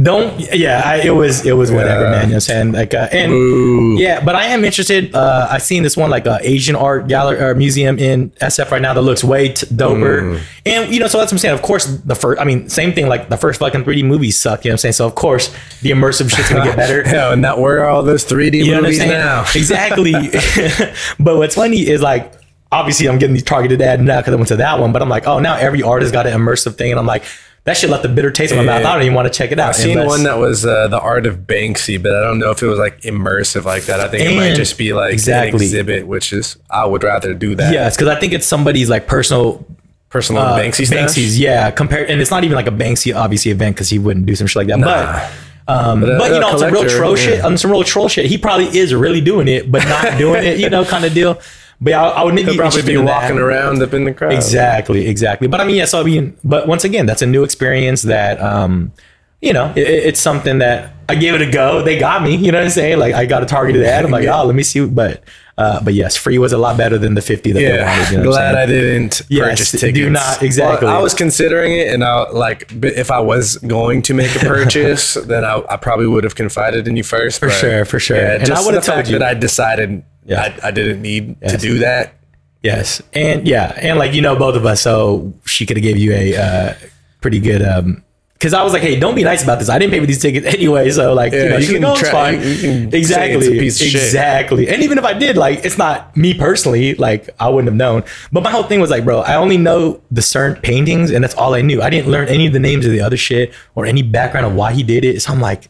don't, 0.00 0.40
yeah, 0.54 0.80
I, 0.82 1.02
it 1.02 1.10
was, 1.10 1.44
it 1.44 1.52
was 1.52 1.70
whatever, 1.70 2.04
Yeah. 2.04 2.10
man. 2.10 2.20
You 2.22 2.26
know 2.28 2.28
what 2.28 2.34
I'm 2.36 2.40
saying? 2.40 2.72
Like, 2.72 2.94
uh, 2.94 3.08
and 3.12 3.30
Ooh. 3.30 3.96
yeah, 3.98 4.24
but 4.24 4.34
I 4.34 4.46
am 4.46 4.64
interested. 4.64 5.14
Uh, 5.14 5.46
I've 5.50 5.60
seen 5.62 5.82
this 5.82 5.98
one 5.98 6.08
like 6.08 6.26
uh, 6.26 6.38
Asian 6.40 6.74
art 6.74 7.08
gallery 7.08 7.38
or 7.38 7.54
museum 7.54 7.98
in 7.98 8.30
SF 8.40 8.70
right 8.70 8.80
now 8.80 8.94
that 8.94 9.02
looks 9.02 9.22
way 9.22 9.48
t- 9.48 9.66
doper. 9.66 10.22
Mm. 10.22 10.40
And 10.64 10.94
you 10.94 10.98
know, 10.98 11.08
so 11.08 11.18
that's 11.18 11.30
what 11.30 11.34
I'm 11.34 11.38
saying. 11.40 11.54
Of 11.54 11.60
course, 11.60 11.84
the 11.84 12.14
first, 12.14 12.40
I 12.40 12.44
mean, 12.44 12.70
same 12.70 12.94
thing. 12.94 13.06
Like 13.06 13.28
the 13.28 13.36
first 13.36 13.60
fucking 13.60 13.84
3D 13.84 14.02
movies 14.06 14.38
suck. 14.38 14.64
You 14.64 14.70
know 14.70 14.72
what 14.72 14.74
I'm 14.76 14.78
saying? 14.78 14.92
So 14.94 15.06
of 15.06 15.14
course, 15.14 15.54
the 15.82 15.90
immersive 15.90 16.34
shit's 16.34 16.48
gonna 16.48 16.64
get 16.64 16.76
better. 16.76 17.02
Yeah, 17.12 17.30
and 17.34 17.44
that 17.44 17.58
where 17.58 17.84
are 17.84 17.90
all 17.90 18.02
those 18.02 18.24
3D 18.24 18.64
You 18.64 18.70
know 18.70 18.70
what 18.70 18.76
I'm 18.78 18.82
movies 18.84 18.98
now? 19.00 19.44
Exactly. 19.54 20.12
but 21.20 21.36
what's 21.36 21.54
funny 21.56 21.86
is 21.86 22.00
like, 22.00 22.32
obviously, 22.70 23.10
I'm 23.10 23.18
getting 23.18 23.34
these 23.34 23.42
targeted 23.42 23.82
ad 23.82 24.00
now 24.00 24.20
because 24.20 24.32
I 24.32 24.36
went 24.36 24.48
to 24.48 24.56
that 24.56 24.78
one. 24.80 24.92
But 24.92 25.02
I'm 25.02 25.10
like, 25.10 25.26
oh, 25.26 25.38
now 25.38 25.56
every 25.56 25.82
artist 25.82 26.14
got 26.14 26.26
an 26.26 26.32
immersive 26.32 26.76
thing, 26.76 26.90
and 26.92 26.98
I'm 26.98 27.04
like, 27.04 27.24
that 27.64 27.76
shit 27.76 27.90
left 27.90 28.04
a 28.04 28.08
bitter 28.08 28.30
taste 28.30 28.52
in 28.52 28.58
my 28.58 28.64
mouth. 28.64 28.84
I 28.84 28.94
don't 28.94 29.02
even 29.02 29.14
want 29.14 29.32
to 29.32 29.36
check 29.36 29.52
it 29.52 29.58
out. 29.60 29.70
I've 29.70 29.76
seen 29.76 29.98
unless- 29.98 30.08
one 30.08 30.22
that 30.24 30.38
was 30.38 30.66
uh, 30.66 30.88
the 30.88 31.00
art 31.00 31.26
of 31.26 31.38
Banksy, 31.38 32.02
but 32.02 32.14
I 32.14 32.22
don't 32.22 32.38
know 32.38 32.50
if 32.50 32.62
it 32.62 32.66
was 32.66 32.78
like 32.78 33.00
immersive 33.02 33.64
like 33.64 33.84
that. 33.84 34.00
I 34.00 34.08
think 34.08 34.22
it 34.22 34.36
might 34.36 34.54
just 34.54 34.76
be 34.76 34.92
like 34.92 35.12
exactly. 35.12 35.58
an 35.58 35.62
exhibit, 35.62 36.06
which 36.06 36.32
is 36.32 36.56
I 36.70 36.84
would 36.86 37.04
rather 37.04 37.34
do 37.34 37.54
that. 37.54 37.72
Yes, 37.72 37.96
because 37.96 38.08
I 38.08 38.18
think 38.18 38.32
it's 38.32 38.46
somebody's 38.46 38.90
like 38.90 39.06
personal 39.06 39.64
personal 40.08 40.42
uh, 40.42 40.58
Banksy. 40.58 40.86
Banksy's, 40.86 41.38
yeah. 41.38 41.70
Compared, 41.70 42.10
and 42.10 42.20
it's 42.20 42.30
not 42.30 42.44
even 42.44 42.56
like 42.56 42.66
a 42.66 42.72
Banksy 42.72 43.14
obviously 43.14 43.50
event 43.50 43.76
because 43.76 43.88
he 43.88 43.98
wouldn't 43.98 44.26
do 44.26 44.34
some 44.34 44.46
shit 44.46 44.56
like 44.56 44.66
that. 44.66 44.80
But 44.80 45.32
um, 45.68 46.00
but, 46.00 46.30
a- 46.30 46.34
you 46.34 46.40
know, 46.40 46.48
on 46.48 46.58
some 46.58 46.72
real 46.72 46.88
troll 46.88 47.16
yeah. 47.16 47.24
shit, 47.24 47.44
on 47.44 47.56
some 47.56 47.70
real 47.70 47.84
troll 47.84 48.08
shit, 48.08 48.26
he 48.26 48.38
probably 48.38 48.76
is 48.76 48.92
really 48.92 49.20
doing 49.20 49.46
it, 49.46 49.70
but 49.70 49.84
not 49.84 50.18
doing 50.18 50.44
it, 50.44 50.58
you 50.58 50.68
know, 50.68 50.84
kind 50.84 51.04
of 51.04 51.14
deal. 51.14 51.40
But 51.82 51.90
yeah, 51.90 52.02
I, 52.02 52.08
I 52.20 52.24
would 52.24 52.38
He'll 52.38 52.54
probably 52.54 52.82
be 52.82 52.96
walking 52.96 53.38
around 53.38 53.82
up 53.82 53.92
in 53.92 54.04
the 54.04 54.14
crowd. 54.14 54.32
Exactly, 54.34 55.08
exactly. 55.08 55.48
But 55.48 55.60
I 55.60 55.64
mean, 55.64 55.74
yeah. 55.76 55.84
So 55.84 56.00
I 56.00 56.04
mean, 56.04 56.36
but 56.44 56.68
once 56.68 56.84
again, 56.84 57.06
that's 57.06 57.22
a 57.22 57.26
new 57.26 57.42
experience 57.42 58.02
that, 58.02 58.40
um, 58.40 58.92
you 59.40 59.52
know, 59.52 59.72
it, 59.74 59.80
it's 59.88 60.20
something 60.20 60.58
that 60.58 60.94
I 61.08 61.16
gave 61.16 61.34
it 61.34 61.42
a 61.42 61.50
go. 61.50 61.82
They 61.82 61.98
got 61.98 62.22
me. 62.22 62.36
You 62.36 62.52
know 62.52 62.58
what 62.58 62.64
I'm 62.66 62.70
saying? 62.70 63.00
Like 63.00 63.14
I 63.14 63.26
got 63.26 63.42
a 63.42 63.46
targeted 63.46 63.82
ad. 63.84 64.04
I'm 64.04 64.12
like, 64.12 64.28
oh, 64.28 64.44
let 64.44 64.54
me 64.54 64.62
see. 64.62 64.86
But 64.86 65.24
uh, 65.58 65.82
but 65.82 65.94
yes, 65.94 66.16
free 66.16 66.38
was 66.38 66.52
a 66.52 66.58
lot 66.58 66.76
better 66.76 66.98
than 66.98 67.14
the 67.14 67.20
50 67.20 67.50
that 67.52 67.58
they 67.58 67.66
Yeah, 67.76 67.98
wanted. 67.98 68.12
You 68.12 68.18
know 68.18 68.30
glad? 68.30 68.54
I 68.54 68.64
didn't 68.66 69.20
Yes, 69.28 69.72
purchase 69.72 69.80
do 69.92 70.08
not- 70.08 70.40
exactly. 70.40 70.86
Well, 70.86 70.96
I 70.96 71.02
was 71.02 71.14
considering 71.14 71.72
it, 71.72 71.92
and 71.92 72.04
I 72.04 72.30
like 72.30 72.70
if 72.84 73.10
I 73.10 73.18
was 73.18 73.56
going 73.58 74.02
to 74.02 74.14
make 74.14 74.34
a 74.36 74.38
purchase, 74.46 75.14
then 75.14 75.44
I, 75.44 75.60
I 75.68 75.76
probably 75.78 76.06
would 76.06 76.22
have 76.22 76.36
confided 76.36 76.86
in 76.86 76.96
you 76.96 77.02
first. 77.02 77.40
For 77.40 77.50
sure, 77.50 77.84
for 77.84 77.98
sure. 77.98 78.16
Yeah, 78.18 78.34
And 78.34 78.42
I 78.44 78.46
just 78.46 78.64
would've 78.64 78.84
told 78.84 79.08
you. 79.08 79.18
that 79.18 79.28
I 79.28 79.34
decided 79.34 80.04
Yeah. 80.24 80.40
I, 80.62 80.68
I 80.68 80.70
didn't 80.70 81.02
need 81.02 81.40
to 81.42 81.56
do 81.56 81.78
that. 81.78 82.14
Yes, 82.62 83.02
and 83.12 83.46
yeah, 83.46 83.76
and 83.76 83.98
like 83.98 84.14
you 84.14 84.22
know, 84.22 84.36
both 84.36 84.54
of 84.54 84.64
us. 84.64 84.80
So 84.80 85.32
she 85.46 85.66
could 85.66 85.76
have 85.76 85.82
gave 85.82 85.98
you 85.98 86.12
a 86.12 86.36
uh, 86.36 86.74
pretty 87.20 87.40
good. 87.40 87.60
um 87.62 88.04
because 88.42 88.54
I 88.54 88.64
was 88.64 88.72
like, 88.72 88.82
hey, 88.82 88.98
don't 88.98 89.14
be 89.14 89.22
nice 89.22 89.44
about 89.44 89.60
this. 89.60 89.68
I 89.68 89.78
didn't 89.78 89.92
pay 89.92 90.00
for 90.00 90.06
these 90.06 90.20
tickets 90.20 90.44
anyway. 90.44 90.90
So 90.90 91.14
like, 91.14 91.32
you 91.32 91.48
know, 91.48 91.58
you 91.58 91.62
she's 91.62 91.78
can 91.78 91.84
it's 91.84 92.00
try- 92.00 92.10
fine. 92.10 92.40
you 92.42 92.58
can 92.58 92.92
exactly. 92.92 93.36
it's 93.36 93.46
a 93.46 93.50
piece 93.52 93.80
of 93.80 93.86
shit. 93.86 94.02
exactly. 94.02 94.68
And 94.68 94.82
even 94.82 94.98
if 94.98 95.04
I 95.04 95.12
did, 95.12 95.36
like, 95.36 95.64
it's 95.64 95.78
not 95.78 96.16
me 96.16 96.34
personally. 96.34 96.96
Like, 96.96 97.30
I 97.38 97.48
wouldn't 97.48 97.68
have 97.68 97.76
known. 97.76 98.02
But 98.32 98.42
my 98.42 98.50
whole 98.50 98.64
thing 98.64 98.80
was 98.80 98.90
like, 98.90 99.04
bro, 99.04 99.20
I 99.20 99.36
only 99.36 99.58
know 99.58 100.00
the 100.10 100.22
certain 100.22 100.60
paintings, 100.60 101.12
and 101.12 101.22
that's 101.22 101.36
all 101.36 101.54
I 101.54 101.60
knew. 101.60 101.82
I 101.82 101.88
didn't 101.88 102.10
learn 102.10 102.26
any 102.26 102.48
of 102.48 102.52
the 102.52 102.58
names 102.58 102.84
of 102.84 102.90
the 102.90 103.00
other 103.00 103.16
shit 103.16 103.54
or 103.76 103.86
any 103.86 104.02
background 104.02 104.44
of 104.44 104.56
why 104.56 104.72
he 104.72 104.82
did 104.82 105.04
it. 105.04 105.22
So 105.22 105.32
I'm 105.32 105.40
like, 105.40 105.68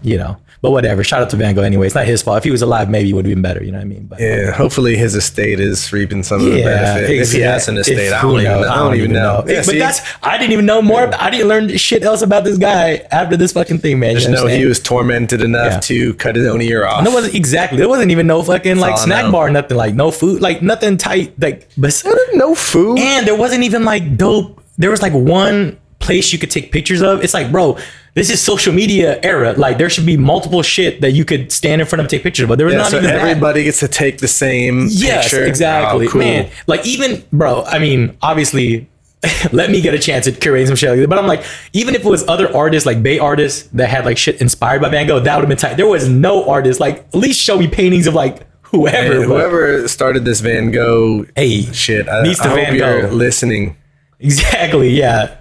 you 0.00 0.16
know. 0.16 0.38
But 0.64 0.70
whatever. 0.70 1.04
Shout 1.04 1.20
out 1.20 1.28
to 1.28 1.36
Van 1.36 1.54
Gogh 1.54 1.60
anyway. 1.60 1.84
It's 1.84 1.94
not 1.94 2.06
his 2.06 2.22
fault. 2.22 2.38
If 2.38 2.44
he 2.44 2.50
was 2.50 2.62
alive, 2.62 2.88
maybe 2.88 3.10
it 3.10 3.12
would 3.12 3.26
have 3.26 3.34
been 3.34 3.42
better. 3.42 3.62
You 3.62 3.70
know 3.70 3.76
what 3.76 3.82
I 3.82 3.84
mean? 3.84 4.06
But 4.06 4.18
Yeah, 4.18 4.46
um, 4.48 4.54
hopefully 4.54 4.96
his 4.96 5.14
estate 5.14 5.60
is 5.60 5.92
reaping 5.92 6.22
some 6.22 6.40
of 6.40 6.46
the 6.46 6.62
benefit. 6.62 7.10
If 7.10 7.32
he 7.32 7.40
has 7.40 7.68
an 7.68 7.76
estate, 7.76 8.10
I 8.10 8.22
don't, 8.22 8.40
even, 8.40 8.50
I 8.50 8.76
don't 8.76 8.94
even 8.94 9.12
know. 9.12 9.44
Yeah, 9.46 9.56
but 9.56 9.64
see? 9.66 9.78
that's 9.78 10.00
I 10.22 10.38
didn't 10.38 10.54
even 10.54 10.64
know 10.64 10.80
more. 10.80 11.04
About, 11.04 11.20
I 11.20 11.28
didn't 11.28 11.48
learn 11.48 11.76
shit 11.76 12.02
else 12.02 12.22
about 12.22 12.44
this 12.44 12.56
guy 12.56 13.06
after 13.10 13.36
this 13.36 13.52
fucking 13.52 13.80
thing, 13.80 13.98
man. 13.98 14.14
Just 14.14 14.28
You 14.28 14.36
know 14.36 14.44
know 14.44 14.56
he 14.56 14.64
was 14.64 14.80
tormented 14.80 15.42
enough 15.42 15.72
Yeah. 15.72 15.80
to 15.80 16.14
cut 16.14 16.34
his 16.34 16.46
own 16.46 16.62
ear 16.62 16.86
off. 16.86 17.04
There 17.04 17.12
wasn't 17.12 17.34
exactly. 17.34 17.76
There 17.76 17.88
wasn't 17.90 18.10
even 18.10 18.26
no 18.26 18.42
fucking 18.42 18.78
like 18.78 18.96
snack 18.96 19.30
bar, 19.30 19.50
nothing 19.50 19.76
like 19.76 19.94
no 19.94 20.10
food, 20.10 20.40
like 20.40 20.62
nothing 20.62 20.96
tight. 20.96 21.34
Like, 21.38 21.68
but 21.76 22.02
no 22.32 22.54
food. 22.54 22.98
and 23.00 23.26
there 23.26 23.36
wasn't 23.36 23.64
even 23.64 23.84
like 23.84 24.16
dope. 24.16 24.62
There 24.78 24.90
was 24.90 25.02
like 25.02 25.12
one 25.12 25.78
place 26.04 26.32
you 26.32 26.38
could 26.38 26.50
take 26.50 26.70
pictures 26.72 27.02
of. 27.02 27.22
It's 27.24 27.34
like, 27.34 27.50
bro, 27.50 27.78
this 28.14 28.30
is 28.30 28.40
social 28.40 28.72
media 28.72 29.18
era. 29.22 29.52
Like, 29.54 29.78
there 29.78 29.90
should 29.90 30.06
be 30.06 30.16
multiple 30.16 30.62
shit 30.62 31.00
that 31.00 31.12
you 31.12 31.24
could 31.24 31.50
stand 31.50 31.80
in 31.80 31.86
front 31.86 32.00
of 32.00 32.04
and 32.04 32.10
take 32.10 32.22
pictures 32.22 32.44
of. 32.44 32.48
But 32.50 32.56
there 32.58 32.66
was 32.66 32.74
Yeah, 32.74 32.78
not 32.82 32.90
so 32.90 32.98
even 32.98 33.10
that. 33.10 33.18
everybody 33.20 33.64
gets 33.64 33.80
to 33.80 33.88
take 33.88 34.18
the 34.18 34.28
same 34.28 34.86
Yes, 34.90 35.30
picture. 35.30 35.44
exactly. 35.44 36.06
Oh, 36.06 36.10
cool. 36.10 36.20
Man, 36.20 36.50
like 36.66 36.86
even 36.86 37.24
bro, 37.32 37.64
I 37.64 37.78
mean, 37.78 38.16
obviously 38.22 38.88
let 39.52 39.70
me 39.70 39.80
get 39.80 39.94
a 39.94 39.98
chance 39.98 40.28
at 40.28 40.34
curating 40.34 40.66
some 40.66 40.76
shit 40.76 40.90
like 40.90 41.00
that. 41.00 41.08
But 41.08 41.18
I'm 41.18 41.26
like, 41.26 41.42
even 41.72 41.94
if 41.94 42.04
it 42.04 42.08
was 42.08 42.28
other 42.28 42.54
artists, 42.54 42.84
like 42.86 43.02
Bay 43.02 43.18
artists 43.18 43.68
that 43.72 43.88
had 43.88 44.04
like 44.04 44.18
shit 44.18 44.40
inspired 44.40 44.82
by 44.82 44.90
Van 44.90 45.06
Gogh, 45.06 45.18
that 45.20 45.34
would 45.36 45.42
have 45.42 45.48
been 45.48 45.56
tight. 45.58 45.76
There 45.78 45.86
was 45.88 46.08
no 46.08 46.48
artist, 46.48 46.78
like 46.78 46.98
at 47.08 47.14
least 47.14 47.40
show 47.40 47.56
me 47.58 47.66
paintings 47.66 48.06
of 48.06 48.12
like 48.14 48.46
whoever. 48.62 49.20
But- 49.20 49.26
whoever 49.26 49.88
started 49.88 50.24
this 50.26 50.40
Van 50.40 50.70
Gogh 50.70 51.24
Hey, 51.34 51.62
shit, 51.72 52.06
I, 52.08 52.22
needs 52.22 52.38
I 52.40 52.44
to 52.44 52.48
hope 52.50 52.58
Van 52.58 52.74
you're 52.76 53.02
Gogh. 53.08 53.14
listening. 53.14 53.76
exactly, 54.20 54.90
yeah. 54.90 55.36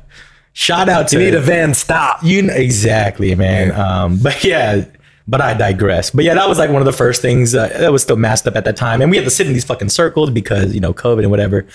Shout 0.54 0.88
out 0.88 1.08
to 1.10 1.18
You 1.20 1.26
need 1.26 1.36
a 1.36 1.42
Van 1.42 1.74
stop. 1.74 2.24
You 2.24 2.44
know, 2.44 2.54
exactly, 2.54 3.34
man. 3.36 3.72
Um, 3.72 4.18
but 4.22 4.44
yeah, 4.44 4.86
but 5.28 5.42
I 5.42 5.54
digress. 5.56 6.12
But 6.12 6.26
yeah, 6.26 6.36
that 6.36 6.48
was 6.48 6.60
like 6.60 6.70
one 6.70 6.82
of 6.82 6.86
the 6.86 6.94
first 6.94 7.22
things 7.22 7.56
uh, 7.56 7.68
that 7.70 7.92
was 7.92 8.04
still 8.04 8.18
masked 8.18 8.48
up 8.48 8.56
at 8.56 8.66
that 8.66 8.78
time, 8.78 9.02
and 9.02 9.10
we 9.10 9.18
had 9.18 9.24
to 9.26 9.32
sit 9.32 9.48
in 9.48 9.54
these 9.54 9.66
fucking 9.66 9.90
circles 9.90 10.30
because 10.30 10.74
you 10.74 10.80
know 10.80 10.94
COVID 10.94 11.20
and 11.24 11.32
whatever. 11.32 11.66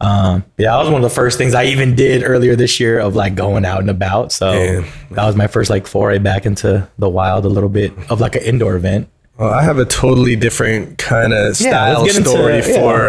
Um, 0.00 0.44
yeah, 0.58 0.70
that 0.72 0.78
was 0.78 0.88
one 0.90 1.02
of 1.02 1.10
the 1.10 1.14
first 1.14 1.38
things 1.38 1.54
I 1.54 1.64
even 1.64 1.96
did 1.96 2.22
earlier 2.24 2.54
this 2.54 2.78
year 2.78 3.00
of 3.00 3.16
like 3.16 3.34
going 3.34 3.64
out 3.64 3.80
and 3.80 3.90
about. 3.90 4.30
So 4.30 4.52
Yeah. 4.52 4.84
that 5.10 5.26
was 5.26 5.34
my 5.34 5.48
first 5.48 5.70
like 5.70 5.86
foray 5.88 6.18
back 6.18 6.46
into 6.46 6.88
the 6.98 7.08
wild 7.08 7.44
a 7.44 7.48
little 7.48 7.68
bit 7.68 7.92
of 8.08 8.20
like 8.20 8.36
an 8.36 8.42
indoor 8.42 8.76
event. 8.76 9.08
Well, 9.38 9.50
I 9.50 9.62
have 9.62 9.78
a 9.78 9.84
totally 9.84 10.34
different 10.36 10.98
kind 10.98 11.32
of 11.32 11.56
style 11.56 12.02
let's 12.02 12.12
get 12.12 12.18
into- 12.18 12.30
story 12.30 12.56
yeah. 12.58 12.62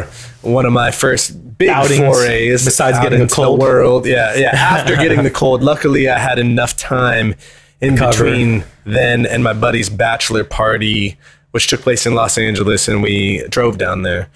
for 0.04 0.08
one 0.48 0.66
of 0.66 0.72
my 0.72 0.92
first 0.92 1.58
big 1.58 1.70
Outings, 1.70 2.00
forays. 2.00 2.64
besides 2.66 3.00
getting 3.00 3.20
the 3.20 3.28
cold. 3.28 3.60
the 3.60 3.64
world. 3.64 4.06
Yeah, 4.06 4.36
yeah. 4.36 4.52
After 4.56 4.96
getting 4.96 5.24
the 5.24 5.32
cold, 5.32 5.62
luckily 5.64 6.08
I 6.08 6.20
had 6.20 6.40
enough 6.40 6.78
time 6.78 7.36
in 7.82 7.98
Cover. 7.98 8.24
between 8.26 8.64
then 8.86 9.26
and 9.26 9.44
my 9.44 9.54
buddy's 9.54 9.90
bachelor 9.90 10.44
party, 10.44 11.18
which 11.52 11.68
took 11.68 11.82
place 11.82 12.06
in 12.06 12.14
Los 12.14 12.38
Angeles, 12.38 12.88
and 12.88 13.02
we 13.02 13.44
drove 13.50 13.78
down 13.78 14.04
there. 14.04 14.30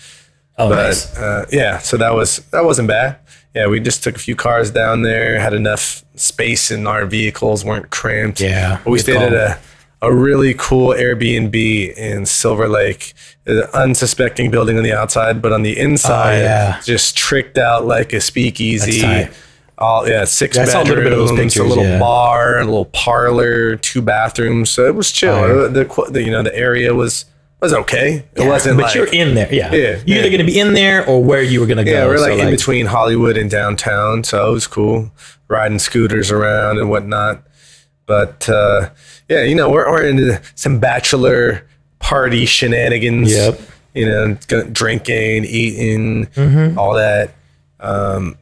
Oh, 0.57 0.69
But 0.69 0.75
nice. 0.75 1.15
uh, 1.17 1.45
yeah, 1.51 1.77
so 1.77 1.97
that 1.97 2.13
was 2.13 2.37
that 2.51 2.65
wasn't 2.65 2.87
bad. 2.87 3.17
Yeah, 3.55 3.67
we 3.67 3.79
just 3.79 4.03
took 4.03 4.15
a 4.15 4.19
few 4.19 4.35
cars 4.35 4.71
down 4.71 5.03
there, 5.03 5.39
had 5.39 5.53
enough 5.53 6.03
space 6.15 6.71
in 6.71 6.87
our 6.87 7.05
vehicles, 7.05 7.63
weren't 7.63 7.91
cramped. 7.91 8.39
Yeah, 8.41 8.79
But 8.83 8.89
we 8.91 8.97
stayed 8.99 9.13
call. 9.15 9.23
at 9.25 9.33
a 9.33 9.57
a 10.03 10.13
really 10.13 10.53
cool 10.55 10.89
Airbnb 10.89 11.55
in 11.95 12.25
Silver 12.25 12.67
Lake, 12.67 13.13
an 13.45 13.63
unsuspecting 13.73 14.51
building 14.51 14.77
on 14.77 14.83
the 14.83 14.93
outside, 14.93 15.41
but 15.41 15.51
on 15.53 15.63
the 15.63 15.79
inside, 15.79 16.39
Oh, 16.39 16.43
yeah. 16.43 16.81
just 16.83 17.17
tricked 17.17 17.57
out 17.57 17.85
like 17.85 18.13
a 18.13 18.19
speakeasy. 18.21 19.27
All 19.77 20.07
yeah, 20.07 20.25
six 20.25 20.55
Yeah, 20.55 20.65
saw 20.65 20.81
a 20.81 20.83
bedrooms, 20.83 20.89
little 20.89 21.35
bit 21.35 21.37
of 21.37 21.37
those 21.37 21.57
a 21.57 21.63
little 21.63 21.83
yeah. 21.83 21.99
bar, 21.99 22.59
a 22.59 22.63
little 22.65 22.85
parlor, 22.85 23.75
two 23.77 24.01
bathrooms. 24.01 24.69
So 24.69 24.85
it 24.85 24.93
was 24.93 25.11
chill. 25.11 25.33
Oh, 25.33 25.63
yeah. 25.63 25.67
the, 25.69 26.09
the 26.11 26.21
you 26.23 26.29
know 26.31 26.43
the 26.43 26.55
area 26.55 26.93
was 26.93 27.25
was 27.59 27.73
okay. 27.73 28.23
It 28.35 28.47
wasn't 28.47 28.77
but 28.77 28.83
like 28.87 28.95
you're 28.95 29.11
in 29.11 29.35
there, 29.35 29.51
yeah. 29.53 29.71
Yeah, 29.73 29.79
you're 29.79 29.99
yeah. 30.05 30.17
either 30.19 30.29
gonna 30.29 30.43
be 30.43 30.59
in 30.59 30.73
there 30.73 31.07
or 31.07 31.23
where 31.23 31.41
you 31.41 31.59
were 31.59 31.65
gonna 31.65 31.83
go. 31.85 31.91
Yeah, 31.91 32.05
we're 32.05 32.17
So, 32.17 32.23
like 32.29 32.39
in 32.39 32.51
between 32.51 32.85
Hollywood 32.85 33.35
and 33.37 33.49
downtown, 33.49 34.23
so 34.23 34.49
it 34.49 34.53
was 34.53 34.67
cool 34.67 35.11
riding 35.47 35.79
scooters 35.79 36.29
around 36.29 36.77
and 36.77 36.89
whatnot. 36.89 37.43
But 38.05 38.47
uh, 38.49 38.89
yeah, 39.29 39.43
you 39.43 39.55
know, 39.55 39.69
we're, 39.69 39.89
we're 39.89 40.05
into 40.07 40.41
some 40.55 40.79
bachelor 40.79 41.65
party 41.99 42.45
shenanigans. 42.45 43.31
Yep. 43.31 43.59
you 43.95 44.05
know, 44.07 44.33
drinking, 44.71 45.45
eating, 45.45 46.25
Mm-hmm. 46.27 46.77
all 46.79 46.93
that. 46.95 47.33
Um, 47.79 48.37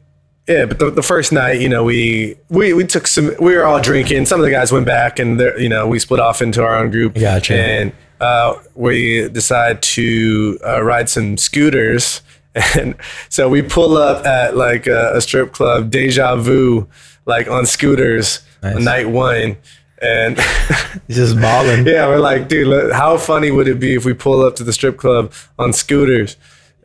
yeah, 0.48 0.64
but 0.66 0.78
the, 0.78 0.90
the 0.90 1.02
first 1.02 1.30
night, 1.32 1.60
you 1.60 1.68
know, 1.68 1.84
we, 1.84 2.36
we 2.48 2.72
we 2.72 2.84
took 2.84 3.06
some. 3.06 3.32
We 3.40 3.54
were 3.56 3.64
all 3.64 3.80
drinking. 3.80 4.26
Some 4.26 4.40
of 4.40 4.44
the 4.44 4.50
guys 4.50 4.72
went 4.72 4.86
back, 4.86 5.18
and 5.18 5.38
they're- 5.38 5.58
you 5.58 5.68
know, 5.68 5.86
we 5.86 5.98
split 5.98 6.20
off 6.20 6.42
into 6.42 6.62
our 6.64 6.74
own 6.76 6.90
group. 6.90 7.14
Gotcha. 7.14 7.54
And 7.54 7.92
uh, 8.20 8.54
we 8.74 9.28
decide 9.28 9.82
to 9.82 10.58
uh, 10.66 10.82
ride 10.82 11.08
some 11.08 11.36
scooters, 11.36 12.22
and 12.76 12.96
so 13.28 13.48
we 13.48 13.62
pull 13.62 13.96
up 13.96 14.24
at 14.26 14.56
like 14.56 14.86
a, 14.86 15.12
a 15.16 15.20
strip 15.20 15.52
club, 15.52 15.90
Deja 15.90 16.34
Vu, 16.36 16.88
like 17.24 17.48
on 17.48 17.64
scooters, 17.66 18.40
Nice. 18.62 18.76
on 18.76 18.84
night 18.84 19.08
one, 19.10 19.56
and. 20.02 20.38
Just 21.08 21.40
balling. 21.40 21.86
Yeah, 21.86 22.06
we're 22.08 22.18
like, 22.18 22.48
dude, 22.48 22.92
how 22.92 23.16
funny 23.18 23.50
would 23.50 23.68
it 23.68 23.78
be 23.80 23.94
if 23.94 24.04
we 24.04 24.14
pull 24.14 24.42
up 24.42 24.56
to 24.56 24.64
the 24.64 24.72
strip 24.72 24.96
club 24.96 25.32
on 25.58 25.72
scooters? 25.72 26.36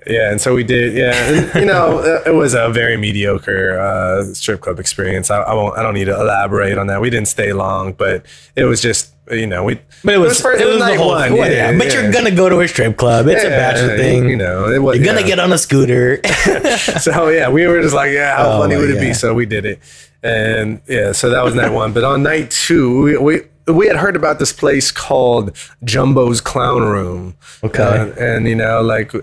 Yeah, 0.06 0.32
and 0.32 0.40
so 0.40 0.56
we 0.56 0.64
did. 0.64 0.94
Yeah, 0.94 1.14
and, 1.14 1.56
you 1.56 1.66
know, 1.66 2.00
it 2.26 2.34
was 2.34 2.54
a 2.54 2.70
very 2.70 2.96
mediocre 2.98 3.78
uh, 3.80 4.24
strip 4.34 4.62
club 4.62 4.80
experience. 4.80 5.30
I, 5.30 5.42
I 5.42 5.54
won't. 5.54 5.78
I 5.78 5.84
don't 5.84 5.94
need 5.94 6.06
to 6.06 6.20
elaborate 6.20 6.78
on 6.78 6.88
that. 6.88 7.02
We 7.02 7.10
didn't 7.10 7.28
stay 7.28 7.52
long, 7.52 7.94
but 7.94 8.26
it 8.56 8.64
was 8.64 8.82
just, 8.82 9.14
you 9.30 9.48
know, 9.48 9.66
we. 9.66 9.80
But 10.04 10.14
it 10.16 10.18
was, 10.20 10.40
first- 10.40 10.62
it 10.62 10.66
was, 10.66 10.76
the 10.76 10.86
night 10.86 10.98
whole 10.98 11.10
one, 11.10 11.34
well, 11.34 11.52
yeah, 11.52 11.78
But 11.78 11.94
you're 11.94 12.12
gonna 12.12 12.32
go 12.32 12.48
to 12.48 12.60
a 12.62 12.68
strip 12.68 12.96
club. 12.96 13.28
It's 13.28 13.44
a 13.44 13.50
Yeah, 13.50 13.58
bachelor 13.58 13.98
thing. 13.98 14.30
You 14.30 14.38
know, 14.38 14.70
it 14.72 14.80
was, 14.82 14.96
You're 14.98 15.06
gonna 15.06 15.22
yeah. 15.22 15.28
get 15.28 15.40
on 15.40 15.52
a 15.52 15.58
scooter. 15.58 16.22
so 17.00 17.28
yeah, 17.28 17.50
we 17.50 17.68
were 17.68 17.82
just 17.82 17.96
like, 17.96 18.12
yeah, 18.12 18.38
how 18.38 18.52
Oh 18.52 18.62
funny 18.62 18.76
would 18.78 18.90
it 18.90 19.02
be? 19.02 19.14
So 19.14 19.34
we 19.34 19.46
did 19.46 19.66
it, 19.66 19.80
and 20.24 20.82
yeah, 20.88 21.12
so 21.12 21.30
that 21.30 21.44
was 21.44 21.56
night 21.56 21.72
one. 21.72 21.94
But 21.94 22.04
on 22.04 22.24
night 22.24 22.52
two, 22.52 23.02
we 23.02 23.18
we, 23.18 23.42
we 23.68 23.88
had 23.88 23.98
heard 23.98 24.16
about 24.16 24.40
this 24.40 24.54
place 24.54 24.92
called 24.92 25.56
Jumbo's 25.84 26.42
Clown 26.42 26.84
Room. 26.84 27.36
Okay. 27.64 27.84
Uh, 27.84 28.14
and 28.20 28.48
you 28.48 28.56
know, 28.56 28.82
like, 28.82 29.14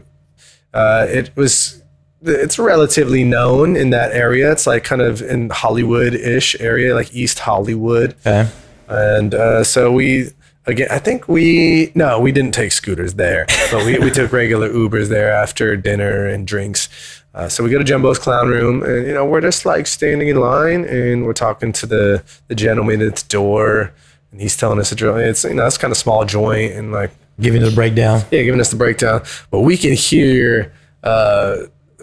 uh, 0.72 1.06
it 1.08 1.34
was. 1.36 1.80
It's 2.26 2.58
relatively 2.58 3.22
known 3.22 3.76
in 3.76 3.90
that 3.90 4.12
area. 4.12 4.50
It's 4.50 4.66
like 4.66 4.82
kind 4.82 5.02
of 5.02 5.20
in 5.20 5.50
Hollywood-ish 5.50 6.58
area, 6.58 6.94
like 6.94 7.14
East 7.14 7.40
Hollywood. 7.40 8.14
okay. 8.24 8.48
And 8.88 9.34
uh, 9.34 9.62
so 9.62 9.92
we, 9.92 10.30
again, 10.64 10.88
I 10.90 10.98
think 11.00 11.28
we, 11.28 11.92
no, 11.94 12.18
we 12.18 12.32
didn't 12.32 12.54
take 12.54 12.72
scooters 12.72 13.14
there, 13.14 13.44
but 13.70 13.84
we, 13.84 13.98
we 13.98 14.10
took 14.10 14.32
regular 14.32 14.70
Ubers 14.70 15.08
there 15.08 15.32
after 15.34 15.76
dinner 15.76 16.26
and 16.26 16.46
drinks. 16.46 16.88
Uh, 17.34 17.48
so 17.48 17.64
we 17.64 17.70
go 17.70 17.78
to 17.78 17.84
Jumbo's 17.84 18.18
Clown 18.18 18.48
Room, 18.48 18.82
and 18.84 19.06
you 19.06 19.12
know 19.12 19.24
we're 19.24 19.40
just 19.40 19.66
like 19.66 19.86
standing 19.88 20.28
in 20.28 20.36
line, 20.36 20.84
and 20.84 21.24
we're 21.24 21.32
talking 21.32 21.72
to 21.72 21.86
the 21.86 22.22
the 22.48 22.54
gentleman 22.54 23.02
at 23.02 23.16
the 23.16 23.28
door, 23.28 23.92
and 24.30 24.40
he's 24.40 24.56
telling 24.56 24.78
us 24.78 24.92
a 24.92 24.94
drill. 24.94 25.16
It's 25.16 25.42
you 25.44 25.54
know 25.54 25.66
it's 25.66 25.78
kind 25.78 25.90
of 25.90 25.96
small 25.96 26.24
joint, 26.24 26.72
and 26.74 26.92
like 26.92 27.10
Giving 27.40 27.64
us 27.64 27.70
the 27.70 27.74
breakdown. 27.74 28.20
yeah, 28.30 28.42
giving 28.44 28.60
us 28.60 28.70
the 28.70 28.76
breakdown. 28.76 29.22
But 29.50 29.60
we 29.62 29.76
can 29.76 29.92
hear 29.94 30.72
uh, 31.02 31.56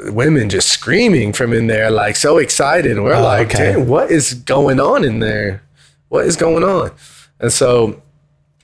women 0.07 0.49
just 0.49 0.67
screaming 0.67 1.31
from 1.31 1.53
in 1.53 1.67
there, 1.67 1.89
like 1.89 2.17
so 2.17 2.37
excited. 2.37 2.99
We're 2.99 3.13
Oh, 3.15 3.23
like, 3.23 3.55
okay. 3.55 3.77
What 3.77 4.11
is 4.11 4.33
going 4.33 4.81
on 4.81 5.05
in 5.05 5.19
there? 5.19 5.63
What 6.09 6.25
is 6.25 6.35
going 6.35 6.65
on? 6.65 6.91
And 7.39 7.53
so, 7.53 8.01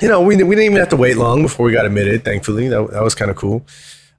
you 0.02 0.10
know, 0.10 0.20
we, 0.20 0.36
we 0.44 0.56
didn't 0.56 0.66
even 0.66 0.78
have 0.80 0.90
to 0.90 0.98
wait 0.98 1.16
long 1.16 1.42
before 1.42 1.66
we 1.66 1.72
got 1.72 1.86
admitted, 1.86 2.26
thankfully. 2.26 2.68
That, 2.68 2.92
that 2.92 3.02
was 3.02 3.16
kind 3.16 3.32
of 3.32 3.38
cool. 3.38 3.66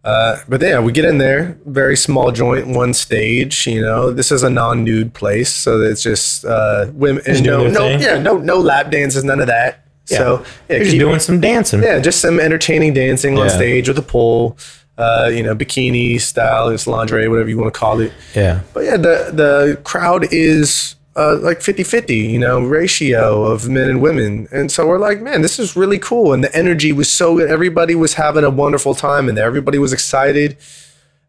Uh, 0.09 0.41
but 0.49 0.63
yeah, 0.63 0.81
we 0.81 0.91
get 0.91 1.05
in 1.05 1.19
there, 1.19 1.59
very 1.67 1.97
small 1.97 2.33
joint, 2.33 2.67
one 2.67 2.95
stage. 2.95 3.67
You 3.67 3.83
know, 3.83 4.11
this 4.11 4.33
is 4.33 4.43
a 4.43 4.49
non-nude 4.49 5.13
place, 5.13 5.53
so 5.53 5.83
it's 5.83 6.03
just 6.03 6.47
uh, 6.47 6.87
women. 6.95 7.23
No, 7.43 7.67
no, 7.69 7.81
thing. 7.81 8.01
yeah, 8.01 8.19
no, 8.19 8.39
no 8.39 8.57
lap 8.59 8.91
dances, 8.91 9.23
none 9.23 9.41
of 9.41 9.49
that. 9.49 9.85
So 10.07 10.43
yeah, 10.71 10.79
just 10.79 10.93
keep- 10.93 11.01
doing 11.01 11.21
some 11.21 11.41
dancing. 11.41 11.83
yeah, 11.83 11.99
just 12.01 12.21
some 12.21 12.41
entertaining 12.41 12.95
dancing 12.95 13.39
on 13.39 13.51
stage 13.51 13.89
with 13.89 13.99
a 13.99 14.03
pole, 14.03 14.57
uh, 14.97 15.31
you 15.31 15.43
know, 15.43 15.55
bikini 15.55 16.19
style, 16.19 16.69
it's 16.71 16.87
lingerie, 16.87 17.29
whatever 17.29 17.51
you 17.51 17.59
want 17.59 17.73
to 17.75 17.79
call 17.79 18.01
it. 18.01 18.13
Yeah. 18.35 18.63
But 18.73 18.85
yeah, 18.85 18.97
the 18.97 19.31
the 19.33 19.79
crowd 19.85 20.33
is 20.33 20.95
uh, 21.19 21.37
like 21.43 21.59
50-50, 21.59 22.31
you 22.31 22.39
know, 22.39 22.61
ratio 22.61 23.43
of 23.43 23.69
men 23.69 23.91
and 23.91 24.01
women. 24.01 24.47
And 24.53 24.71
so 24.71 24.87
we're 24.87 25.01
like, 25.01 25.21
man, 25.21 25.43
this 25.43 25.59
is 25.59 25.75
really 25.75 25.99
cool. 25.99 26.33
And 26.33 26.45
the 26.45 26.55
energy 26.57 26.93
was 26.93 27.11
so 27.11 27.37
good. 27.37 27.51
Everybody 27.51 27.97
was 27.97 28.15
having 28.15 28.45
a 28.45 28.51
wonderful 28.51 28.95
time 28.95 29.29
and 29.29 29.37
everybody 29.37 29.79
was 29.79 29.93
excited. 29.93 30.57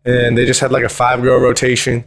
And 0.06 0.38
they 0.38 0.46
just 0.46 0.60
had 0.60 0.72
like 0.72 0.84
a 0.84 0.90
five 0.90 1.24
girl 1.24 1.40
rotation. 1.40 2.04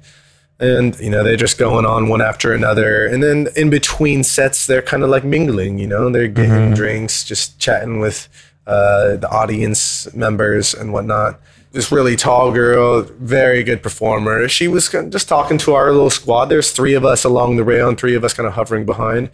And, 0.60 0.96
you 1.00 1.10
know, 1.10 1.24
they're 1.24 1.36
just 1.36 1.58
going 1.58 1.84
on 1.84 2.08
one 2.08 2.22
after 2.22 2.52
another. 2.52 3.04
And 3.04 3.20
then 3.20 3.48
in 3.56 3.68
between 3.68 4.22
sets, 4.22 4.66
they're 4.68 4.80
kind 4.80 5.02
of 5.02 5.10
like 5.10 5.24
mingling, 5.24 5.78
you 5.78 5.88
know, 5.88 6.08
they're 6.08 6.28
getting 6.28 6.74
drinks, 6.74 7.24
just 7.24 7.58
chatting 7.58 7.98
with 7.98 8.28
uh, 8.64 9.16
the 9.16 9.28
audience 9.28 10.12
members 10.14 10.72
and 10.72 10.92
whatnot. 10.92 11.40
This 11.72 11.90
really 11.90 12.16
tall 12.16 12.52
girl, 12.52 13.02
very 13.02 13.62
good 13.62 13.82
performer. 13.82 14.46
She 14.46 14.68
was 14.68 14.90
just 14.90 15.26
talking 15.26 15.56
to 15.58 15.72
our 15.72 15.90
little 15.90 16.10
squad. 16.10 16.46
There's 16.46 16.70
three 16.70 16.92
of 16.92 17.04
us 17.04 17.24
along 17.24 17.56
the 17.56 17.64
rail 17.64 17.88
and 17.88 17.98
three 17.98 18.14
of 18.14 18.24
us 18.24 18.34
kind 18.34 18.46
of 18.46 18.52
hovering 18.52 18.84
behind. 18.84 19.30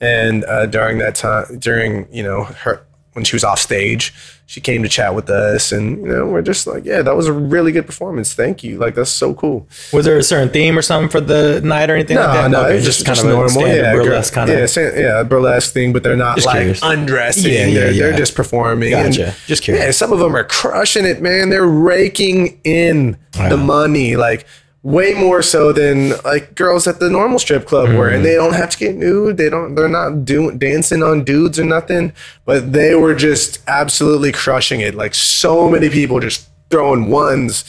And 0.00 0.44
uh, 0.44 0.66
during 0.66 0.98
that 0.98 1.14
time, 1.14 1.58
during, 1.58 2.06
you 2.12 2.22
know, 2.22 2.44
her, 2.44 2.86
when 3.14 3.24
she 3.24 3.34
was 3.34 3.42
off 3.44 3.58
stage, 3.58 4.12
she 4.46 4.60
came 4.60 4.82
to 4.82 4.88
chat 4.88 5.14
with 5.14 5.28
us. 5.28 5.72
And, 5.72 5.98
you 6.02 6.06
know, 6.08 6.26
we're 6.26 6.40
just 6.42 6.66
like, 6.66 6.84
yeah, 6.84 7.02
that 7.02 7.16
was 7.16 7.26
a 7.26 7.32
really 7.32 7.72
good 7.72 7.84
performance. 7.84 8.32
Thank 8.32 8.62
you. 8.62 8.78
Like, 8.78 8.94
that's 8.94 9.10
so 9.10 9.34
cool. 9.34 9.66
Was 9.92 10.04
there 10.06 10.16
a 10.16 10.22
certain 10.22 10.48
theme 10.50 10.78
or 10.78 10.82
something 10.82 11.08
for 11.10 11.20
the 11.20 11.60
night 11.62 11.90
or 11.90 11.94
anything 11.94 12.16
like 12.16 12.28
No, 12.28 12.32
that? 12.42 12.50
no, 12.50 12.60
Okay, 12.64 12.76
it's 12.76 12.86
just, 12.86 13.04
just 13.04 13.24
normal. 13.24 13.48
standard 13.48 13.76
Yeah, 13.76 13.92
burlesque 13.94 14.32
kind 14.32 14.48
yeah, 14.50 14.56
of. 14.58 14.70
sa- 14.70 14.80
yeah, 14.80 15.22
burlesque 15.24 15.72
thing, 15.72 15.92
but 15.92 16.02
they're 16.02 16.16
not 16.16 16.36
Just 16.36 16.46
like 16.46 16.56
curious. 16.58 16.80
undressing. 16.82 17.52
Yeah, 17.52 17.66
yeah, 17.66 17.72
they're, 17.80 17.92
they're 17.92 18.16
just 18.16 18.34
performing. 18.34 18.90
Gotcha. 18.90 19.26
And, 19.28 19.36
Just 19.46 19.62
curious. 19.64 19.84
Yeah, 19.84 19.90
some 19.90 20.12
of 20.12 20.18
them 20.20 20.34
are 20.36 20.44
crushing 20.44 21.04
it, 21.04 21.20
man. 21.20 21.50
They're 21.50 21.66
raking 21.66 22.60
in 22.64 23.18
the 23.32 23.56
money, 23.56 24.16
like 24.16 24.46
way 24.82 25.12
more 25.12 25.42
so 25.42 25.72
than 25.72 26.10
like 26.24 26.54
girls 26.54 26.86
at 26.86 27.00
the 27.00 27.10
normal 27.10 27.38
strip 27.38 27.66
club 27.66 27.88
were, 27.96 28.08
Mm. 28.10 28.14
and 28.16 28.24
they 28.24 28.34
don't 28.34 28.54
have 28.54 28.70
to 28.70 28.78
get 28.78 28.94
nude. 28.96 29.36
They 29.36 29.50
don't. 29.50 29.74
They're 29.74 29.88
not 29.88 30.24
doing 30.24 30.56
dancing 30.58 31.02
on 31.02 31.24
dudes 31.24 31.58
or 31.58 31.64
nothing. 31.64 32.12
But 32.44 32.72
they 32.72 32.94
were 32.94 33.14
just 33.14 33.58
absolutely 33.66 34.32
crushing 34.32 34.80
it. 34.80 34.94
Like 34.94 35.14
so 35.14 35.68
many 35.68 35.88
people 35.90 36.20
just 36.20 36.48
throwing 36.70 37.08
ones. 37.10 37.64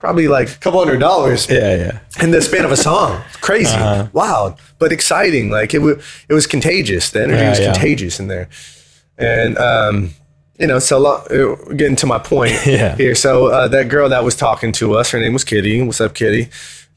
Probably 0.00 0.28
like 0.28 0.48
a 0.48 0.56
couple 0.58 0.78
hundred 0.78 0.98
dollars 1.00 1.48
Yeah, 1.50 1.74
yeah. 1.76 1.98
in 2.22 2.30
the 2.30 2.40
span 2.40 2.64
of 2.64 2.70
a 2.70 2.76
song. 2.76 3.20
Crazy, 3.40 3.74
Uh-huh. 3.74 4.06
wild, 4.12 4.54
but 4.78 4.92
exciting. 4.92 5.50
Like 5.50 5.74
it 5.74 5.80
was, 5.80 5.96
it 6.28 6.34
was 6.34 6.46
contagious. 6.46 7.10
The 7.10 7.24
energy 7.24 7.40
Yeah, 7.42 7.50
was 7.50 7.58
yeah. 7.60 7.72
contagious 7.72 8.20
in 8.20 8.28
there, 8.28 8.48
and 9.18 9.58
um, 9.58 10.10
you 10.58 10.66
know, 10.66 10.78
so 10.78 10.98
lo- 10.98 11.22
uh, 11.30 11.72
getting 11.74 11.96
to 11.96 12.06
my 12.06 12.18
point 12.18 12.52
Yeah. 12.66 12.96
here. 12.96 13.14
So 13.14 13.46
uh, 13.46 13.68
that 13.68 13.88
girl 13.88 14.08
that 14.08 14.24
was 14.24 14.34
talking 14.36 14.72
to 14.72 14.94
us, 14.96 15.10
her 15.10 15.20
name 15.20 15.32
was 15.32 15.44
Kitty. 15.44 15.80
What's 15.82 16.00
up, 16.00 16.14
Kitty? 16.14 16.48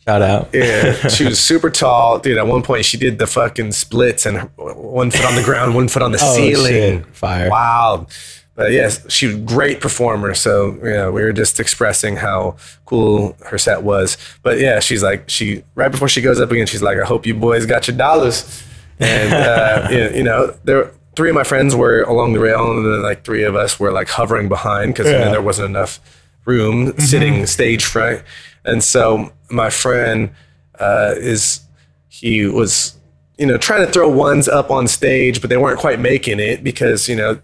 Shout 0.05 0.21
out. 0.23 0.49
Yeah, 0.51 0.93
she 1.09 1.25
was 1.25 1.39
super 1.39 1.69
tall, 1.69 2.17
dude. 2.17 2.37
At 2.39 2.47
one 2.47 2.63
point, 2.63 2.85
she 2.85 2.97
did 2.97 3.19
the 3.19 3.27
fucking 3.27 3.71
splits 3.73 4.25
and 4.25 4.49
one 4.57 5.11
foot 5.11 5.25
on 5.25 5.35
the 5.35 5.43
ground, 5.43 5.75
one 5.75 5.87
foot 5.87 6.01
on 6.01 6.11
the 6.11 6.19
Oh, 6.21 6.35
ceiling. 6.35 6.71
shit. 7.03 7.15
Fire. 7.15 7.49
Wild. 7.51 8.07
But 8.55 8.71
yes, 8.71 9.09
she 9.11 9.27
was 9.27 9.35
a 9.35 9.39
great 9.39 9.79
performer. 9.79 10.33
So 10.33 10.77
yeah, 10.83 11.07
we 11.09 11.21
were 11.21 11.31
just 11.31 11.59
expressing 11.59 12.15
how 12.17 12.57
cool 12.85 13.35
her 13.45 13.57
set 13.59 13.83
was. 13.83 14.17
But 14.43 14.59
yeah, 14.59 14.79
she's 14.79 15.01
like, 15.03 15.29
she 15.29 15.63
right 15.75 15.89
before 15.91 16.09
she 16.09 16.21
goes 16.21 16.39
up 16.41 16.51
again, 16.51 16.65
she's 16.67 16.81
like, 16.81 16.97
I 16.99 17.05
hope 17.05 17.25
you 17.27 17.33
boys 17.35 17.65
got 17.67 17.87
your 17.87 17.95
dollars. 17.95 18.63
And 18.99 19.33
uh, 19.33 19.87
you 20.15 20.23
know, 20.23 20.55
there 20.63 20.91
three 21.15 21.29
of 21.29 21.35
my 21.35 21.43
friends 21.43 21.75
were 21.75 22.01
along 22.03 22.33
the 22.33 22.39
rail, 22.39 22.71
and 22.71 22.85
then 22.85 23.01
like 23.01 23.23
three 23.23 23.43
of 23.43 23.55
us 23.55 23.79
were 23.79 23.91
like 23.91 24.07
hovering 24.09 24.47
behind 24.49 24.93
because 24.93 25.11
Yeah. 25.11 25.29
there 25.29 25.41
wasn't 25.41 25.69
enough 25.69 25.99
room 26.45 26.97
sitting 26.99 27.45
stage 27.45 27.85
front. 27.85 28.23
And 28.65 28.83
so 28.83 29.31
my 29.49 29.69
friend 29.69 30.31
uh, 30.79 31.13
is 31.17 31.61
he 32.09 32.45
was 32.45 32.95
you 33.37 33.45
know 33.45 33.57
trying 33.57 33.85
to 33.85 33.91
throw 33.91 34.09
ones 34.09 34.47
up 34.47 34.71
on 34.71 34.87
stage, 34.87 35.41
but 35.41 35.49
they 35.49 35.57
weren't 35.57 35.79
quite 35.79 35.99
making 35.99 36.39
it 36.39 36.63
because 36.63 37.07
you 37.09 37.15
know 37.15 37.39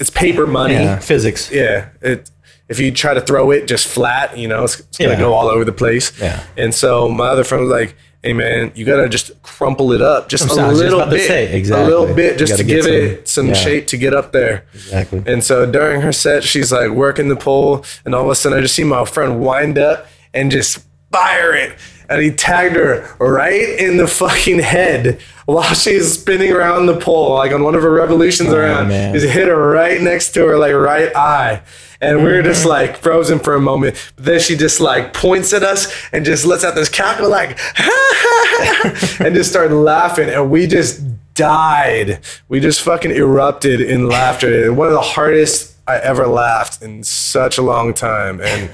it's 0.00 0.10
paper 0.10 0.46
money. 0.46 0.74
Yeah, 0.74 0.98
physics. 0.98 1.50
Yeah, 1.50 1.88
it. 2.00 2.30
If 2.66 2.80
you 2.80 2.90
try 2.92 3.12
to 3.12 3.20
throw 3.20 3.50
it 3.50 3.66
just 3.68 3.86
flat, 3.86 4.38
you 4.38 4.48
know, 4.48 4.64
it's, 4.64 4.80
it's 4.80 4.96
gonna 4.96 5.12
Yeah. 5.12 5.18
go 5.20 5.34
all 5.34 5.48
over 5.48 5.66
the 5.66 5.72
place. 5.72 6.18
Yeah. 6.18 6.42
And 6.56 6.74
so 6.74 7.10
my 7.10 7.26
other 7.26 7.44
friend 7.44 7.64
was 7.64 7.70
like, 7.70 7.94
"Hey 8.24 8.32
man, 8.32 8.72
you 8.74 8.84
gotta 8.84 9.08
just 9.08 9.40
crumple 9.42 9.92
it 9.92 10.00
up 10.02 10.28
just 10.28 10.46
a 10.46 10.48
sorry, 10.48 10.60
I 10.62 10.70
just 10.70 10.82
little 10.82 11.06
bit, 11.06 11.26
say, 11.28 11.62
a 11.62 11.84
little 11.86 12.12
bit, 12.14 12.38
just 12.38 12.56
to 12.56 12.64
give 12.64 12.84
get 12.86 12.94
it 12.94 13.28
some- 13.28 13.44
some 13.44 13.48
yeah. 13.48 13.54
shape 13.54 13.86
to 13.88 13.96
get 13.96 14.14
up 14.14 14.32
there." 14.32 14.64
Exactly. 14.74 15.22
And 15.26 15.44
so 15.44 15.66
during 15.70 16.00
her 16.00 16.12
set, 16.12 16.42
she's 16.42 16.72
like 16.72 16.90
working 16.90 17.28
the 17.28 17.36
pole, 17.36 17.84
and 18.04 18.14
all 18.14 18.24
of 18.24 18.30
a 18.30 18.34
sudden 18.34 18.58
I 18.58 18.62
just 18.62 18.74
see 18.74 18.84
my 18.84 19.04
friend 19.04 19.40
wind 19.40 19.78
up 19.78 20.06
and 20.32 20.50
just 20.50 20.80
fire 21.12 21.54
it. 21.54 21.72
And 22.08 22.22
he 22.22 22.30
tagged 22.30 22.76
her 22.76 23.14
right 23.18 23.68
in 23.78 23.96
the 23.96 24.06
fucking 24.06 24.60
head 24.60 25.20
while 25.46 25.62
she's 25.74 26.18
spinning 26.18 26.52
around 26.52 26.86
the 26.86 26.96
pole, 26.96 27.34
like 27.34 27.52
on 27.52 27.62
one 27.62 27.74
of 27.74 27.82
her 27.82 27.92
revolutions 27.92 28.50
oh, 28.50 28.56
around. 28.56 28.86
Oh, 28.86 28.88
man. 28.88 29.14
He's 29.14 29.22
hit 29.22 29.48
her 29.48 29.70
right 29.70 30.00
next 30.00 30.32
to 30.32 30.46
her, 30.46 30.58
like 30.58 30.74
right 30.74 31.14
eye. 31.14 31.62
And 32.00 32.22
we 32.22 32.32
are 32.32 32.42
just 32.42 32.64
mm. 32.64 32.70
like 32.70 32.98
frozen 32.98 33.38
for 33.38 33.54
a 33.54 33.60
moment. 33.60 34.12
But 34.16 34.24
then 34.26 34.40
she 34.40 34.56
just 34.56 34.80
like 34.80 35.14
points 35.14 35.52
at 35.52 35.62
us 35.62 35.90
and 36.12 36.24
just 36.24 36.44
lets 36.44 36.64
out 36.64 36.74
this 36.74 36.88
cackle, 36.88 37.30
like, 37.30 37.58
and 39.20 39.34
just 39.34 39.50
started 39.50 39.74
laughing. 39.74 40.28
And 40.28 40.50
we 40.50 40.66
just 40.66 41.02
died. 41.34 42.20
We 42.48 42.60
just 42.60 42.82
fucking 42.82 43.10
erupted 43.10 43.80
in 43.80 44.08
laughter. 44.08 44.72
One 44.72 44.88
of 44.88 44.94
the 44.94 45.00
hardest 45.00 45.74
I 45.86 45.98
ever 45.98 46.26
laughed 46.26 46.82
in 46.82 47.04
such 47.04 47.58
a 47.58 47.62
long 47.62 47.92
time, 47.92 48.40
and 48.40 48.70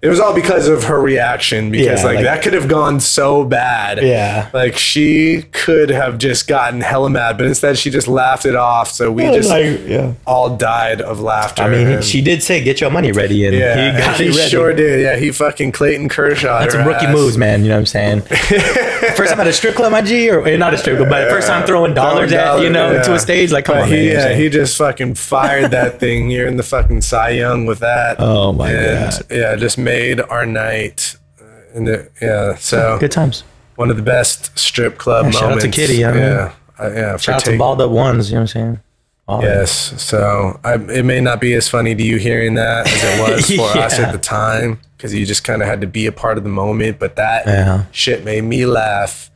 it 0.00 0.08
was 0.08 0.20
all 0.20 0.34
because 0.34 0.68
of 0.68 0.84
her 0.84 1.00
reaction. 1.00 1.70
Because 1.70 2.00
Yeah, 2.00 2.06
like, 2.06 2.16
like- 2.16 2.24
that 2.24 2.42
could 2.42 2.52
have 2.52 2.68
gone 2.68 3.00
so 3.00 3.44
bad. 3.44 4.02
Yeah. 4.02 4.48
like 4.52 4.76
she 4.76 5.42
could 5.52 5.90
have 5.90 6.18
just 6.18 6.46
gotten 6.48 6.80
hella 6.80 7.10
mad, 7.10 7.36
but 7.38 7.46
instead 7.46 7.78
she 7.78 7.90
just 7.90 8.08
laughed 8.08 8.46
it 8.46 8.56
off. 8.56 8.90
So 8.90 9.10
we 9.10 9.22
just 9.24 9.50
yeah. 9.50 10.14
all 10.26 10.56
died 10.56 11.00
of 11.00 11.20
laughter. 11.20 11.62
I 11.62 11.68
mean, 11.68 11.86
and- 11.88 12.04
she 12.04 12.20
did 12.20 12.42
say, 12.42 12.62
"Get 12.62 12.80
your 12.80 12.90
money 12.90 13.12
ready," 13.12 13.46
and 13.46 13.56
yeah, 13.56 13.92
he 13.92 13.98
got 13.98 14.20
it 14.20 14.36
ready. 14.36 14.48
sure 14.48 14.72
did. 14.72 15.00
Yeah, 15.00 15.16
he 15.16 15.30
fucking 15.32 15.72
Clayton 15.72 16.08
Kershaw. 16.08 16.60
That's 16.60 16.74
her 16.74 16.80
some 16.80 16.88
rookie 16.88 17.06
ass. 17.06 17.14
moves, 17.14 17.38
man. 17.38 17.62
You 17.62 17.70
know 17.70 17.74
what 17.76 17.80
I'm 17.80 17.86
saying? 17.86 18.20
first 19.16 19.30
time 19.30 19.40
at 19.40 19.46
a 19.46 19.52
strip 19.52 19.74
club, 19.74 19.92
my 19.92 20.02
G, 20.02 20.30
or 20.30 20.46
eh, 20.46 20.56
not 20.56 20.74
a 20.74 20.78
strip 20.78 20.96
club, 20.96 21.08
but 21.08 21.28
first 21.30 21.48
time 21.48 21.66
throwing 21.66 21.94
dollars 21.94 22.32
at 22.32 22.60
you 22.62 22.70
know 22.70 23.02
to 23.02 23.14
a 23.14 23.18
stage. 23.18 23.52
Like, 23.52 23.64
come 23.64 23.78
on, 23.78 23.88
he, 23.88 23.92
man. 23.94 24.02
you 24.02 24.08
know 24.08 24.14
what 24.14 24.20
I'm 24.20 24.22
yeah, 24.22 24.34
saying? 24.34 24.40
he 24.42 24.48
just 24.50 24.76
fucking 24.76 25.14
fired 25.14 25.70
that 25.72 26.00
thing. 26.00 26.30
You're 26.30 26.46
in 26.46 26.56
the 26.56 26.62
fucking 26.62 27.00
Cy 27.00 27.30
Young 27.30 27.66
with 27.66 27.80
that. 27.80 28.16
Oh, 28.28 28.52
my 28.52 28.70
God. 28.72 29.14
Yeah, 29.30 29.56
just 29.56 29.78
made 29.88 30.20
our 30.20 30.46
night. 30.46 31.16
Uh, 31.40 31.44
And 31.76 31.86
the, 31.86 32.08
yeah, 32.20 32.54
so 32.56 32.98
Good 33.00 33.12
times. 33.12 33.44
one 33.76 33.90
of 33.90 33.96
the 33.96 34.02
best 34.02 34.56
strip 34.58 34.98
club 34.98 35.26
Yeah, 35.26 35.30
shout 35.32 35.42
out 35.42 35.48
to 35.48 35.54
moments. 35.56 35.76
Kitty, 35.76 36.04
I 36.04 36.12
mean. 36.12 36.22
yeah, 36.22 36.52
uh, 36.80 36.90
yeah. 36.94 37.12
For 37.16 37.18
Shout 37.24 37.34
out 37.36 37.44
to 37.44 37.50
take- 37.50 37.58
balled 37.58 37.80
up 37.80 37.90
ones. 37.90 38.30
You 38.30 38.34
know 38.36 38.40
what 38.42 38.56
I'm 38.56 38.60
saying? 38.62 38.80
All 39.28 39.42
Yes, 39.42 39.70
so 40.02 40.58
I, 40.64 40.74
it 40.98 41.04
may 41.04 41.20
not 41.20 41.38
be 41.38 41.52
as 41.52 41.68
funny 41.68 41.94
to 41.94 42.02
you 42.02 42.16
hearing 42.16 42.54
that 42.54 42.86
as 42.88 43.04
it 43.04 43.20
was 43.20 43.50
for 43.60 43.78
us 43.78 43.98
at 43.98 44.10
the 44.12 44.18
time 44.18 44.80
because 44.96 45.12
you 45.14 45.26
just 45.26 45.44
kind 45.44 45.60
of 45.62 45.68
had 45.68 45.82
to 45.82 45.86
be 45.86 46.06
a 46.06 46.12
part 46.12 46.38
of 46.38 46.44
the 46.44 46.50
moment. 46.50 46.98
But 46.98 47.16
that 47.16 47.46
Yeah. 47.46 47.84
shit 47.92 48.24
made 48.24 48.44
me 48.44 48.64
laugh 48.64 49.30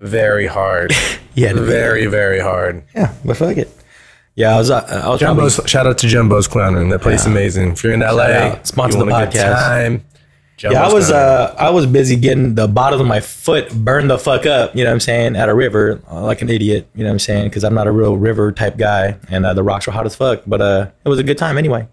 very 0.00 0.48
hard, 0.48 0.92
Yeah, 1.34 1.52
very 1.54 2.06
very 2.06 2.40
hard. 2.40 2.82
Yeah, 2.94 3.12
but 3.24 3.36
fuck 3.36 3.56
it. 3.56 3.70
Yeah, 4.36 4.54
I 4.54 4.58
was. 4.58 4.70
Uh, 4.70 5.02
I 5.04 5.08
was 5.08 5.20
probably, 5.22 5.48
Jumbo's 5.48 5.60
shout 5.70 5.86
out 5.86 5.98
to 5.98 6.06
Jumbo's 6.06 6.46
Clown 6.46 6.74
Room. 6.74 6.90
That 6.90 7.00
place 7.00 7.20
is 7.22 7.26
amazing. 7.26 7.72
If 7.72 7.82
you're 7.82 7.94
in 7.94 8.00
LA. 8.00 8.62
Sponsor 8.62 8.98
the 8.98 9.04
want 9.06 9.22
a 9.22 9.26
good 9.26 9.34
podcast. 9.40 9.54
Time, 9.54 10.04
Yeah, 10.58 10.84
I 10.86 10.92
was 10.92 11.10
uh 11.10 11.54
I 11.58 11.70
was 11.70 11.86
busy 11.86 12.16
getting 12.16 12.54
the 12.54 12.68
bottom 12.68 13.00
of 13.00 13.06
my 13.06 13.20
foot 13.20 13.72
burned 13.74 14.10
the 14.10 14.18
fuck 14.18 14.44
up, 14.46 14.76
you 14.76 14.84
know 14.84 14.90
what 14.90 14.94
I'm 14.94 15.00
saying, 15.00 15.36
at 15.36 15.48
a 15.48 15.54
river 15.54 16.00
uh, 16.10 16.22
like 16.22 16.42
an 16.42 16.50
idiot, 16.50 16.86
you 16.94 17.02
know 17.02 17.08
what 17.08 17.14
I'm 17.14 17.18
saying, 17.18 17.44
because 17.48 17.64
I'm 17.64 17.74
not 17.74 17.86
a 17.86 17.92
real 17.92 18.16
river 18.16 18.52
type 18.52 18.76
guy, 18.76 19.16
and 19.30 19.44
uh, 19.46 19.52
the 19.54 19.62
rocks 19.62 19.86
were 19.86 19.92
hot 19.94 20.04
as 20.06 20.14
fuck, 20.16 20.42
but 20.46 20.60
uh 20.60 20.90
it 21.04 21.08
was 21.08 21.18
a 21.18 21.22
good 21.24 21.36
time 21.38 21.56
anyway, 21.58 21.86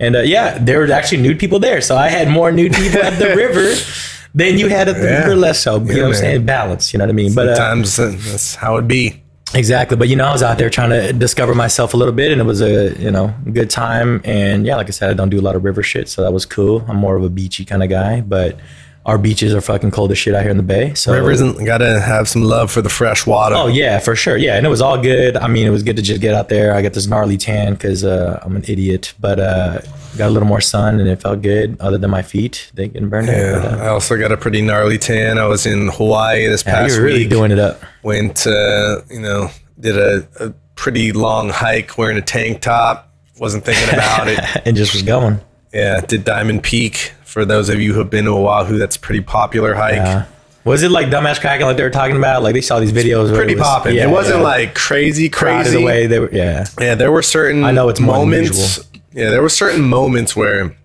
and 0.00 0.14
uh, 0.16 0.20
yeah, 0.20 0.58
there 0.58 0.78
were 0.80 0.90
actually 0.92 1.22
nude 1.22 1.38
people 1.38 1.58
there, 1.60 1.80
so 1.80 1.96
I 1.96 2.08
had 2.08 2.28
more 2.28 2.50
nude 2.52 2.72
people 2.74 3.02
at 3.02 3.18
the 3.20 3.34
river 3.36 3.72
than 4.34 4.58
you 4.58 4.68
had 4.68 4.88
at 4.88 4.96
the 4.96 5.06
Yeah. 5.06 5.18
river 5.22 5.36
less 5.36 5.60
so, 5.60 5.78
you 5.80 5.94
know 5.94 6.02
what 6.02 6.08
I'm 6.08 6.14
saying, 6.14 6.46
balance, 6.46 6.92
you 6.92 6.98
know 6.98 7.04
what 7.04 7.10
I 7.10 7.14
mean, 7.14 7.34
but 7.34 7.48
uh, 7.48 7.54
Sometimes 7.56 7.98
uh, 8.00 8.10
that's 8.30 8.54
how 8.56 8.76
it 8.78 8.86
be. 8.86 9.22
Exactly, 9.54 9.96
but 9.96 10.08
you 10.08 10.16
know, 10.16 10.24
I 10.24 10.32
was 10.32 10.42
out 10.42 10.58
there 10.58 10.68
trying 10.68 10.90
to 10.90 11.12
discover 11.12 11.54
myself 11.54 11.94
a 11.94 11.96
little 11.96 12.14
bit, 12.14 12.32
and 12.32 12.40
it 12.40 12.44
was 12.44 12.60
a 12.60 12.94
you 12.98 13.10
know 13.10 13.34
good 13.52 13.70
time. 13.70 14.20
And 14.24 14.66
yeah, 14.66 14.76
like 14.76 14.88
I 14.88 14.90
said, 14.90 15.10
I 15.10 15.14
don't 15.14 15.30
do 15.30 15.38
a 15.38 15.42
lot 15.42 15.56
of 15.56 15.64
river 15.64 15.82
shit, 15.82 16.08
so 16.08 16.22
that 16.22 16.32
was 16.32 16.44
cool. 16.44 16.84
I'm 16.88 16.96
more 16.96 17.16
of 17.16 17.22
a 17.22 17.30
beachy 17.30 17.64
kind 17.64 17.82
of 17.82 17.88
guy, 17.88 18.20
but 18.20 18.58
our 19.06 19.18
beaches 19.18 19.54
are 19.54 19.60
fucking 19.60 19.90
cold 19.90 20.10
as 20.12 20.18
shit 20.18 20.34
out 20.34 20.42
here 20.42 20.50
in 20.50 20.56
the 20.56 20.62
bay. 20.62 20.94
So 20.94 21.12
Rivers 21.12 21.42
gotta 21.64 22.00
have 22.00 22.28
some 22.28 22.42
love 22.42 22.70
for 22.70 22.80
the 22.80 22.88
fresh 22.88 23.26
water. 23.26 23.54
Oh 23.54 23.66
yeah, 23.66 23.98
for 23.98 24.16
sure. 24.16 24.36
Yeah, 24.36 24.56
and 24.56 24.66
it 24.66 24.70
was 24.70 24.80
all 24.80 25.00
good. 25.00 25.36
I 25.36 25.46
mean, 25.46 25.66
it 25.66 25.70
was 25.70 25.82
good 25.82 25.96
to 25.96 26.02
just 26.02 26.20
get 26.20 26.34
out 26.34 26.48
there. 26.48 26.74
I 26.74 26.82
got 26.82 26.94
this 26.94 27.06
gnarly 27.06 27.36
tan 27.36 27.74
because 27.74 28.04
uh, 28.04 28.40
I'm 28.42 28.56
an 28.56 28.64
idiot, 28.66 29.12
but 29.20 29.38
uh, 29.38 29.80
got 30.16 30.28
a 30.28 30.30
little 30.30 30.48
more 30.48 30.60
sun, 30.60 31.00
and 31.00 31.08
it 31.08 31.20
felt 31.20 31.42
good. 31.42 31.76
Other 31.80 31.98
than 31.98 32.10
my 32.10 32.22
feet, 32.22 32.70
they 32.74 32.88
getting 32.88 33.08
burned 33.08 33.28
out. 33.28 33.36
Yeah, 33.36 33.58
uh, 33.58 33.84
I 33.84 33.88
also 33.88 34.16
got 34.18 34.32
a 34.32 34.36
pretty 34.36 34.62
gnarly 34.62 34.98
tan. 34.98 35.38
I 35.38 35.46
was 35.46 35.66
in 35.66 35.88
Hawaii 35.88 36.46
this 36.46 36.64
yeah, 36.64 36.72
past 36.74 36.94
you're 36.94 37.04
really 37.04 37.20
week. 37.20 37.30
doing 37.30 37.50
it 37.50 37.58
up. 37.58 37.80
Went, 38.02 38.46
uh, 38.46 39.02
you 39.10 39.20
know, 39.20 39.50
did 39.78 39.96
a, 39.98 40.26
a 40.40 40.50
pretty 40.76 41.12
long 41.12 41.48
hike 41.50 41.96
wearing 41.98 42.16
a 42.16 42.22
tank 42.22 42.60
top. 42.60 43.10
Wasn't 43.38 43.64
thinking 43.64 43.94
about 43.94 44.28
it. 44.28 44.38
and 44.66 44.76
just 44.76 44.92
was 44.92 45.02
going. 45.02 45.40
Yeah, 45.72 46.00
did 46.00 46.24
Diamond 46.24 46.62
Peak. 46.62 47.12
For 47.24 47.44
those 47.44 47.68
of 47.68 47.80
you 47.80 47.92
who 47.92 47.98
have 47.98 48.10
been 48.10 48.26
to 48.26 48.30
Oahu, 48.30 48.78
that's 48.78 48.94
a 48.94 49.00
pretty 49.00 49.20
popular 49.20 49.74
hike. 49.74 49.98
Uh, 49.98 50.24
was 50.64 50.82
it 50.82 50.90
like 50.90 51.08
dumbass 51.08 51.40
cracking 51.40 51.66
like 51.66 51.76
they 51.76 51.82
were 51.82 51.90
talking 51.90 52.16
about? 52.16 52.42
Like 52.42 52.54
they 52.54 52.60
saw 52.60 52.78
these 52.78 52.92
videos. 52.92 53.34
pretty 53.34 53.52
it 53.54 53.58
was- 53.58 53.66
popping. 53.66 53.96
yeah, 53.96 54.04
it 54.08 54.10
wasn't 54.10 54.38
yeah. 54.38 54.44
like 54.44 54.74
crazy, 54.74 55.28
crazy. 55.28 55.82
away. 55.82 56.06
They 56.06 56.20
were, 56.20 56.30
yeah, 56.32 56.64
Yeah, 56.80 56.94
there 56.94 57.10
were 57.12 57.22
certain 57.22 57.64
I 57.64 57.72
know 57.72 57.88
it's 57.88 58.00
moments. 58.00 58.78
Yeah, 59.14 59.30
there 59.30 59.42
were 59.42 59.48
certain 59.48 59.82
moments 59.82 60.34
where 60.36 60.76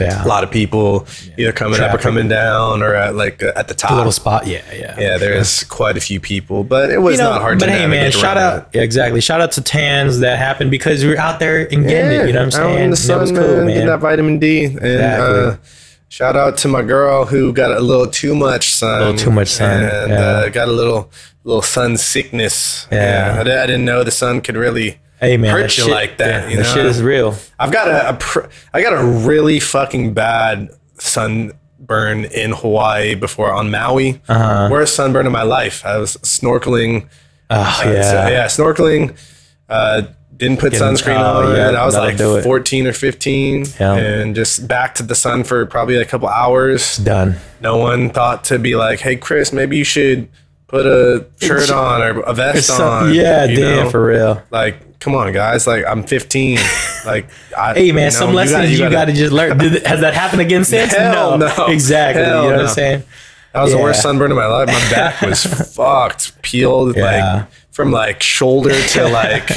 yeah. 0.00 0.24
a 0.24 0.26
lot 0.26 0.42
of 0.42 0.50
people 0.50 1.06
either 1.38 1.52
coming 1.52 1.80
up 1.80 1.94
or 1.94 1.98
coming 1.98 2.28
down 2.28 2.82
or 2.82 2.94
at 2.94 3.14
like 3.14 3.42
uh, 3.42 3.52
at 3.56 3.68
the 3.68 3.74
top. 3.74 3.92
a 3.92 3.94
little 3.94 4.10
spot. 4.12 4.46
Yeah, 4.46 4.62
yeah. 4.72 4.98
yeah, 4.98 5.18
there's 5.18 5.62
quite 5.64 5.96
a 5.96 6.00
few 6.00 6.18
people, 6.18 6.64
but 6.64 6.90
it 6.90 6.98
was 6.98 7.16
You 7.16 7.22
know, 7.22 7.30
not 7.30 7.42
hard 7.42 7.58
but 7.58 7.66
to 7.66 7.72
But 7.72 7.78
hey, 7.78 7.86
man, 7.86 8.10
shout 8.10 8.36
out, 8.36 8.70
yeah, 8.72 8.82
exactly. 8.82 9.20
Shout 9.20 9.40
out 9.40 9.52
to 9.52 9.62
tans 9.62 10.20
that 10.20 10.38
happened 10.38 10.70
because 10.70 11.04
we 11.04 11.10
were 11.10 11.18
out 11.18 11.38
there 11.38 11.60
and 11.72 11.84
getting 11.84 12.20
it. 12.20 12.26
You 12.26 12.32
know 12.32 12.40
what 12.40 12.46
I'm 12.46 12.50
saying? 12.50 12.84
in 12.84 12.90
the 12.90 12.96
sun, 12.96 13.20
was 13.20 13.32
man, 13.32 13.42
cool, 13.42 13.54
getting 13.54 13.66
man. 13.66 13.86
that 13.86 14.00
vitamin 14.00 14.38
D. 14.38 14.64
And 14.64 14.76
Exactly. 14.76 15.38
uh, 15.40 15.56
shout 16.08 16.36
out 16.36 16.56
to 16.58 16.68
my 16.68 16.82
girl 16.82 17.26
who 17.26 17.52
got 17.52 17.70
a 17.70 17.80
little 17.80 18.08
too 18.08 18.34
much 18.34 18.70
sun. 18.72 18.96
A 18.96 19.04
little 19.04 19.18
too 19.18 19.30
much 19.30 19.48
sun, 19.48 19.84
And 19.84 20.10
yeah. 20.10 20.18
uh, 20.18 20.48
got 20.48 20.68
a 20.68 20.72
little 20.72 21.10
little 21.44 21.62
sun 21.62 21.96
sickness. 21.98 22.88
Yeah. 22.90 23.34
I, 23.36 23.40
I 23.42 23.66
didn't 23.66 23.84
know 23.84 24.02
the 24.02 24.10
sun 24.10 24.40
could 24.40 24.56
really 24.56 24.98
Hey, 25.20 25.36
man, 25.36 25.50
hurt 25.52 25.70
shit, 25.70 25.90
like 25.90 26.18
that. 26.18 26.44
yeah, 26.44 26.48
you 26.50 26.56
that 26.58 26.62
know? 26.64 26.74
shit 26.74 26.86
is 26.86 27.02
real. 27.02 27.36
I've 27.58 27.72
got 27.72 27.88
a, 27.88 28.10
a 28.10 28.14
pr- 28.14 28.46
I 28.72 28.82
got 28.82 28.92
a 28.92 29.04
really 29.04 29.60
fucking 29.60 30.12
bad 30.14 30.70
sunburn 30.98 32.24
in 32.26 32.52
Hawaii 32.52 33.14
before 33.14 33.52
on 33.52 33.70
Maui. 33.70 34.20
Uh-huh. 34.28 34.68
Worst 34.70 34.94
sunburn 34.94 35.26
of 35.26 35.32
my 35.32 35.42
life. 35.42 35.84
I 35.84 35.98
was 35.98 36.16
snorkeling. 36.18 37.08
Oh, 37.50 37.56
uh, 37.84 37.90
yeah. 37.90 38.02
so, 38.02 38.28
yeah, 38.28 38.46
snorkeling. 38.46 39.16
Uh, 39.68 40.02
didn't 40.36 40.58
put 40.58 40.72
Getting- 40.72 40.88
sunscreen 40.96 41.20
oh, 41.20 41.48
on. 41.48 41.56
yeah, 41.56 41.70
I 41.70 41.86
was 41.86 41.94
like 41.94 42.18
14 42.18 42.86
or 42.88 42.92
15, 42.92 43.66
Yeah. 43.78 43.94
and 43.94 44.34
just 44.34 44.66
back 44.66 44.96
to 44.96 45.02
the 45.04 45.14
sun 45.14 45.44
for 45.44 45.64
probably 45.66 45.96
a 45.96 46.04
couple 46.04 46.28
hours. 46.28 46.96
Done. 46.96 47.36
No 47.60 47.76
one 47.76 48.10
thought 48.10 48.42
to 48.44 48.58
be 48.58 48.74
like, 48.74 49.00
"Hey, 49.00 49.14
Chris, 49.16 49.52
maybe 49.52 49.76
you 49.76 49.84
should 49.84 50.28
put 50.74 50.86
a 50.86 51.26
shirt 51.40 51.70
on 51.70 52.02
or 52.02 52.20
a 52.20 52.32
vest 52.34 52.66
So- 52.68 52.86
on." 52.88 53.14
yeah, 53.14 53.46
damn, 53.46 53.84
know? 53.84 53.90
for 53.90 54.04
real. 54.06 54.42
like 54.50 54.98
come 55.00 55.14
on 55.14 55.30
guys 55.34 55.66
like 55.66 55.84
i'm 55.86 56.02
15 56.02 56.58
like 57.06 57.28
I, 57.56 57.74
Hey, 57.74 57.92
man, 57.92 58.04
you 58.04 58.04
know, 58.04 58.08
some 58.10 58.30
you 58.30 58.36
lessons 58.36 58.72
you, 58.78 58.88
gotta- 58.90 59.12
just 59.12 59.32
learn. 59.32 59.58
Did, 59.58 59.86
has 59.86 60.00
that 60.00 60.14
happened 60.14 60.40
again 60.40 60.64
since? 60.64 60.94
Hell 60.94 61.36
no. 61.38 61.66
Exactly. 61.66 62.24
Hell 62.24 62.44
you 62.44 62.50
know 62.50 62.56
what. 62.56 62.66
I'm 62.68 62.74
saying? 62.74 63.02
that 63.52 63.62
was 63.62 63.70
the 63.72 63.78
worst 63.78 64.00
sunburn 64.02 64.30
of 64.32 64.36
my 64.36 64.46
life 64.46 64.66
my 64.68 64.90
back 64.90 65.20
was 65.20 65.44
fucked 65.76 66.40
peeled 66.42 66.96
Yeah. 66.96 67.04
like 67.34 67.48
from 67.70 67.92
like 67.92 68.22
shoulder 68.22 68.74
to 68.94 69.08
like 69.22 69.48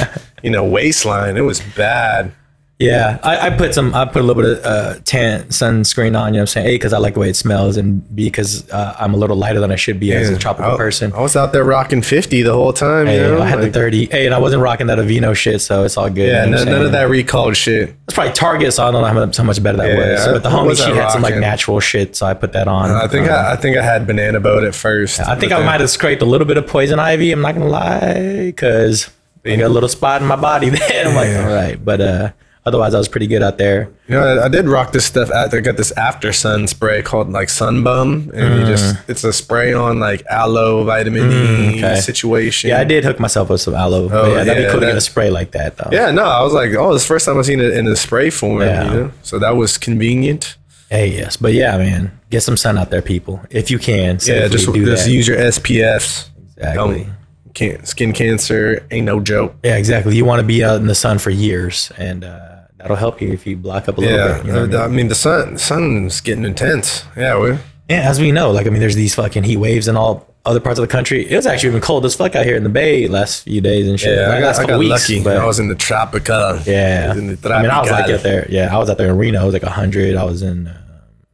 you 0.42 0.50
know 0.50 0.64
waistline 0.64 1.36
it 1.36 1.40
was 1.40 1.60
bad 1.76 2.32
Yeah, 2.78 3.18
I, 3.24 3.48
I 3.48 3.50
put 3.50 3.74
some. 3.74 3.92
I 3.92 4.04
put 4.04 4.22
a 4.22 4.24
little 4.24 4.40
bit 4.40 4.58
of 4.58 4.64
uh, 4.64 5.00
tan 5.04 5.44
sunscreen 5.46 6.16
on. 6.16 6.32
You 6.32 6.38
know 6.38 6.38
what 6.38 6.40
I'm 6.42 6.46
saying? 6.46 6.66
A, 6.68 6.74
because 6.76 6.92
I 6.92 6.98
like 6.98 7.14
the 7.14 7.20
way 7.20 7.28
it 7.28 7.34
smells, 7.34 7.76
and 7.76 8.14
B, 8.14 8.26
because 8.26 8.70
uh, 8.70 8.94
I'm 9.00 9.14
a 9.14 9.16
little 9.16 9.36
lighter 9.36 9.58
than 9.58 9.72
I 9.72 9.76
should 9.76 9.98
be 9.98 10.12
as 10.12 10.28
a 10.30 10.38
tropical 10.38 10.74
I, 10.74 10.76
person. 10.76 11.12
I 11.12 11.20
was 11.20 11.34
out 11.34 11.52
there 11.52 11.64
rocking 11.64 12.02
50 12.02 12.42
the 12.42 12.52
whole 12.52 12.72
time 12.72 13.08
you 13.08 13.14
know? 13.14 13.42
I 13.42 13.46
had 13.46 13.58
like, 13.60 13.72
the 13.72 13.80
30. 13.80 14.06
Hey, 14.06 14.26
and 14.26 14.34
I 14.34 14.38
wasn't 14.38 14.62
rocking 14.62 14.86
that 14.86 14.98
Aveeno 14.98 15.34
shit, 15.34 15.60
so 15.60 15.82
it's 15.82 15.96
all 15.96 16.08
good. 16.08 16.28
yeah 16.28 16.44
you 16.44 16.52
know 16.52 16.58
none, 16.58 16.66
none 16.72 16.86
of 16.86 16.92
that 16.92 17.08
recalled 17.08 17.56
shit 17.56 17.96
It's 18.04 18.14
probably 18.14 18.32
Target, 18.32 18.72
so 18.72 18.86
I 18.86 18.92
don't 18.92 19.02
know 19.02 19.08
how 19.08 19.26
much, 19.26 19.36
how 19.36 19.42
much 19.42 19.60
better 19.60 19.78
that 19.78 19.88
Yeah, 19.88 20.12
was. 20.12 20.26
But 20.26 20.42
the 20.44 20.50
homie, 20.50 20.76
she 20.76 20.92
had 20.92 21.10
some 21.10 21.22
like 21.22 21.34
natural 21.34 21.80
shit, 21.80 22.14
so 22.14 22.26
I 22.26 22.34
put 22.34 22.52
that 22.52 22.68
on. 22.68 22.92
i 22.92 23.08
think 23.08 23.26
Um, 23.26 23.34
I, 23.34 23.52
I 23.54 23.56
think 23.56 23.76
i 23.76 23.82
had 23.82 24.06
banana 24.06 24.38
boat 24.38 24.62
at 24.62 24.76
first 24.76 25.18
I 25.18 25.34
think 25.34 25.50
I 25.50 25.64
might 25.64 25.80
have 25.80 25.90
scraped 25.90 26.22
a 26.22 26.26
little 26.26 26.46
bit 26.46 26.56
of 26.58 26.68
poison 26.68 27.00
ivy. 27.00 27.32
I'm 27.32 27.40
not 27.40 27.54
gonna 27.54 27.66
lie, 27.66 28.44
because 28.46 29.10
I 29.44 29.56
got 29.56 29.66
a 29.66 29.68
little 29.68 29.88
spot 29.88 30.22
in 30.22 30.28
my 30.28 30.36
body 30.36 30.68
there. 30.70 31.08
I'm 31.08 31.16
like, 31.16 31.28
Yeah. 31.28 31.44
all 31.48 31.52
right, 31.52 31.84
but 31.84 32.00
uh, 32.00 32.30
otherwise, 32.68 32.94
I 32.94 32.98
was 32.98 33.08
pretty 33.08 33.26
good 33.26 33.42
out 33.42 33.58
there. 33.58 33.90
You 34.06 34.14
know, 34.14 34.22
I, 34.38 34.44
I 34.44 34.48
did 34.48 34.66
rock 34.68 34.92
this 34.92 35.04
stuff. 35.04 35.30
At, 35.30 35.52
I 35.52 35.60
got 35.60 35.76
this 35.76 35.90
after 35.92 36.32
sun 36.32 36.66
spray 36.68 37.02
called 37.02 37.30
like 37.32 37.48
Sun 37.48 37.82
Bum, 37.82 38.30
and 38.32 38.60
you 38.60 38.66
just 38.66 38.96
it's 39.08 39.24
a 39.24 39.32
spray 39.32 39.72
on 39.72 39.98
like 39.98 40.24
aloe 40.30 40.84
vitamin 40.84 41.30
E 41.30 41.34
Mm. 41.34 41.78
okay. 41.78 42.00
situation. 42.00 42.70
Yeah, 42.70 42.80
I 42.80 42.84
did 42.84 43.04
hook 43.04 43.18
myself 43.18 43.46
up 43.46 43.50
with 43.52 43.60
some 43.62 43.74
aloe. 43.74 44.08
Oh, 44.12 44.32
yeah, 44.32 44.44
that'd 44.44 44.64
be 44.66 44.70
cool 44.70 44.80
to 44.80 44.86
get 44.86 44.96
a 44.96 45.00
spray 45.00 45.30
like 45.30 45.50
that 45.52 45.76
though. 45.76 45.90
Yeah, 45.90 46.10
no, 46.12 46.22
I 46.24 46.42
was 46.42 46.52
like, 46.52 46.70
oh, 46.74 46.92
this 46.92 47.02
the 47.02 47.08
first 47.08 47.26
time 47.26 47.36
I've 47.38 47.46
seen 47.46 47.60
it 47.60 47.72
in 47.72 47.86
a 47.88 47.96
spray 47.96 48.30
form. 48.30 48.60
Yeah. 48.60 48.84
You 48.84 48.90
know, 49.00 49.12
so 49.22 49.38
that 49.40 49.56
was 49.56 49.76
convenient. 49.76 50.56
Hey, 50.90 51.08
yes, 51.08 51.36
but 51.36 51.52
yeah, 51.52 51.76
man, 51.76 52.18
get 52.30 52.42
some 52.42 52.56
sun 52.56 52.78
out 52.78 52.90
there, 52.90 53.02
people, 53.02 53.40
if 53.50 53.70
you 53.70 53.78
can. 53.78 54.18
Yeah, 54.22 54.48
just 54.48 54.72
do 54.72 54.84
just 54.86 55.04
that. 55.04 55.10
use 55.10 55.26
your 55.28 55.36
SPFs. 55.36 56.28
Exactly. 56.56 57.04
Don't- 57.04 57.14
Can't, 57.54 57.88
skin 57.88 58.12
cancer 58.12 58.86
ain't 58.90 59.04
no 59.04 59.18
joke. 59.20 59.54
Yeah, 59.64 59.76
exactly. 59.76 60.14
You 60.16 60.24
want 60.24 60.40
to 60.40 60.46
be 60.46 60.62
out 60.64 60.76
in 60.76 60.86
the 60.86 60.94
sun 60.94 61.18
for 61.18 61.30
years, 61.30 61.90
and 61.98 62.22
uh, 62.24 62.57
that'll 62.88 62.96
help 62.96 63.20
you 63.20 63.32
if 63.32 63.46
you 63.46 63.56
block 63.56 63.88
up 63.88 63.98
a 63.98 64.00
little 64.00 64.16
Yeah, 64.16 64.38
bit. 64.38 64.46
You 64.46 64.52
know 64.52 64.62
I 64.62 64.66
mean? 64.66 64.76
I 64.80 64.88
mean 64.88 65.08
the 65.08 65.14
sun, 65.14 65.54
the 65.54 65.58
sun's 65.58 66.20
getting 66.20 66.44
intense. 66.44 67.04
Yeah, 67.16 67.38
we 67.38 67.50
Yeah, 67.88 68.08
as 68.10 68.20
we 68.20 68.32
know, 68.32 68.50
like 68.50 68.66
I 68.66 68.70
mean, 68.70 68.80
there's 68.80 68.94
these 68.96 69.14
fucking 69.14 69.44
heat 69.44 69.56
waves 69.58 69.88
in 69.88 69.96
all 69.96 70.26
other 70.44 70.60
parts 70.60 70.78
of 70.78 70.82
the 70.86 70.90
country. 70.90 71.28
It 71.30 71.36
was 71.36 71.46
actually 71.46 71.70
even 71.70 71.80
cold 71.82 72.06
as 72.06 72.14
fuck 72.14 72.34
out 72.34 72.46
here 72.46 72.56
in 72.56 72.62
the 72.62 72.68
Bay 72.70 73.06
last 73.06 73.44
few 73.44 73.60
days 73.60 73.86
and 73.86 74.00
shit. 74.00 74.16
yeah, 74.16 74.28
Like, 74.28 74.36
I 74.38 74.40
got, 74.40 74.58
I 74.60 74.66
got 74.66 74.78
weeks, 74.78 74.90
lucky. 75.10 75.22
but- 75.22 75.36
I 75.36 75.44
was 75.46 75.58
in 75.58 75.68
the 75.68 75.74
tropical. 75.74 76.58
yeah, 76.64 77.12
I 77.14 77.18
the 77.20 77.52
I 77.52 77.62
mean, 77.62 77.70
I 77.70 77.80
was 77.82 77.90
like 77.90 78.08
out 78.10 78.22
there. 78.22 78.46
Yeah, 78.48 78.74
I 78.74 78.78
was 78.78 78.88
out 78.88 78.96
there 78.98 79.10
in 79.10 79.18
Reno. 79.18 79.42
It 79.42 79.44
was 79.46 79.52
like 79.52 79.62
hundred. 79.64 80.16
I 80.16 80.24
was 80.24 80.40
in. 80.42 80.66
Uh, 80.68 80.70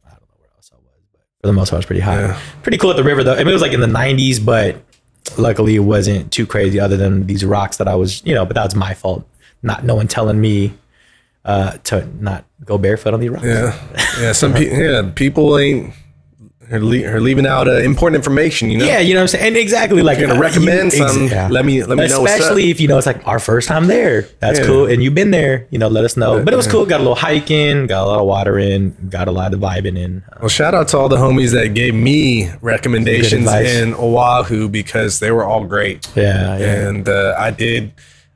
I 0.05 0.09
don't 0.09 0.21
know 0.21 0.27
where 0.37 0.49
else 0.57 0.71
I 0.73 0.75
was, 0.77 0.83
but 1.13 1.21
for 1.41 1.47
the 1.47 1.53
most 1.53 1.69
part, 1.69 1.77
it 1.77 1.79
was 1.79 1.85
pretty 1.85 2.01
hot. 2.01 2.17
Yeah. 2.19 2.39
Pretty 2.63 2.77
cool 2.77 2.89
at 2.91 2.97
the 2.97 3.03
river 3.03 3.23
though. 3.23 3.33
I 3.35 3.37
mean, 3.39 3.49
it 3.49 3.53
was 3.53 3.61
like 3.61 3.71
in 3.73 3.79
the 3.79 3.87
90s, 3.87 4.43
but 4.43 4.75
luckily 5.37 5.75
it 5.75 5.79
wasn't 5.79 6.31
too 6.33 6.45
crazy. 6.45 6.79
Other 6.79 6.97
than 6.97 7.25
these 7.27 7.45
rocks 7.45 7.77
that 7.77 7.87
I 7.87 7.95
was, 7.95 8.21
you 8.25 8.33
know, 8.35 8.45
but 8.45 8.55
that 8.55 8.65
was 8.65 8.75
my 8.75 8.93
fault. 8.93 9.25
Not 9.63 9.83
no 9.85 9.95
one 9.95 10.07
telling 10.07 10.39
me 10.41 10.73
uh, 11.45 11.77
to 11.85 12.05
not 12.19 12.43
go 12.65 12.77
barefoot 12.77 13.13
on 13.13 13.19
the 13.21 13.29
rocks. 13.29 13.45
Yeah, 13.45 13.77
yeah. 14.19 14.31
Some 14.33 14.53
people, 14.53 14.77
yeah, 14.83 15.11
people 15.15 15.57
ain't 15.57 15.93
are, 16.71 16.79
le- 16.79 17.05
are 17.05 17.19
leaving 17.21 17.45
out 17.45 17.67
uh, 17.67 17.73
important 17.77 18.15
information. 18.15 18.71
You 18.71 18.79
know. 18.79 18.85
Yeah, 18.85 18.97
you 18.99 19.13
know 19.13 19.19
what 19.19 19.25
I'm 19.25 19.27
saying? 19.27 19.45
And 19.49 19.57
exactly 19.57 20.01
like 20.01 20.17
You're 20.17 20.27
gonna 20.29 20.39
recommend 20.39 20.93
you- 20.93 21.03
ex- 21.03 21.13
some. 21.13 21.27
yeah. 21.27 21.47
Let 21.47 21.63
me 21.63 21.83
let 21.83 21.99
me 21.99 22.07
know. 22.07 22.25
Especially 22.25 22.71
if 22.71 22.81
you 22.81 22.87
know 22.87 22.97
it's 22.97 23.05
like 23.05 23.27
our 23.27 23.37
first 23.37 23.67
time 23.67 23.85
there. 23.85 24.23
That's 24.39 24.57
Yeah. 24.59 24.65
cool. 24.65 24.87
And 24.87 25.03
you've 25.03 25.13
been 25.13 25.29
there, 25.29 25.67
you 25.69 25.77
know, 25.77 25.87
let 25.87 26.03
us 26.03 26.17
know. 26.17 26.43
But 26.43 26.51
it 26.55 26.57
was 26.57 26.65
cool. 26.67 26.87
Got 26.87 26.97
a 26.97 27.03
little 27.03 27.13
hiking, 27.13 27.85
got 27.85 28.03
a 28.03 28.07
lot 28.07 28.19
of 28.19 28.25
water 28.25 28.57
in, 28.57 28.95
got 29.11 29.27
a 29.27 29.31
lot 29.31 29.53
of 29.53 29.59
vibing 29.59 29.95
in. 29.99 30.23
Well, 30.39 30.49
shout 30.49 30.73
out 30.73 30.87
to 30.89 30.97
all 30.97 31.07
the 31.09 31.17
homies 31.17 31.51
that 31.51 31.75
gave 31.75 31.93
me 31.93 32.49
recommendations 32.63 33.47
in 33.53 33.93
Oahu 33.93 34.67
because 34.67 35.19
they 35.19 35.29
were 35.29 35.43
all 35.45 35.65
great, 35.65 36.07
yeah, 36.15 36.57
yeah. 36.57 36.87
and 36.89 37.07
uh, 37.07 37.35
I 37.37 37.51
did 37.51 37.93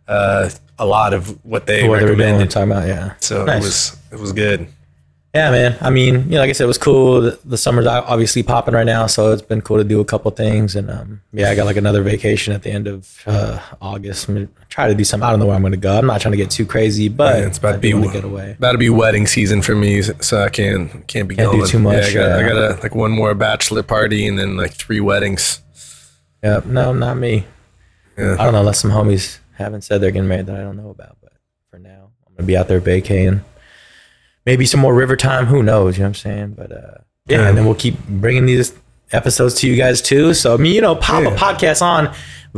uh, 0.07 0.49
a 0.79 0.85
lot 0.85 1.13
of 1.13 1.43
what 1.45 1.67
they 1.67 1.87
What 1.87 1.99
they 1.99 2.15
doing, 2.15 2.47
talking 2.47 2.71
about, 2.71 2.87
yeah. 2.87 3.13
So 3.19 3.45
Nice. 3.45 3.57
it 3.57 3.65
was 3.65 3.97
it 4.13 4.19
was 4.19 4.33
good. 4.33 4.67
Yeah, 5.35 5.51
man. 5.51 5.77
I 5.79 5.91
mean, 5.91 6.23
you 6.23 6.31
know, 6.31 6.39
like 6.39 6.49
I 6.49 6.53
said, 6.53 6.63
it 6.63 6.67
was 6.67 6.79
cool. 6.79 7.21
The, 7.21 7.39
the 7.45 7.57
summer's 7.57 7.85
obviously 7.85 8.41
popping 8.41 8.73
right 8.73 8.85
now, 8.85 9.05
so 9.05 9.31
it's 9.31 9.43
been 9.43 9.61
cool 9.61 9.77
to 9.77 9.83
do 9.83 9.99
a 9.99 10.05
couple 10.05 10.31
things. 10.31 10.75
And 10.75 10.89
um, 10.89 11.21
yeah, 11.31 11.51
I 11.51 11.55
got 11.55 11.67
like 11.67 11.77
another 11.77 12.01
vacation 12.01 12.51
at 12.51 12.63
the 12.63 12.71
end 12.71 12.87
of 12.87 13.21
uh, 13.27 13.59
August. 13.79 14.27
I'm 14.27 14.33
gonna 14.33 14.47
try 14.69 14.87
to 14.87 14.95
do 14.95 15.03
something. 15.03 15.23
I 15.27 15.29
don't 15.29 15.39
know 15.39 15.45
where 15.45 15.55
I'm 15.55 15.61
going 15.61 15.71
to 15.73 15.77
go. 15.77 15.95
I'm 15.99 16.07
not 16.07 16.19
trying 16.21 16.31
to 16.31 16.37
get 16.37 16.49
too 16.49 16.65
crazy, 16.65 17.09
but 17.09 17.35
Yeah, 17.37 17.45
it's 17.45 17.59
about 17.59 17.69
I 17.69 17.73
to 17.73 17.79
be 17.79 17.91
do 17.91 18.01
to 18.01 18.11
get 18.11 18.23
away. 18.23 18.55
About 18.57 18.71
to 18.71 18.79
be 18.79 18.89
wedding 18.89 19.27
season 19.27 19.61
for 19.61 19.75
me, 19.75 20.01
so 20.01 20.41
I 20.41 20.49
can't 20.49 21.07
can't 21.07 21.27
be 21.27 21.35
Can't 21.35 21.51
do 21.51 21.57
going 21.59 21.69
too 21.69 21.79
much, 21.79 22.13
Yeah, 22.15 22.21
I 22.37 22.41
got, 22.41 22.45
I 22.45 22.47
got 22.47 22.79
a, 22.79 22.81
like 22.81 22.95
one 22.95 23.11
more 23.11 23.35
bachelor 23.35 23.83
party 23.83 24.25
and 24.27 24.39
then 24.39 24.57
like 24.57 24.73
three 24.73 24.99
weddings. 24.99 25.61
Yeah, 26.43 26.61
no, 26.65 26.91
not 26.91 27.17
me. 27.17 27.45
Yeah. 28.17 28.33
I 28.39 28.43
don't 28.45 28.53
know 28.53 28.59
unless 28.61 28.79
some 28.79 28.91
homies 28.91 29.38
haven't 29.63 29.81
said 29.81 30.01
they're 30.01 30.11
getting 30.11 30.27
married 30.27 30.47
that 30.47 30.55
I 30.55 30.61
don't 30.61 30.77
know 30.77 30.89
about. 30.89 31.17
But 31.21 31.33
for 31.69 31.79
now, 31.79 32.11
I'm 32.27 32.35
gonna 32.35 32.47
be 32.47 32.57
out 32.57 32.67
there 32.67 32.79
vacating. 32.79 33.41
Maybe 34.45 34.65
some 34.65 34.79
more 34.79 34.93
river 34.95 35.15
time. 35.15 35.45
Who 35.45 35.61
knows? 35.63 35.97
You 35.97 36.03
know 36.03 36.05
what 36.05 36.09
I'm 36.09 36.15
saying? 36.15 36.53
But 36.57 36.71
uh, 36.71 36.77
yeah, 37.27 37.39
Yeah. 37.41 37.47
and 37.49 37.57
then 37.57 37.65
we'll 37.65 37.75
keep 37.75 37.97
bringing 38.07 38.45
these 38.45 38.73
episodes 39.11 39.55
to 39.55 39.67
you 39.67 39.75
guys 39.75 40.01
too. 40.01 40.33
So 40.33 40.53
I 40.53 40.57
mean, 40.57 40.73
you 40.73 40.81
know, 40.81 40.95
pop 40.95 41.23
Yeah. 41.23 41.33
a 41.33 41.37
podcast 41.37 41.81
on. 41.81 42.13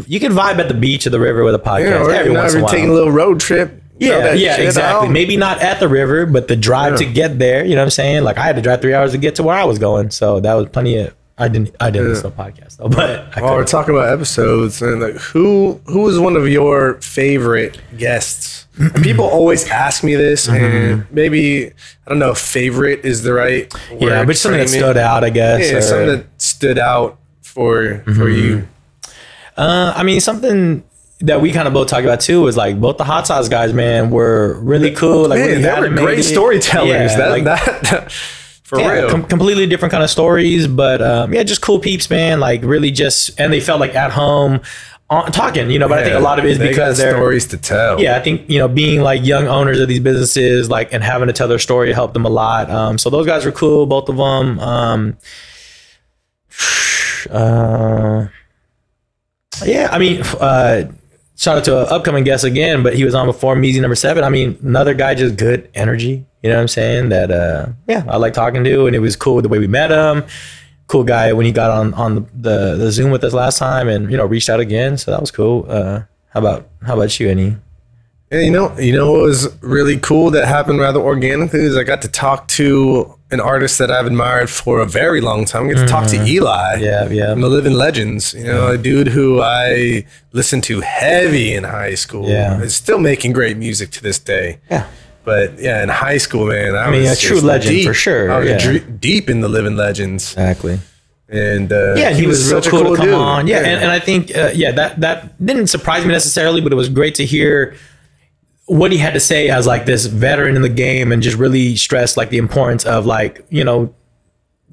You 0.07 0.19
can 0.21 0.31
vibe 0.31 0.57
at 0.59 0.67
the 0.69 0.73
beach 0.73 1.05
or 1.05 1.09
the 1.09 1.19
river 1.19 1.43
with 1.43 1.55
a 1.55 1.59
podcast 1.59 1.89
Yeah, 1.89 2.03
or 2.03 2.11
every 2.11 2.31
once 2.31 2.53
in 2.53 2.59
a 2.59 2.63
while. 2.63 2.71
taking 2.71 2.89
a 2.89 2.93
little 2.93 3.11
road 3.11 3.39
trip. 3.41 3.81
yeah, 3.99 4.31
yeah, 4.33 4.55
exactly. 4.57 5.07
out. 5.07 5.11
Maybe 5.11 5.35
not 5.37 5.61
at 5.61 5.79
the 5.81 5.87
river, 5.89 6.25
but 6.25 6.47
the 6.47 6.55
drive 6.55 6.97
to 6.99 7.05
get 7.05 7.37
there. 7.39 7.63
You 7.65 7.75
know 7.75 7.81
what 7.81 7.85
I'm 7.85 7.89
saying? 7.91 8.23
Like 8.23 8.37
I 8.37 8.43
had 8.43 8.55
to 8.55 8.61
drive 8.61 8.81
three 8.81 8.93
hours 8.93 9.11
to 9.11 9.17
get 9.17 9.35
to 9.35 9.43
where 9.43 9.55
I 9.55 9.65
was 9.65 9.79
going, 9.79 10.09
so 10.11 10.39
that 10.39 10.53
was 10.53 10.67
plenty 10.69 10.97
of. 10.97 11.13
I 11.41 11.47
didn't. 11.47 11.75
I 11.79 11.89
didn't 11.89 12.09
listen 12.09 12.31
to 12.31 12.41
a 12.41 12.45
podcast 12.51 12.77
though, 12.77 12.87
but 12.89 13.35
I 13.35 13.41
While 13.41 13.55
we're 13.55 13.65
talking 13.65 13.93
about 13.95 14.09
episodes, 14.09 14.81
and 14.81 15.01
like 15.01 15.15
who 15.15 15.81
who 15.85 16.01
was 16.01 16.19
one 16.19 16.35
of 16.35 16.47
your 16.47 17.01
favorite 17.01 17.79
guests? 17.97 18.67
People 19.01 19.25
always 19.39 19.67
ask 19.69 20.03
me 20.03 20.15
this, 20.15 20.47
Mm-hmm. 20.47 20.63
and 20.65 21.11
maybe 21.11 21.67
I 21.67 22.09
don't 22.09 22.19
know 22.19 22.31
if 22.31 22.37
favorite 22.37 23.03
is 23.03 23.23
the 23.23 23.33
right 23.33 23.73
word. 23.91 24.01
Yeah, 24.01 24.23
but 24.25 24.37
something 24.37 24.59
that 24.59 24.69
stood 24.69 24.97
out, 24.97 25.23
I 25.23 25.29
guess. 25.31 25.69
Yeah, 25.71 25.77
or- 25.77 25.81
something 25.81 26.07
that 26.07 26.25
stood 26.41 26.77
out 26.79 27.17
for 27.41 28.03
for 28.05 28.11
Mm-hmm. 28.11 28.27
you. 28.47 28.67
Uh, 29.57 29.93
I 29.95 30.03
mean, 30.03 30.21
something 30.21 30.83
that 31.19 31.41
we 31.41 31.51
kind 31.51 31.67
of 31.67 31.73
both 31.73 31.87
talked 31.87 32.03
about 32.05 32.19
too 32.21 32.41
was 32.41 32.55
like 32.57 32.79
both 32.79 32.97
the 32.97 33.03
hot 33.03 33.27
sauce 33.27 33.49
guys, 33.49 33.73
man, 33.73 34.09
were 34.09 34.59
really 34.61 34.91
cool. 34.91 35.27
Like 35.27 35.39
Man, 35.39 35.49
really 35.49 35.61
they 35.61 35.79
were 35.79 35.89
great 35.89 36.23
storytellers. 36.23 36.89
Yeah, 37.11 37.17
that, 37.17 37.29
like, 37.29 37.43
that 37.43 38.11
for 38.71 38.79
yeah, 38.79 38.91
real. 38.93 39.09
com- 39.09 39.25
completely 39.25 39.67
different 39.67 39.91
kind 39.91 40.01
of 40.01 40.09
stories, 40.09 40.65
but 40.65 41.01
um, 41.01 41.33
yeah, 41.33 41.43
just 41.43 41.61
cool 41.61 41.77
peeps, 41.77 42.09
man. 42.09 42.39
Like 42.39 42.63
really 42.63 42.89
just, 42.89 43.37
and 43.37 43.51
they 43.51 43.59
felt 43.59 43.81
like 43.81 43.95
at 43.95 44.11
home 44.11 44.61
on, 45.09 45.29
talking, 45.33 45.69
you 45.69 45.77
know. 45.77 45.89
But 45.89 45.99
I 45.99 46.03
think 46.05 46.15
a 46.15 46.19
lot 46.21 46.39
of 46.39 46.45
it 46.45 46.51
is 46.51 46.57
They 46.57 46.69
because 46.69 46.97
they're 46.97 47.11
stories 47.15 47.47
to 47.47 47.57
tell. 47.57 48.01
yeah, 48.01 48.15
I 48.15 48.21
think 48.21 48.49
you 48.49 48.59
know 48.59 48.69
being 48.69 49.01
like 49.01 49.25
young 49.25 49.47
owners 49.47 49.77
of 49.77 49.89
these 49.89 49.99
businesses, 49.99 50.69
like 50.69 50.93
and 50.93 51.03
having 51.03 51.27
to 51.27 51.33
tell 51.33 51.49
their 51.49 51.59
story 51.59 51.91
helped 51.91 52.13
them 52.13 52.23
a 52.23 52.29
lot. 52.29 52.71
Um, 52.71 52.97
so 52.97 53.09
those 53.09 53.25
guys 53.25 53.43
were 53.43 53.51
cool, 53.51 53.85
both 53.85 54.07
of 54.07 54.15
them. 54.15 54.57
Um, 54.61 55.17
uh, 57.29 58.27
yeah, 59.65 59.89
I 59.91 59.99
mean, 59.99 60.21
uh, 60.21 60.93
shout 61.35 61.57
out 61.57 61.65
to 61.65 61.81
an 61.81 61.87
upcoming 61.89 62.23
guest 62.23 62.45
again, 62.45 62.81
but 62.81 62.95
he 62.95 63.03
was 63.03 63.13
on 63.13 63.25
before 63.25 63.57
Measy 63.57 63.81
number 63.81 63.95
seven. 63.95 64.23
I 64.23 64.29
mean, 64.29 64.57
another 64.63 64.93
guy 64.93 65.13
just 65.13 65.35
good 65.35 65.69
energy. 65.75 66.25
You 66.41 66.49
know 66.49 66.55
what 66.55 66.61
I'm 66.61 66.67
saying? 66.67 67.09
That 67.09 67.31
uh, 67.31 67.67
yeah, 67.87 68.03
I 68.07 68.17
like 68.17 68.33
talking 68.33 68.63
to, 68.63 68.87
and 68.87 68.95
it 68.95 68.99
was 68.99 69.15
cool 69.15 69.41
the 69.41 69.49
way 69.49 69.59
we 69.59 69.67
met 69.67 69.91
him. 69.91 70.23
Cool 70.87 71.03
guy 71.03 71.31
when 71.33 71.45
he 71.45 71.51
got 71.51 71.71
on 71.71 71.93
on 71.93 72.15
the, 72.15 72.21
the 72.33 72.75
the 72.77 72.91
Zoom 72.91 73.11
with 73.11 73.23
us 73.23 73.33
last 73.33 73.57
time, 73.57 73.87
and 73.87 74.11
you 74.11 74.17
know 74.17 74.25
reached 74.25 74.49
out 74.49 74.59
again, 74.59 74.97
so 74.97 75.11
that 75.11 75.21
was 75.21 75.31
cool. 75.31 75.65
Uh, 75.67 76.01
how 76.29 76.39
about 76.39 76.67
how 76.85 76.95
about 76.95 77.19
you, 77.19 77.29
Any? 77.29 77.57
Yeah, 78.31 78.39
you 78.39 78.51
know, 78.51 78.77
you 78.79 78.93
know 78.93 79.11
what 79.11 79.23
was 79.23 79.61
really 79.61 79.99
cool 79.99 80.31
that 80.31 80.47
happened 80.47 80.79
rather 80.79 81.01
organically 81.01 81.59
is 81.59 81.75
I 81.75 81.83
got 81.83 82.01
to 82.03 82.07
talk 82.07 82.47
to 82.49 83.13
an 83.29 83.41
artist 83.41 83.77
that 83.79 83.91
I've 83.91 84.05
admired 84.05 84.49
for 84.49 84.79
a 84.79 84.85
very 84.85 85.19
long 85.19 85.43
time. 85.43 85.65
I 85.65 85.73
get 85.73 85.79
to 85.79 85.85
talk 85.85 86.07
to 86.07 86.17
Eligh. 86.17 86.75
Mm-hmm. 86.75 86.83
Yeah, 86.83 87.09
yeah. 87.09 87.33
From 87.33 87.41
the 87.41 87.49
Living 87.49 87.73
Legends, 87.73 88.33
you 88.33 88.45
know, 88.45 88.69
a 88.69 88.77
dude 88.77 89.09
who 89.09 89.41
I 89.41 90.05
listened 90.31 90.63
to 90.65 90.79
heavy 90.79 91.53
in 91.53 91.65
high 91.65 91.95
school. 91.95 92.29
Yeah. 92.29 92.61
is 92.61 92.73
still 92.73 92.99
making 92.99 93.33
great 93.33 93.57
music 93.57 93.91
to 93.91 94.01
this 94.01 94.17
day. 94.17 94.59
Yeah. 94.69 94.87
But 95.23 95.59
yeah, 95.59 95.83
in 95.83 95.89
high 95.89 96.17
school, 96.17 96.47
man, 96.47 96.75
I, 96.75 96.89
mean, 96.89 97.03
was 97.03 97.23
a 97.23 97.27
true 97.27 97.41
legend 97.41 97.75
deep. 97.75 97.87
for 97.87 97.93
sure, 97.93 98.31
I 98.31 98.39
was 98.39 98.65
yeah. 98.65 98.79
deep 98.99 99.29
in 99.29 99.41
the 99.41 99.49
Living 99.49 99.75
Legends, 99.75 100.33
Exactly. 100.33 100.79
and 101.29 101.71
uh, 101.71 101.93
Yeah, 101.95 102.09
he, 102.09 102.25
was, 102.25 102.51
real 102.51 102.61
such 102.61 102.67
a 102.67 102.69
cool, 102.71 102.91
to 102.91 102.95
come 102.95 103.05
dude. 103.05 103.13
on. 103.13 103.47
Yeah, 103.47 103.57
And, 103.57 103.83
and 103.83 103.91
I 103.91 103.99
think 103.99 104.35
uh, 104.35 104.51
yeah 104.55 104.71
that 104.71 104.99
that 105.01 105.43
didn't 105.45 105.67
surprise 105.67 106.05
me 106.05 106.11
necessarily, 106.11 106.59
but 106.59 106.71
it 106.71 106.75
was 106.75 106.89
great 106.89 107.15
to 107.15 107.25
hear 107.25 107.75
what 108.65 108.91
he 108.91 108.97
had 108.97 109.13
to 109.13 109.19
say 109.19 109.49
as 109.49 109.67
like 109.67 109.85
this 109.85 110.05
veteran 110.05 110.55
in 110.55 110.61
the 110.61 110.69
game 110.69 111.11
and 111.11 111.21
just 111.21 111.37
really 111.37 111.75
stress 111.75 112.15
like 112.15 112.29
the 112.29 112.37
importance 112.37 112.85
of 112.85 113.05
like 113.05 113.45
you 113.49 113.63
know 113.63 113.93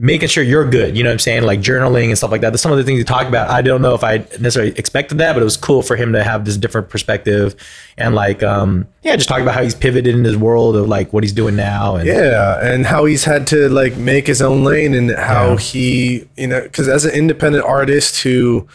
making 0.00 0.28
sure 0.28 0.44
you're 0.44 0.68
good. 0.70 0.96
You 0.96 1.02
know 1.02 1.08
what 1.10 1.14
I'm 1.14 1.18
saying? 1.18 1.42
Like 1.42 1.60
journaling 1.60 2.06
and 2.08 2.16
stuff 2.16 2.30
like 2.30 2.40
that. 2.42 2.50
That's 2.50 2.62
Some 2.62 2.70
of 2.70 2.78
the 2.78 2.84
things 2.84 2.98
he 2.98 3.04
talked 3.04 3.26
about, 3.28 3.50
I 3.50 3.62
don't 3.62 3.82
know 3.82 3.94
if 3.94 4.04
I 4.04 4.18
necessarily 4.38 4.70
expected 4.78 5.18
that, 5.18 5.32
but 5.32 5.40
it 5.42 5.44
was 5.44 5.56
cool 5.56 5.82
for 5.82 5.96
him 5.96 6.12
to 6.12 6.22
have 6.22 6.44
this 6.44 6.56
different 6.56 6.88
perspective 6.88 7.56
and 7.96 8.14
like 8.14 8.42
um 8.44 8.86
yeah, 9.02 9.16
just 9.16 9.28
talk 9.28 9.40
about 9.40 9.54
how 9.54 9.62
he's 9.64 9.74
pivoted 9.74 10.14
in 10.14 10.22
his 10.24 10.36
world 10.36 10.76
of 10.76 10.86
like 10.86 11.12
what 11.12 11.24
he's 11.24 11.32
doing 11.32 11.56
now 11.56 11.96
and 11.96 12.06
Yeah, 12.06 12.64
and 12.64 12.86
how 12.86 13.06
he's 13.06 13.24
had 13.24 13.48
to 13.48 13.68
like 13.70 13.96
make 13.96 14.28
his 14.28 14.40
own 14.40 14.62
lane, 14.62 14.94
and 14.94 15.10
how 15.10 15.50
Yeah. 15.52 15.56
he, 15.58 16.28
you 16.36 16.46
know, 16.46 16.60
because 16.62 16.86
as 16.86 17.04
an 17.04 17.10
independent 17.12 17.64
artist 17.64 18.22
who 18.22 18.68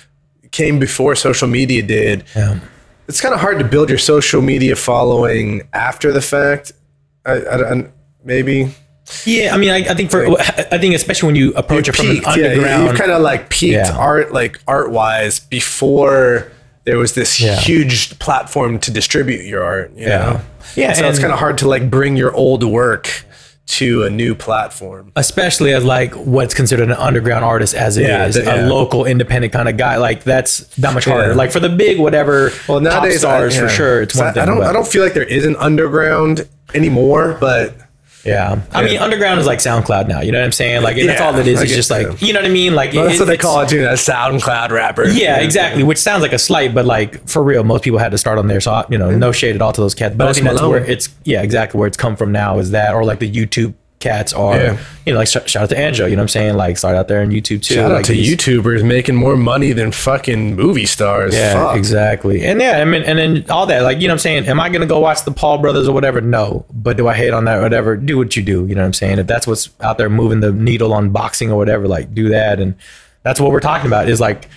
came 0.52 0.78
before 0.78 1.16
social 1.16 1.48
media 1.48 1.82
did, 1.84 2.26
Yeah. 2.36 2.60
it's 3.08 3.22
kind 3.22 3.34
of 3.34 3.40
hard 3.40 3.60
to 3.60 3.66
build 3.66 3.88
your 3.88 3.98
social 3.98 4.42
media 4.42 4.76
following 4.76 5.62
after 5.72 6.12
the 6.12 6.22
fact. 6.22 6.74
I, 7.26 7.32
I, 7.32 7.72
I- 7.76 7.86
maybe 8.26 8.74
Yeah, 9.26 9.54
I 9.54 9.58
mean, 9.58 9.70
I, 9.70 9.78
I 9.90 9.94
think 9.96 10.12
for 10.12 10.26
I 10.40 10.78
think 10.78 10.96
especially 10.96 11.28
when 11.28 11.36
you 11.36 11.54
approach 11.54 11.88
it 11.90 11.92
from 11.94 12.08
an 12.08 12.14
peaked. 12.16 12.28
Yeah, 12.28 12.36
you- 12.36 12.46
underground, 12.52 12.88
you've 12.88 12.98
kind 12.98 13.12
of 13.12 13.22
like 13.22 13.50
peaked 13.50 13.74
Yeah. 13.74 13.96
art, 13.98 14.32
like 14.34 14.60
art 14.68 14.92
wise, 14.92 15.40
before 15.40 16.52
there 16.86 16.98
was 16.98 17.14
this 17.14 17.40
Yeah. 17.40 17.56
huge 17.56 18.18
platform 18.20 18.80
to 18.80 18.92
distribute 18.92 19.46
your 19.46 19.64
art. 19.64 19.92
You 19.96 20.08
Yeah. 20.08 20.18
know? 20.18 20.42
Yeah, 20.76 20.94
So 20.94 21.08
it's 21.08 21.20
kind 21.20 21.32
of 21.34 21.40
hard 21.40 21.58
to 21.60 21.68
like 21.68 21.90
bring 21.90 22.16
your 22.16 22.34
old 22.34 22.64
work 22.64 23.26
to 23.66 24.04
a 24.04 24.10
new 24.10 24.36
platform. 24.36 25.12
especially 25.16 25.74
as 25.74 25.84
like 25.86 26.14
what's 26.16 26.54
considered 26.54 26.90
an 26.90 26.96
underground 26.98 27.46
artist 27.46 27.74
as 27.74 27.96
it 27.98 28.10
is 28.10 28.36
Yeah, 28.38 28.44
the- 28.44 28.66
a 28.66 28.68
local 28.68 29.06
independent 29.06 29.54
kind 29.54 29.70
of 29.70 29.78
guy. 29.78 29.96
Like 29.98 30.24
that's 30.24 30.60
that 30.80 30.94
much 30.94 31.06
harder. 31.06 31.30
Yeah. 31.30 31.36
Like 31.36 31.52
for 31.52 31.60
the 31.62 31.70
big 31.70 31.98
whatever 32.00 32.52
Well, 32.68 32.80
top 32.82 32.84
nowadays, 33.04 33.20
stars 33.20 33.56
I, 33.58 33.60
for 33.62 33.70
sure, 33.70 34.02
it's 34.02 34.16
one 34.16 34.28
I, 34.28 34.32
thing. 34.32 34.44
I 34.44 34.46
don't. 34.46 34.58
but- 34.60 34.68
I 34.68 34.74
don't 34.74 34.88
feel 34.88 35.04
like 35.04 35.14
there 35.14 35.24
is 35.24 35.46
an 35.46 35.56
underground 35.58 36.46
anymore, 36.74 37.38
but 37.40 37.74
Yeah, 38.26 38.62
I 38.72 38.84
mean, 38.84 38.98
underground 39.00 39.40
is 39.40 39.46
like 39.46 39.60
SoundCloud 39.60 40.08
now. 40.08 40.22
You 40.22 40.32
know 40.32 40.40
what 40.40 40.46
I'm 40.46 40.52
saying? 40.54 40.82
Like, 40.82 40.98
and 40.98 41.10
that's 41.10 41.20
all 41.20 41.36
it 41.38 41.46
is. 41.48 41.62
It's 41.62 41.74
just 41.74 41.92
like 41.92 42.22
you 42.22 42.32
know 42.32 42.40
what 42.40 42.46
I 42.50 42.54
mean? 42.54 42.74
Like, 42.74 42.94
that's 42.94 43.16
it- 43.16 43.20
what 43.20 43.26
they 43.26 43.38
call 43.38 43.62
it 43.62 43.70
too. 43.70 43.84
A 43.86 43.94
SoundCloud 43.94 44.70
rapper. 44.72 45.06
Yeah, 45.08 45.40
exactly. 45.40 45.84
Which 45.84 45.98
sounds 45.98 46.22
like 46.22 46.34
a 46.34 46.40
slight, 46.40 46.74
but 46.74 46.86
like 46.86 47.28
for 47.28 47.44
real, 47.44 47.64
most 47.64 47.84
people 47.84 48.00
had 48.00 48.12
to 48.12 48.18
start 48.18 48.38
on 48.38 48.48
there. 48.48 48.62
So 48.62 48.72
I- 48.72 48.86
you 48.90 48.98
know, 48.98 49.12
no 49.12 49.32
shade 49.32 49.56
at 49.56 49.62
all 49.62 49.74
to 49.74 49.82
those 49.82 49.94
cats. 49.96 50.16
But 50.16 50.28
I 50.28 50.34
think 50.34 50.46
that's 50.46 50.56
Malone. 50.62 50.72
where 50.72 50.86
it's 50.86 51.10
yeah, 51.26 51.42
exactly 51.42 51.78
where 51.80 51.88
it's 51.88 51.98
come 51.98 52.16
from 52.16 52.32
now 52.32 52.60
is 52.60 52.72
that, 52.72 52.94
or 52.94 53.04
like 53.04 53.20
the 53.20 53.30
YouTube 53.32 53.74
cats 54.04 54.34
are. 54.34 54.56
Yeah. 54.56 54.78
You 55.06 55.14
know, 55.14 55.20
like 55.20 55.28
sh- 55.28 55.38
shout 55.48 55.64
out 55.64 55.70
to 55.70 55.78
Angelo. 55.78 56.08
You 56.08 56.16
know 56.16 56.22
what 56.22 56.26
I'm 56.26 56.30
saying? 56.30 56.56
Like 56.56 56.78
start 56.78 56.96
out 56.96 57.08
there 57.08 57.22
on 57.22 57.30
YouTube 57.30 57.62
too. 57.64 57.76
Shout 57.76 57.92
out 57.92 58.06
to 58.06 58.12
these- 58.14 58.36
YouTubers 58.36 58.84
making 58.86 59.16
more 59.16 59.36
money 59.36 59.72
than 59.72 59.92
fucking 59.92 60.56
movie 60.56 60.86
stars. 60.86 61.34
Yeah, 61.34 61.54
Fuck. 61.54 61.78
exactly. 61.78 62.44
And 62.46 62.62
yeah, 62.62 62.80
I 62.80 62.86
mean, 62.86 63.02
and 63.04 63.18
then 63.18 63.46
all 63.50 63.66
that, 63.66 63.82
like, 63.84 64.00
you 64.00 64.08
know 64.08 64.12
what 64.14 64.16
I'm 64.16 64.20
saying? 64.20 64.46
Am 64.48 64.60
I 64.60 64.70
to 64.70 64.86
go 64.86 65.00
watch 65.00 65.24
the 65.24 65.32
Paul 65.32 65.58
brothers 65.58 65.88
or 65.88 65.94
whatever? 65.94 66.22
No. 66.22 66.66
But 66.72 66.98
do 66.98 67.08
I 67.08 67.14
hate 67.16 67.32
on 67.34 67.46
that 67.46 67.58
or 67.60 67.62
whatever? 67.62 67.96
Do 67.96 68.18
what 68.18 68.36
you 68.36 68.44
do. 68.44 68.68
You 68.68 68.76
know 68.76 68.82
what 68.82 68.88
I'm 68.88 68.94
saying? 68.94 69.20
If 69.20 69.28
that's 69.28 69.48
what's 69.48 69.70
out 69.82 69.98
there 69.98 70.10
moving 70.10 70.42
the 70.42 70.52
needle 70.52 70.94
on 70.94 71.10
boxing 71.10 71.52
or 71.52 71.58
whatever, 71.58 71.88
like, 71.88 72.14
do 72.14 72.30
that. 72.30 72.60
And 72.60 72.76
that's 73.24 73.40
what 73.40 73.52
we're 73.52 73.60
talking 73.62 73.88
about 73.88 74.10
is 74.10 74.20
like, 74.20 74.48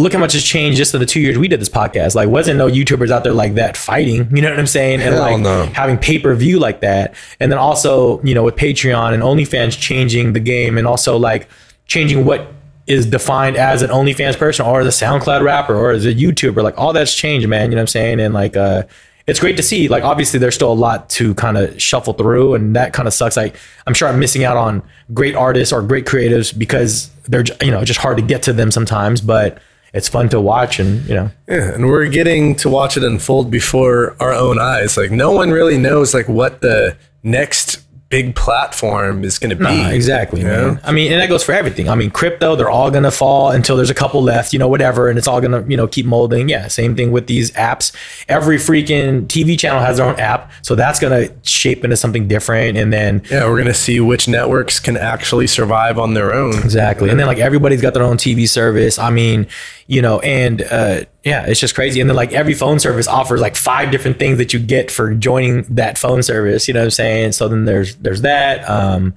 look 0.00 0.12
how 0.12 0.18
much 0.18 0.32
has 0.32 0.42
changed 0.42 0.78
just 0.78 0.94
in 0.94 1.00
the 1.00 1.06
two 1.06 1.20
years 1.20 1.38
we 1.38 1.48
did 1.48 1.60
this 1.60 1.68
podcast. 1.68 2.14
Like, 2.14 2.28
wasn't 2.28 2.58
no 2.58 2.68
YouTubers 2.68 3.10
out 3.10 3.24
there 3.24 3.32
like 3.32 3.54
that 3.54 3.76
fighting, 3.76 4.34
you 4.34 4.42
know 4.42 4.50
what 4.50 4.58
I'm 4.58 4.66
saying? 4.66 5.00
And 5.00 5.14
Hell 5.14 5.20
like 5.20 5.40
no. 5.40 5.66
having 5.66 5.98
pay 5.98 6.18
per 6.18 6.34
view 6.34 6.58
like 6.58 6.80
that. 6.80 7.14
And 7.38 7.52
then 7.52 7.58
also, 7.58 8.22
you 8.22 8.34
know, 8.34 8.42
with 8.42 8.56
Patreon 8.56 9.12
and 9.12 9.22
OnlyFans 9.22 9.78
changing 9.78 10.32
the 10.32 10.40
game 10.40 10.78
and 10.78 10.86
also 10.86 11.16
like 11.16 11.48
changing 11.86 12.24
what 12.24 12.52
is 12.86 13.06
defined 13.06 13.56
as 13.56 13.82
an 13.82 13.90
OnlyFans 13.90 14.36
person 14.36 14.66
or 14.66 14.80
as 14.80 14.86
a 14.86 15.04
SoundCloud 15.04 15.42
rapper 15.42 15.74
or 15.74 15.90
as 15.90 16.06
a 16.06 16.14
YouTuber. 16.14 16.62
Like 16.62 16.78
all 16.78 16.92
that's 16.92 17.14
changed, 17.14 17.46
man. 17.48 17.70
You 17.70 17.76
know 17.76 17.76
what 17.76 17.82
I'm 17.82 17.86
saying? 17.88 18.20
And 18.20 18.34
like, 18.34 18.56
uh, 18.56 18.84
it's 19.26 19.38
great 19.38 19.56
to 19.58 19.62
see. 19.62 19.86
Like 19.86 20.02
obviously 20.02 20.40
there's 20.40 20.54
still 20.56 20.72
a 20.72 20.74
lot 20.74 21.08
to 21.10 21.34
kind 21.34 21.56
of 21.56 21.80
shuffle 21.80 22.14
through 22.14 22.54
and 22.54 22.74
that 22.74 22.92
kind 22.92 23.06
of 23.06 23.14
sucks. 23.14 23.36
Like 23.36 23.54
I'm 23.86 23.94
sure 23.94 24.08
I'm 24.08 24.18
missing 24.18 24.44
out 24.44 24.56
on 24.56 24.82
great 25.14 25.36
artists 25.36 25.72
or 25.72 25.82
great 25.82 26.04
creatives 26.04 26.56
because 26.56 27.10
they're 27.28 27.44
you 27.62 27.70
know 27.70 27.84
just 27.84 28.00
hard 28.00 28.16
to 28.16 28.22
get 28.24 28.42
to 28.44 28.52
them 28.52 28.70
sometimes, 28.72 29.20
but 29.20 29.62
it's 29.92 30.08
fun 30.08 30.28
to 30.30 30.40
watch 30.40 30.78
and 30.78 31.04
you 31.06 31.14
know 31.14 31.30
Yeah, 31.48 31.74
and 31.74 31.86
we're 31.86 32.06
getting 32.06 32.56
to 32.56 32.68
watch 32.68 32.96
it 32.96 33.04
unfold 33.04 33.50
before 33.50 34.16
our 34.20 34.32
own 34.32 34.58
eyes. 34.58 34.96
Like 34.96 35.10
no 35.10 35.32
one 35.32 35.50
really 35.50 35.78
knows 35.78 36.14
like 36.14 36.28
what 36.28 36.60
the 36.60 36.96
next 37.22 37.80
big 38.10 38.34
platform 38.34 39.24
is 39.24 39.38
going 39.38 39.50
to 39.50 39.56
be. 39.56 39.62
Nah, 39.62 39.88
exactly, 39.88 40.40
you 40.40 40.46
man. 40.46 40.80
I 40.82 40.90
mean, 40.92 41.12
and 41.12 41.20
that 41.20 41.28
goes 41.28 41.44
for 41.44 41.52
everything. 41.52 41.88
I 41.88 41.94
mean, 41.94 42.10
crypto, 42.10 42.56
they're 42.56 42.68
all 42.68 42.90
gonna 42.90 43.10
fall 43.12 43.50
until 43.50 43.76
there's 43.76 43.88
a 43.88 43.94
couple 43.94 44.20
left, 44.22 44.52
you 44.52 44.58
know, 44.58 44.68
whatever, 44.68 45.08
and 45.08 45.16
it's 45.16 45.28
all 45.28 45.40
gonna, 45.40 45.64
you 45.68 45.76
know, 45.76 45.86
keep 45.86 46.04
molding. 46.06 46.48
Yeah, 46.48 46.66
same 46.68 46.96
thing 46.96 47.12
with 47.12 47.28
these 47.28 47.52
apps. 47.52 47.92
Every 48.28 48.56
freaking 48.56 49.26
TV 49.28 49.58
channel 49.58 49.80
has 49.80 49.96
their 49.98 50.06
own 50.06 50.18
app, 50.18 50.50
so 50.62 50.74
that's 50.74 50.98
gonna 50.98 51.28
shape 51.42 51.84
into 51.84 51.96
something 51.96 52.26
different. 52.26 52.76
And 52.76 52.92
then 52.92 53.22
Yeah, 53.30 53.44
we're 53.46 53.56
going 53.56 53.66
to 53.66 53.74
see 53.74 54.00
which 54.00 54.26
networks 54.26 54.80
can 54.80 54.96
actually 54.96 55.46
survive 55.46 55.98
on 55.98 56.14
their 56.14 56.34
own. 56.34 56.54
Exactly. 56.58 57.10
And 57.10 57.18
then 57.20 57.26
like 57.26 57.38
everybody's 57.38 57.80
got 57.80 57.94
their 57.94 58.02
own 58.02 58.16
TV 58.16 58.48
service. 58.48 58.98
I 58.98 59.10
mean, 59.10 59.46
you 59.86 60.02
know, 60.02 60.18
and 60.20 60.62
uh 60.62 61.02
yeah, 61.24 61.46
it's 61.46 61.60
just 61.60 61.74
crazy. 61.74 62.00
And 62.00 62.08
then 62.08 62.16
like 62.16 62.32
every 62.32 62.54
phone 62.54 62.78
service 62.78 63.06
offers 63.06 63.40
like 63.40 63.56
five 63.56 63.90
different 63.90 64.18
things 64.18 64.38
that 64.38 64.52
you 64.52 64.58
get 64.58 64.90
for 64.90 65.14
joining 65.14 65.62
that 65.74 65.98
phone 65.98 66.22
service, 66.22 66.66
you 66.66 66.74
know 66.74 66.80
what 66.80 66.84
I'm 66.84 66.90
saying? 66.92 67.32
So 67.32 67.48
then 67.48 67.64
there's 67.64 67.96
there's 67.96 68.22
that. 68.22 68.68
Um 68.68 69.14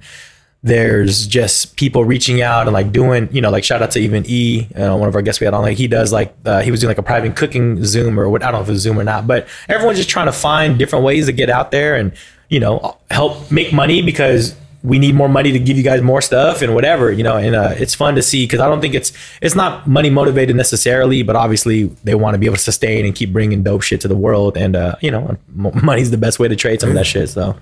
there's 0.64 1.26
just 1.26 1.76
people 1.76 2.06
reaching 2.06 2.40
out 2.40 2.66
and 2.66 2.72
like 2.72 2.90
doing, 2.90 3.28
you 3.30 3.42
know, 3.42 3.50
like 3.50 3.62
shout 3.64 3.82
out 3.82 3.90
to 3.90 4.00
even 4.00 4.24
E, 4.26 4.66
uh, 4.74 4.96
one 4.96 5.06
of 5.06 5.14
our 5.14 5.20
guests 5.20 5.38
we 5.38 5.44
had 5.44 5.52
on, 5.52 5.60
like 5.60 5.76
he 5.76 5.86
does 5.86 6.10
like, 6.10 6.34
uh, 6.46 6.62
he 6.62 6.70
was 6.70 6.80
doing 6.80 6.88
like 6.88 6.96
a 6.96 7.02
private 7.02 7.36
cooking 7.36 7.84
Zoom 7.84 8.18
or 8.18 8.30
what, 8.30 8.42
I 8.42 8.46
don't 8.46 8.60
know 8.60 8.62
if 8.62 8.68
it 8.70 8.72
was 8.72 8.80
Zoom 8.80 8.98
or 8.98 9.04
not, 9.04 9.26
but 9.26 9.46
everyone's 9.68 9.98
just 9.98 10.08
trying 10.08 10.24
to 10.24 10.32
find 10.32 10.78
different 10.78 11.04
ways 11.04 11.26
to 11.26 11.32
get 11.32 11.50
out 11.50 11.70
there 11.70 11.96
and, 11.96 12.12
you 12.48 12.60
know, 12.60 12.96
help 13.10 13.50
make 13.50 13.74
money 13.74 14.00
because 14.00 14.56
we 14.84 14.98
need 14.98 15.14
more 15.14 15.30
money 15.30 15.50
to 15.50 15.58
give 15.58 15.78
you 15.78 15.82
guys 15.82 16.02
more 16.02 16.20
stuff 16.20 16.60
and 16.60 16.74
whatever, 16.74 17.10
you 17.10 17.24
know, 17.24 17.38
and 17.38 17.56
uh, 17.56 17.72
it's 17.74 17.94
fun 17.94 18.14
to 18.14 18.22
see 18.22 18.44
because 18.44 18.60
I 18.60 18.68
don't 18.68 18.82
think 18.82 18.94
it's, 18.94 19.12
it's 19.40 19.54
not 19.54 19.86
money 19.86 20.10
motivated 20.10 20.56
necessarily, 20.56 21.22
but 21.22 21.36
obviously 21.36 21.84
they 22.04 22.14
want 22.14 22.34
to 22.34 22.38
be 22.38 22.44
able 22.44 22.56
to 22.56 22.62
sustain 22.62 23.06
and 23.06 23.14
keep 23.14 23.32
bringing 23.32 23.62
dope 23.62 23.80
shit 23.80 24.02
to 24.02 24.08
the 24.08 24.16
world. 24.16 24.58
And, 24.58 24.76
uh, 24.76 24.96
you 25.00 25.10
know, 25.10 25.38
money's 25.48 26.10
the 26.10 26.18
best 26.18 26.38
way 26.38 26.48
to 26.48 26.54
trade 26.54 26.82
some 26.82 26.90
of 26.90 26.96
that 26.96 27.06
shit. 27.06 27.30
So. 27.30 27.56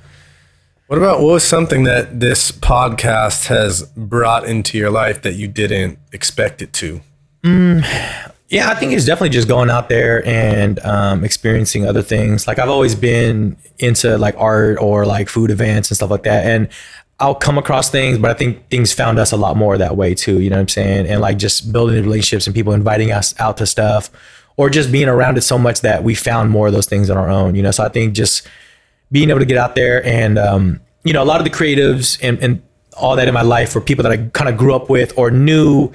What 0.88 0.98
about 0.98 1.20
what 1.20 1.34
was 1.34 1.44
something 1.44 1.84
that 1.84 2.18
this 2.18 2.50
podcast 2.50 3.46
has 3.46 3.84
brought 3.96 4.44
into 4.44 4.76
your 4.76 4.90
life 4.90 5.22
that 5.22 5.34
you 5.34 5.46
didn't 5.46 6.00
expect 6.10 6.60
it 6.60 6.72
to? 6.74 7.00
Yeah, 8.52 8.68
I 8.68 8.74
think 8.74 8.92
it's 8.92 9.06
definitely 9.06 9.30
just 9.30 9.48
going 9.48 9.70
out 9.70 9.88
there 9.88 10.26
and 10.26 10.78
um, 10.80 11.24
experiencing 11.24 11.86
other 11.86 12.02
things. 12.02 12.46
Like 12.46 12.58
I've 12.58 12.68
always 12.68 12.94
been 12.94 13.56
into 13.78 14.18
like 14.18 14.34
art 14.36 14.76
or 14.78 15.06
like 15.06 15.30
food 15.30 15.50
events 15.50 15.90
and 15.90 15.96
stuff 15.96 16.10
like 16.10 16.24
that, 16.24 16.44
and 16.44 16.68
I'll 17.22 17.36
come 17.36 17.56
across 17.56 17.88
things, 17.88 18.18
but 18.18 18.32
I 18.32 18.34
think 18.34 18.68
things 18.68 18.92
found 18.92 19.20
us 19.20 19.30
a 19.30 19.36
lot 19.36 19.56
more 19.56 19.78
that 19.78 19.96
way 19.96 20.12
too. 20.12 20.40
You 20.40 20.50
know 20.50 20.56
what 20.56 20.62
I'm 20.62 20.68
saying? 20.68 21.06
And 21.06 21.20
like 21.20 21.38
just 21.38 21.72
building 21.72 22.02
relationships 22.02 22.48
and 22.48 22.54
people 22.54 22.72
inviting 22.72 23.12
us 23.12 23.32
out 23.38 23.56
to 23.58 23.66
stuff, 23.66 24.10
or 24.56 24.68
just 24.68 24.90
being 24.90 25.08
around 25.08 25.38
it 25.38 25.42
so 25.42 25.56
much 25.56 25.82
that 25.82 26.02
we 26.02 26.16
found 26.16 26.50
more 26.50 26.66
of 26.66 26.72
those 26.72 26.86
things 26.86 27.08
on 27.10 27.16
our 27.16 27.30
own. 27.30 27.54
You 27.54 27.62
know, 27.62 27.70
so 27.70 27.84
I 27.84 27.88
think 27.88 28.14
just 28.14 28.46
being 29.12 29.30
able 29.30 29.38
to 29.38 29.46
get 29.46 29.56
out 29.56 29.76
there 29.76 30.04
and 30.04 30.36
um, 30.36 30.80
you 31.04 31.12
know 31.12 31.22
a 31.22 31.24
lot 31.24 31.40
of 31.40 31.44
the 31.44 31.50
creatives 31.50 32.18
and, 32.22 32.38
and 32.40 32.62
all 32.96 33.14
that 33.14 33.28
in 33.28 33.34
my 33.34 33.42
life 33.42 33.74
were 33.74 33.80
people 33.80 34.02
that 34.02 34.12
I 34.12 34.16
kind 34.32 34.48
of 34.48 34.56
grew 34.56 34.74
up 34.74 34.90
with 34.90 35.16
or 35.16 35.30
knew 35.30 35.92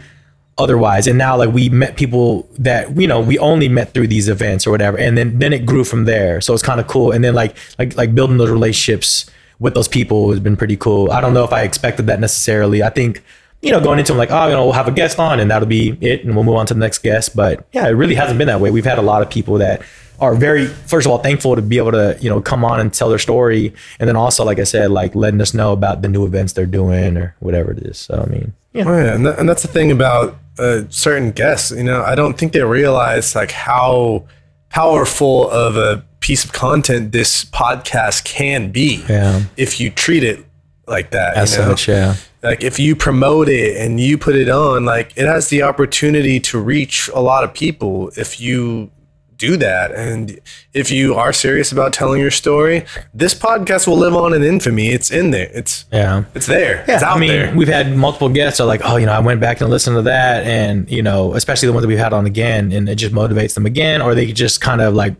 otherwise 0.59 1.05
and 1.05 1.19
now 1.19 1.37
like 1.37 1.53
we 1.53 1.69
met 1.69 1.95
people 1.97 2.47
that 2.57 2.99
you 2.99 3.07
know 3.07 3.19
we 3.19 3.37
only 3.37 3.69
met 3.69 3.93
through 3.93 4.07
these 4.07 4.27
events 4.27 4.65
or 4.65 4.71
whatever 4.71 4.97
and 4.97 5.15
then 5.15 5.37
then 5.37 5.53
it 5.53 5.67
grew 5.67 5.83
from 5.83 6.05
there 6.05 6.41
so 6.41 6.51
it's 6.51 6.63
kind 6.63 6.79
of 6.79 6.87
cool 6.87 7.11
and 7.11 7.23
then 7.23 7.35
like 7.35 7.55
like 7.77 7.95
like 7.95 8.15
building 8.15 8.37
those 8.37 8.49
relationships 8.49 9.29
with 9.59 9.73
those 9.73 9.87
people 9.87 10.31
has 10.31 10.39
been 10.39 10.55
pretty 10.55 10.77
cool. 10.77 11.11
I 11.11 11.21
don't 11.21 11.33
know 11.33 11.43
if 11.43 11.53
i 11.53 11.63
expected 11.63 12.07
that 12.07 12.19
necessarily. 12.19 12.83
I 12.83 12.89
think 12.89 13.23
you 13.61 13.71
know 13.71 13.81
going 13.81 13.97
into 13.97 14.11
them 14.11 14.19
like 14.19 14.29
oh 14.31 14.47
you 14.47 14.53
know 14.53 14.65
we'll 14.65 14.73
have 14.73 14.87
a 14.87 14.91
guest 14.91 15.19
on 15.19 15.39
and 15.39 15.49
that'll 15.49 15.67
be 15.67 15.97
it 15.99 16.23
and 16.23 16.35
we'll 16.35 16.43
move 16.43 16.55
on 16.55 16.65
to 16.67 16.73
the 16.73 16.79
next 16.79 16.99
guest. 16.99 17.35
But 17.35 17.67
yeah 17.73 17.87
it 17.87 17.91
really 17.91 18.15
hasn't 18.15 18.37
been 18.37 18.47
that 18.47 18.61
way. 18.61 18.71
We've 18.71 18.85
had 18.85 18.99
a 18.99 19.03
lot 19.03 19.21
of 19.21 19.29
people 19.29 19.55
that 19.59 19.81
are 20.19 20.35
very 20.35 20.65
first 20.65 21.05
of 21.05 21.11
all 21.11 21.19
thankful 21.19 21.55
to 21.55 21.61
be 21.61 21.77
able 21.77 21.91
to 21.91 22.17
you 22.21 22.29
know 22.29 22.41
come 22.41 22.63
on 22.63 22.79
and 22.79 22.93
tell 22.93 23.09
their 23.09 23.19
story. 23.19 23.73
And 23.99 24.07
then 24.07 24.15
also 24.15 24.43
like 24.45 24.59
i 24.59 24.63
said 24.63 24.91
like 24.91 25.15
letting 25.15 25.41
us 25.41 25.53
know 25.53 25.73
about 25.73 26.01
the 26.01 26.07
new 26.07 26.25
events 26.25 26.53
they're 26.53 26.65
doing 26.65 27.17
or 27.17 27.35
whatever 27.39 27.71
it 27.71 27.79
is. 27.79 27.97
So 27.97 28.23
i 28.25 28.29
mean 28.29 28.53
yeah. 28.77 28.83
Oh, 28.87 28.95
yeah, 28.95 29.15
and, 29.15 29.25
that, 29.25 29.39
and 29.39 29.49
that's 29.49 29.63
the 29.63 29.67
thing 29.67 29.91
about 29.91 30.37
uh, 30.59 30.83
certain 30.89 31.31
guests. 31.31 31.71
You 31.71 31.83
know, 31.83 32.03
I 32.03 32.13
don't 32.13 32.37
think 32.37 32.53
they 32.53 32.61
realize 32.61 33.35
like 33.35 33.49
how 33.49 34.27
powerful 34.69 35.49
of 35.49 35.77
a 35.77 36.05
piece 36.19 36.43
of 36.43 36.51
content 36.51 37.11
this 37.11 37.45
podcast 37.45 38.23
can 38.23 38.71
be. 38.71 39.03
Yeah. 39.07 39.43
If 39.55 39.79
you 39.79 39.89
treat 39.89 40.23
it 40.23 40.45
like 40.87 41.11
that, 41.11 41.35
as 41.37 41.53
you 41.53 41.59
know? 41.59 41.69
such 41.69 41.87
yeah 41.87 42.15
like 42.43 42.63
if 42.63 42.79
you 42.79 42.95
promote 42.95 43.49
it 43.49 43.77
and 43.77 43.99
you 43.99 44.17
put 44.17 44.35
it 44.35 44.49
on, 44.49 44.85
like 44.85 45.11
it 45.15 45.25
has 45.25 45.49
the 45.49 45.63
opportunity 45.63 46.39
to 46.41 46.59
reach 46.59 47.09
a 47.13 47.19
lot 47.19 47.43
of 47.43 47.53
people 47.53 48.09
if 48.15 48.39
you 48.39 48.91
do 49.37 49.55
that. 49.57 49.91
And 49.91 50.39
if 50.73 50.89
you 50.91 51.13
are 51.15 51.31
serious 51.31 51.71
about 51.71 51.93
telling 51.93 52.19
your 52.19 52.31
story, 52.31 52.85
this 53.13 53.35
podcast 53.35 53.87
will 53.87 53.97
live 53.97 54.15
on 54.15 54.33
in 54.33 54.43
infamy. 54.43 54.89
It's 54.89 55.11
in 55.11 55.31
there. 55.31 55.49
It's 55.53 55.85
yeah 55.91 56.25
it's 56.33 56.47
there. 56.47 56.83
it's 56.87 57.03
out 57.03 57.17
I 57.17 57.19
mean, 57.19 57.29
there. 57.29 57.55
we've 57.55 57.67
had 57.67 57.95
multiple 57.95 58.29
guests 58.29 58.59
are 58.59 58.67
like, 58.67 58.81
oh, 58.83 58.97
you 58.97 59.05
know, 59.05 59.13
I 59.13 59.19
went 59.19 59.39
back 59.39 59.61
and 59.61 59.69
listened 59.69 59.95
to 59.95 60.01
that, 60.03 60.45
and 60.45 60.89
you 60.89 61.03
know, 61.03 61.33
especially 61.33 61.67
the 61.67 61.73
ones 61.73 61.83
that 61.83 61.89
we've 61.89 61.99
had 61.99 62.13
on 62.13 62.25
again, 62.25 62.71
and 62.71 62.87
it 62.87 62.95
just 62.95 63.13
motivates 63.13 63.53
them 63.53 63.65
again, 63.65 64.01
or 64.01 64.15
they 64.15 64.31
just 64.31 64.61
kind 64.61 64.81
of 64.81 64.93
like 64.93 65.15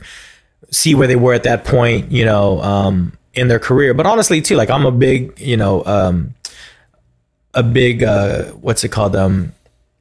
see 0.71 0.95
where 0.95 1.07
they 1.07 1.15
were 1.15 1.33
at 1.33 1.43
that 1.43 1.65
point, 1.65 2.11
you 2.11 2.25
know, 2.25 2.61
um, 2.61 3.13
in 3.33 3.47
their 3.47 3.59
career. 3.59 3.93
But 3.93 4.05
honestly, 4.05 4.41
too, 4.41 4.55
like 4.55 4.69
I'm 4.69 4.85
a 4.85 4.91
big, 4.91 5.39
you 5.39 5.57
know, 5.57 5.85
um, 5.85 6.33
a 7.53 7.63
big, 7.63 8.03
uh, 8.03 8.45
what's 8.51 8.83
it 8.83 8.89
called? 8.89 9.15
Um, 9.15 9.53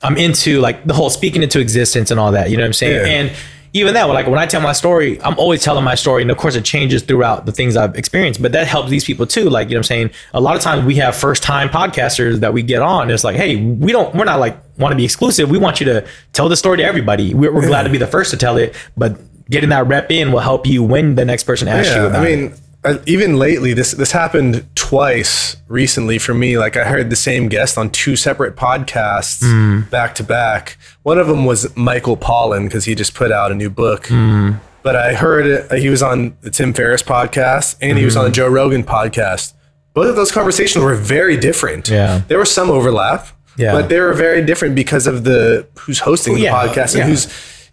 I'm 0.03 0.17
into 0.17 0.61
like 0.61 0.85
the 0.85 0.95
whole 0.95 1.11
speaking 1.11 1.43
into 1.43 1.61
existence 1.61 2.11
and 2.11 2.21
all 2.21 2.33
that. 2.33 2.51
You 2.51 2.57
know 2.57 2.63
what 2.63 2.69
I'm 2.69 2.73
saying? 2.75 3.07
Yeah. 3.07 3.13
And 3.13 3.33
even 3.73 3.95
that, 3.95 4.05
like 4.05 4.27
when 4.27 4.39
I 4.39 4.47
tell 4.47 4.61
my 4.61 4.73
story, 4.73 5.21
I'm 5.23 5.39
always 5.39 5.63
telling 5.63 5.85
my 5.85 5.95
story, 5.95 6.23
and 6.23 6.31
of 6.31 6.37
course 6.39 6.55
it 6.55 6.65
changes 6.65 7.03
throughout 7.03 7.45
the 7.45 7.53
things 7.53 7.77
I've 7.77 7.95
experienced. 7.95 8.41
But 8.41 8.53
that 8.53 8.67
helps 8.67 8.89
these 8.89 9.05
people 9.05 9.27
too. 9.27 9.51
Like 9.51 9.69
you 9.69 9.75
know, 9.75 9.79
what 9.79 9.81
I'm 9.81 9.85
saying 9.85 10.11
a 10.33 10.41
lot 10.41 10.57
of 10.57 10.63
times 10.63 10.85
we 10.85 10.97
have 10.97 11.15
first 11.15 11.43
time 11.43 11.69
podcasters 11.69 12.41
that 12.41 12.53
we 12.53 12.63
get 12.63 12.81
on. 12.81 13.11
It's 13.11 13.25
like, 13.25 13.37
hey, 13.37 13.57
we 13.57 13.93
don't, 13.93 14.15
we're 14.15 14.25
not 14.25 14.41
like 14.41 14.57
want 14.79 14.93
to 14.93 14.97
be 14.97 15.05
exclusive. 15.05 15.51
We 15.51 15.59
want 15.59 15.81
you 15.81 15.87
to 15.87 16.07
tell 16.33 16.49
the 16.49 16.57
story 16.57 16.79
to 16.79 16.85
everybody. 16.85 17.35
We're, 17.35 17.53
we're 17.53 17.67
glad 17.67 17.83
to 17.83 17.91
be 17.91 17.99
the 17.99 18.07
first 18.07 18.31
to 18.31 18.37
tell 18.37 18.57
it, 18.57 18.75
but 18.97 19.19
getting 19.51 19.71
that 19.71 19.87
rep 19.87 20.11
in 20.11 20.33
will 20.33 20.41
help 20.41 20.67
you 20.67 20.83
when 20.83 21.15
the 21.15 21.25
next 21.25 21.45
person 21.45 21.69
asks 21.69 21.95
you 21.95 22.01
Yeah, 22.03 22.07
about 22.09 22.25
I 22.25 22.29
it. 22.29 22.37
mean, 22.37 22.55
uh, 22.85 22.99
even 23.07 23.37
lately, 23.37 23.73
this 23.73 23.93
this 23.93 24.13
happened 24.13 24.65
twice 24.77 25.57
recently 25.69 26.19
for 26.19 26.35
me. 26.35 26.57
Like 26.59 26.77
I 26.77 26.85
heard 26.85 27.11
the 27.11 27.17
same 27.17 27.49
guest 27.49 27.77
on 27.77 27.91
two 27.91 28.15
separate 28.17 28.55
podcasts 28.57 29.43
Mm. 29.43 29.91
back 29.91 30.15
to 30.17 30.23
back. 30.23 30.79
One 31.03 31.19
of 31.19 31.27
them 31.27 31.45
was 31.45 31.75
Michael 31.77 32.17
Pollan 32.17 32.65
because 32.65 32.85
he 32.85 32.95
just 32.95 33.15
put 33.15 33.33
out 33.33 33.51
a 33.51 33.55
new 33.55 33.71
book. 33.71 34.05
Mm. 34.05 34.61
But 34.83 34.95
I 34.95 35.15
heard 35.15 35.47
it, 35.47 35.79
he 35.81 35.89
was 35.89 36.01
on 36.03 36.37
the 36.43 36.51
Tim 36.51 36.73
Ferriss 36.73 37.03
podcast 37.03 37.77
and 37.81 37.99
he 37.99 38.05
was 38.05 38.17
on 38.17 38.23
Mm-hmm. 38.23 38.31
the 38.31 38.37
Joe 38.37 38.49
Rogan 38.49 38.85
podcast. 38.85 39.53
Both 39.95 40.09
of 40.11 40.15
those 40.17 40.31
conversations 40.31 40.85
were 40.85 40.95
very 40.95 41.37
different. 41.37 41.89
Yeah. 41.89 42.23
there 42.29 42.39
was 42.39 42.53
some 42.53 42.71
overlap. 42.71 43.27
Yeah. 43.59 43.73
but 43.73 43.89
they 43.89 43.99
were 44.01 44.13
very 44.13 44.45
different 44.45 44.75
because 44.75 45.07
of 45.07 45.25
the 45.25 45.67
who's 45.79 45.99
hosting 46.01 46.35
the 46.35 46.43
yeah, 46.43 46.53
podcast 46.53 46.91
and 46.95 46.99
yeah. 46.99 47.07
who's 47.07 47.25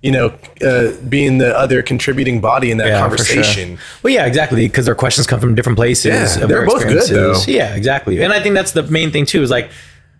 you 0.03 0.11
know 0.11 0.37
uh, 0.61 0.91
being 1.09 1.39
the 1.39 1.57
other 1.57 1.81
contributing 1.81 2.39
body 2.41 2.69
in 2.69 2.77
that 2.77 2.87
Yeah, 2.87 3.09
for 3.09 3.17
sure. 3.17 3.25
conversation. 3.25 3.79
Well, 4.03 4.13
yeah, 4.13 4.25
exactly, 4.27 4.67
because 4.67 4.85
their 4.85 4.95
questions 4.95 5.25
come 5.25 5.39
from 5.39 5.55
different 5.55 5.77
places. 5.77 6.35
Yeah, 6.37 6.43
of 6.43 6.49
they're 6.49 6.65
both 6.67 6.83
good, 6.83 7.09
though. 7.09 7.41
Yeah, 7.47 7.73
exactly, 7.73 8.21
and 8.21 8.31
I 8.31 8.39
think 8.41 8.53
that's 8.53 8.73
the 8.73 8.83
main 8.83 9.09
thing 9.11 9.25
too. 9.25 9.41
Is 9.41 9.49
like 9.49 9.71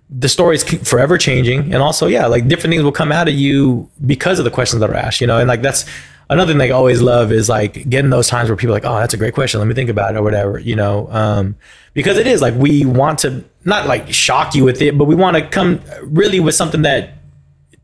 the 0.10 0.30
story's 0.30 0.64
forever 0.88 1.18
changing, 1.18 1.74
and 1.74 1.84
also, 1.84 2.08
yeah, 2.08 2.26
like 2.28 2.48
different 2.48 2.72
things 2.72 2.84
will 2.84 2.92
come 2.92 3.12
out 3.12 3.28
of 3.28 3.34
you 3.36 3.90
because 4.06 4.40
of 4.40 4.46
the 4.46 4.52
questions 4.52 4.80
that 4.80 4.90
are 4.90 4.96
asked. 4.96 5.22
You 5.22 5.28
know, 5.28 5.38
and 5.38 5.48
like 5.48 5.62
that's 5.62 5.86
another 6.30 6.54
thing 6.54 6.62
I 6.62 6.70
always 6.70 7.02
love 7.02 7.32
is 7.34 7.50
like 7.50 7.90
getting 7.90 8.10
those 8.10 8.28
times 8.30 8.50
where 8.50 8.56
people 8.56 8.74
are 8.74 8.78
like, 8.80 8.86
oh, 8.86 8.98
that's 8.98 9.14
a 9.14 9.18
great 9.18 9.34
question. 9.34 9.60
Let 9.60 9.68
me 9.68 9.74
think 9.76 9.90
about 9.90 10.16
it 10.16 10.18
or 10.18 10.24
whatever. 10.24 10.60
You 10.60 10.78
know, 10.78 11.08
um, 11.12 11.56
because 11.94 12.18
it 12.18 12.26
is 12.28 12.42
like 12.42 12.56
we 12.56 12.86
want 12.86 13.20
to 13.20 13.44
not 13.66 13.86
like 13.88 14.14
shock 14.14 14.56
you 14.56 14.64
with 14.64 14.82
it, 14.82 14.98
but 14.98 15.06
we 15.06 15.16
want 15.16 15.36
to 15.36 15.46
come 15.46 15.82
really 16.04 16.40
with 16.40 16.56
something 16.56 16.84
that 16.84 17.16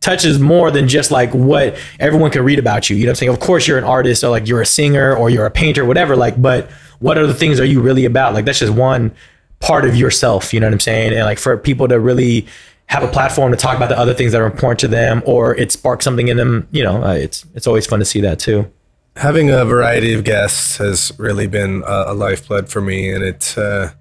touches 0.01 0.39
more 0.39 0.71
than 0.71 0.87
just 0.87 1.11
like 1.11 1.33
what 1.33 1.77
everyone 1.99 2.31
can 2.31 2.43
read 2.43 2.59
about 2.59 2.89
you. 2.89 2.95
You 2.95 3.03
know 3.03 3.09
what 3.09 3.11
I'm 3.11 3.15
saying? 3.15 3.31
Of 3.33 3.39
course 3.39 3.67
you're 3.67 3.77
an 3.77 3.83
artist 3.83 4.23
or 4.23 4.29
like 4.29 4.47
you're 4.47 4.61
a 4.61 4.65
singer 4.65 5.15
or 5.15 5.29
you're 5.29 5.45
a 5.45 5.51
painter, 5.51 5.83
whatever, 5.85 6.15
like, 6.15 6.41
but 6.41 6.69
what 6.99 7.17
other 7.17 7.33
things 7.33 7.59
are 7.59 7.65
you 7.65 7.81
really 7.81 8.05
about? 8.05 8.33
Like 8.33 8.45
that's 8.45 8.59
just 8.59 8.73
one 8.73 9.11
part 9.59 9.83
of 9.85 9.95
yourself, 9.95 10.53
you 10.53 10.59
know 10.59 10.67
what 10.67 10.73
I'm 10.73 10.79
saying? 10.79 11.13
And 11.13 11.23
like 11.25 11.37
for 11.37 11.57
people 11.57 11.87
to 11.89 11.99
really 11.99 12.47
have 12.85 13.03
a 13.03 13.07
platform 13.07 13.51
to 13.51 13.57
talk 13.57 13.75
about 13.75 13.89
the 13.89 13.99
other 13.99 14.13
things 14.13 14.31
that 14.31 14.41
are 14.41 14.45
important 14.45 14.79
to 14.79 14.87
them 14.87 15.21
or 15.25 15.53
it 15.55 15.71
sparks 15.71 16.05
something 16.05 16.29
in 16.29 16.37
them, 16.37 16.67
you 16.71 16.83
know, 16.83 17.03
uh, 17.03 17.13
it's 17.13 17.45
it's 17.53 17.67
always 17.67 17.85
fun 17.85 17.99
to 17.99 18.05
see 18.05 18.21
that 18.21 18.39
too. 18.39 18.71
having 19.19 19.49
a 19.51 19.65
variety 19.65 20.13
of 20.13 20.23
guests 20.23 20.77
has 20.77 21.11
really 21.17 21.47
been 21.47 21.83
a, 21.85 22.05
a 22.07 22.13
lifeblood 22.13 22.69
for 22.69 22.81
me, 22.81 23.11
and 23.11 23.23
it's 23.23 23.57
uh, 23.57 23.91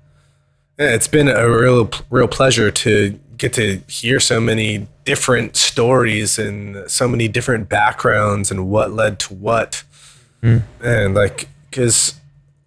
it's 0.78 1.08
been 1.08 1.28
a 1.28 1.48
real 1.50 1.90
real 2.10 2.28
pleasure 2.28 2.70
to 2.70 3.18
get 3.36 3.52
to 3.54 3.78
hear 3.88 4.20
so 4.20 4.40
many 4.40 4.86
different 5.08 5.56
stories 5.56 6.38
and 6.38 6.84
so 6.86 7.08
many 7.08 7.28
different 7.28 7.66
backgrounds 7.66 8.50
and 8.50 8.68
what 8.68 8.92
led 8.92 9.18
to 9.18 9.32
what. 9.32 9.82
Hmm. 10.42 10.58
And 10.84 11.14
like, 11.14 11.48
because 11.70 12.20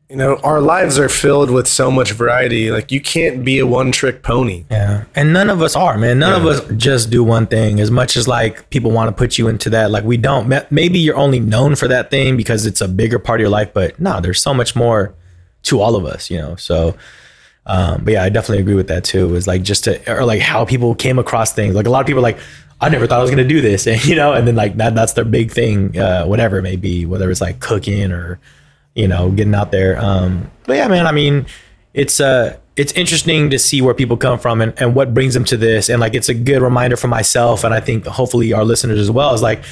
you 0.10 0.16
know, 0.16 0.38
our 0.38 0.60
lives 0.60 0.98
are 0.98 1.08
filled 1.08 1.52
with 1.52 1.68
so 1.68 1.92
much 1.92 2.14
variety. 2.14 2.72
Like, 2.72 2.92
you 2.92 3.00
can't 3.00 3.46
be 3.46 3.60
a 3.60 3.68
one 3.68 3.92
trick 3.92 4.24
pony. 4.24 4.66
Yeah. 4.72 5.04
And 5.14 5.32
none 5.34 5.52
of 5.52 5.62
us 5.62 5.76
are, 5.76 6.00
man. 6.00 6.18
None 6.18 6.34
of 6.34 6.48
us 6.48 6.68
just 6.76 7.12
do 7.12 7.24
one 7.24 7.46
thing 7.46 7.80
as 7.80 7.92
much 7.92 8.18
as 8.18 8.28
like 8.28 8.72
people 8.72 8.90
want 8.90 9.10
to 9.10 9.14
put 9.14 9.38
you 9.38 9.48
into 9.48 9.70
that. 9.70 9.92
Like 9.92 10.04
we 10.04 10.18
don't. 10.18 10.52
Maybe 10.72 10.98
you're 10.98 11.16
only 11.16 11.40
known 11.40 11.76
for 11.76 11.88
that 11.90 12.10
thing 12.10 12.38
because 12.38 12.66
it's 12.66 12.82
a 12.82 12.88
bigger 12.88 13.20
part 13.20 13.40
of 13.40 13.42
your 13.42 13.52
life, 13.52 13.72
but 13.72 14.00
no, 14.00 14.20
there's 14.20 14.42
so 14.42 14.54
much 14.56 14.76
more 14.76 15.14
to 15.64 15.80
all 15.80 15.96
of 15.96 16.06
us, 16.06 16.32
you 16.32 16.40
know. 16.40 16.56
So 16.56 16.98
um, 17.66 18.04
but 18.04 18.14
yeah, 18.14 18.24
I 18.24 18.30
definitely 18.30 18.60
agree 18.60 18.76
with 18.76 18.88
that 18.88 19.04
too. 19.04 19.36
Is 19.36 19.48
like 19.48 19.64
just 19.64 19.84
to 19.86 20.12
or 20.12 20.26
like 20.26 20.42
how 20.42 20.66
people 20.66 20.96
came 20.96 21.20
across 21.20 21.54
things. 21.54 21.76
Like 21.76 21.86
a 21.86 21.90
lot 21.90 22.02
of 22.02 22.08
people 22.08 22.22
like, 22.22 22.40
I 22.80 22.90
never 22.90 23.08
thought 23.08 23.20
I 23.20 23.22
was 23.22 23.30
gonna 23.30 23.44
do 23.44 23.62
this, 23.62 23.88
and 23.88 24.04
you 24.06 24.16
know, 24.16 24.34
and 24.34 24.48
then 24.48 24.56
like 24.56 24.78
that 24.78 24.96
that's 24.96 25.14
their 25.14 25.26
big 25.26 25.52
thing, 25.52 25.98
uh, 25.98 26.26
whatever 26.26 26.58
it 26.58 26.64
may 26.64 26.76
be, 26.76 27.06
whether 27.06 27.30
it's 27.30 27.42
like 27.42 27.60
cooking 27.60 28.12
or 28.12 28.40
you 28.96 29.08
know, 29.08 29.32
getting 29.32 29.56
out 29.56 29.72
there. 29.72 29.98
Um, 30.00 30.52
but 30.66 30.76
yeah, 30.76 30.88
man, 30.88 31.08
I 31.08 31.12
mean, 31.12 31.46
it's 31.94 32.20
uh 32.20 32.58
it's 32.78 32.94
interesting 32.94 33.50
to 33.50 33.60
see 33.60 33.82
where 33.82 33.94
people 33.94 34.16
come 34.16 34.40
from 34.40 34.62
and, 34.62 34.74
and 34.78 34.96
what 34.96 35.14
brings 35.14 35.34
them 35.34 35.44
to 35.46 35.58
this. 35.58 35.90
And 35.90 36.00
like 36.00 36.14
it's 36.16 36.30
a 36.30 36.34
good 36.34 36.62
reminder 36.62 36.96
for 36.96 37.08
myself 37.08 37.64
and 37.64 37.74
I 37.74 37.80
think 37.80 38.06
hopefully 38.06 38.54
our 38.54 38.64
listeners 38.64 39.00
as 39.00 39.12
well 39.12 39.34
is 39.34 39.42
like 39.42 39.64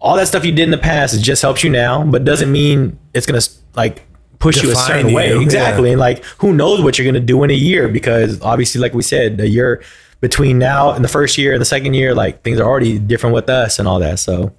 all 0.00 0.16
that 0.16 0.26
stuff 0.26 0.44
you 0.44 0.52
did 0.52 0.64
in 0.64 0.70
the 0.70 0.78
past 0.78 1.14
it 1.14 1.20
just 1.20 1.42
helps 1.42 1.62
you 1.62 1.70
now, 1.70 2.02
but 2.04 2.24
doesn't 2.24 2.50
mean 2.50 2.98
it's 3.14 3.26
gonna 3.26 3.42
like 3.74 4.02
push 4.38 4.62
you 4.62 4.70
a 4.70 4.74
certain 4.74 5.12
way. 5.12 5.36
Exactly. 5.40 5.88
yeah. 5.88 5.92
And 5.92 6.00
like 6.00 6.24
who 6.38 6.52
knows 6.54 6.80
what 6.82 6.98
you're 6.98 7.06
gonna 7.06 7.24
do 7.24 7.42
in 7.44 7.50
a 7.50 7.54
year 7.54 7.88
because 7.88 8.40
obviously 8.42 8.80
like 8.80 8.94
we 8.94 9.02
said, 9.02 9.36
the 9.38 9.48
year 9.48 9.82
between 10.20 10.58
now 10.58 10.92
and 10.92 11.04
the 11.04 11.08
first 11.08 11.36
year 11.38 11.52
and 11.52 11.60
the 11.60 11.64
second 11.66 11.94
year, 11.94 12.14
like 12.14 12.42
things 12.42 12.58
are 12.60 12.64
already 12.68 12.98
different 12.98 13.34
with 13.34 13.48
us 13.50 13.78
and 13.78 13.86
all 13.86 13.98
that. 14.00 14.18
So 14.18 14.52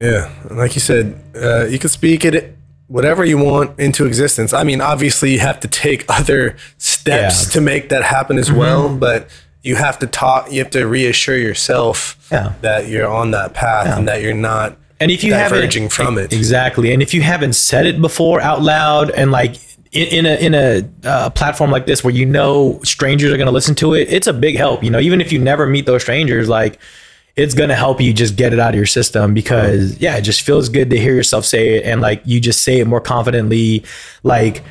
Yeah, 0.00 0.30
like 0.50 0.74
you 0.74 0.80
said, 0.80 1.18
uh, 1.34 1.64
you 1.66 1.78
can 1.78 1.88
speak 1.88 2.24
it 2.24 2.56
whatever 2.88 3.24
you 3.24 3.38
want 3.38 3.78
into 3.80 4.04
existence. 4.04 4.52
I 4.52 4.62
mean, 4.62 4.80
obviously, 4.82 5.32
you 5.32 5.38
have 5.40 5.58
to 5.60 5.68
take 5.68 6.04
other 6.08 6.56
steps 6.78 7.06
Yeah. 7.06 7.28
Mm-hmm. 7.28 7.50
to 7.52 7.60
make 7.60 7.88
that 7.88 8.02
happen 8.02 8.38
as 8.38 8.52
well, 8.52 8.94
but 8.94 9.28
you 9.62 9.76
have 9.76 9.98
to 10.00 10.06
talk. 10.06 10.52
You 10.52 10.58
have 10.62 10.70
to 10.72 10.84
reassure 10.86 11.38
yourself 11.38 12.28
Yeah. 12.30 12.52
that 12.60 12.88
you're 12.88 13.08
on 13.08 13.30
that 13.30 13.54
path 13.54 13.96
and 13.96 14.06
that 14.08 14.20
you're 14.22 14.34
not. 14.34 14.76
And 15.04 15.10
if 15.10 15.22
you 15.22 15.32
diverging 15.32 15.82
haven't 15.82 15.92
from 15.92 16.16
it. 16.16 16.32
exactly, 16.32 16.94
and 16.94 17.02
if 17.02 17.12
you 17.12 17.20
haven't 17.20 17.52
said 17.52 17.84
it 17.84 18.00
before 18.00 18.40
out 18.40 18.62
loud, 18.62 19.10
and 19.10 19.30
like 19.30 19.56
in, 19.92 20.08
in 20.08 20.26
a 20.26 20.46
in 20.46 20.54
a 20.54 20.88
uh, 21.06 21.28
platform 21.28 21.70
like 21.70 21.84
this 21.84 22.02
where 22.02 22.14
you 22.14 22.24
know 22.24 22.80
strangers 22.84 23.30
are 23.30 23.36
going 23.36 23.46
to 23.46 23.52
listen 23.52 23.74
to 23.74 23.92
it, 23.92 24.10
it's 24.10 24.26
a 24.26 24.32
big 24.32 24.56
help. 24.56 24.82
You 24.82 24.88
know, 24.88 24.98
even 24.98 25.20
if 25.20 25.30
you 25.30 25.38
never 25.38 25.66
meet 25.66 25.84
those 25.84 26.00
strangers, 26.00 26.48
like 26.48 26.80
it's 27.36 27.52
going 27.52 27.68
to 27.68 27.74
help 27.74 28.00
you 28.00 28.14
just 28.14 28.36
get 28.36 28.54
it 28.54 28.58
out 28.58 28.70
of 28.70 28.76
your 28.76 28.86
system 28.86 29.34
because 29.34 30.00
yeah, 30.00 30.16
it 30.16 30.22
just 30.22 30.40
feels 30.40 30.70
good 30.70 30.88
to 30.88 30.96
hear 30.98 31.14
yourself 31.14 31.44
say 31.44 31.76
it, 31.76 31.84
and 31.84 32.00
like 32.00 32.22
you 32.24 32.40
just 32.40 32.62
say 32.62 32.80
it 32.80 32.86
more 32.86 33.02
confidently. 33.02 33.84
Like, 34.22 34.64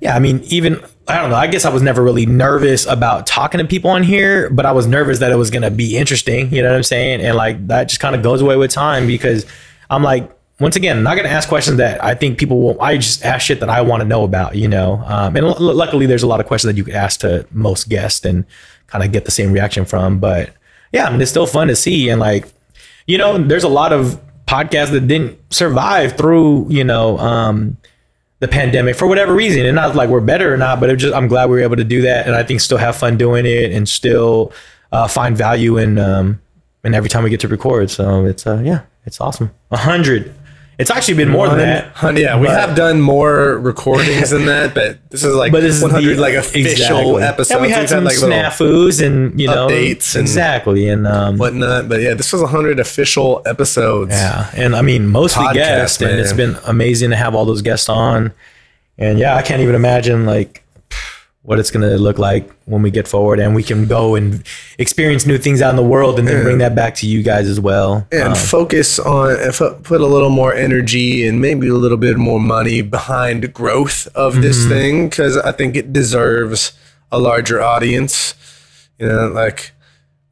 yeah, 0.00 0.14
I 0.14 0.20
mean, 0.20 0.40
even 0.44 0.80
I 1.08 1.20
don't 1.20 1.30
know. 1.30 1.36
I 1.36 1.48
guess 1.48 1.64
I 1.64 1.70
was 1.70 1.82
never 1.82 2.00
really 2.00 2.26
nervous 2.26 2.86
about 2.86 3.26
talking 3.26 3.58
to 3.58 3.64
people 3.64 3.90
on 3.90 4.04
here, 4.04 4.50
but 4.50 4.66
I 4.66 4.70
was 4.70 4.86
nervous 4.86 5.18
that 5.18 5.32
it 5.32 5.36
was 5.36 5.50
going 5.50 5.62
to 5.62 5.70
be 5.70 5.96
interesting. 5.96 6.54
You 6.54 6.62
know 6.62 6.68
what 6.68 6.76
I'm 6.76 6.84
saying? 6.84 7.22
And 7.22 7.36
like 7.36 7.66
that 7.66 7.88
just 7.88 8.00
kind 8.00 8.14
of 8.14 8.22
goes 8.22 8.40
away 8.40 8.54
with 8.54 8.70
time 8.70 9.08
because 9.08 9.44
I'm 9.90 10.02
like, 10.02 10.30
once 10.60 10.76
again, 10.76 11.02
not 11.02 11.16
going 11.16 11.26
to 11.26 11.32
ask 11.32 11.48
questions 11.48 11.78
that 11.78 12.02
I 12.04 12.14
think 12.14 12.38
people 12.38 12.60
will. 12.60 12.80
I 12.80 12.96
just 12.96 13.24
ask 13.24 13.46
shit 13.46 13.60
that 13.60 13.68
I 13.68 13.80
want 13.80 14.02
to 14.02 14.08
know 14.08 14.24
about, 14.24 14.56
you 14.56 14.68
know. 14.68 15.02
Um, 15.06 15.34
and 15.36 15.44
l- 15.46 15.56
luckily, 15.58 16.06
there's 16.06 16.22
a 16.22 16.26
lot 16.26 16.40
of 16.40 16.46
questions 16.46 16.72
that 16.72 16.76
you 16.76 16.84
could 16.84 16.94
ask 16.94 17.20
to 17.20 17.46
most 17.50 17.88
guests 17.88 18.24
and 18.24 18.44
kind 18.86 19.02
of 19.04 19.10
get 19.10 19.24
the 19.24 19.30
same 19.30 19.52
reaction 19.52 19.84
from. 19.84 20.18
But 20.18 20.50
yeah, 20.92 21.06
I 21.06 21.10
mean, 21.10 21.20
it's 21.20 21.30
still 21.30 21.46
fun 21.46 21.68
to 21.68 21.76
see. 21.76 22.08
And 22.10 22.20
like, 22.20 22.46
you 23.06 23.18
know, 23.18 23.38
there's 23.38 23.64
a 23.64 23.68
lot 23.68 23.92
of 23.92 24.20
podcasts 24.46 24.90
that 24.90 25.06
didn't 25.06 25.38
survive 25.52 26.16
through, 26.16 26.66
you 26.68 26.84
know, 26.84 27.18
um, 27.18 27.76
the 28.40 28.48
pandemic 28.48 28.96
for 28.96 29.06
whatever 29.06 29.32
reason. 29.32 29.64
And 29.64 29.76
not 29.76 29.94
like 29.94 30.10
we're 30.10 30.20
better 30.20 30.52
or 30.52 30.56
not, 30.56 30.80
but 30.80 30.94
just 30.98 31.14
I'm 31.14 31.28
glad 31.28 31.48
we 31.48 31.56
were 31.56 31.62
able 31.62 31.76
to 31.76 31.84
do 31.84 32.02
that, 32.02 32.26
and 32.26 32.34
I 32.34 32.42
think 32.42 32.60
still 32.60 32.78
have 32.78 32.96
fun 32.96 33.16
doing 33.16 33.46
it, 33.46 33.72
and 33.72 33.88
still 33.88 34.52
uh, 34.92 35.08
find 35.08 35.36
value 35.36 35.78
in 35.78 35.98
um, 35.98 36.40
in 36.84 36.94
every 36.94 37.08
time 37.08 37.22
we 37.22 37.30
get 37.30 37.40
to 37.40 37.48
record. 37.48 37.90
So 37.90 38.24
it's 38.24 38.46
uh, 38.46 38.60
yeah, 38.64 38.82
it's 39.04 39.20
awesome. 39.20 39.50
A 39.70 39.76
hundred. 39.76 40.34
It's 40.78 40.90
actually 40.90 41.12
been 41.14 41.28
more 41.28 41.46
than 41.46 41.58
that. 41.58 41.88
Hun- 41.94 42.16
Yeah, 42.16 42.38
we 42.38 42.46
But- 42.46 42.58
have 42.58 42.74
done 42.74 43.02
more 43.02 43.58
recordings 43.58 44.30
than 44.30 44.46
that, 44.46 44.72
but 44.74 44.96
this 45.10 45.22
is 45.22 45.34
like 45.34 45.52
But 45.52 45.60
this 45.60 45.76
is 45.76 45.82
100 45.82 46.16
the- 46.16 46.20
like 46.22 46.32
official 46.34 46.70
exactly. 46.70 47.22
episodes. 47.22 47.50
And 47.50 47.60
we 47.60 47.68
had 47.68 47.80
We've 47.80 47.88
some 47.90 48.04
like 48.04 48.16
snafus 48.16 49.04
and 49.06 49.38
you 49.38 49.46
know 49.46 49.66
updates 49.68 50.14
and 50.14 50.22
exactly 50.22 50.88
and 50.88 51.06
um, 51.06 51.36
whatnot, 51.36 51.90
but 51.90 52.00
yeah, 52.00 52.14
this 52.14 52.32
was 52.32 52.40
100 52.40 52.80
official 52.80 53.42
episodes. 53.44 54.12
Yeah, 54.12 54.48
and 54.56 54.74
I 54.74 54.80
mean 54.80 55.06
mostly 55.08 55.44
Podcast, 55.44 55.54
guests, 55.54 56.00
and 56.00 56.18
it's 56.18 56.32
been 56.32 56.56
amazing 56.66 57.10
to 57.10 57.16
have 57.16 57.34
all 57.34 57.44
those 57.44 57.60
guests 57.60 57.90
on. 57.90 58.32
And 58.96 59.18
yeah, 59.18 59.36
I 59.36 59.42
can't 59.42 59.60
even 59.60 59.74
imagine 59.74 60.24
like 60.24 60.64
what 61.42 61.58
it's 61.58 61.70
gonna 61.70 61.96
look 61.96 62.18
like 62.18 62.50
when 62.66 62.82
we 62.82 62.90
get 62.90 63.08
forward, 63.08 63.40
and 63.40 63.54
we 63.54 63.62
can 63.62 63.86
go 63.86 64.14
and 64.14 64.42
experience 64.78 65.24
new 65.26 65.38
things 65.38 65.62
out 65.62 65.70
in 65.70 65.76
the 65.76 65.82
world, 65.82 66.18
and 66.18 66.28
then 66.28 66.42
bring 66.42 66.58
that 66.58 66.74
back 66.74 66.94
to 66.96 67.06
you 67.06 67.22
guys 67.22 67.48
as 67.48 67.58
well. 67.58 68.06
and 68.12 68.22
Um, 68.22 68.34
focus 68.34 68.98
on 68.98 69.36
put 69.82 70.00
a 70.02 70.06
little 70.06 70.28
more 70.30 70.52
energy 70.54 71.26
and 71.26 71.40
maybe 71.40 71.66
a 71.68 71.74
little 71.74 71.96
bit 71.96 72.18
more 72.18 72.38
money 72.40 72.82
behind 72.82 73.52
growth 73.54 74.06
of 74.14 74.34
Mm-hmm. 74.34 74.42
this 74.42 74.66
thing 74.66 75.08
because 75.08 75.36
I 75.38 75.52
think 75.52 75.76
it 75.76 75.92
deserves 75.92 76.72
a 77.10 77.18
larger 77.18 77.60
audience. 77.62 78.34
You 78.98 79.06
know, 79.08 79.28
like 79.28 79.72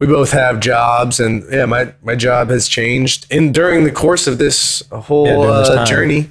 we 0.00 0.06
both 0.06 0.30
have 0.32 0.60
jobs, 0.60 1.18
and 1.20 1.44
yeah, 1.50 1.66
my 1.66 1.92
my 2.02 2.14
job 2.14 2.50
has 2.50 2.68
changed. 2.68 3.26
And 3.32 3.52
during 3.52 3.84
the 3.84 3.90
course 3.90 4.26
of 4.26 4.38
this 4.38 4.82
whole 4.92 5.26
Yeah, 5.26 5.58
this 5.58 5.68
uh, 5.70 5.84
journey, 5.86 6.30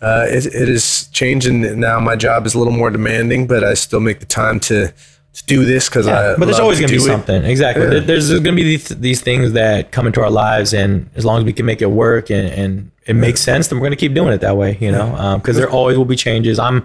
uh, 0.00 0.26
it, 0.28 0.46
it 0.46 0.68
is 0.68 1.08
changing. 1.12 1.80
Now 1.80 1.98
my 2.00 2.16
job 2.16 2.46
is 2.46 2.54
a 2.54 2.58
little 2.58 2.72
more 2.72 2.90
demanding, 2.90 3.46
but 3.46 3.64
I 3.64 3.74
still 3.74 4.00
make 4.00 4.20
the 4.20 4.26
time 4.26 4.60
to 4.60 4.92
to 5.34 5.44
do 5.46 5.64
this 5.64 5.88
because 5.88 6.06
I. 6.06 6.36
but 6.36 6.44
there's 6.44 6.58
always 6.60 6.78
going 6.78 6.90
to 6.90 6.96
be 6.98 7.02
it. 7.02 7.06
something. 7.06 7.42
Exactly. 7.44 7.86
There- 7.86 8.00
There's, 8.00 8.28
there's 8.28 8.40
going 8.40 8.54
to 8.54 8.62
be 8.62 8.76
these, 8.76 8.88
these 8.88 9.22
things 9.22 9.52
that 9.52 9.90
come 9.90 10.06
into 10.06 10.20
our 10.20 10.30
lives, 10.30 10.74
and 10.74 11.08
as 11.16 11.24
long 11.24 11.38
as 11.38 11.44
we 11.44 11.54
can 11.54 11.64
make 11.64 11.80
it 11.80 11.90
work 11.90 12.30
and, 12.30 12.48
and 12.48 12.90
it 13.06 13.14
makes 13.16 13.40
sense, 13.40 13.68
then 13.68 13.78
we're 13.78 13.86
going 13.86 13.96
to 13.98 14.04
keep 14.04 14.12
doing 14.12 14.30
it 14.34 14.42
that 14.42 14.58
way, 14.58 14.76
you 14.78 14.92
know, 14.92 15.38
because 15.38 15.56
there 15.56 15.70
always 15.70 15.96
will 15.96 16.04
be 16.04 16.16
changes. 16.16 16.58
I'm 16.58 16.84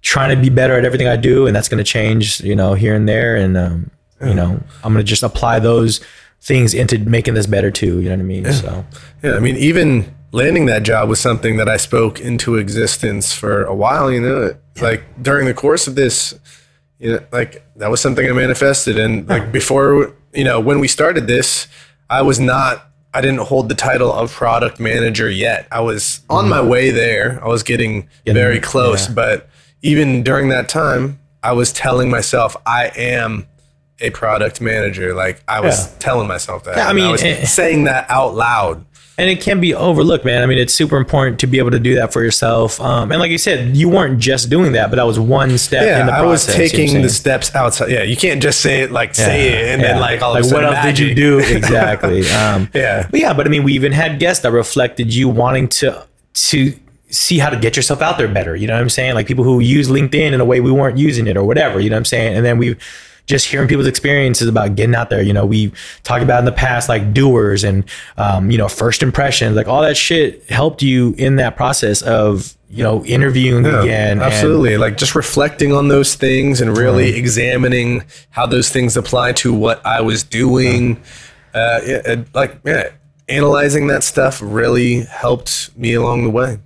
trying 0.00 0.34
to 0.34 0.40
be 0.40 0.48
better 0.48 0.78
at 0.78 0.84
everything 0.84 1.08
I 1.08 1.16
do, 1.16 1.46
and 1.48 1.56
that's 1.56 1.68
going 1.68 1.82
to 1.84 1.90
change, 1.98 2.40
you 2.40 2.54
know, 2.54 2.74
here 2.74 2.94
and 2.94 3.08
there. 3.08 3.34
And, 3.34 3.56
um, 3.56 3.90
you 4.22 4.34
know, 4.34 4.62
I'm 4.84 4.92
going 4.92 5.04
to 5.04 5.08
just 5.08 5.22
apply 5.22 5.58
those 5.58 6.00
things 6.40 6.74
into 6.74 6.98
making 6.98 7.34
this 7.34 7.46
better 7.46 7.70
too. 7.70 8.00
You 8.00 8.08
know 8.08 8.16
what 8.16 8.20
I 8.20 8.24
mean? 8.24 8.52
So, 8.52 8.84
Yeah, 9.22 9.34
I 9.34 9.38
mean, 9.38 9.56
even 9.56 10.14
landing 10.32 10.66
that 10.66 10.82
job 10.82 11.08
was 11.08 11.20
something 11.20 11.56
that 11.58 11.68
I 11.68 11.76
spoke 11.76 12.20
into 12.20 12.56
existence 12.56 13.32
for 13.32 13.64
a 13.64 13.74
while. 13.74 14.10
You 14.10 14.20
know, 14.20 14.56
like 14.80 15.04
during 15.22 15.46
the 15.46 15.54
course 15.54 15.86
of 15.86 15.94
this, 15.94 16.38
you 16.98 17.12
know, 17.12 17.20
like 17.32 17.64
that 17.76 17.90
was 17.90 18.00
something 18.00 18.28
I 18.28 18.32
manifested. 18.32 18.98
And 18.98 19.28
like 19.28 19.52
before, 19.52 20.14
you 20.32 20.44
know, 20.44 20.60
when 20.60 20.80
we 20.80 20.88
started 20.88 21.26
this, 21.26 21.68
I 22.10 22.22
was 22.22 22.40
not. 22.40 22.88
I 23.14 23.20
didn't 23.20 23.40
hold 23.40 23.68
the 23.68 23.74
title 23.74 24.10
of 24.10 24.32
product 24.32 24.80
manager 24.80 25.28
yet. 25.28 25.68
I 25.70 25.80
was 25.80 26.22
on 26.30 26.48
my 26.48 26.60
mm-hmm. 26.60 26.68
way 26.70 26.90
there. 26.90 27.44
I 27.44 27.48
was 27.48 27.62
getting 27.62 28.08
very 28.24 28.58
close, 28.58 29.06
yeah. 29.06 29.14
but 29.14 29.50
even 29.82 30.22
during 30.22 30.48
that 30.48 30.70
time, 30.70 31.20
I 31.42 31.52
was 31.52 31.72
telling 31.72 32.08
myself 32.08 32.56
I 32.64 32.90
am 32.96 33.46
a 34.02 34.10
product 34.10 34.60
manager. 34.60 35.14
Like 35.14 35.42
I 35.48 35.60
was 35.60 35.86
Yeah. 35.86 35.92
telling 35.98 36.28
myself 36.28 36.64
that. 36.64 36.76
Yeah, 36.76 36.88
I 36.88 36.92
mean, 36.92 37.10
was 37.10 37.22
eh, 37.22 37.44
saying 37.60 37.84
that 37.84 38.06
out 38.10 38.34
loud. 38.34 38.84
and 39.18 39.28
it 39.28 39.40
can 39.42 39.60
be 39.60 39.74
overlooked, 39.74 40.24
man. 40.24 40.42
I 40.42 40.46
mean, 40.46 40.56
it's 40.58 40.72
super 40.72 40.96
important 40.96 41.38
to 41.40 41.46
be 41.46 41.58
able 41.58 41.70
to 41.72 41.78
do 41.78 41.94
that 41.96 42.12
for 42.14 42.22
yourself. 42.22 42.80
Um, 42.80 43.12
and 43.12 43.20
like 43.20 43.30
you 43.30 43.36
said, 43.38 43.76
you 43.76 43.88
weren't 43.90 44.18
just 44.18 44.48
doing 44.48 44.72
that, 44.72 44.90
but 44.90 44.96
that 44.96 45.06
was 45.06 45.20
one 45.20 45.58
step 45.58 45.84
Yeah, 45.84 46.00
in 46.00 46.06
the 46.06 46.12
I 46.14 46.22
was 46.22 46.44
process. 46.46 46.54
you 46.54 46.58
know 46.58 46.64
I'm 46.64 46.88
taking 46.88 47.02
the 47.02 47.08
steps 47.10 47.54
outside. 47.54 47.90
Yeah, 47.90 48.02
you 48.04 48.16
can't 48.16 48.42
just 48.42 48.60
say 48.60 48.80
it 48.80 48.90
like 48.90 49.14
say 49.14 49.48
it 49.48 49.68
and 49.74 49.82
then 49.82 50.00
like 50.00 50.22
all 50.22 50.32
like 50.32 50.40
of 50.40 50.46
a 50.46 50.48
sudden 50.48 50.64
what 50.68 50.74
else 50.76 50.86
did 50.86 50.98
you 50.98 51.14
do 51.14 51.38
exactly 51.56 52.20
um 52.30 52.68
Yeah. 52.74 53.06
but 53.10 53.20
yeah 53.20 53.32
but 53.34 53.46
i 53.46 53.50
mean 53.50 53.64
we 53.64 53.74
even 53.74 53.92
had 53.92 54.18
guests 54.18 54.42
that 54.44 54.50
reflected 54.52 55.14
you 55.14 55.28
wanting 55.28 55.68
to 55.80 56.04
to 56.34 56.74
see 57.10 57.38
how 57.38 57.50
to 57.50 57.58
get 57.58 57.76
yourself 57.76 58.00
out 58.00 58.16
there 58.16 58.28
better 58.28 58.56
you 58.56 58.66
know 58.66 58.72
what 58.74 58.80
i'm 58.80 58.88
saying 58.88 59.14
like 59.14 59.26
people 59.26 59.44
who 59.44 59.60
use 59.60 59.88
linkedin 59.90 60.32
in 60.32 60.40
a 60.40 60.44
way 60.44 60.60
we 60.60 60.72
weren't 60.72 60.96
using 60.96 61.26
it 61.26 61.36
or 61.36 61.44
whatever 61.44 61.78
you 61.80 61.90
know 61.90 61.96
what 61.96 61.98
i'm 61.98 62.04
saying 62.06 62.34
and 62.34 62.44
then 62.46 62.56
we 62.56 62.74
just 63.32 63.46
hearing 63.46 63.66
people's 63.66 63.86
experiences 63.88 64.46
about 64.46 64.76
getting 64.76 64.94
out 64.94 65.08
there 65.10 65.22
you 65.22 65.32
know 65.32 65.46
we 65.46 65.72
talked 66.04 66.22
about 66.22 66.38
in 66.38 66.44
the 66.44 66.52
past 66.52 66.88
like 66.88 67.12
doers 67.14 67.64
and 67.64 67.84
um, 68.18 68.50
you 68.50 68.58
know 68.58 68.68
first 68.68 69.02
impressions 69.02 69.56
like 69.56 69.66
all 69.66 69.80
that 69.82 69.96
shit 69.96 70.48
helped 70.50 70.82
you 70.82 71.14
in 71.16 71.36
that 71.36 71.56
process 71.56 72.02
of 72.02 72.54
you 72.68 72.82
know 72.82 73.02
interviewing 73.06 73.64
Yeah, 73.64 73.82
again 73.82 74.10
and- 74.12 74.22
absolutely. 74.22 74.76
like 74.76 74.96
just 74.98 75.14
reflecting 75.14 75.72
on 75.72 75.88
those 75.88 76.14
things 76.14 76.60
and 76.60 76.76
really 76.76 77.16
examining 77.16 78.04
how 78.30 78.46
those 78.46 78.68
things 78.70 78.96
apply 78.96 79.32
to 79.42 79.52
what 79.52 79.84
I 79.86 80.00
was 80.02 80.22
doing. 80.22 81.00
Uh, 81.54 81.80
yeah, 81.86 82.00
and, 82.06 82.26
like 82.34 82.58
yeah, 82.64 82.90
analyzing 83.28 83.88
that 83.88 84.02
stuff 84.02 84.40
really 84.42 85.00
helped 85.02 85.70
me 85.76 85.92
along 85.94 86.24
the 86.24 86.30
way. 86.30 86.58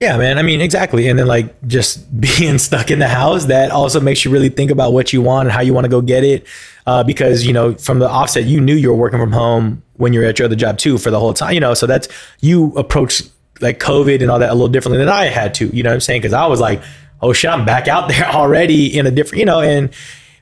Yeah, 0.00 0.16
man. 0.16 0.38
I 0.38 0.42
mean, 0.42 0.62
exactly. 0.62 1.08
And 1.08 1.18
then 1.18 1.26
like 1.26 1.60
just 1.66 2.18
being 2.38 2.56
stuck 2.56 2.90
in 2.90 2.98
the 2.98 3.08
house, 3.08 3.44
that 3.46 3.70
also 3.70 4.00
makes 4.00 4.24
you 4.24 4.30
really 4.30 4.48
think 4.48 4.70
about 4.70 4.94
what 4.94 5.12
you 5.12 5.20
want 5.20 5.46
and 5.48 5.52
how 5.52 5.60
you 5.60 5.74
want 5.74 5.84
to 5.84 5.90
go 5.90 6.00
get 6.00 6.24
it. 6.24 6.46
Uh, 6.86 7.04
because, 7.04 7.46
you 7.46 7.52
know, 7.52 7.74
from 7.74 7.98
the 7.98 8.08
offset, 8.08 8.44
you 8.44 8.60
knew 8.60 8.74
you 8.74 8.88
were 8.88 8.96
working 8.96 9.20
from 9.20 9.32
home 9.32 9.82
when 9.96 10.14
you 10.14 10.20
were 10.20 10.26
at 10.26 10.38
your 10.38 10.46
other 10.46 10.56
job 10.56 10.78
too 10.78 10.96
for 10.96 11.10
the 11.10 11.20
whole 11.20 11.34
time, 11.34 11.52
you 11.52 11.60
know, 11.60 11.74
so 11.74 11.86
that's, 11.86 12.08
you 12.40 12.72
approach 12.72 13.22
like 13.60 13.78
COVID 13.78 14.22
and 14.22 14.30
all 14.30 14.38
that 14.38 14.48
a 14.48 14.54
little 14.54 14.68
differently 14.68 14.98
than 14.98 15.10
I 15.10 15.26
had 15.26 15.52
to. 15.56 15.66
You 15.68 15.82
know 15.82 15.90
what 15.90 15.94
I'm 15.94 16.00
saying? 16.00 16.22
Because 16.22 16.32
I 16.32 16.46
was 16.46 16.60
like, 16.60 16.82
oh 17.20 17.34
shit, 17.34 17.50
I'm 17.50 17.66
back 17.66 17.86
out 17.86 18.08
there 18.08 18.24
already 18.24 18.98
in 18.98 19.06
a 19.06 19.10
different, 19.10 19.40
you 19.40 19.44
know, 19.44 19.60
and 19.60 19.90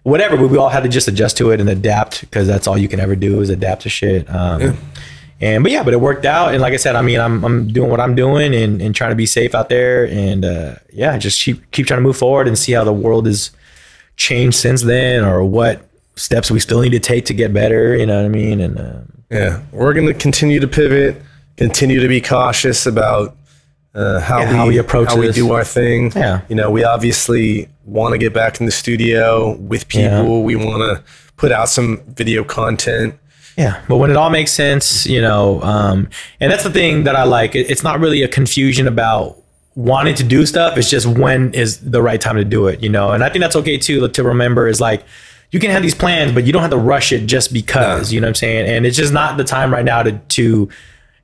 whatever. 0.04 0.36
But 0.36 0.48
we 0.48 0.56
all 0.56 0.68
had 0.68 0.84
to 0.84 0.88
just 0.88 1.08
adjust 1.08 1.36
to 1.38 1.50
it 1.50 1.60
and 1.60 1.68
adapt 1.68 2.20
because 2.20 2.46
that's 2.46 2.68
all 2.68 2.78
you 2.78 2.88
can 2.88 3.00
ever 3.00 3.16
do 3.16 3.40
is 3.40 3.50
adapt 3.50 3.82
to 3.82 3.88
shit. 3.88 4.30
Um, 4.30 4.60
yeah. 4.60 4.76
And 5.40 5.62
but 5.62 5.70
yeah, 5.70 5.84
but 5.84 5.94
it 5.94 6.00
worked 6.00 6.24
out. 6.24 6.52
And 6.52 6.60
like 6.60 6.72
I 6.72 6.76
said, 6.76 6.96
I 6.96 7.02
mean, 7.02 7.20
I'm 7.20 7.44
I'm 7.44 7.68
doing 7.68 7.90
what 7.90 8.00
I'm 8.00 8.14
doing 8.14 8.54
and, 8.54 8.82
and 8.82 8.94
trying 8.94 9.10
to 9.10 9.16
be 9.16 9.26
safe 9.26 9.54
out 9.54 9.68
there. 9.68 10.08
And 10.08 10.44
uh, 10.44 10.74
yeah, 10.92 11.16
just 11.16 11.42
keep 11.42 11.70
keep 11.70 11.86
trying 11.86 11.98
to 11.98 12.02
move 12.02 12.16
forward 12.16 12.48
and 12.48 12.58
see 12.58 12.72
how 12.72 12.82
the 12.82 12.92
world 12.92 13.26
has 13.26 13.50
changed 14.16 14.56
since 14.56 14.82
then, 14.82 15.24
or 15.24 15.44
what 15.44 15.82
steps 16.16 16.50
we 16.50 16.58
still 16.58 16.80
need 16.80 16.90
to 16.90 16.98
take 16.98 17.24
to 17.26 17.34
get 17.34 17.52
better. 17.52 17.96
You 17.96 18.06
know 18.06 18.16
what 18.16 18.24
I 18.24 18.28
mean? 18.28 18.60
And 18.60 18.78
uh, 18.80 19.00
yeah, 19.30 19.62
we're 19.70 19.94
gonna 19.94 20.12
continue 20.12 20.58
to 20.58 20.66
pivot, 20.66 21.22
continue 21.56 22.00
to 22.00 22.08
be 22.08 22.20
cautious 22.20 22.84
about 22.84 23.36
uh, 23.94 24.20
how, 24.20 24.40
yeah, 24.40 24.50
we, 24.50 24.56
how 24.56 24.66
we 24.66 24.78
approach 24.78 25.08
how 25.08 25.20
this. 25.20 25.36
we 25.36 25.42
do 25.42 25.52
our 25.52 25.64
thing. 25.64 26.10
Yeah, 26.16 26.40
you 26.48 26.56
know, 26.56 26.68
we 26.68 26.82
obviously 26.82 27.68
want 27.84 28.12
to 28.12 28.18
get 28.18 28.34
back 28.34 28.58
in 28.58 28.66
the 28.66 28.72
studio 28.72 29.56
with 29.56 29.86
people. 29.86 30.38
Yeah. 30.38 30.44
We 30.44 30.56
want 30.56 30.80
to 30.80 31.04
put 31.36 31.52
out 31.52 31.68
some 31.68 32.02
video 32.08 32.42
content. 32.42 33.14
Yeah, 33.58 33.82
but 33.88 33.96
when 33.96 34.08
it 34.10 34.16
all 34.16 34.30
makes 34.30 34.52
sense, 34.52 35.04
you 35.04 35.20
know, 35.20 35.60
um, 35.62 36.08
and 36.38 36.52
that's 36.52 36.62
the 36.62 36.70
thing 36.70 37.02
that 37.04 37.16
I 37.16 37.24
like. 37.24 37.56
It's 37.56 37.82
not 37.82 37.98
really 37.98 38.22
a 38.22 38.28
confusion 38.28 38.86
about 38.86 39.36
wanting 39.74 40.14
to 40.14 40.22
do 40.22 40.46
stuff. 40.46 40.78
It's 40.78 40.88
just 40.88 41.06
when 41.06 41.52
is 41.54 41.80
the 41.80 42.00
right 42.00 42.20
time 42.20 42.36
to 42.36 42.44
do 42.44 42.68
it, 42.68 42.84
you 42.84 42.88
know. 42.88 43.10
And 43.10 43.24
I 43.24 43.28
think 43.30 43.42
that's 43.42 43.56
okay 43.56 43.76
too 43.76 44.06
to 44.06 44.22
remember. 44.22 44.68
Is 44.68 44.80
like 44.80 45.04
you 45.50 45.58
can 45.58 45.72
have 45.72 45.82
these 45.82 45.94
plans, 45.94 46.30
but 46.30 46.46
you 46.46 46.52
don't 46.52 46.62
have 46.62 46.70
to 46.70 46.78
rush 46.78 47.10
it 47.10 47.26
just 47.26 47.52
because. 47.52 48.12
You 48.12 48.20
know 48.20 48.26
what 48.26 48.30
I'm 48.30 48.34
saying? 48.36 48.68
And 48.68 48.86
it's 48.86 48.96
just 48.96 49.12
not 49.12 49.36
the 49.36 49.44
time 49.44 49.72
right 49.72 49.84
now 49.84 50.04
to 50.04 50.12
to 50.12 50.68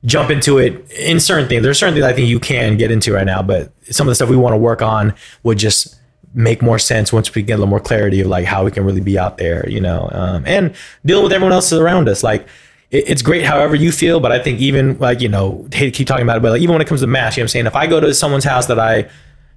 jump 0.04 0.30
into 0.30 0.58
it 0.58 0.90
in 0.90 1.20
certain 1.20 1.48
things. 1.48 1.62
There's 1.62 1.78
certain 1.78 1.94
things 1.94 2.04
I 2.04 2.12
think 2.12 2.26
you 2.26 2.40
can 2.40 2.76
get 2.76 2.90
into 2.90 3.12
right 3.12 3.24
now, 3.24 3.42
but 3.42 3.70
some 3.92 4.08
of 4.08 4.10
the 4.10 4.16
stuff 4.16 4.28
we 4.28 4.36
want 4.36 4.54
to 4.54 4.58
work 4.58 4.82
on 4.82 5.14
would 5.44 5.58
just 5.58 5.94
make 6.34 6.60
more 6.60 6.78
sense 6.78 7.12
once 7.12 7.34
we 7.34 7.42
get 7.42 7.54
a 7.54 7.58
little 7.58 7.68
more 7.68 7.80
clarity 7.80 8.20
of 8.20 8.26
like 8.26 8.44
how 8.44 8.64
we 8.64 8.70
can 8.70 8.84
really 8.84 9.00
be 9.00 9.18
out 9.18 9.38
there, 9.38 9.68
you 9.68 9.80
know, 9.80 10.08
um, 10.12 10.44
and 10.46 10.74
dealing 11.06 11.22
with 11.22 11.32
everyone 11.32 11.52
else 11.52 11.72
around 11.72 12.08
us. 12.08 12.22
Like 12.22 12.46
it, 12.90 13.04
it's 13.08 13.22
great 13.22 13.44
however 13.44 13.74
you 13.74 13.92
feel, 13.92 14.20
but 14.20 14.32
I 14.32 14.40
think 14.40 14.60
even 14.60 14.98
like, 14.98 15.20
you 15.20 15.28
know, 15.28 15.66
hate 15.72 15.94
keep 15.94 16.06
talking 16.06 16.24
about 16.24 16.38
it, 16.38 16.42
but 16.42 16.50
like 16.50 16.60
even 16.60 16.74
when 16.74 16.82
it 16.82 16.88
comes 16.88 17.00
to 17.00 17.06
mask, 17.06 17.36
you 17.36 17.40
know 17.40 17.44
what 17.44 17.44
I'm 17.44 17.48
saying? 17.50 17.66
If 17.66 17.76
I 17.76 17.86
go 17.86 18.00
to 18.00 18.12
someone's 18.12 18.44
house 18.44 18.66
that 18.66 18.80
I 18.80 19.08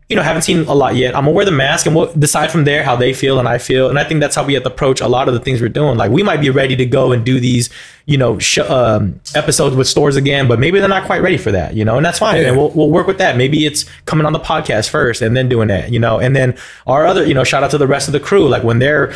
you 0.09 0.15
know, 0.15 0.21
haven't 0.21 0.43
seen 0.43 0.59
a 0.67 0.73
lot 0.73 0.95
yet. 0.95 1.15
I'm 1.15 1.25
gonna 1.25 1.35
wear 1.35 1.43
the 1.43 1.51
mask 1.51 1.85
and 1.85 1.93
we'll 1.93 2.11
decide 2.13 2.49
from 2.49 2.63
there 2.63 2.81
how 2.83 2.95
they 2.95 3.11
feel 3.11 3.39
and 3.39 3.47
I 3.47 3.57
feel. 3.57 3.89
And 3.89 3.99
I 3.99 4.05
think 4.05 4.21
that's 4.21 4.37
how 4.37 4.43
we 4.45 4.53
have 4.53 4.63
to 4.63 4.69
approach 4.69 5.01
a 5.01 5.07
lot 5.07 5.27
of 5.27 5.33
the 5.33 5.39
things 5.41 5.59
we're 5.59 5.67
doing. 5.67 5.97
Like 5.97 6.11
we 6.11 6.23
might 6.23 6.39
be 6.39 6.49
ready 6.49 6.77
to 6.77 6.85
go 6.85 7.11
and 7.11 7.25
do 7.25 7.41
these, 7.41 7.69
you 8.05 8.17
know, 8.17 8.39
sh- 8.39 8.59
um, 8.59 9.19
episodes 9.35 9.75
with 9.75 9.85
stores 9.85 10.15
again, 10.15 10.47
but 10.47 10.59
maybe 10.59 10.79
they're 10.79 10.87
not 10.87 11.05
quite 11.05 11.21
ready 11.21 11.37
for 11.37 11.51
that, 11.51 11.75
you 11.75 11.83
know, 11.83 11.97
and 11.97 12.05
that's 12.05 12.19
fine. 12.19 12.41
Yeah. 12.41 12.47
And 12.49 12.57
we'll, 12.57 12.69
we'll 12.69 12.89
work 12.89 13.05
with 13.05 13.17
that. 13.17 13.35
Maybe 13.35 13.65
it's 13.65 13.83
coming 14.05 14.25
on 14.25 14.31
the 14.31 14.39
podcast 14.39 14.89
first 14.89 15.21
and 15.21 15.35
then 15.35 15.49
doing 15.49 15.67
that, 15.67 15.91
you 15.91 15.99
know, 15.99 16.19
and 16.19 16.33
then 16.33 16.57
our 16.85 17.05
other, 17.05 17.25
you 17.25 17.33
know, 17.33 17.43
shout 17.43 17.63
out 17.63 17.71
to 17.71 17.77
the 17.77 17.87
rest 17.87 18.07
of 18.07 18.13
the 18.13 18.21
crew. 18.21 18.47
Like 18.47 18.63
when 18.63 18.79
they're, 18.79 19.13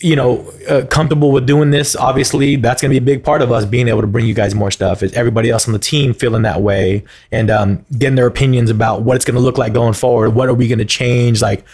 you 0.00 0.16
know, 0.16 0.50
uh, 0.68 0.84
comfortable 0.86 1.30
with 1.30 1.46
doing 1.46 1.70
this, 1.70 1.94
obviously 1.94 2.56
that's 2.56 2.80
going 2.80 2.92
to 2.92 2.98
be 2.98 3.02
a 3.02 3.14
big 3.14 3.22
part 3.22 3.42
of 3.42 3.52
us 3.52 3.64
being 3.64 3.86
able 3.88 4.00
to 4.00 4.06
bring 4.06 4.26
you 4.26 4.34
guys 4.34 4.54
more 4.54 4.70
stuff. 4.70 5.02
Is 5.02 5.12
everybody 5.12 5.50
else 5.50 5.66
on 5.66 5.72
the 5.72 5.78
team 5.78 6.14
feeling 6.14 6.42
that 6.42 6.62
way 6.62 7.04
and 7.30 7.50
um, 7.50 7.84
getting 7.98 8.14
their 8.14 8.26
opinions 8.26 8.70
about 8.70 9.02
what 9.02 9.16
it's 9.16 9.24
going 9.24 9.34
to 9.34 9.40
look 9.40 9.58
like 9.58 9.72
going 9.74 9.92
forward? 9.92 10.30
What 10.30 10.48
are 10.48 10.54
we 10.54 10.68
going 10.68 10.78
to 10.78 10.84
change? 10.86 11.42
Like 11.42 11.64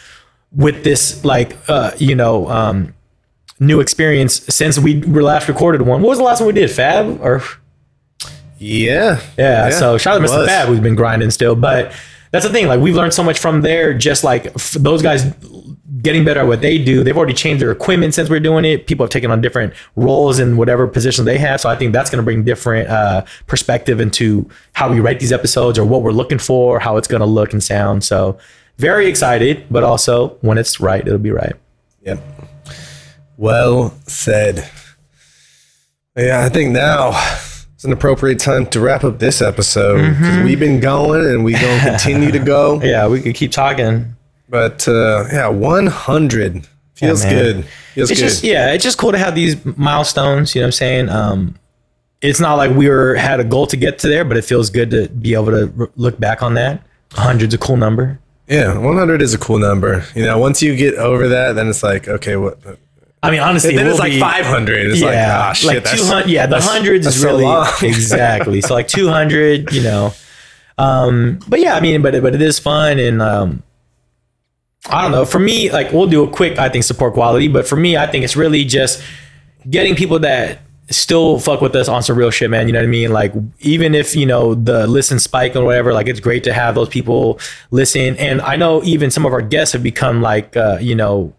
with 0.50 0.82
this, 0.82 1.24
like 1.24 1.56
uh, 1.68 1.92
you 1.98 2.14
know, 2.14 2.48
um, 2.48 2.94
new 3.60 3.80
experience 3.80 4.42
since 4.54 4.78
we 4.78 5.00
were 5.00 5.22
last 5.22 5.48
recorded 5.48 5.82
one. 5.82 6.02
What 6.02 6.10
was 6.10 6.18
the 6.18 6.24
last 6.24 6.40
one 6.40 6.48
we 6.48 6.52
did? 6.52 6.70
Fab 6.70 7.20
or 7.22 7.42
yeah, 8.58 9.20
yeah. 9.38 9.68
yeah 9.68 9.70
so 9.70 9.98
shout 9.98 10.16
out 10.16 10.26
to 10.26 10.32
Mr. 10.32 10.46
Fab, 10.46 10.68
who's 10.68 10.80
been 10.80 10.96
grinding 10.96 11.30
still, 11.30 11.54
but 11.54 11.92
that's 12.32 12.44
the 12.44 12.52
thing. 12.52 12.66
Like 12.66 12.80
we've 12.80 12.94
learned 12.96 13.14
so 13.14 13.22
much 13.22 13.38
from 13.38 13.62
there. 13.62 13.94
Just 13.94 14.24
like 14.24 14.46
f- 14.46 14.72
those 14.72 15.02
guys 15.02 15.32
getting 16.06 16.24
better 16.24 16.38
at 16.38 16.46
what 16.46 16.60
they 16.60 16.78
do. 16.78 17.02
They've 17.02 17.16
already 17.16 17.34
changed 17.34 17.60
their 17.60 17.72
equipment 17.72 18.14
since 18.14 18.30
we're 18.30 18.38
doing 18.38 18.64
it. 18.64 18.86
People 18.86 19.04
have 19.04 19.10
taken 19.10 19.32
on 19.32 19.40
different 19.40 19.74
roles 19.96 20.38
in 20.38 20.56
whatever 20.56 20.86
position 20.86 21.24
they 21.24 21.36
have. 21.36 21.60
So 21.60 21.68
I 21.68 21.74
think 21.74 21.92
that's 21.92 22.10
going 22.10 22.18
to 22.18 22.22
bring 22.22 22.44
different 22.44 22.88
uh, 22.88 23.24
perspective 23.48 23.98
into 24.00 24.48
how 24.72 24.88
we 24.88 25.00
write 25.00 25.18
these 25.18 25.32
episodes 25.32 25.80
or 25.80 25.84
what 25.84 26.02
we're 26.02 26.12
looking 26.12 26.38
for, 26.38 26.78
how 26.78 26.96
it's 26.96 27.08
going 27.08 27.20
to 27.20 27.26
look 27.26 27.52
and 27.52 27.60
sound. 27.60 28.04
So 28.04 28.38
very 28.78 29.08
excited, 29.08 29.66
but 29.68 29.82
also 29.82 30.36
when 30.42 30.58
it's 30.58 30.78
right, 30.78 31.04
it'll 31.04 31.18
be 31.18 31.32
right. 31.32 31.54
Yep. 32.02 32.22
Well 33.36 33.92
said. 34.06 34.70
Yeah, 36.16 36.44
I 36.44 36.48
think 36.50 36.70
now 36.70 37.10
it's 37.74 37.84
an 37.84 37.92
appropriate 37.92 38.38
time 38.38 38.66
to 38.66 38.80
wrap 38.80 39.02
up 39.02 39.18
this 39.18 39.42
episode. 39.42 40.00
Mm-hmm. 40.02 40.44
We've 40.44 40.60
been 40.60 40.78
going 40.78 41.26
and 41.26 41.44
we're 41.44 41.60
going 41.60 41.80
to 41.80 41.90
continue 41.90 42.30
to 42.30 42.38
go. 42.38 42.80
yeah, 42.84 43.08
we 43.08 43.20
could 43.20 43.34
keep 43.34 43.50
talking. 43.50 44.14
But 44.48 44.86
uh, 44.86 45.24
yeah, 45.32 45.48
100 45.48 46.66
feels 46.94 47.24
yeah, 47.24 47.30
good. 47.30 47.64
Feels 47.94 48.10
it's 48.10 48.20
good. 48.20 48.26
just 48.26 48.44
yeah, 48.44 48.72
it's 48.72 48.84
just 48.84 48.98
cool 48.98 49.12
to 49.12 49.18
have 49.18 49.34
these 49.34 49.56
milestones. 49.76 50.54
You 50.54 50.60
know 50.60 50.64
what 50.64 50.68
I'm 50.68 50.72
saying? 50.72 51.08
Um, 51.08 51.58
it's 52.22 52.40
not 52.40 52.54
like 52.54 52.74
we 52.74 52.88
were 52.88 53.14
had 53.14 53.40
a 53.40 53.44
goal 53.44 53.66
to 53.68 53.76
get 53.76 53.98
to 54.00 54.08
there, 54.08 54.24
but 54.24 54.36
it 54.36 54.44
feels 54.44 54.70
good 54.70 54.90
to 54.90 55.08
be 55.08 55.34
able 55.34 55.46
to 55.46 55.90
look 55.96 56.18
back 56.18 56.42
on 56.42 56.54
that. 56.54 56.82
100's 57.10 57.54
a 57.54 57.58
cool 57.58 57.76
number. 57.76 58.18
Yeah, 58.48 58.78
100 58.78 59.22
is 59.22 59.34
a 59.34 59.38
cool 59.38 59.58
number. 59.58 60.04
You 60.14 60.24
know, 60.24 60.38
once 60.38 60.62
you 60.62 60.76
get 60.76 60.94
over 60.94 61.28
that, 61.28 61.54
then 61.54 61.68
it's 61.68 61.82
like, 61.82 62.06
okay, 62.08 62.36
what? 62.36 62.58
I 63.22 63.30
mean, 63.30 63.40
honestly, 63.40 63.74
then 63.74 63.88
it's 63.88 63.98
like 63.98 64.12
be, 64.12 64.20
500. 64.20 64.86
It's 64.86 65.00
yeah, 65.00 65.06
like, 65.06 65.18
ah, 65.18 65.52
shit, 65.52 65.84
like 65.84 65.96
200. 65.96 66.30
Yeah, 66.30 66.46
the 66.46 66.60
hundreds 66.60 67.06
is 67.06 67.24
really 67.24 67.42
so 67.42 67.66
exactly. 67.86 68.60
So 68.60 68.74
like 68.74 68.88
200, 68.88 69.72
you 69.72 69.82
know. 69.82 70.12
Um, 70.78 71.40
but 71.48 71.60
yeah, 71.60 71.74
I 71.74 71.80
mean, 71.80 72.02
but 72.02 72.20
but 72.22 72.34
it 72.34 72.42
is 72.42 72.58
fun, 72.58 72.98
and 72.98 73.20
um, 73.22 73.62
I 74.88 75.02
don't 75.02 75.12
know. 75.12 75.24
For 75.24 75.38
me, 75.38 75.70
like 75.70 75.92
we'll 75.92 76.06
do 76.06 76.22
a 76.22 76.30
quick, 76.30 76.58
I 76.58 76.68
think, 76.68 76.84
support 76.84 77.14
quality, 77.14 77.48
but 77.48 77.66
for 77.66 77.76
me, 77.76 77.96
I 77.96 78.06
think 78.06 78.24
it's 78.24 78.36
really 78.36 78.64
just 78.64 79.02
getting 79.68 79.94
people 79.94 80.18
that 80.20 80.60
still 80.90 81.40
fuck 81.40 81.60
with 81.60 81.74
us 81.74 81.88
on 81.88 82.02
some 82.02 82.16
real 82.16 82.30
shit, 82.30 82.48
man. 82.50 82.68
You 82.68 82.72
know 82.72 82.78
what 82.78 82.86
I 82.86 82.88
mean? 82.88 83.12
Like 83.12 83.32
even 83.60 83.94
if, 83.94 84.14
you 84.14 84.26
know, 84.26 84.54
the 84.54 84.86
listen 84.86 85.18
spike 85.18 85.56
or 85.56 85.64
whatever, 85.64 85.92
like 85.92 86.06
it's 86.06 86.20
great 86.20 86.44
to 86.44 86.52
have 86.52 86.74
those 86.74 86.88
people 86.88 87.40
listen. 87.70 88.16
And 88.18 88.40
I 88.40 88.56
know 88.56 88.82
even 88.84 89.10
some 89.10 89.26
of 89.26 89.32
our 89.32 89.42
guests 89.42 89.72
have 89.72 89.82
become 89.82 90.22
like 90.22 90.56
uh, 90.56 90.78
you 90.80 90.94
know, 90.94 91.34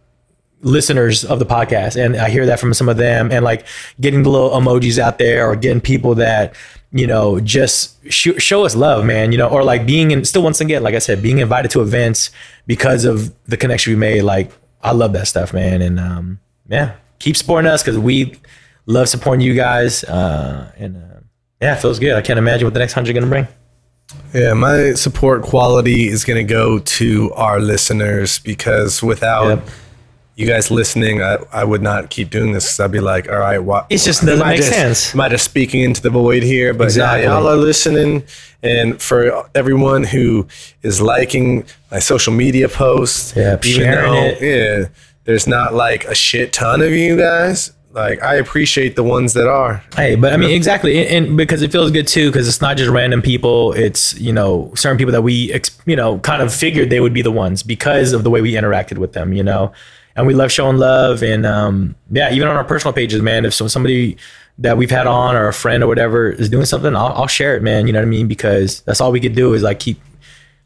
listeners 0.62 1.24
of 1.24 1.40
the 1.40 1.46
podcast 1.46 2.04
and 2.04 2.18
I 2.18 2.30
hear 2.30 2.46
that 2.48 2.60
from 2.60 2.74
some 2.74 2.90
of 2.90 2.98
them 2.98 3.32
and 3.32 3.46
like 3.46 3.66
getting 4.02 4.24
the 4.24 4.30
little 4.30 4.50
emojis 4.50 4.98
out 4.98 5.20
there 5.20 5.48
or 5.48 5.56
getting 5.56 5.80
people 5.80 6.16
that 6.16 6.56
you 6.92 7.06
know 7.06 7.40
just 7.40 7.98
sh- 8.12 8.38
show 8.38 8.66
us 8.66 8.76
love 8.76 9.04
man 9.04 9.32
you 9.32 9.38
know 9.38 9.48
or 9.48 9.64
like 9.64 9.86
being 9.86 10.12
in 10.12 10.24
still 10.24 10.44
once 10.44 10.62
again 10.62 10.82
like 10.84 10.96
I 10.96 11.00
said 11.00 11.22
being 11.22 11.40
invited 11.40 11.70
to 11.72 11.82
events 11.82 12.30
because 12.66 13.04
of 13.04 13.34
the 13.46 13.58
connection 13.58 13.92
we 13.92 13.98
made 13.98 14.22
like 14.22 14.52
I 14.82 14.92
love 14.92 15.14
that 15.14 15.28
stuff 15.28 15.54
man 15.54 15.82
and 15.82 16.00
um 16.00 16.40
yeah 16.70 16.96
keep 17.20 17.36
supporting 17.36 17.70
us 17.70 17.84
cuz 17.84 17.98
we 17.98 18.40
love 18.86 19.10
supporting 19.10 19.42
you 19.42 19.54
guys 19.54 20.04
uh 20.06 20.72
and 20.78 20.96
uh, 20.98 21.20
yeah 21.62 21.74
it 21.74 21.82
feels 21.82 22.00
good. 22.00 22.14
I 22.14 22.22
can't 22.22 22.40
imagine 22.40 22.66
what 22.66 22.74
the 22.74 22.80
next 22.80 22.96
100 22.96 23.14
going 23.14 23.24
to 23.24 23.30
bring. 23.30 23.48
Yeah, 24.34 24.54
my 24.54 24.94
support 24.94 25.42
quality 25.42 26.08
is 26.08 26.24
going 26.24 26.38
to 26.38 26.50
go 26.54 26.80
to 26.80 27.34
our 27.34 27.60
listeners 27.60 28.40
because 28.40 29.04
without 29.04 29.50
yep 29.50 29.70
you 30.38 30.46
guys 30.46 30.70
listening, 30.70 31.24
I, 31.24 31.40
I 31.52 31.64
would 31.64 31.82
not 31.82 32.12
keep 32.12 32.30
doing 32.30 32.52
this 32.52 32.66
because 32.66 32.80
I'd 32.80 32.92
be 32.92 33.00
like, 33.00 33.28
all 33.28 33.40
right, 33.40 33.58
what? 33.58 33.88
It's 33.90 34.06
just 34.06 34.24
doesn't 34.24 34.48
make 34.48 34.58
just, 34.58 34.70
sense. 34.70 35.16
Am 35.16 35.20
I 35.20 35.30
just 35.30 35.44
speaking 35.44 35.82
into 35.82 36.00
the 36.00 36.12
void 36.12 36.44
here? 36.44 36.76
But 36.76 36.86
exactly. 36.86 37.26
y'all 37.26 37.48
are 37.48 37.56
listening. 37.56 38.24
And 38.62 39.02
for 39.02 39.50
everyone 39.56 40.04
who 40.04 40.48
is 40.84 41.02
liking 41.02 41.66
my 41.90 41.98
social 41.98 42.34
media 42.34 42.70
posts, 42.70 43.36
yeah, 43.36 43.60
sharing 43.62 44.12
though, 44.12 44.24
it. 44.26 44.42
Yeah, 44.42 44.90
there's 45.24 45.48
not 45.48 45.74
like 45.74 46.06
a 46.06 46.14
shit 46.14 46.54
ton 46.54 46.82
of 46.82 46.92
you 46.92 47.18
guys. 47.18 47.74
Like 47.92 48.22
I 48.22 48.36
appreciate 48.36 48.96
the 48.96 49.04
ones 49.04 49.34
that 49.34 49.48
are. 49.48 49.84
Hey, 49.96 50.14
but 50.14 50.34
I 50.34 50.38
mean 50.38 50.52
exactly, 50.52 51.00
and, 51.00 51.30
and 51.30 51.38
because 51.38 51.64
it 51.64 51.72
feels 51.72 51.90
good 51.90 52.08
too, 52.08 52.30
because 52.30 52.48
it's 52.48 52.62
not 52.62 52.78
just 52.78 52.92
random 52.92 53.24
people. 53.24 53.74
It's 53.74 54.16
you 54.20 54.34
know 54.34 54.72
certain 54.76 55.00
people 55.00 55.14
that 55.14 55.24
we 55.24 55.60
you 55.88 55.96
know 55.96 56.20
kind 56.20 56.44
of 56.44 56.54
figured 56.54 56.92
they 56.92 57.00
would 57.00 57.14
be 57.14 57.24
the 57.24 57.32
ones 57.32 57.64
because 57.64 58.14
of 58.14 58.24
the 58.24 58.30
way 58.30 58.42
we 58.42 58.52
interacted 58.52 59.00
with 59.00 59.14
them. 59.14 59.34
You 59.34 59.44
know 59.44 59.74
and 60.18 60.26
we 60.26 60.34
love 60.34 60.52
showing 60.52 60.78
love. 60.78 61.22
And 61.24 61.46
um, 61.46 61.96
yeah, 62.12 62.34
even 62.34 62.48
on 62.48 62.56
our 62.58 62.64
personal 62.64 62.92
pages, 62.92 63.22
man, 63.22 63.46
if 63.46 63.54
somebody 63.54 64.18
that 64.58 64.76
we've 64.76 64.90
had 64.90 65.06
on 65.06 65.36
or 65.36 65.48
a 65.48 65.54
friend 65.54 65.84
or 65.84 65.88
whatever 65.88 66.30
is 66.30 66.50
doing 66.50 66.66
something, 66.66 66.96
I'll, 66.96 67.14
I'll 67.14 67.28
share 67.28 67.56
it, 67.56 67.62
man. 67.62 67.86
You 67.86 67.94
know 67.94 68.00
what 68.00 68.08
I 68.08 68.10
mean? 68.10 68.28
Because 68.28 68.82
that's 68.82 69.00
all 69.00 69.12
we 69.12 69.20
could 69.20 69.36
do 69.36 69.54
is 69.54 69.62
like 69.62 69.80
keep 69.80 70.02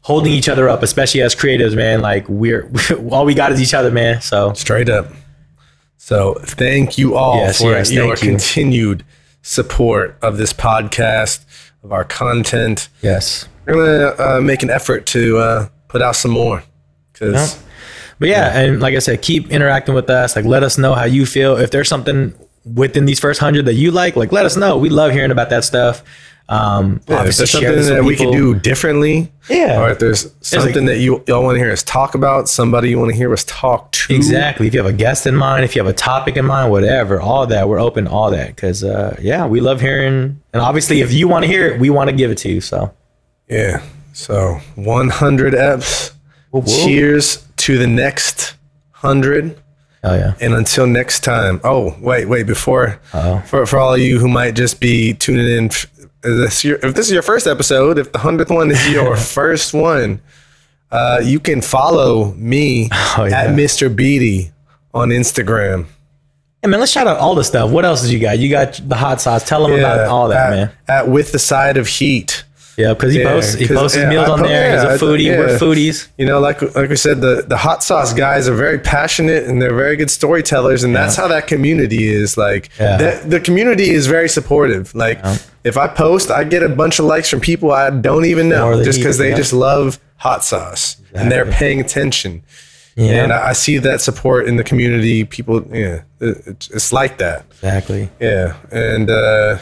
holding 0.00 0.32
each 0.32 0.48
other 0.48 0.68
up, 0.70 0.82
especially 0.82 1.20
as 1.20 1.36
creatives, 1.36 1.76
man. 1.76 2.00
Like 2.00 2.26
we're 2.28 2.70
all 3.10 3.26
we 3.26 3.34
got 3.34 3.52
is 3.52 3.60
each 3.60 3.74
other, 3.74 3.90
man. 3.90 4.22
So 4.22 4.54
straight 4.54 4.88
up. 4.88 5.12
So 5.98 6.34
thank 6.40 6.96
you 6.96 7.14
all 7.14 7.36
yes, 7.36 7.58
for 7.60 7.72
yes, 7.72 7.92
your 7.92 8.16
continued 8.16 9.04
support 9.42 10.16
of 10.22 10.36
this 10.38 10.52
podcast, 10.52 11.44
of 11.84 11.92
our 11.92 12.04
content. 12.04 12.88
Yes, 13.02 13.46
we're 13.66 13.74
gonna 14.14 14.36
uh, 14.36 14.40
make 14.40 14.62
an 14.64 14.70
effort 14.70 15.06
to 15.08 15.36
uh, 15.36 15.68
put 15.88 16.00
out 16.00 16.16
some 16.16 16.30
more 16.30 16.64
because. 17.12 17.54
Yeah 17.54 17.68
but 18.22 18.28
yeah, 18.28 18.56
and 18.56 18.80
like 18.80 18.94
I 18.94 19.00
said, 19.00 19.20
keep 19.20 19.50
interacting 19.50 19.96
with 19.96 20.08
us. 20.08 20.36
Like, 20.36 20.44
let 20.44 20.62
us 20.62 20.78
know 20.78 20.94
how 20.94 21.04
you 21.04 21.26
feel. 21.26 21.56
If 21.56 21.72
there's 21.72 21.88
something 21.88 22.32
within 22.64 23.04
these 23.04 23.18
first 23.18 23.40
hundred 23.40 23.64
that 23.66 23.74
you 23.74 23.90
like, 23.90 24.14
like 24.14 24.30
let 24.30 24.46
us 24.46 24.56
know. 24.56 24.78
We 24.78 24.88
love 24.88 25.10
hearing 25.10 25.32
about 25.32 25.50
that 25.50 25.64
stuff. 25.64 26.04
Um, 26.48 27.00
Yeah, 27.08 27.24
if 27.24 27.36
there's 27.36 27.50
something 27.50 27.74
that 27.86 28.04
we 28.04 28.14
can 28.14 28.30
do 28.30 28.54
differently, 28.54 29.32
Yeah. 29.50 29.80
or 29.80 29.90
if 29.90 29.98
there's 29.98 30.30
something 30.40 30.84
that 30.86 30.98
you 30.98 31.24
y'all 31.26 31.42
want 31.42 31.56
to 31.56 31.58
hear 31.58 31.72
us 31.72 31.82
talk 31.82 32.14
about, 32.14 32.48
somebody 32.48 32.90
you 32.90 32.98
want 33.00 33.10
to 33.10 33.16
hear 33.16 33.32
us 33.32 33.42
talk 33.44 33.90
to, 33.92 34.14
Exactly. 34.14 34.68
If 34.68 34.74
you 34.74 34.80
have 34.82 34.88
a 34.88 34.96
guest 34.96 35.26
in 35.26 35.34
mind, 35.34 35.64
if 35.64 35.74
you 35.74 35.82
have 35.82 35.90
a 35.90 35.92
topic 35.96 36.36
in 36.36 36.44
mind, 36.44 36.70
whatever, 36.70 37.20
all 37.20 37.44
that, 37.48 37.68
we're 37.68 37.80
open 37.80 38.04
to 38.04 38.10
all 38.12 38.30
that. 38.30 38.54
Because, 38.54 38.84
uh, 38.84 39.16
yeah, 39.20 39.44
we 39.46 39.60
love 39.60 39.80
hearing. 39.80 40.40
And 40.52 40.62
obviously, 40.62 41.00
if 41.00 41.12
you 41.12 41.26
want 41.26 41.42
to 41.44 41.48
hear 41.48 41.66
it, 41.66 41.80
we 41.80 41.90
want 41.90 42.10
to 42.10 42.14
give 42.16 42.30
it 42.30 42.38
to 42.38 42.48
you. 42.48 42.60
So, 42.60 42.92
Yeah. 43.48 43.82
So 44.12 44.60
100 44.76 45.54
eps. 45.54 46.12
Cheers 46.84 47.46
to 47.62 47.78
the 47.78 47.86
next 47.86 48.54
100. 49.00 49.56
oh, 50.04 50.14
yeah. 50.14 50.34
And 50.40 50.54
until 50.54 50.86
next 50.86 51.20
time. 51.20 51.60
Oh, 51.64 51.96
wait, 52.00 52.26
wait. 52.26 52.46
Before, 52.46 53.00
Uh-oh. 53.12 53.40
for, 53.46 53.66
for 53.66 53.78
all 53.78 53.94
of 53.94 54.00
you 54.00 54.18
who 54.18 54.28
might 54.28 54.54
just 54.54 54.80
be 54.80 55.14
tuning 55.14 55.46
in, 55.46 55.66
if 55.66 55.90
this, 56.22 56.64
your, 56.64 56.76
if 56.84 56.94
this 56.94 57.06
is 57.06 57.12
your 57.12 57.22
first 57.22 57.46
episode, 57.46 57.98
if 57.98 58.12
the 58.12 58.18
100th 58.18 58.54
one 58.54 58.70
is 58.70 58.90
your 58.90 59.16
first 59.38 59.74
one, 59.74 60.20
uh, 60.90 61.20
you 61.22 61.40
can 61.40 61.60
follow 61.60 62.32
me 62.34 62.88
Oh, 63.16 63.24
yeah. 63.24 63.42
at 63.42 63.50
Mr. 63.50 63.94
Beatty 63.94 64.50
on 64.92 65.08
Instagram. 65.10 65.86
Hey, 66.62 66.68
man, 66.68 66.78
let's 66.80 66.92
shout 66.92 67.06
out 67.08 67.16
all 67.18 67.34
the 67.34 67.42
stuff. 67.44 67.70
What 67.70 67.84
else 67.84 68.02
did 68.02 68.12
you 68.12 68.20
got? 68.20 68.38
You 68.38 68.48
got 68.50 68.80
the 68.88 68.94
hot 68.94 69.20
sauce. 69.20 69.48
Tell 69.48 69.66
them 69.66 69.76
about 69.78 70.06
all 70.06 70.28
that, 70.28 70.52
at, 70.52 70.56
man. 70.56 70.70
At 70.86 71.08
With 71.08 71.32
the 71.32 71.38
Side 71.40 71.76
of 71.76 71.88
Heat. 71.88 72.44
Yeah, 72.82 72.94
because 72.94 73.12
he 73.14 73.20
Yeah, 73.20 73.32
posts 73.32 73.54
he 73.54 73.66
posts 73.66 73.94
his 73.96 74.02
yeah, 74.04 74.10
meals 74.12 74.28
I 74.28 74.32
on 74.32 74.38
po- 74.40 74.46
there. 74.48 74.74
yeah, 74.74 74.92
He's 74.92 75.02
a 75.02 75.04
foodie. 75.04 75.28
We're 75.38 75.58
foodies. 75.58 76.08
You 76.18 76.26
know, 76.26 76.38
like 76.48 76.58
like 76.78 76.88
we 76.90 76.96
said, 76.96 77.20
the 77.20 77.34
the 77.52 77.56
hot 77.66 77.82
sauce 77.88 78.12
guys 78.12 78.48
are 78.50 78.54
very 78.66 78.78
passionate 78.78 79.42
and 79.48 79.60
they're 79.60 79.74
very 79.86 79.96
good 79.96 80.10
storytellers, 80.10 80.84
and 80.84 80.94
that's 80.94 81.16
how 81.16 81.28
that 81.28 81.46
community 81.46 82.02
is. 82.22 82.36
Like, 82.36 82.64
the, 82.76 83.22
the 83.34 83.40
community 83.40 83.90
is 83.90 84.06
very 84.06 84.28
supportive. 84.28 84.94
Like, 84.94 85.18
if 85.64 85.76
I 85.76 85.86
post, 85.88 86.30
I 86.30 86.44
get 86.44 86.62
a 86.62 86.68
bunch 86.68 86.98
of 86.98 87.04
likes 87.04 87.28
from 87.30 87.40
people 87.40 87.70
I 87.72 87.90
don't 87.90 88.24
even 88.24 88.48
know, 88.48 88.82
just 88.84 88.98
because 88.98 89.18
they 89.18 89.34
just 89.34 89.52
love 89.52 89.98
hot 90.16 90.44
sauce 90.44 90.96
and 91.14 91.30
they're 91.30 91.50
paying 91.60 91.80
attention. 91.80 92.42
Yeah. 92.96 93.22
And 93.24 93.32
I, 93.32 93.48
I 93.50 93.52
see 93.54 93.78
that 93.78 94.00
support 94.02 94.46
in 94.46 94.56
the 94.56 94.64
community. 94.64 95.24
People, 95.24 95.64
yeah, 95.72 96.02
it, 96.20 96.36
it's- 96.46 96.68
it's 96.76 96.92
like 96.92 97.16
that. 97.18 97.44
Exactly. 97.52 98.10
Yeah, 98.20 98.54
and 98.70 99.08
uh, 99.08 99.58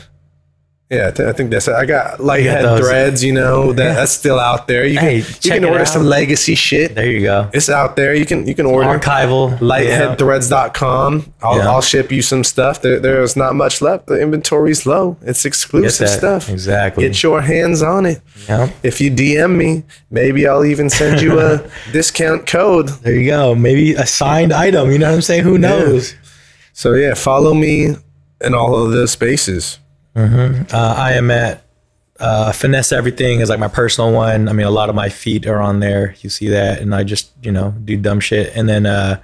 yeah, 0.91 1.09
I, 1.09 1.11
th- 1.13 1.29
I 1.29 1.33
think 1.33 1.51
that's. 1.53 1.69
I 1.69 1.87
got 1.87 2.19
lighthead 2.19 2.79
threads. 2.83 3.23
You 3.23 3.33
know 3.33 3.73
that 3.73 3.95
that's 3.95 4.11
still 4.13 4.41
out 4.41 4.67
there. 4.67 4.85
You 4.85 4.99
can 4.99 5.05
Hey, 5.09 5.17
you 5.19 5.51
can 5.51 5.63
it 5.65 5.67
order 5.69 5.81
out. 5.83 5.89
some 5.89 6.03
legacy 6.05 6.55
shit. 6.57 6.95
There 6.97 7.07
you 7.11 7.23
go. 7.23 7.49
It's 7.55 7.69
out 7.71 7.97
there. 7.97 8.15
You 8.15 8.27
can 8.27 8.47
you 8.47 8.55
can 8.55 8.67
order 8.67 8.89
Archival. 8.99 9.53
Yeah. 9.53 9.59
lightheadthreads.com. 10.39 11.33
I'll, 11.43 11.57
Yeah. 11.59 11.69
I'll 11.71 11.81
ship 11.83 12.11
you 12.13 12.23
some 12.23 12.45
stuff. 12.45 12.83
There, 12.83 12.99
there's 13.01 13.37
not 13.37 13.55
much 13.55 13.81
left. 13.83 14.07
The 14.07 14.21
inventory's 14.21 14.87
low. 14.87 15.17
It's 15.23 15.45
exclusive 15.45 16.09
stuff. 16.09 16.49
Exactly. 16.49 17.05
Get 17.07 17.23
your 17.23 17.41
hands 17.43 17.83
on 17.83 18.07
it. 18.07 18.21
Yeah. 18.49 18.71
If 18.83 19.01
you 19.01 19.11
DM 19.11 19.57
me, 19.57 19.85
maybe 20.11 20.47
I'll 20.47 20.65
even 20.65 20.91
send 20.91 21.21
you 21.21 21.41
a 21.41 21.69
discount 21.93 22.47
code. 22.47 22.89
There 22.89 23.15
you 23.15 23.31
go. 23.31 23.55
Maybe 23.55 23.95
a 23.95 24.07
signed 24.07 24.53
item. 24.53 24.91
You 24.91 24.99
know 24.99 25.09
what 25.09 25.15
I'm 25.17 25.23
saying? 25.23 25.45
Who 25.45 25.59
knows? 25.59 26.15
So 26.73 26.95
yeah, 26.95 27.15
follow 27.15 27.53
me 27.55 27.95
in 28.41 28.55
all 28.55 28.75
of 28.85 28.93
those 28.93 29.11
spaces. 29.11 29.79
Uh, 30.17 30.65
I 30.73 31.13
am 31.13 31.31
at 31.31 31.65
uh, 32.19 32.53
Finesse 32.53 32.93
Everything 32.93 33.41
is 33.41 33.49
like 33.49 33.59
my 33.59 33.69
personal 33.69 34.13
one. 34.13 34.49
I 34.49 34.53
mean, 34.53 34.67
a 34.67 34.71
lot 34.71 34.89
of 34.89 34.95
my 34.95 35.09
feet 35.09 35.47
are 35.47 35.61
on 35.61 35.81
there. 35.81 36.15
You 36.21 36.31
see 36.31 36.49
that, 36.49 36.81
and 36.81 36.95
I 36.95 37.03
just 37.05 37.31
you 37.43 37.53
know 37.53 37.75
do 37.85 37.97
dumb 37.97 38.21
shit. 38.21 38.55
And 38.55 38.69
then 38.69 38.87
uh, 38.87 39.21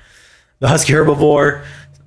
the 0.60 0.68
Husky 0.68 0.92
Herbivore, 0.92 1.64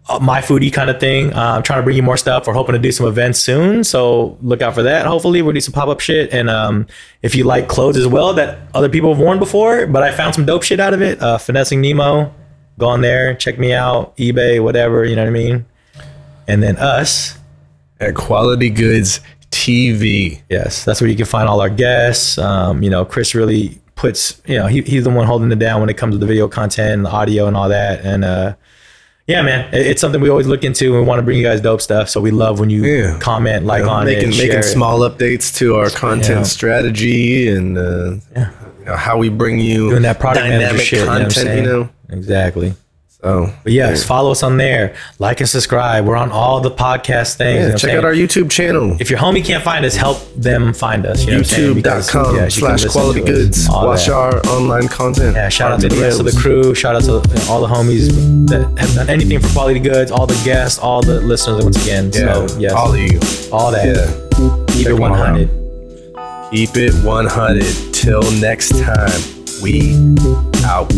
uh, 0.07 0.19
my 0.19 0.41
foodie 0.41 0.73
kind 0.73 0.89
of 0.89 0.99
thing. 0.99 1.34
Uh, 1.34 1.55
I'm 1.55 1.63
trying 1.63 1.80
to 1.80 1.84
bring 1.84 1.95
you 1.95 2.03
more 2.03 2.17
stuff. 2.17 2.47
We're 2.47 2.53
hoping 2.53 2.73
to 2.73 2.80
do 2.80 2.91
some 2.91 3.05
events 3.05 3.39
soon, 3.39 3.84
so 3.84 4.38
look 4.41 4.61
out 4.61 4.73
for 4.73 4.84
that. 4.84 5.05
Hopefully, 5.05 5.41
we'll 5.41 5.53
do 5.53 5.61
some 5.61 5.73
pop 5.73 5.89
up 5.89 5.99
shit. 5.99 6.34
And 6.34 6.49
um, 6.49 6.88
if 7.21 7.36
you 7.36 7.43
like 7.43 7.67
clothes 7.67 7.97
as 7.97 8.07
well 8.07 8.34
that 8.34 8.59
other 8.73 8.89
people 8.89 9.13
have 9.13 9.21
worn 9.21 9.39
before, 9.39 9.86
but 9.86 10.01
I 10.01 10.11
found 10.11 10.34
some 10.34 10.45
dope 10.45 10.63
shit 10.63 10.80
out 10.80 10.93
of 10.93 11.01
it. 11.01 11.21
Uh, 11.21 11.38
Finessing 11.38 11.82
Nemo, 11.82 12.34
go 12.80 12.88
on 12.88 13.01
there, 13.01 13.36
check 13.36 13.59
me 13.59 13.73
out, 13.73 14.17
eBay, 14.17 14.63
whatever. 14.63 15.05
You 15.05 15.15
know 15.15 15.23
what 15.23 15.30
I 15.30 15.32
mean. 15.32 15.65
And 16.47 16.63
then 16.63 16.77
us. 16.77 17.38
At 18.00 18.16
Quality 18.16 18.70
Goods 18.70 19.20
TV. 19.52 20.41
Yes, 20.50 20.86
that's 20.86 21.02
where 21.02 21.10
you 21.10 21.16
can 21.18 21.26
find 21.26 21.50
all 21.50 21.60
our 21.62 21.70
guests. 21.70 22.38
Um, 22.38 22.82
you 22.84 22.89
know, 22.89 23.04
Chris 23.06 23.36
really 23.36 23.80
puts, 23.95 24.41
you 24.45 24.58
know, 24.58 24.68
he, 24.68 24.82
he's 24.82 25.04
the 25.04 25.10
one 25.10 25.26
holding 25.28 25.52
it 25.52 25.60
down 25.60 25.82
when 25.82 25.89
it 25.89 25.97
comes 25.97 26.16
to 26.16 26.18
the 26.18 26.26
video 26.26 26.47
content 26.47 26.93
and 26.93 27.06
the 27.06 27.10
audio 27.10 27.47
and 27.47 27.58
all 27.58 27.68
that. 27.70 28.00
And 28.06 28.24
uh, 28.24 28.56
yeah, 29.28 29.41
man, 29.41 29.74
it- 29.74 29.88
it's 29.88 30.02
something 30.02 30.22
we 30.22 30.30
always 30.30 30.47
look 30.47 30.64
into 30.64 30.86
and 30.93 31.02
we 31.02 31.08
want 31.08 31.20
to 31.20 31.24
bring 31.24 31.38
you 31.38 31.43
guys 31.43 31.60
dope 31.62 31.82
stuff. 31.82 32.10
So 32.10 32.22
we 32.22 32.32
love 32.32 32.60
when 32.60 32.70
you 32.70 32.86
Yeah. 32.86 33.20
comment, 33.20 33.66
like 33.66 33.84
on 33.84 34.06
making 34.06 34.30
it, 34.30 34.38
making 34.38 34.60
it. 34.60 34.64
small 34.64 35.00
updates 35.00 35.54
to 35.58 35.76
our 35.76 35.89
content 35.89 36.39
Yeah. 36.39 36.43
strategy 36.43 37.50
and 37.50 37.78
uh, 37.78 38.12
you 38.36 38.86
know, 38.86 38.95
how 38.95 39.18
we 39.18 39.28
bring 39.30 39.60
you 39.60 39.89
doing 39.89 40.04
that 40.04 40.20
product 40.20 40.45
dynamic 40.45 40.82
shit. 40.82 41.06
content. 41.06 41.58
you 41.58 41.62
know, 41.64 41.78
You 41.80 41.84
know, 41.84 41.89
exactly. 42.18 42.74
So 43.22 43.51
But 43.63 43.74
yes, 43.74 44.03
follow 44.05 44.32
us 44.32 44.43
on 44.43 44.57
there, 44.57 44.95
like 45.20 45.39
and 45.41 45.49
subscribe. 45.49 46.05
We're 46.05 46.15
on 46.15 46.32
all 46.32 46.61
the 46.61 46.72
podcast 46.72 47.36
things. 47.36 47.55
you 47.57 47.61
know 47.63 47.70
yeah, 47.72 47.76
check 47.76 47.91
out 47.97 48.05
our 48.05 48.13
YouTube 48.13 48.49
channel. 48.49 48.95
If 48.99 49.09
your 49.09 49.20
homie 49.20 49.43
can't 49.43 49.63
find 49.63 49.84
us, 49.86 49.95
help 49.95 50.20
them 50.36 50.74
find 50.74 51.05
us. 51.05 51.22
You 51.26 51.32
know 51.32 51.38
what 51.39 51.39
I'm 51.39 51.43
saying? 51.45 51.74
Because, 51.76 52.09
YouTube.com 52.09 52.36
yeah, 52.38 52.47
slash 52.47 52.86
quality 52.86 53.22
goods. 53.22 53.67
Watch 53.70 54.05
that. 54.05 54.13
our 54.13 54.39
online 54.47 54.88
content. 54.88 55.36
Yeah, 55.36 55.49
shout 55.49 55.72
out 55.74 55.82
to 55.82 55.89
the 55.89 56.01
rest 56.01 56.20
of 56.20 56.26
the 56.26 56.38
crew. 56.39 56.74
Shout 56.74 56.95
out 56.95 57.03
to 57.03 57.15
all 57.49 57.59
the 57.61 57.67
homies 57.67 58.07
that 58.49 58.61
have 58.80 58.93
done 58.95 59.09
anything 59.09 59.39
for 59.39 59.49
quality 59.49 59.80
goods, 59.82 60.11
all 60.11 60.26
the 60.26 60.41
guests, 60.45 60.80
all 60.80 61.01
the 61.01 61.20
listeners 61.22 61.63
once 61.63 61.82
again. 61.84 62.11
Yeah, 62.13 62.47
so 62.47 62.57
yes, 62.59 62.72
all 62.74 62.93
of 62.93 62.99
you. 62.99 63.20
all 63.51 63.72
that. 63.72 63.86
Yeah. 63.86 64.65
Keep 64.74 64.86
Check 64.86 64.93
it 64.93 64.95
'em 64.95 65.03
out. 65.03 65.11
100. 65.11 65.49
Keep 66.51 66.78
it 66.78 66.93
100. 67.03 67.93
Till 67.93 68.22
next 68.39 68.70
time, 68.80 69.22
we 69.61 69.93
out. 70.63 70.89